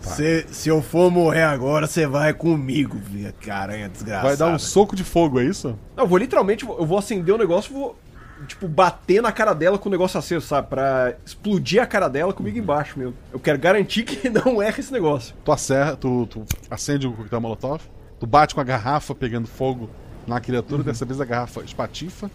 [0.04, 4.28] Se, se eu for morrer agora, você vai comigo, filha, caranha desgraçada.
[4.28, 5.78] Vai dar um soco de fogo, é isso?
[5.96, 7.98] Não, eu vou literalmente, eu vou acender o negócio e vou,
[8.46, 10.68] tipo, bater na cara dela com o negócio aceso, sabe?
[10.68, 13.14] Pra explodir a cara dela comigo embaixo, meu.
[13.32, 15.34] Eu quero garantir que não erra esse negócio.
[15.42, 17.80] Tu, acerra, tu, tu acende o coquetel molotov,
[18.20, 19.88] tu bate com a garrafa pegando fogo
[20.26, 22.30] na criatura, dessa vez a garrafa espatifa.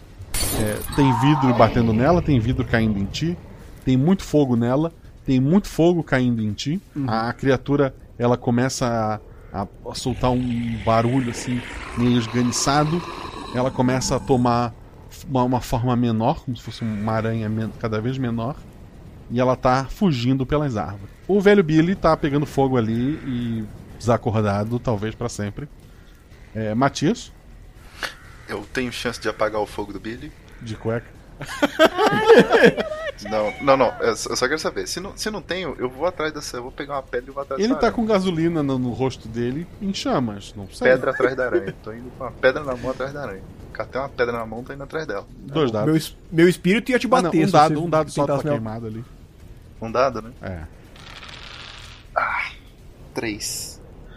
[0.59, 3.37] É, tem vidro batendo nela, tem vidro caindo em ti,
[3.83, 4.91] tem muito fogo nela,
[5.25, 6.81] tem muito fogo caindo em ti.
[7.07, 9.19] A criatura ela começa
[9.53, 11.61] a, a- a soltar um barulho assim,
[11.97, 13.01] meio esganiçado.
[13.55, 14.73] Ela começa a tomar
[15.27, 17.49] uma, uma forma menor, como se fosse uma aranha
[17.79, 18.55] cada vez menor.
[19.31, 21.09] E ela tá fugindo pelas árvores.
[21.27, 23.63] O velho Billy tá pegando fogo ali e
[23.99, 25.69] desacordado, talvez pra sempre.
[26.55, 27.31] É, Matias,
[28.47, 30.31] Eu tenho chance de apagar o fogo do Billy?
[30.61, 31.05] de cueca.
[33.29, 33.87] Não, não, não.
[33.99, 34.87] Eu só eu só quero saber.
[34.87, 36.55] Se não, se não tenho, eu vou atrás dessa.
[36.55, 37.91] Eu vou pegar uma pedra e vou atrás Ele tá aranha.
[37.91, 40.87] com gasolina no, no rosto dele em chamas, não sei.
[40.89, 41.75] Pedra atrás da aranha.
[41.83, 43.43] Tô indo com uma pedra na mão atrás da aranha.
[43.73, 45.27] Catei uma pedra na mão, tô indo atrás dela.
[45.37, 46.15] Dois dados.
[46.31, 47.45] Meu, meu espírito ia te Ah, não, bater.
[47.45, 49.03] um dado, um dado só tá queimado ali.
[49.81, 50.31] Um dado, né?
[50.41, 50.63] É.
[53.13, 53.68] Três.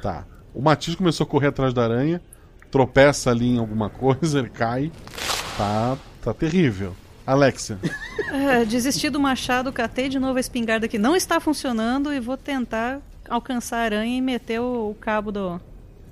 [0.02, 0.24] Tá.
[0.52, 2.20] O Matias começou a correr atrás da aranha,
[2.70, 4.90] tropeça ali em alguma coisa, ele cai.
[5.56, 6.94] Tá, tá terrível.
[7.24, 7.78] Alexia,
[8.32, 12.36] É, desisti do machado, catei de novo a espingarda que não está funcionando e vou
[12.36, 15.60] tentar alcançar a aranha e meter o, o cabo do,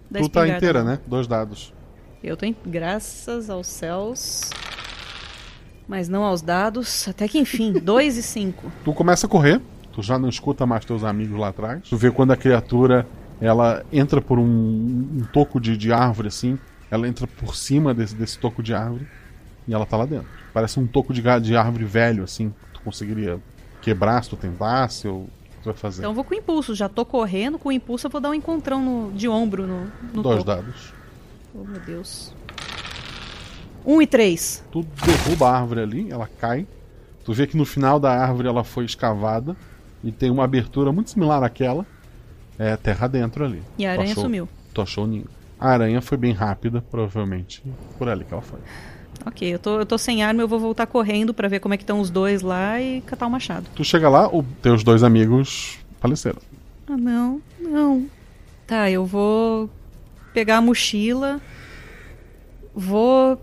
[0.09, 0.57] da tu tá espingarda.
[0.57, 1.01] inteira, né?
[1.07, 1.75] Dois dados.
[2.23, 2.55] Eu tô em...
[2.65, 4.51] Graças aos céus.
[5.89, 7.09] Mas não aos dados.
[7.09, 8.73] Até que enfim, 2 e 5.
[8.85, 9.61] Tu começa a correr,
[9.93, 11.83] tu já não escuta mais teus amigos lá atrás.
[11.89, 13.05] Tu vê quando a criatura
[13.41, 16.59] ela entra por um, um toco de, de árvore assim,
[16.91, 19.07] ela entra por cima desse, desse toco de árvore
[19.67, 20.29] e ela tá lá dentro.
[20.53, 23.41] Parece um toco de, de árvore velho assim, tu conseguiria
[23.81, 26.01] quebrar se tu tentasse ou o que tu vai fazer?
[26.03, 26.75] Então eu vou com impulso.
[26.75, 30.23] Já tô correndo, com impulso eu vou dar um encontrão no- de ombro no, no
[30.23, 30.45] Dois topo.
[30.45, 30.93] dados.
[31.55, 32.35] Oh, meu Deus.
[33.85, 34.65] 1 um e 3.
[34.71, 36.67] Tu derruba a árvore ali, ela cai.
[37.25, 39.57] Tu vê que no final da árvore ela foi escavada
[40.03, 41.87] e tem uma abertura muito similar àquela.
[42.63, 43.63] É terra dentro ali.
[43.79, 44.49] E a Tu aranha achou- sumiu.
[44.75, 45.25] Tu achou o ninho.
[45.59, 47.63] A aranha foi bem rápida, provavelmente.
[47.99, 48.59] Por ali que ela foi.
[49.25, 51.77] Ok, eu tô, eu tô sem arma, eu vou voltar correndo pra ver como é
[51.79, 53.67] que estão os dois lá e catar o machado.
[53.75, 56.39] Tu chega lá, os teus dois amigos faleceram.
[56.87, 58.07] Ah, não, não.
[58.67, 59.69] Tá, eu vou
[60.35, 61.41] pegar a mochila,
[62.75, 63.41] vou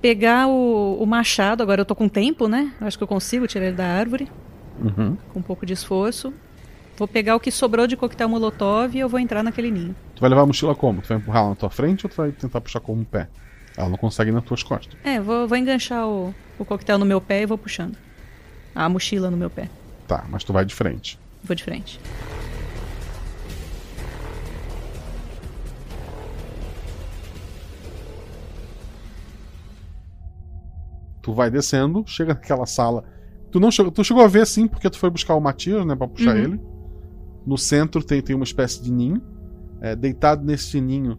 [0.00, 1.62] pegar o, o machado.
[1.62, 2.72] Agora eu tô com tempo, né?
[2.80, 4.28] Acho que eu consigo tirar ele da árvore,
[4.80, 5.16] Uhum.
[5.32, 6.32] com um pouco de esforço.
[6.96, 9.96] Vou pegar o que sobrou de coquetel molotov e eu vou entrar naquele ninho.
[10.14, 11.02] Tu vai levar a mochila como?
[11.02, 13.28] Tu vai empurrar ela na tua frente ou tu vai tentar puxar com um pé?
[13.76, 14.96] Ela não consegue ir nas tuas costas.
[15.02, 17.96] É, vou, vou enganchar o, o coquetel no meu pé e vou puxando.
[18.74, 19.68] A mochila no meu pé.
[20.06, 21.18] Tá, mas tu vai de frente.
[21.42, 21.98] Vou de frente.
[31.22, 33.04] Tu vai descendo, chega naquela sala.
[33.50, 35.94] Tu não chegou, tu chegou a ver sim, porque tu foi buscar o Matias, né,
[35.96, 36.42] pra puxar Uhum.
[36.42, 36.60] ele.
[37.46, 39.22] No centro tem, tem uma espécie de ninho.
[39.80, 41.18] É, deitado nesse ninho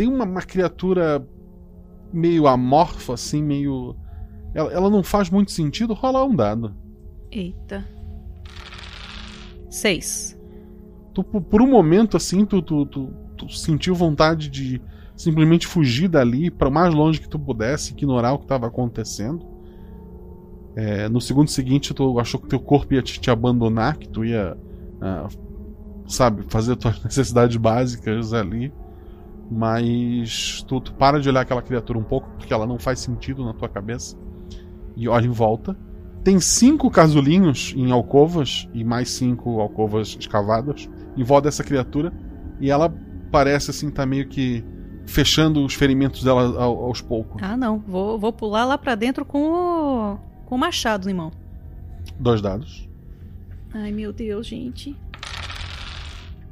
[0.00, 1.22] tem uma, uma criatura
[2.10, 3.94] meio amorfa, assim, meio.
[4.54, 5.92] Ela, ela não faz muito sentido.
[5.92, 6.74] Rola um dado.
[7.30, 7.86] Eita.
[9.68, 10.38] Seis.
[11.12, 14.80] Tu, por um momento, assim, tu, tu, tu, tu sentiu vontade de
[15.14, 19.46] simplesmente fugir dali para o mais longe que tu pudesse, ignorar o que estava acontecendo.
[20.74, 24.24] É, no segundo seguinte, tu achou que teu corpo ia te, te abandonar, que tu
[24.24, 24.56] ia,
[25.00, 25.28] ah,
[26.12, 28.72] sabe, fazer tuas necessidades básicas ali.
[29.50, 33.44] Mas tu, tu para de olhar aquela criatura um pouco, porque ela não faz sentido
[33.44, 34.16] na tua cabeça.
[34.96, 35.76] E olha em volta.
[36.22, 42.12] Tem cinco casulinhos em alcovas e mais cinco alcovas escavadas em volta dessa criatura.
[42.60, 42.94] E ela
[43.32, 44.64] parece assim, tá meio que
[45.06, 47.42] fechando os ferimentos dela ao- aos poucos.
[47.42, 47.78] Ah, não.
[47.78, 51.32] Vou, vou pular lá pra dentro com o, com o machado em mão.
[52.18, 52.88] Dois dados.
[53.72, 54.94] Ai, meu Deus, gente.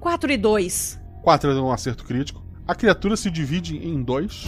[0.01, 1.01] 4 e 2.
[1.23, 2.43] Quatro é um acerto crítico.
[2.67, 4.45] A criatura se divide em dois.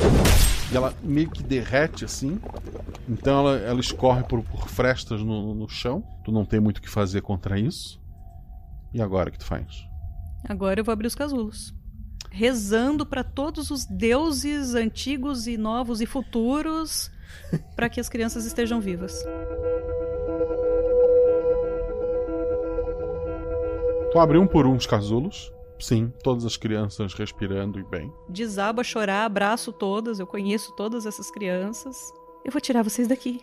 [0.70, 2.40] E ela meio que derrete assim.
[3.08, 6.04] Então ela, ela escorre por, por frestas no, no chão.
[6.24, 8.00] Tu não tem muito o que fazer contra isso.
[8.92, 9.86] E agora o que tu faz?
[10.48, 11.74] Agora eu vou abrir os casulos.
[12.30, 17.10] Rezando pra todos os deuses antigos e novos e futuros
[17.74, 19.24] pra que as crianças estejam vivas.
[24.12, 25.52] Tu abre um por um os casulos.
[25.78, 28.12] Sim, todas as crianças respirando e bem.
[28.28, 31.96] Desabo a chorar, abraço todas, eu conheço todas essas crianças.
[32.44, 33.40] Eu vou tirar vocês daqui.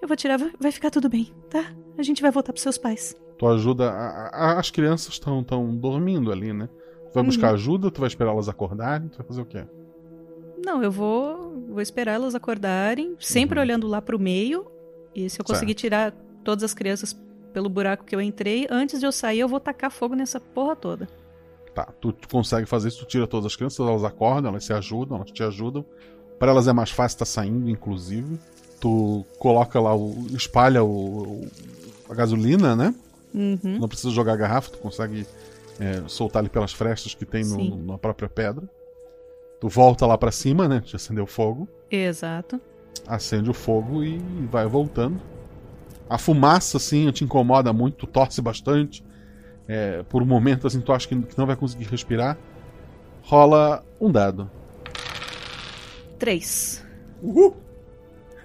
[0.00, 1.72] Eu vou tirar, vai- ficar tudo bem, tá?
[1.96, 3.16] A gente vai voltar pros seus pais.
[3.36, 3.90] Tu ajuda.
[3.90, 6.68] a- a- as crianças estão tão dormindo ali, né?
[7.10, 7.54] Tu vai buscar Uhum.
[7.54, 9.64] ajuda, tu vai esperar elas acordarem, tu vai fazer o quê?
[10.64, 14.66] Não, eu vou, vou esperar elas acordarem, sempre olhando lá pro meio.
[15.14, 15.78] E se eu conseguir Certo.
[15.80, 16.12] tirar
[16.44, 17.12] todas as crianças
[17.58, 20.76] pelo buraco que eu entrei, antes de eu sair, eu vou tacar fogo nessa porra
[20.76, 21.08] toda.
[21.74, 24.72] Tá, tu, tu consegue fazer isso, tu tira todas as crianças, elas acordam, elas se
[24.72, 25.84] ajudam, elas te ajudam.
[26.38, 28.38] Para elas é mais fácil estar saindo, inclusive.
[28.80, 31.48] Tu coloca lá, o, espalha o, o-
[32.08, 32.94] a gasolina, né?
[33.34, 33.78] Uhum.
[33.80, 35.26] Não precisa jogar a garrafa, tu consegue
[35.80, 38.70] é, soltar ali pelas frestas que tem no- no- na própria pedra.
[39.60, 40.80] Tu volta lá pra cima, né?
[40.80, 41.66] Te acendeu fogo.
[41.90, 42.60] Exato.
[43.06, 45.20] acende o fogo e vai voltando.
[46.08, 49.04] A fumaça, assim, te incomoda muito, tu torce bastante.
[49.66, 52.38] É, por um momento, assim, tu acha que não vai conseguir respirar.
[53.22, 54.50] Rola um dado.
[56.18, 56.84] Três.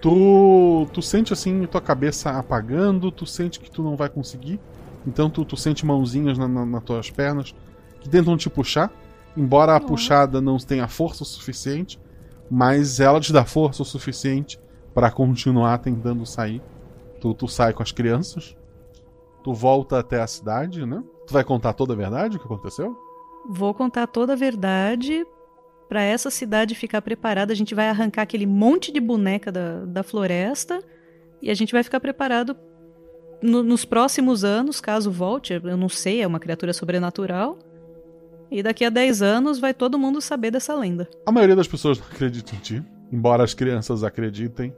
[0.00, 4.60] Tu, tu sente, assim, tua cabeça apagando, tu sente que tu não vai conseguir.
[5.06, 7.54] Então tu, tu sente mãozinhas na, na- nas tuas pernas
[8.00, 8.90] que tentam te puxar.
[9.36, 11.98] Embora a puxada não tenha força o suficiente,
[12.50, 14.60] mas ela te dá força o suficiente
[14.94, 16.62] para continuar tentando sair.
[17.24, 18.54] Tu, tu sai com as crianças,
[19.42, 21.02] tu volta até a cidade, né?
[21.26, 22.94] Tu vai contar toda a verdade o que aconteceu?
[23.48, 25.26] Vou contar toda a verdade
[25.88, 27.50] pra essa cidade ficar preparada.
[27.50, 30.82] A gente vai arrancar aquele monte de boneca da, da floresta
[31.40, 32.54] e a gente vai ficar preparado
[33.40, 35.54] no- nos próximos anos, caso volte.
[35.54, 37.58] Eu não sei, é uma criatura sobrenatural.
[38.50, 41.08] E daqui a 10 anos vai todo mundo saber dessa lenda.
[41.24, 44.74] A maioria das pessoas não acredita em ti, embora as crianças acreditem.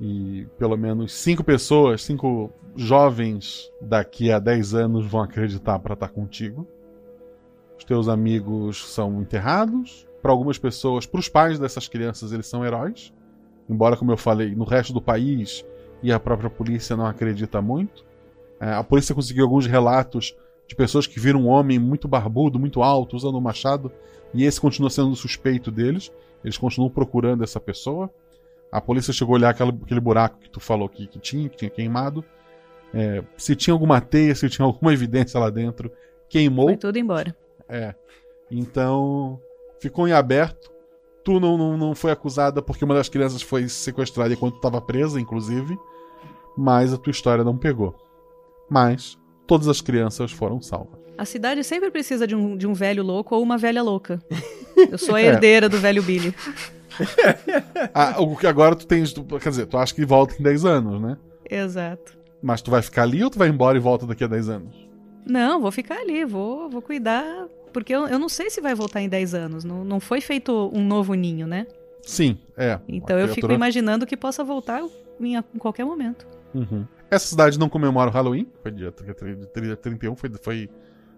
[0.00, 6.08] E pelo menos cinco pessoas, cinco jovens daqui a 10 anos vão acreditar para estar
[6.08, 6.66] contigo.
[7.78, 10.06] Os teus amigos são enterrados.
[10.22, 13.12] Para algumas pessoas, para os pais dessas crianças, eles são heróis.
[13.68, 15.64] Embora, como eu falei, no resto do país
[16.02, 18.04] e a própria polícia não acredita muito.
[18.60, 22.82] É, a polícia conseguiu alguns relatos de pessoas que viram um homem muito barbudo, muito
[22.82, 23.92] alto, usando um machado,
[24.32, 26.12] e esse continua sendo o suspeito deles.
[26.42, 28.10] Eles continuam procurando essa pessoa.
[28.74, 31.56] A polícia chegou a olhar aquela- aquele buraco que tu falou que, que tinha, que
[31.56, 32.24] tinha queimado.
[32.92, 35.90] É, se tinha alguma teia, se tinha alguma evidência lá dentro,
[36.28, 36.66] queimou.
[36.68, 37.36] Foi tudo embora.
[37.68, 37.94] É.
[38.50, 39.40] Então,
[39.80, 40.72] ficou em aberto.
[41.24, 45.20] Tu não, não, não foi acusada porque uma das crianças foi sequestrada enquanto estava presa,
[45.20, 45.78] inclusive.
[46.56, 47.94] Mas a tua história não pegou.
[48.68, 50.98] Mas todas as crianças foram salvas.
[51.16, 54.20] A cidade sempre precisa de um, de um velho louco ou uma velha louca.
[54.90, 55.26] Eu sou a É.
[55.26, 56.34] herdeira do velho Billy.
[57.92, 59.12] Ah, o que agora tu tens.
[59.12, 61.16] Quer dizer, tu acha que volta em 10 anos, né?
[61.48, 62.16] Exato.
[62.42, 64.88] Mas tu vai ficar ali ou tu vai embora e volta daqui a 10 anos?
[65.26, 67.46] Não, vou ficar ali, vou, vou cuidar.
[67.72, 69.64] Porque eu, eu não sei se vai voltar em 10 anos.
[69.64, 71.66] Não, não foi feito um novo ninho, né?
[72.02, 72.78] Sim, é.
[72.86, 74.82] Então eu fico criatura- imaginando que possa voltar
[75.20, 76.26] em, a- em qualquer momento.
[76.54, 76.86] Uhum.
[77.10, 78.46] Essa cidade não comemora o Halloween.
[78.62, 80.70] Foi dia 30, 31, foi, foi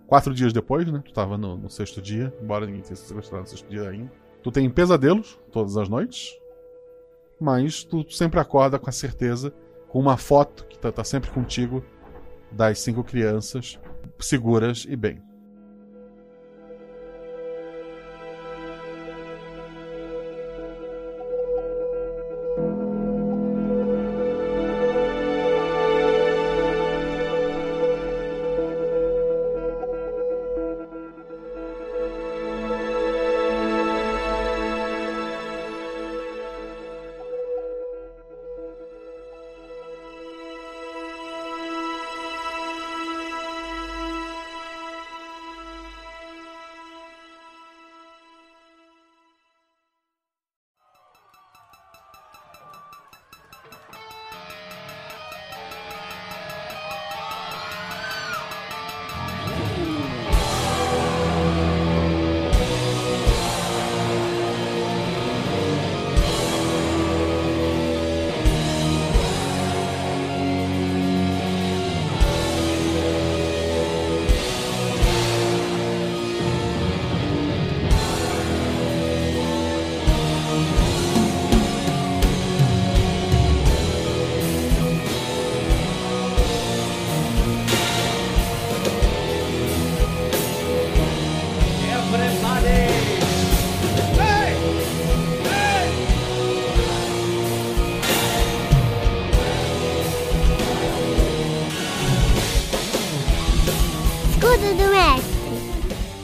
[0.06, 1.02] quatro dias depois, né?
[1.04, 4.10] Tu tava no, no sexto dia, embora ninguém tenha se sequestrado no sexto dia ainda.
[4.46, 6.38] Tu tem pesadelos todas as noites,
[7.40, 9.52] mas tu sempre acorda com a certeza,
[9.88, 11.84] com uma foto que tá, tá sempre contigo,
[12.52, 13.76] das cinco crianças,
[14.20, 15.20] seguras e bem.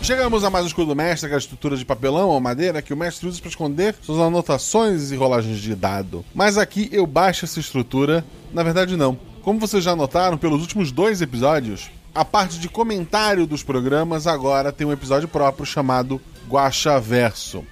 [0.03, 2.97] Chegamos a mais um escudo do mestre, aquela estrutura de papelão ou madeira que o
[2.97, 6.25] mestre usa para esconder suas anotações e rolagens de dado.
[6.35, 9.17] Mas aqui eu baixo essa estrutura, na verdade não.
[9.43, 14.73] Como vocês já notaram pelos últimos dois episódios, a parte de comentário dos programas agora
[14.73, 17.65] tem um episódio próprio chamado Guacha Verso.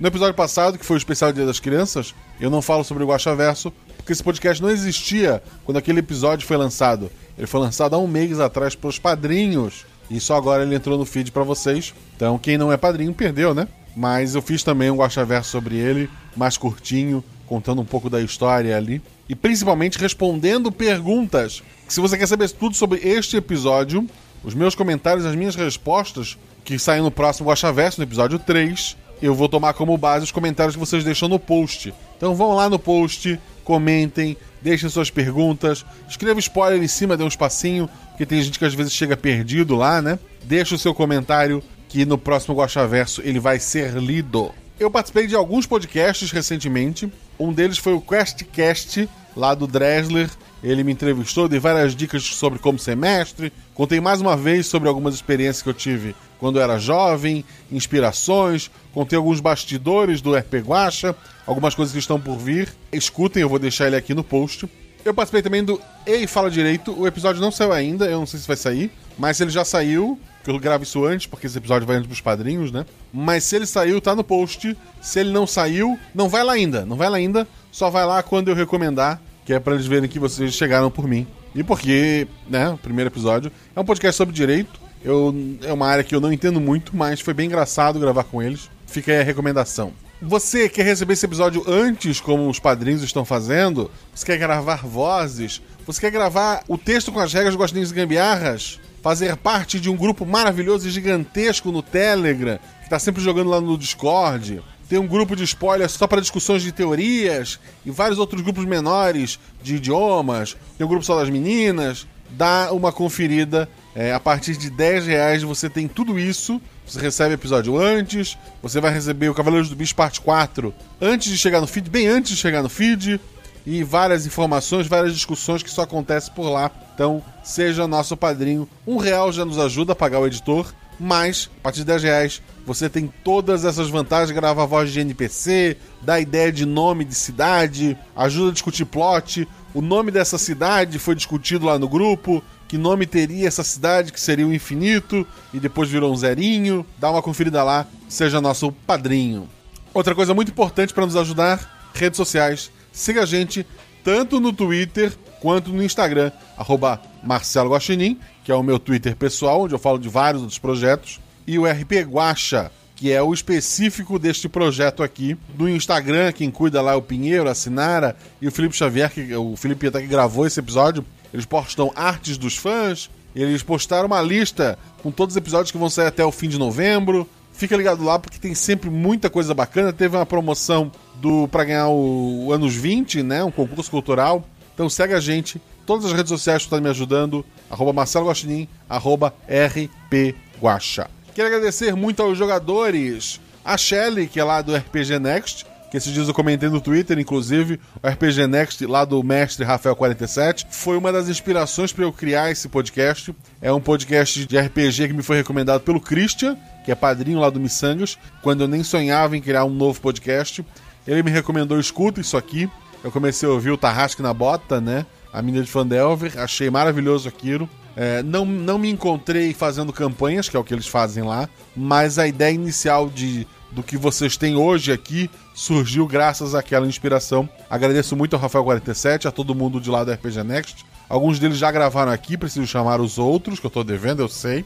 [0.00, 3.06] No episódio passado, que foi o especial Dia das Crianças, eu não falo sobre o
[3.06, 7.12] Guacha Verso, porque esse podcast não existia quando aquele episódio foi lançado.
[7.38, 10.98] Ele foi lançado há um mês atrás para os padrinhos e só agora ele entrou
[10.98, 11.94] no feed para vocês.
[12.16, 13.68] Então, quem não é padrinho perdeu, né?
[13.96, 18.76] Mas eu fiz também um Guaxaverso sobre ele, mais curtinho, contando um pouco da história
[18.76, 19.00] ali.
[19.28, 21.62] E principalmente respondendo perguntas.
[21.88, 24.06] Se você quer saber tudo sobre este episódio,
[24.44, 29.34] os meus comentários, as minhas respostas, que saem no próximo Guaxaverso, no episódio 3, eu
[29.34, 31.92] vou tomar como base os comentários que vocês deixam no post.
[32.16, 37.28] Então vão lá no post, comentem, deixem suas perguntas, escreva spoiler em cima, dê um
[37.28, 40.18] espacinho, porque tem gente que às vezes chega perdido lá, né?
[40.44, 44.52] Deixa o seu comentário que no próximo Guaxaverso ele vai ser lido.
[44.78, 47.10] Eu participei de alguns podcasts recentemente.
[47.38, 50.28] Um deles foi o QuestCast, lá do Dresler.
[50.62, 53.52] Ele me entrevistou, dei várias dicas sobre como ser mestre.
[53.74, 58.70] Contei mais uma vez sobre algumas experiências que eu tive quando era jovem, inspirações.
[58.92, 61.14] Contei alguns bastidores do RP Guacha,
[61.46, 62.72] algumas coisas que estão por vir.
[62.92, 64.68] Escutem, eu vou deixar ele aqui no post.
[65.04, 66.92] Eu participei também do Ei Fala Direito.
[66.98, 70.18] O episódio não saiu ainda, eu não sei se vai sair, mas ele já saiu.
[70.42, 72.84] que Eu gravo isso antes, porque esse episódio vai antes pros padrinhos, né?
[73.12, 74.76] Mas se ele saiu, tá no post.
[75.00, 76.84] Se ele não saiu, não vai lá ainda.
[76.84, 77.46] Não vai lá ainda.
[77.70, 81.06] Só vai lá quando eu recomendar, que é para eles verem que vocês chegaram por
[81.06, 81.24] mim.
[81.54, 84.78] E porque, né, o primeiro episódio é um podcast sobre direito.
[85.04, 88.42] Eu, é uma área que eu não entendo muito, mas foi bem engraçado gravar com
[88.42, 88.70] eles.
[88.86, 89.92] Fica aí a recomendação.
[90.20, 93.90] Você quer receber esse episódio antes, como os padrinhos estão fazendo?
[94.14, 95.60] Você quer gravar vozes?
[95.86, 98.80] Você quer gravar o texto com as regras de Gostinhos e Gambiarras?
[99.02, 103.60] Fazer parte de um grupo maravilhoso e gigantesco no Telegram, que tá sempre jogando lá
[103.60, 104.62] no Discord?
[104.88, 109.38] Tem um grupo de spoilers só para discussões de teorias e vários outros grupos menores
[109.62, 110.56] de idiomas.
[110.78, 112.06] Tem um grupo só das meninas.
[112.30, 113.68] Dá uma conferida.
[113.98, 116.60] É, a partir de 10 reais você tem tudo isso.
[116.86, 118.36] Você recebe episódio antes.
[118.62, 122.06] Você vai receber o Cavaleiros do Bicho Parte 4 antes de chegar no feed, bem
[122.06, 123.18] antes de chegar no feed.
[123.64, 126.70] E várias informações, várias discussões que só acontecem por lá.
[126.94, 128.68] Então, seja nosso padrinho.
[128.86, 130.72] Um real já nos ajuda a pagar o editor.
[131.00, 135.00] Mas, a partir de 10 reais, você tem todas essas vantagens, grava a voz de
[135.00, 139.46] NPC, dá ideia de nome de cidade, ajuda a discutir plot.
[139.74, 142.42] O nome dessa cidade foi discutido lá no grupo.
[142.68, 146.84] Que nome teria essa cidade, que seria o infinito, e depois virou um zerinho.
[146.98, 149.48] Dá uma conferida lá, seja nosso padrinho.
[149.94, 152.70] Outra coisa muito importante para nos ajudar: redes sociais.
[152.92, 153.66] Siga a gente
[154.02, 159.62] tanto no Twitter quanto no Instagram, arroba Marcelo Guaxinim, que é o meu Twitter pessoal,
[159.62, 164.18] onde eu falo de vários outros projetos, e o RP Guacha, que é o específico
[164.18, 165.36] deste projeto aqui.
[165.58, 169.34] No Instagram, quem cuida lá é o Pinheiro, a Sinara e o Felipe Xavier, que
[169.34, 171.04] o Felipe até que gravou esse episódio.
[171.32, 175.90] Eles postam artes dos fãs, eles postaram uma lista com todos os episódios que vão
[175.90, 177.28] sair até o fim de novembro.
[177.52, 179.92] Fica ligado lá porque tem sempre muita coisa bacana.
[179.92, 184.46] Teve uma promoção do para ganhar o, o anos 20, né, um concurso cultural.
[184.74, 189.34] Então segue a gente, todas as redes sociais estão me ajudando, arroba Marcelo Guaxinim, arroba
[189.48, 191.08] rpguacha.
[191.34, 196.12] Quero agradecer muito aos jogadores, a Shelly, que é lá do RPG Next, que esses
[196.12, 201.10] dias eu comentei no Twitter, inclusive, o RPG Next lá do mestre Rafael47, foi uma
[201.10, 203.34] das inspirações para eu criar esse podcast.
[203.62, 207.48] É um podcast de RPG que me foi recomendado pelo Christian, que é padrinho lá
[207.48, 210.62] do Missangas, quando eu nem sonhava em criar um novo podcast.
[211.08, 212.68] Ele me recomendou, escuta isso aqui.
[213.02, 215.06] Eu comecei a ouvir o Tarrasque na Bota, né?
[215.32, 217.68] A mina de Fandelver, achei maravilhoso aquilo.
[217.96, 222.18] É, não, não me encontrei fazendo campanhas, que é o que eles fazem lá, mas
[222.18, 223.46] a ideia inicial de,
[223.76, 227.46] do que vocês têm hoje aqui surgiu graças àquela inspiração.
[227.68, 230.86] Agradeço muito ao Rafael47, a todo mundo de lá do RPG Next.
[231.06, 234.64] Alguns deles já gravaram aqui, preciso chamar os outros, que eu tô devendo, eu sei.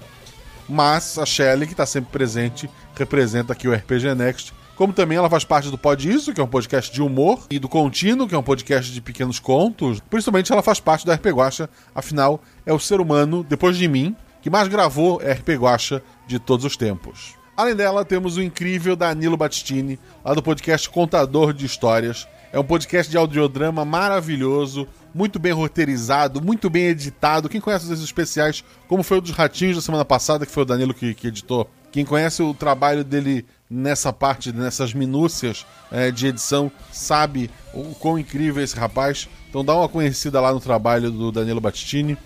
[0.69, 4.53] Mas a Shelly, que está sempre presente, representa aqui o RPG Next.
[4.77, 7.59] Como também ela faz parte do Pod Isso, que é um podcast de humor, e
[7.59, 9.99] do Contínuo, que é um podcast de pequenos contos.
[10.09, 14.15] Principalmente ela faz parte da RP Guacha, afinal, é o ser humano, depois de mim,
[14.41, 17.40] que mais gravou RP Guacha de todos os tempos.
[17.61, 22.27] Além dela, temos o incrível Danilo Battistini, lá do podcast Contador de Histórias.
[22.51, 27.51] É um podcast de audiodrama maravilhoso, muito bem roteirizado, muito bem editado.
[27.51, 30.67] Quem conhece os especiais, como foi o dos Ratinhos da semana passada, que foi o
[30.67, 36.29] Danilo que, que editou, quem conhece o trabalho dele nessa parte, nessas minúcias é, de
[36.29, 39.29] edição, sabe o quão incrível é esse rapaz.
[39.51, 42.17] Então dá uma conhecida lá no trabalho do Danilo Battistini.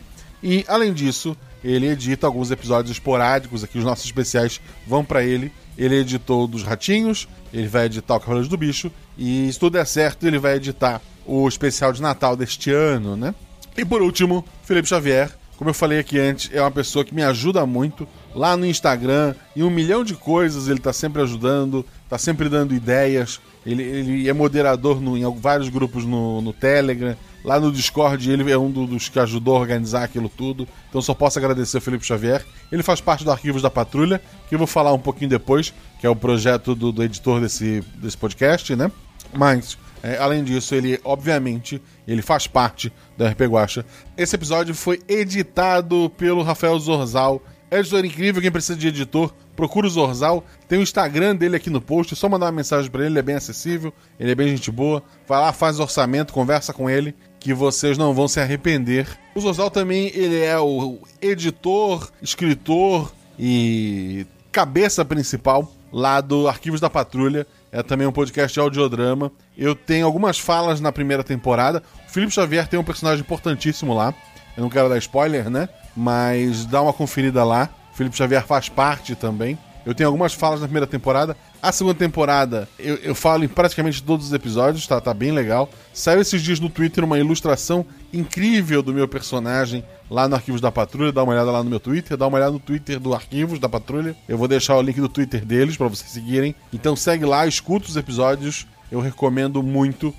[0.41, 5.51] E, além disso, ele edita alguns episódios esporádicos aqui, os nossos especiais vão para ele.
[5.77, 9.87] Ele editou dos Ratinhos, ele vai editar o Cavaleiros do Bicho, e se tudo der
[9.87, 13.35] certo, ele vai editar o especial de Natal deste ano, né?
[13.77, 17.23] E por último, Felipe Xavier, como eu falei aqui antes, é uma pessoa que me
[17.23, 22.19] ajuda muito lá no Instagram, em um milhão de coisas ele tá sempre ajudando, tá
[22.19, 23.41] sempre dando ideias.
[23.67, 27.17] Ele, ele é moderador no, em vários grupos no, no Telegram.
[27.45, 30.67] Lá no Discord ele é um do- dos que ajudou a organizar aquilo tudo.
[30.89, 32.45] Então só posso agradecer ao Felipe Xavier.
[32.73, 36.07] Ele faz parte do Arquivos da Patrulha, que eu vou falar um pouquinho depois, que
[36.07, 38.91] é o projeto do, do editor desse, desse podcast, né?
[39.33, 43.85] Mas, é, além disso, ele, obviamente, ele faz parte da RP Guacha.
[44.17, 47.43] Esse episódio foi editado pelo Rafael Zorzal.
[47.75, 50.45] Editor incrível, quem precisa de editor, procura o Zorzal.
[50.69, 53.19] Tem o Instagram dele aqui no post, é só mandar uma mensagem pra ele, ele
[53.19, 55.03] é bem acessível, ele é bem gente boa.
[55.27, 59.09] Vai lá, faz orçamento, conversa com ele, que vocês não vão se arrepender.
[59.35, 66.89] O Zorzal também, ele é o editor, escritor e cabeça principal lá do Arquivos da
[66.89, 67.47] Patrulha.
[67.73, 69.33] É também um podcast de audiodrama.
[69.59, 71.83] Eu tenho algumas falas na primeira temporada.
[72.07, 74.15] O Felipe Xavier tem um personagem importantíssimo lá.
[74.57, 75.69] Eu não quero dar spoiler, né?
[75.97, 77.69] Mas dá uma conferida lá.
[77.95, 79.59] Felipe Xavier faz parte também.
[79.87, 81.37] Eu tenho algumas falas na primeira temporada.
[81.63, 85.69] A segunda temporada eu, eu falo em praticamente todos os episódios, tá, tá bem legal.
[85.93, 90.73] Saiu esses dias no Twitter uma ilustração incrível do meu personagem lá no Arquivos da
[90.73, 91.13] Patrulha.
[91.13, 93.69] Dá uma olhada lá no meu Twitter, dá uma olhada no Twitter do Arquivos da
[93.69, 94.17] Patrulha.
[94.27, 96.55] Eu vou deixar o link do Twitter deles para vocês seguirem.
[96.73, 98.67] Então segue lá, escuta os episódios.
[98.91, 100.15] Eu recomendo muito.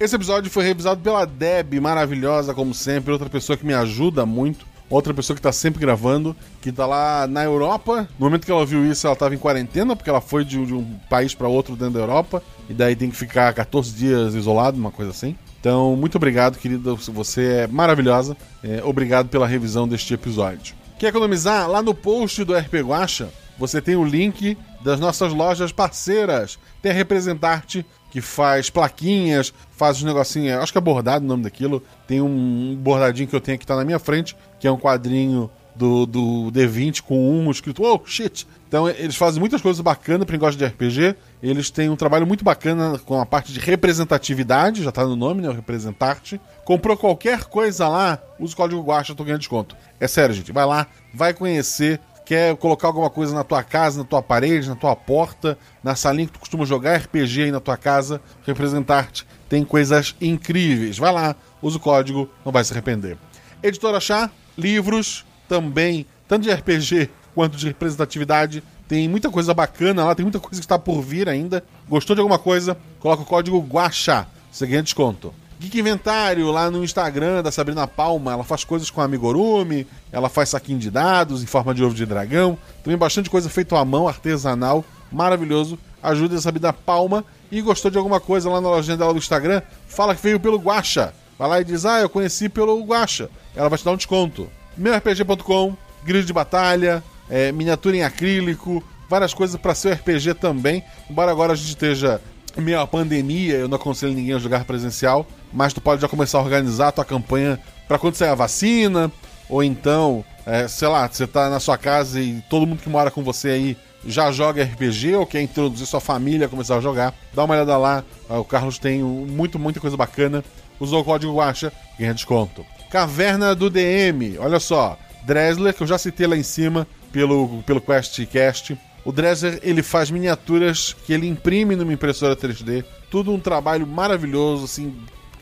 [0.00, 4.71] Esse episódio foi revisado pela Deb, maravilhosa como sempre, outra pessoa que me ajuda muito.
[4.92, 8.06] Outra pessoa que tá sempre gravando, que tá lá na Europa.
[8.18, 10.66] No momento que ela ouviu isso, ela tava em quarentena, porque ela foi de, um-
[10.66, 12.42] de um país para outro dentro da Europa.
[12.68, 15.34] E daí tem que ficar 14 dias isolado, uma coisa assim.
[15.60, 16.94] Então, muito obrigado, querida.
[16.94, 18.36] Você é maravilhosa.
[18.62, 20.74] É, obrigado pela revisão deste episódio.
[20.98, 21.68] Quer economizar?
[21.70, 26.58] Lá no post do RP Guacha, você tem o link das nossas lojas parceiras.
[26.82, 31.44] Tem a Representarte, que faz plaquinhas, faz os negocinhos, acho que é bordado o nome
[31.44, 31.82] daquilo.
[32.06, 35.50] Tem um bordadinho que eu tenho aqui, tá na minha frente, que é um quadrinho
[35.74, 38.46] do, do D20 com um escrito, oh shit!
[38.68, 41.16] Então eles fazem muitas coisas bacanas pra quem gosta de RPG.
[41.42, 45.40] Eles têm um trabalho muito bacana com a parte de representatividade, já tá no nome,
[45.40, 45.50] né?
[45.50, 46.38] Representarte.
[46.66, 49.74] Comprou qualquer coisa lá, usa o código Guacha, tô ganhando desconto.
[49.98, 50.52] É sério, gente.
[50.52, 51.98] Vai lá, vai conhecer.
[52.24, 56.26] Quer colocar alguma coisa na tua casa, na tua parede, na tua porta, na salinha
[56.26, 59.26] que tu costuma jogar RPG aí na tua casa, representarte.
[59.48, 60.98] Tem coisas incríveis.
[60.98, 63.18] Vai lá, usa o código, não vai se arrepender.
[63.62, 68.62] Editora Chá, livros também, tanto de RPG quanto de representatividade.
[68.88, 71.64] Tem muita coisa bacana lá, tem muita coisa que está por vir ainda.
[71.88, 72.76] Gostou de alguma coisa?
[73.00, 75.34] Coloca o código GUAXA, você ganha desconto.
[75.62, 80.48] Geek Inventário lá no Instagram da Sabrina Palma, ela faz coisas com amigurumi, ela faz
[80.48, 84.08] saquinho de dados em forma de ovo de dragão, também bastante coisa feita à mão,
[84.08, 85.78] artesanal, maravilhoso.
[86.02, 89.62] Ajuda a Sabrina Palma e gostou de alguma coisa lá na lojinha dela do Instagram,
[89.86, 91.14] fala que veio pelo Guacha.
[91.38, 93.30] Vai lá e diz: "Ah, eu conheci pelo Guacha".
[93.54, 94.50] Ela vai te dar um desconto.
[94.76, 100.82] MeuRPG.com, grid de batalha, é, miniatura em acrílico, várias coisas para seu RPG também.
[101.08, 102.20] Embora agora a gente esteja
[102.56, 106.38] meio à pandemia, eu não aconselho ninguém a jogar presencial, mas tu pode já começar
[106.38, 107.58] a organizar a tua campanha
[107.88, 109.10] para quando sair a vacina,
[109.48, 113.10] ou então, é, sei lá, você tá na sua casa e todo mundo que mora
[113.10, 117.14] com você aí já joga RPG ou quer introduzir sua família a começar a jogar,
[117.34, 118.04] dá uma olhada lá.
[118.28, 120.44] Ah, O Carlos tem muito, muita coisa bacana.
[120.80, 122.66] Usou o código Guacha, ganha desconto.
[122.90, 124.98] Caverna do DM, olha só.
[125.24, 128.76] Dresler, que eu já citei lá em cima pelo, pelo QuestCast.
[129.04, 132.84] O Dresler, ele faz miniaturas que ele imprime numa impressora 3D.
[133.10, 134.94] Tudo um trabalho maravilhoso, assim.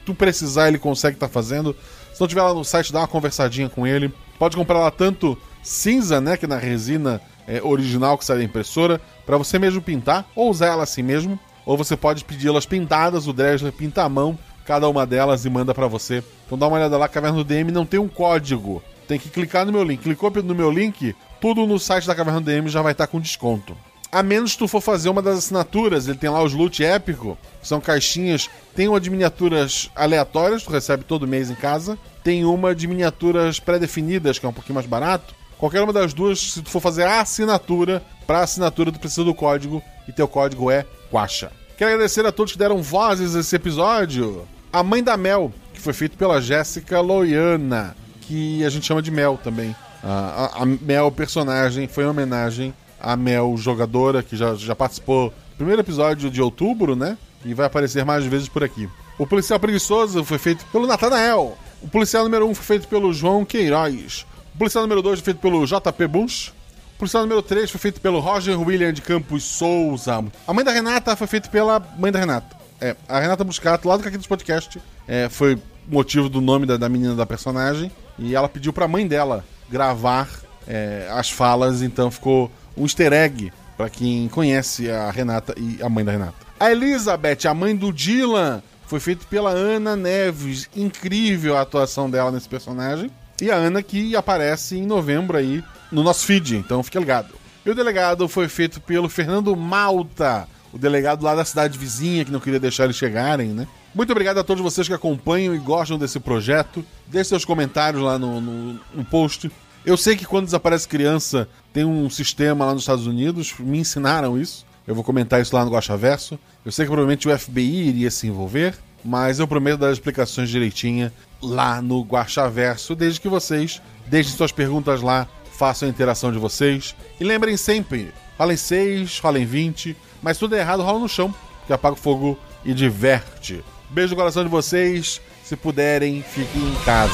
[0.05, 1.76] Tu precisar, ele consegue estar fazendo.
[2.12, 4.12] Se não tiver lá no site, dá uma conversadinha com ele.
[4.39, 8.44] Pode comprar lá tanto cinza, né, que é na resina é, original que sai da
[8.44, 11.39] impressora, para você mesmo pintar, ou usar ela assim mesmo.
[11.66, 15.74] Ou você pode pedi-las pintadas, o Dresler pinta à mão cada uma delas e manda
[15.74, 16.22] para você.
[16.47, 18.82] Então dá uma olhada lá, Caverna do DM não tem um código.
[19.08, 20.00] Tem que clicar no meu link.
[20.00, 23.76] Clicou no meu link, tudo no site da Caverna DM já vai estar com desconto.
[24.12, 27.38] A menos que tu for fazer uma das assinaturas, ele tem lá os loot épico,
[27.62, 32.74] são caixinhas, tem uma de miniaturas aleatórias, tu recebe todo mês em casa, tem uma
[32.74, 35.32] de miniaturas pré-definidas, que é um pouquinho mais barato.
[35.56, 39.34] Qualquer uma das duas, se tu for fazer a assinatura, para assinatura tu precisa do
[39.34, 41.52] código, e teu código é Quacha.
[41.78, 44.46] Quero agradecer a todos que deram vozes a esse episódio.
[44.72, 49.10] A Mãe da Mel, que foi feito pela Jéssica Loiana, que a gente chama de
[49.10, 49.74] Mel também.
[50.02, 55.82] A, Mel, personagem, foi em homenagem à Mel, jogadora, que já, já participou do primeiro
[55.82, 57.18] episódio de outubro, né?
[57.44, 58.88] E vai aparecer mais vezes por aqui.
[59.18, 61.56] O Policial Preguiçoso foi feito pelo Natanael.
[61.82, 64.26] O Policial número 1 um foi feito pelo João Queiroz.
[64.58, 66.52] policial número 2 foi feito pelo JP Bush.
[66.98, 70.24] policial número 3 foi feito pelo Roger William de Campos Souza.
[70.46, 72.56] A mãe da Renata foi feita pela mãe da Renata.
[72.80, 76.88] É, a Renata Buscato, lá do Caquitos Podcast, é, foi motivo do nome da, da
[76.88, 77.90] menina da personagem.
[78.18, 80.28] E ela pediu pra mãe dela gravar
[80.66, 85.89] é, as falas, então ficou um easter egg pra quem conhece a Renata e a
[85.89, 86.34] mãe da Renata.
[86.58, 90.68] A Elizabeth, a mãe do Dylan, foi feito pela Ana Neves.
[90.76, 93.10] Incrível a atuação dela nesse personagem.
[93.40, 97.28] E a Ana que aparece em novembro aí no nosso feed, então fique ligado.
[97.65, 102.31] E o delegado foi feito pelo Fernando Malta, o delegado lá da cidade vizinha que
[102.31, 103.66] não queria deixar eles chegarem, né?
[103.94, 106.84] Muito obrigado a todos vocês que acompanham e gostam desse projeto.
[107.07, 109.50] Deixe seus comentários lá no, no, no post.
[109.84, 114.39] Eu sei que quando desaparece criança tem um sistema lá nos Estados Unidos, me ensinaram
[114.39, 114.65] isso.
[114.86, 116.39] Eu vou comentar isso lá no Guaxa Verso.
[116.65, 121.12] Eu sei que provavelmente o FBI iria se envolver, mas eu prometo dar explicações direitinha
[121.42, 126.39] lá no Guaxa Verso, desde que vocês deixem suas perguntas lá, façam a interação de
[126.39, 126.94] vocês.
[127.18, 131.34] E lembrem sempre, falem 6, falem 20, mas tudo é errado, rola no chão,
[131.66, 133.65] que apaga o fogo e diverte.
[133.89, 135.20] Beijo no coração de vocês.
[135.42, 137.12] Se puderem, fiquem em casa.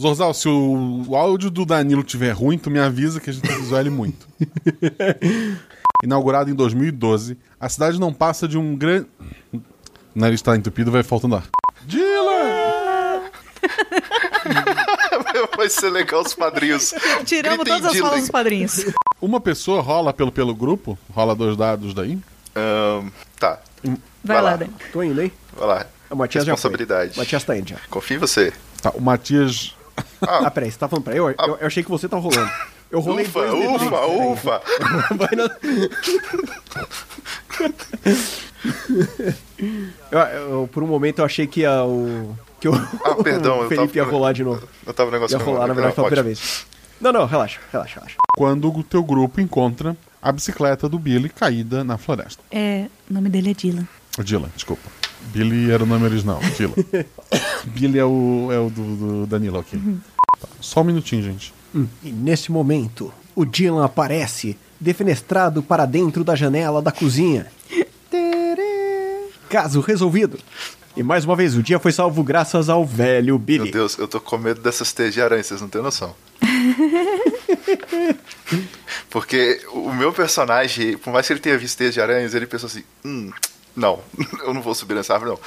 [0.00, 3.52] Zorzal, se o, o áudio do Danilo tiver ruim, tu me avisa que a gente
[3.64, 4.26] zoar ele muito.
[6.02, 9.06] Inaugurado em 2012, a cidade não passa de um grande.
[9.52, 9.60] O
[10.14, 11.44] nariz está entupido, vai faltando ar.
[11.86, 13.22] Dylan!
[15.56, 16.94] Vai ser legal os padrinhos.
[17.26, 18.06] Tiramos Gritem todas as Dylan.
[18.08, 18.86] falas dos padrinhos.
[19.20, 20.98] Uma pessoa rola pelo, pelo grupo?
[21.12, 22.18] Rola dois dados daí?
[23.38, 23.60] Tá.
[24.24, 24.68] Vai lá, Dan.
[24.92, 25.30] Tô indo, hein?
[25.56, 25.86] Vai lá.
[26.08, 26.70] O Matias já foi.
[26.70, 27.16] Responsabilidade.
[27.16, 27.76] O Matias tá indo já.
[27.90, 28.52] Confia em você.
[28.80, 29.74] Tá, o Matias.
[30.22, 31.28] Ah, peraí, você tá falando pra eu?
[31.30, 32.50] Eu, eu achei que você tá rolando.
[32.90, 34.32] Eu rolei Ufa, dois D3, ufa, peraí.
[34.32, 34.62] ufa.
[35.16, 35.50] Vai na...
[40.10, 42.36] eu, eu- por um momento eu achei que ia o.
[42.60, 44.66] Que o, Ah, perdão, o eu Felipe tava- ia rolar de novo.
[44.86, 46.66] Eu tava negociando Ia rolar, na verdade, pela primeira vez.
[47.00, 48.16] Não, não, relaxa, relaxa, relaxa.
[48.36, 52.42] Quando o teu grupo encontra a bicicleta do Billy caída na floresta.
[52.50, 53.88] É, o nome dele é Dylan.
[54.22, 54.82] Dylan, desculpa.
[55.32, 56.74] Billy era o nome original, Dylan.
[57.66, 59.78] Billy é o, é o do, do Danilo aqui.
[60.40, 61.52] Tá, Só um minutinho, gente.
[62.02, 67.46] E nesse momento, o Dylan aparece, defenestrado para dentro da janela da cozinha.
[69.48, 70.38] Caso resolvido.
[70.96, 73.64] E mais uma vez, o dia foi salvo graças ao velho Billy.
[73.64, 76.14] Meu Deus, eu tô com medo dessas teias de aranha, vocês não têm noção.
[79.08, 82.66] Porque o meu personagem, por mais que ele tenha visto teias de aranhas, ele pensou
[82.66, 83.30] assim: hum,
[83.74, 84.00] não,
[84.44, 85.40] eu não vou subir nessa árvore, não.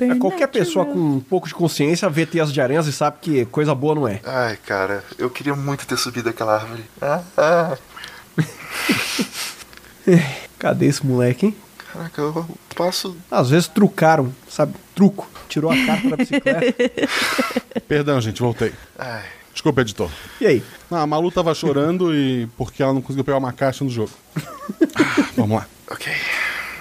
[0.00, 3.44] É, Qualquer pessoa com um pouco de consciência vê teias de aranhas e sabe que
[3.46, 4.20] coisa boa não é.
[4.24, 6.84] Ai, cara, eu queria muito ter subido aquela árvore.
[7.02, 7.76] Ah, ah.
[10.58, 11.56] Cadê esse moleque, hein?
[11.92, 13.16] Caraca, eu passo.
[13.30, 14.74] Às vezes trucaram, sabe?
[14.94, 15.28] Truco.
[15.48, 16.74] Tirou a carta da bicicleta.
[17.88, 18.72] Perdão, gente, voltei.
[18.98, 19.24] Ai.
[19.56, 20.10] Desculpa, editor.
[20.38, 20.62] E aí?
[20.90, 24.10] Ah, a Malu tava chorando e porque ela não conseguiu pegar uma caixa no jogo.
[24.36, 25.66] Ah, vamos lá.
[25.90, 26.12] Ok.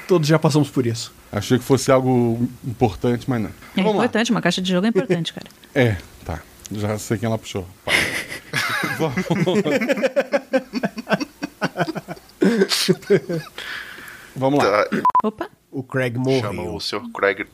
[0.10, 1.14] Todos já passamos por isso.
[1.32, 3.50] Achei que fosse algo importante, mas não.
[3.78, 5.48] É importante, uma caixa de jogo é importante, cara.
[5.74, 5.96] É,
[6.26, 6.42] tá.
[6.70, 7.66] Já sei quem ela puxou.
[14.36, 14.86] Vamos lá.
[15.24, 15.50] Opa.
[15.72, 16.42] O Craig morreu.
[16.42, 17.10] Chama o Sr.
[17.14, 17.48] Craig.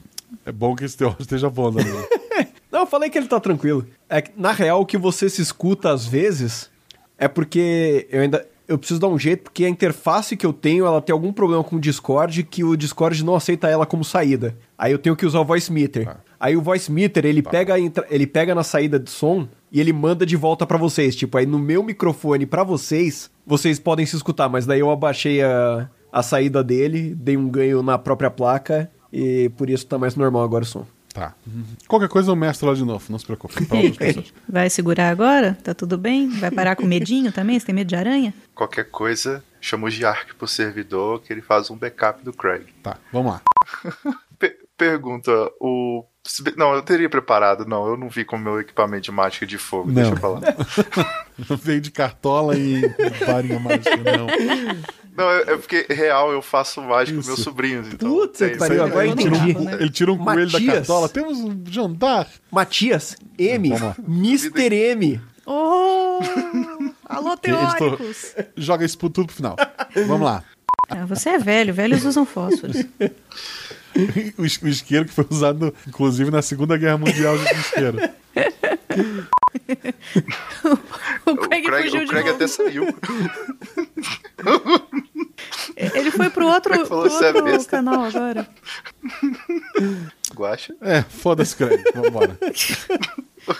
[0.47, 1.83] É bom que esse teu esteja bom, né?
[2.71, 3.85] Não, eu falei que ele tá tranquilo.
[4.09, 6.69] É que, na real, o que você se escuta às vezes
[7.17, 8.47] é porque eu ainda.
[8.67, 11.61] Eu preciso dar um jeito, porque a interface que eu tenho, ela tem algum problema
[11.61, 14.55] com o Discord, que o Discord não aceita ela como saída.
[14.77, 16.05] Aí eu tenho que usar o Voice Meter.
[16.39, 19.81] Aí o Voice Meter, ele, pega, a entra- ele pega na saída de som e
[19.81, 21.17] ele manda de volta pra vocês.
[21.17, 25.41] Tipo, aí no meu microfone pra vocês, vocês podem se escutar, mas daí eu abaixei
[25.43, 30.15] a, a saída dele, dei um ganho na própria placa e por isso tá mais
[30.15, 30.85] normal agora o som.
[31.13, 31.33] Tá.
[31.87, 33.53] Qualquer coisa eu mestro lá de novo, não se preocupe.
[33.97, 34.33] Pessoas.
[34.47, 35.57] Vai segurar agora?
[35.63, 36.29] Tá tudo bem?
[36.29, 37.59] Vai parar com medinho também?
[37.59, 38.33] Você tem medo de aranha?
[38.55, 42.65] Qualquer coisa, chama o Giark pro servidor que ele faz um backup do Craig.
[42.81, 43.41] Tá, vamos lá.
[44.39, 46.05] Pe- pergunta: o
[46.55, 47.65] Não, eu teria preparado.
[47.65, 49.87] Não, eu não vi com meu equipamento de mágica de fogo.
[49.87, 49.95] Não.
[49.95, 50.41] Deixa eu falar.
[51.63, 52.81] Veio de cartola e
[53.25, 54.27] varinha mágica, não.
[55.13, 57.85] Não, é é porque, real, eu faço mágica com meus sobrinhos.
[57.93, 59.57] Então Putz, tem- que pariu, agora ele, tira entendi.
[59.57, 60.73] um, ele tira um coelho da Matias.
[60.73, 61.09] cartola.
[61.09, 62.27] Temos um jantar.
[62.49, 63.73] Matias, M.
[64.07, 64.73] Mr.
[64.73, 65.21] M.
[65.45, 66.19] Oh!
[67.09, 68.33] Alô, teóricos!
[68.55, 69.57] joga isso tudo pro final.
[70.07, 70.45] Vamos lá.
[70.91, 72.77] Ah, você é velho, velhos usam fósforos.
[74.37, 77.97] O, is- o isqueiro que foi usado, inclusive, na Segunda Guerra Mundial de isqueiro.
[81.25, 82.35] O Craig, o Craig, fugiu o de Craig novo.
[82.35, 82.87] até saiu.
[85.75, 88.47] Ele foi pro outro, pro "Você é outro besta." canal agora.
[90.35, 90.73] Guacha?
[90.81, 91.83] É, foda-se, Craig.
[91.93, 92.37] Vambora.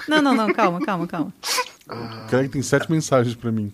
[0.08, 1.34] Não, não, não, calma, calma, calma.
[1.90, 3.70] O Craig tem sete mensagens pra mim.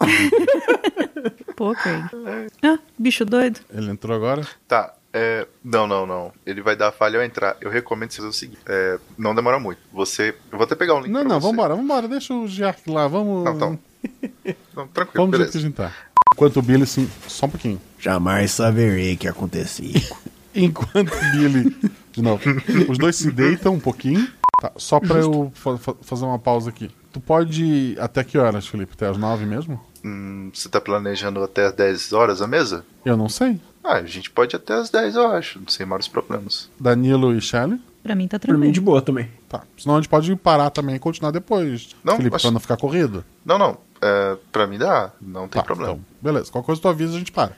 [1.57, 2.05] Pô, Craig.
[2.63, 3.59] Ah, bicho doido.
[3.73, 4.47] Ele entrou agora?
[4.67, 4.93] Tá.
[5.11, 6.31] é, não, não, não.
[6.45, 7.57] Ele vai dar falha ao entrar.
[7.59, 9.81] Eu recomendo você fazer o seguinte: é, não demora muito.
[9.91, 10.35] Você.
[10.51, 11.11] Eu vou até pegar um link.
[11.11, 11.47] Não, pra não, você.
[11.47, 12.07] vambora, vambora.
[12.07, 13.43] Deixa o Giark lá, vamos.
[13.43, 13.79] Não, então.
[14.75, 15.71] Não, tranquilo, Vamos beleza.
[15.71, 15.91] tá.
[16.33, 17.09] Enquanto o Billy, sim.
[17.27, 17.81] Só um pouquinho.
[17.99, 19.99] Jamais saberei o que acontecia.
[20.53, 21.75] Enquanto o Billy.
[22.11, 22.43] De novo.
[22.87, 24.27] Os dois se deitam um pouquinho.
[24.61, 26.89] Tá, só pra eu fa- fa- fazer uma pausa aqui.
[27.11, 28.93] Tu pode até que horas, Felipe?
[28.93, 29.79] Até as nove mesmo?
[30.03, 32.85] Hum, você tá planejando até as 10 horas a mesa?
[33.05, 33.59] Eu não sei.
[33.83, 35.59] Ah, a gente pode ir até as 10, eu acho.
[35.67, 36.69] Sem maiores problemas.
[36.79, 37.79] Danilo e Shelly?
[38.03, 38.65] Pra mim tá Pra tranquilo.
[38.65, 39.29] mim, de boa também.
[39.49, 39.63] Tá.
[39.77, 41.89] Senão a gente pode parar também e continuar depois.
[42.03, 43.23] Não, Felipe, mas- pra não ficar corrido.
[43.45, 43.77] Não, não.
[44.01, 45.11] É, pra mim dá.
[45.21, 45.93] Não tem Tá, problema.
[45.93, 46.51] então, beleza.
[46.51, 47.51] Qualquer coisa tu avisa, a gente para.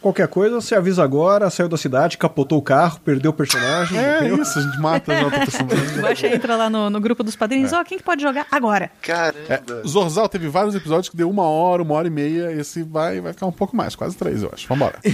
[0.00, 3.96] Qualquer coisa, você avisa agora, saiu da cidade, capotou o carro, perdeu o personagem.
[3.96, 4.42] É entendeu?
[4.42, 5.68] isso, a gente mata já outra pessoa.
[5.98, 7.72] O Guaxa entra lá no, no grupo dos padrinhos.
[7.72, 8.90] Ó, quem que pode jogar agora?
[9.00, 9.38] Caramba.
[9.48, 12.50] É, Zorzal teve vários episódios que deu uma hora, uma hora e meia.
[12.50, 14.66] Esse vai, vai ficar um pouco mais, quase três, eu acho.
[14.66, 14.98] Vambora.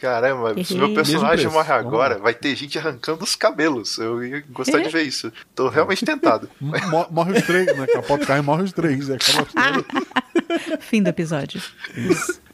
[0.00, 3.98] Caramba, se meu personagem morre agora, vai ter gente arrancando os cabelos.
[3.98, 4.82] Eu ia gostar É?
[4.84, 5.30] de ver isso.
[5.54, 6.48] Tô realmente tentado.
[6.58, 7.86] Mo- morre os três, né?
[7.86, 9.10] Capota o carro e morre os três.
[9.10, 9.18] É.
[10.80, 11.60] Fim do episódio.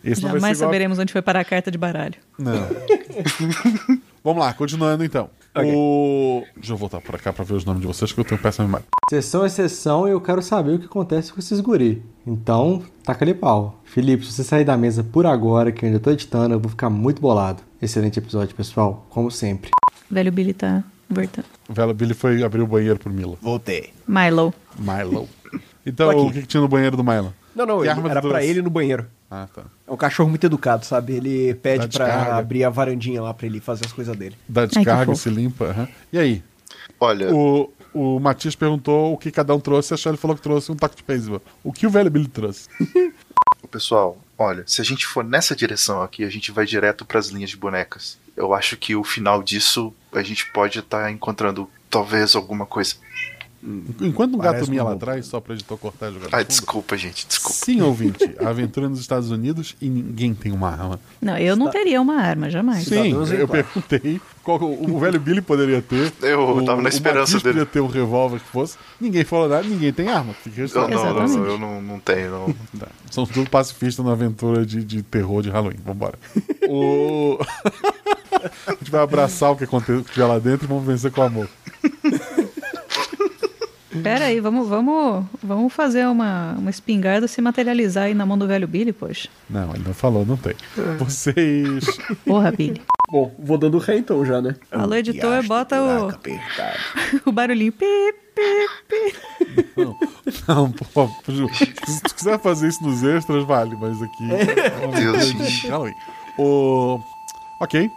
[0.05, 2.15] Esse não vai Jamais ser igual a- saberemos onde foi parar a carta de baralho.
[2.39, 2.52] Não.
[4.23, 5.31] Vamos lá, continuando então.
[5.56, 6.44] O...
[6.56, 8.66] Deixa eu voltar pra cá pra ver os nomes de vocês, que eu tenho péssima
[8.66, 8.84] memória.
[9.08, 12.02] Sessão é sessão e eu quero saber o que acontece com esses guri.
[12.26, 13.81] Então, taca ali pau.
[13.84, 16.68] Felipe, se você sair da mesa por agora, que eu ainda tô editando, eu vou
[16.68, 17.62] ficar muito bolado.
[17.81, 19.06] Excelente episódio, pessoal.
[19.08, 19.70] Como sempre.
[20.10, 21.47] Velho Billy tá voltando.
[21.70, 23.39] Velho Billy foi abrir o banheiro pro Milo.
[23.40, 23.90] Voltei.
[24.06, 24.52] Milo.
[24.78, 25.28] Milo.
[25.86, 27.32] Então, o que, que tinha no banheiro do Milo?
[27.55, 29.06] Não, não, Que ele- arma era pra ele no banheiro.
[29.30, 29.64] Ah, tá.
[29.86, 31.14] É um cachorro muito educado, sabe?
[31.14, 32.36] Ele pede pra descarga.
[32.36, 34.36] abrir a varandinha lá pra ele fazer as coisas dele.
[34.48, 35.66] Dá descarga, se limpa.
[35.66, 35.88] aham.
[36.12, 36.42] E aí?
[37.00, 40.70] Olha, O, o Matias perguntou o que cada um trouxe, a Shelly falou que trouxe
[40.70, 41.42] um taco de beisebol.
[41.64, 42.68] O que o velho Billy trouxe?
[43.70, 47.50] pessoal, olha, se a gente for nessa direção aqui, a gente vai direto pras linhas
[47.50, 48.16] de bonecas.
[48.36, 52.94] Eu acho que o final disso a gente pode estar encontrando talvez alguma coisa.
[54.00, 57.26] Enquanto um gato minha lá atrás, só pra editor cortar e jogar Ah, desculpa, gente,
[57.26, 57.56] desculpa.
[57.64, 58.30] Sim, ouvinte.
[58.40, 61.00] A aventura nos Estados Unidos e ninguém tem uma arma.
[61.20, 62.84] Não, eu não teria uma arma, jamais.
[62.84, 66.12] Sim, eu perguntei qual o, o velho Billy poderia ter.
[66.22, 67.64] Eu o, tava na o esperança Matias dele.
[67.64, 68.78] podia ter um revólver que fosse.
[69.00, 70.34] Ninguém falou nada, ninguém tem arma.
[70.46, 71.36] Não, não, não, Exatamente.
[71.36, 72.54] não, eu não, não tenho, não.
[72.78, 72.86] Tá.
[73.10, 75.78] São tudo pacifistas na aventura de, de terror de Halloween.
[75.84, 76.18] Vambora.
[76.68, 77.38] o...
[78.66, 81.22] a gente vai abraçar o que aconteceu que tiver lá dentro e vamos vencer com
[81.22, 81.48] amor.
[84.02, 88.47] Pera aí, vamos, vamos, vamos fazer uma, uma espingarda se materializar aí na mão do
[88.47, 89.28] velho Billy, poxa.
[89.49, 90.55] Não, ele não falou, não tem.
[90.99, 91.84] Vocês.
[92.25, 92.81] Porra, Billy.
[93.10, 94.57] Bom, vou dando ré então já, né?
[94.70, 96.08] Alô, editor, bota o,
[97.31, 97.73] o barulhinho.
[97.73, 97.86] Pi,
[98.34, 99.15] pi, pi.
[99.76, 99.97] Não,
[100.49, 104.25] não pô, Ju, se tu quiser fazer isso nos extras, vale, mas aqui.
[104.25, 105.65] Meu Deus.
[106.39, 107.00] O...
[107.60, 107.91] Ok.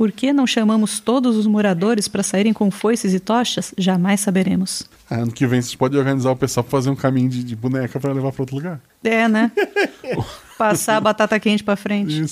[0.00, 3.74] Por que não chamamos todos os moradores para saírem com foices e tochas?
[3.76, 4.88] Jamais saberemos.
[5.10, 8.00] Ano que vem vocês podem organizar o pessoal pra fazer um caminho de, de boneca
[8.00, 8.80] pra levar pra outro lugar.
[9.04, 9.52] É, né?
[10.56, 12.18] Passar a batata quente pra frente.
[12.22, 12.30] Isso.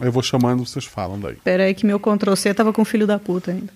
[0.00, 1.34] Eu vou chamando, vocês falam daí.
[1.42, 3.72] Pera aí que meu Ctrl C tava com o filho da puta ainda.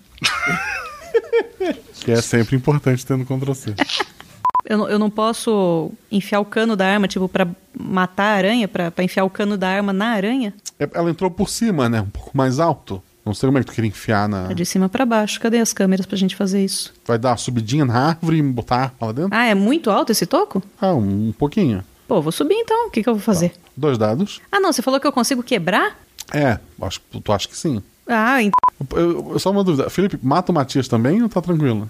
[1.99, 3.73] Que é sempre importante tendo Ctrl C.
[4.63, 7.45] Eu, não- eu não posso enfiar o cano da arma, tipo, pra
[7.77, 10.53] matar a aranha, pra, pra enfiar o cano da arma na aranha?
[10.79, 11.99] É, Ela entrou por cima, né?
[11.99, 13.03] Um pouco mais alto.
[13.25, 14.51] Não sei como é que tu queria enfiar na.
[14.51, 15.39] É de cima pra baixo.
[15.39, 16.93] Cadê as câmeras pra gente fazer isso?
[17.05, 19.29] Vai dar uma subidinha na árvore e botar lá dentro?
[19.31, 20.61] Ah, é muito alto esse toco?
[20.81, 21.83] Ah, um, um pouquinho.
[22.07, 22.87] Pô, vou subir então.
[22.87, 23.53] O que, que eu vou fazer?
[23.77, 24.41] Dois dados.
[24.51, 25.97] Ah, não, você falou que eu consigo quebrar?
[26.33, 27.81] É, acho tu, acha que sim.
[28.07, 28.53] Ah, então.
[28.99, 29.89] Eu, eu- só uma dúvida.
[29.89, 31.89] Felipe, mata o Matias também ou tá tranquilo?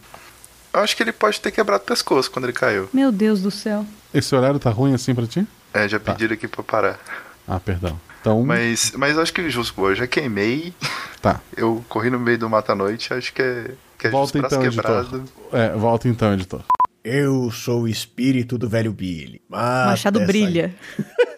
[0.71, 2.87] Eu acho que ele pode ter quebrado o pescoço quando ele caiu.
[2.93, 3.85] Meu Deus do céu.
[4.13, 5.45] Esse horário tá ruim assim pra ti?
[5.73, 6.99] É, já pediram aqui pra parar.
[7.47, 7.99] Ah, perdão.
[8.23, 8.41] Então.
[8.43, 10.73] Mas, mas acho que justo, pô, eu já queimei.
[11.21, 11.41] Tá.
[11.57, 15.17] Eu corri no meio do mata-noite, acho que é, Que é Volta braço então, quebrado.
[15.17, 15.21] editor.
[15.59, 16.61] É, volta então, editor.
[17.03, 19.41] Eu sou o espírito do velho Billy.
[19.49, 20.73] Mata Machado essa- brilha.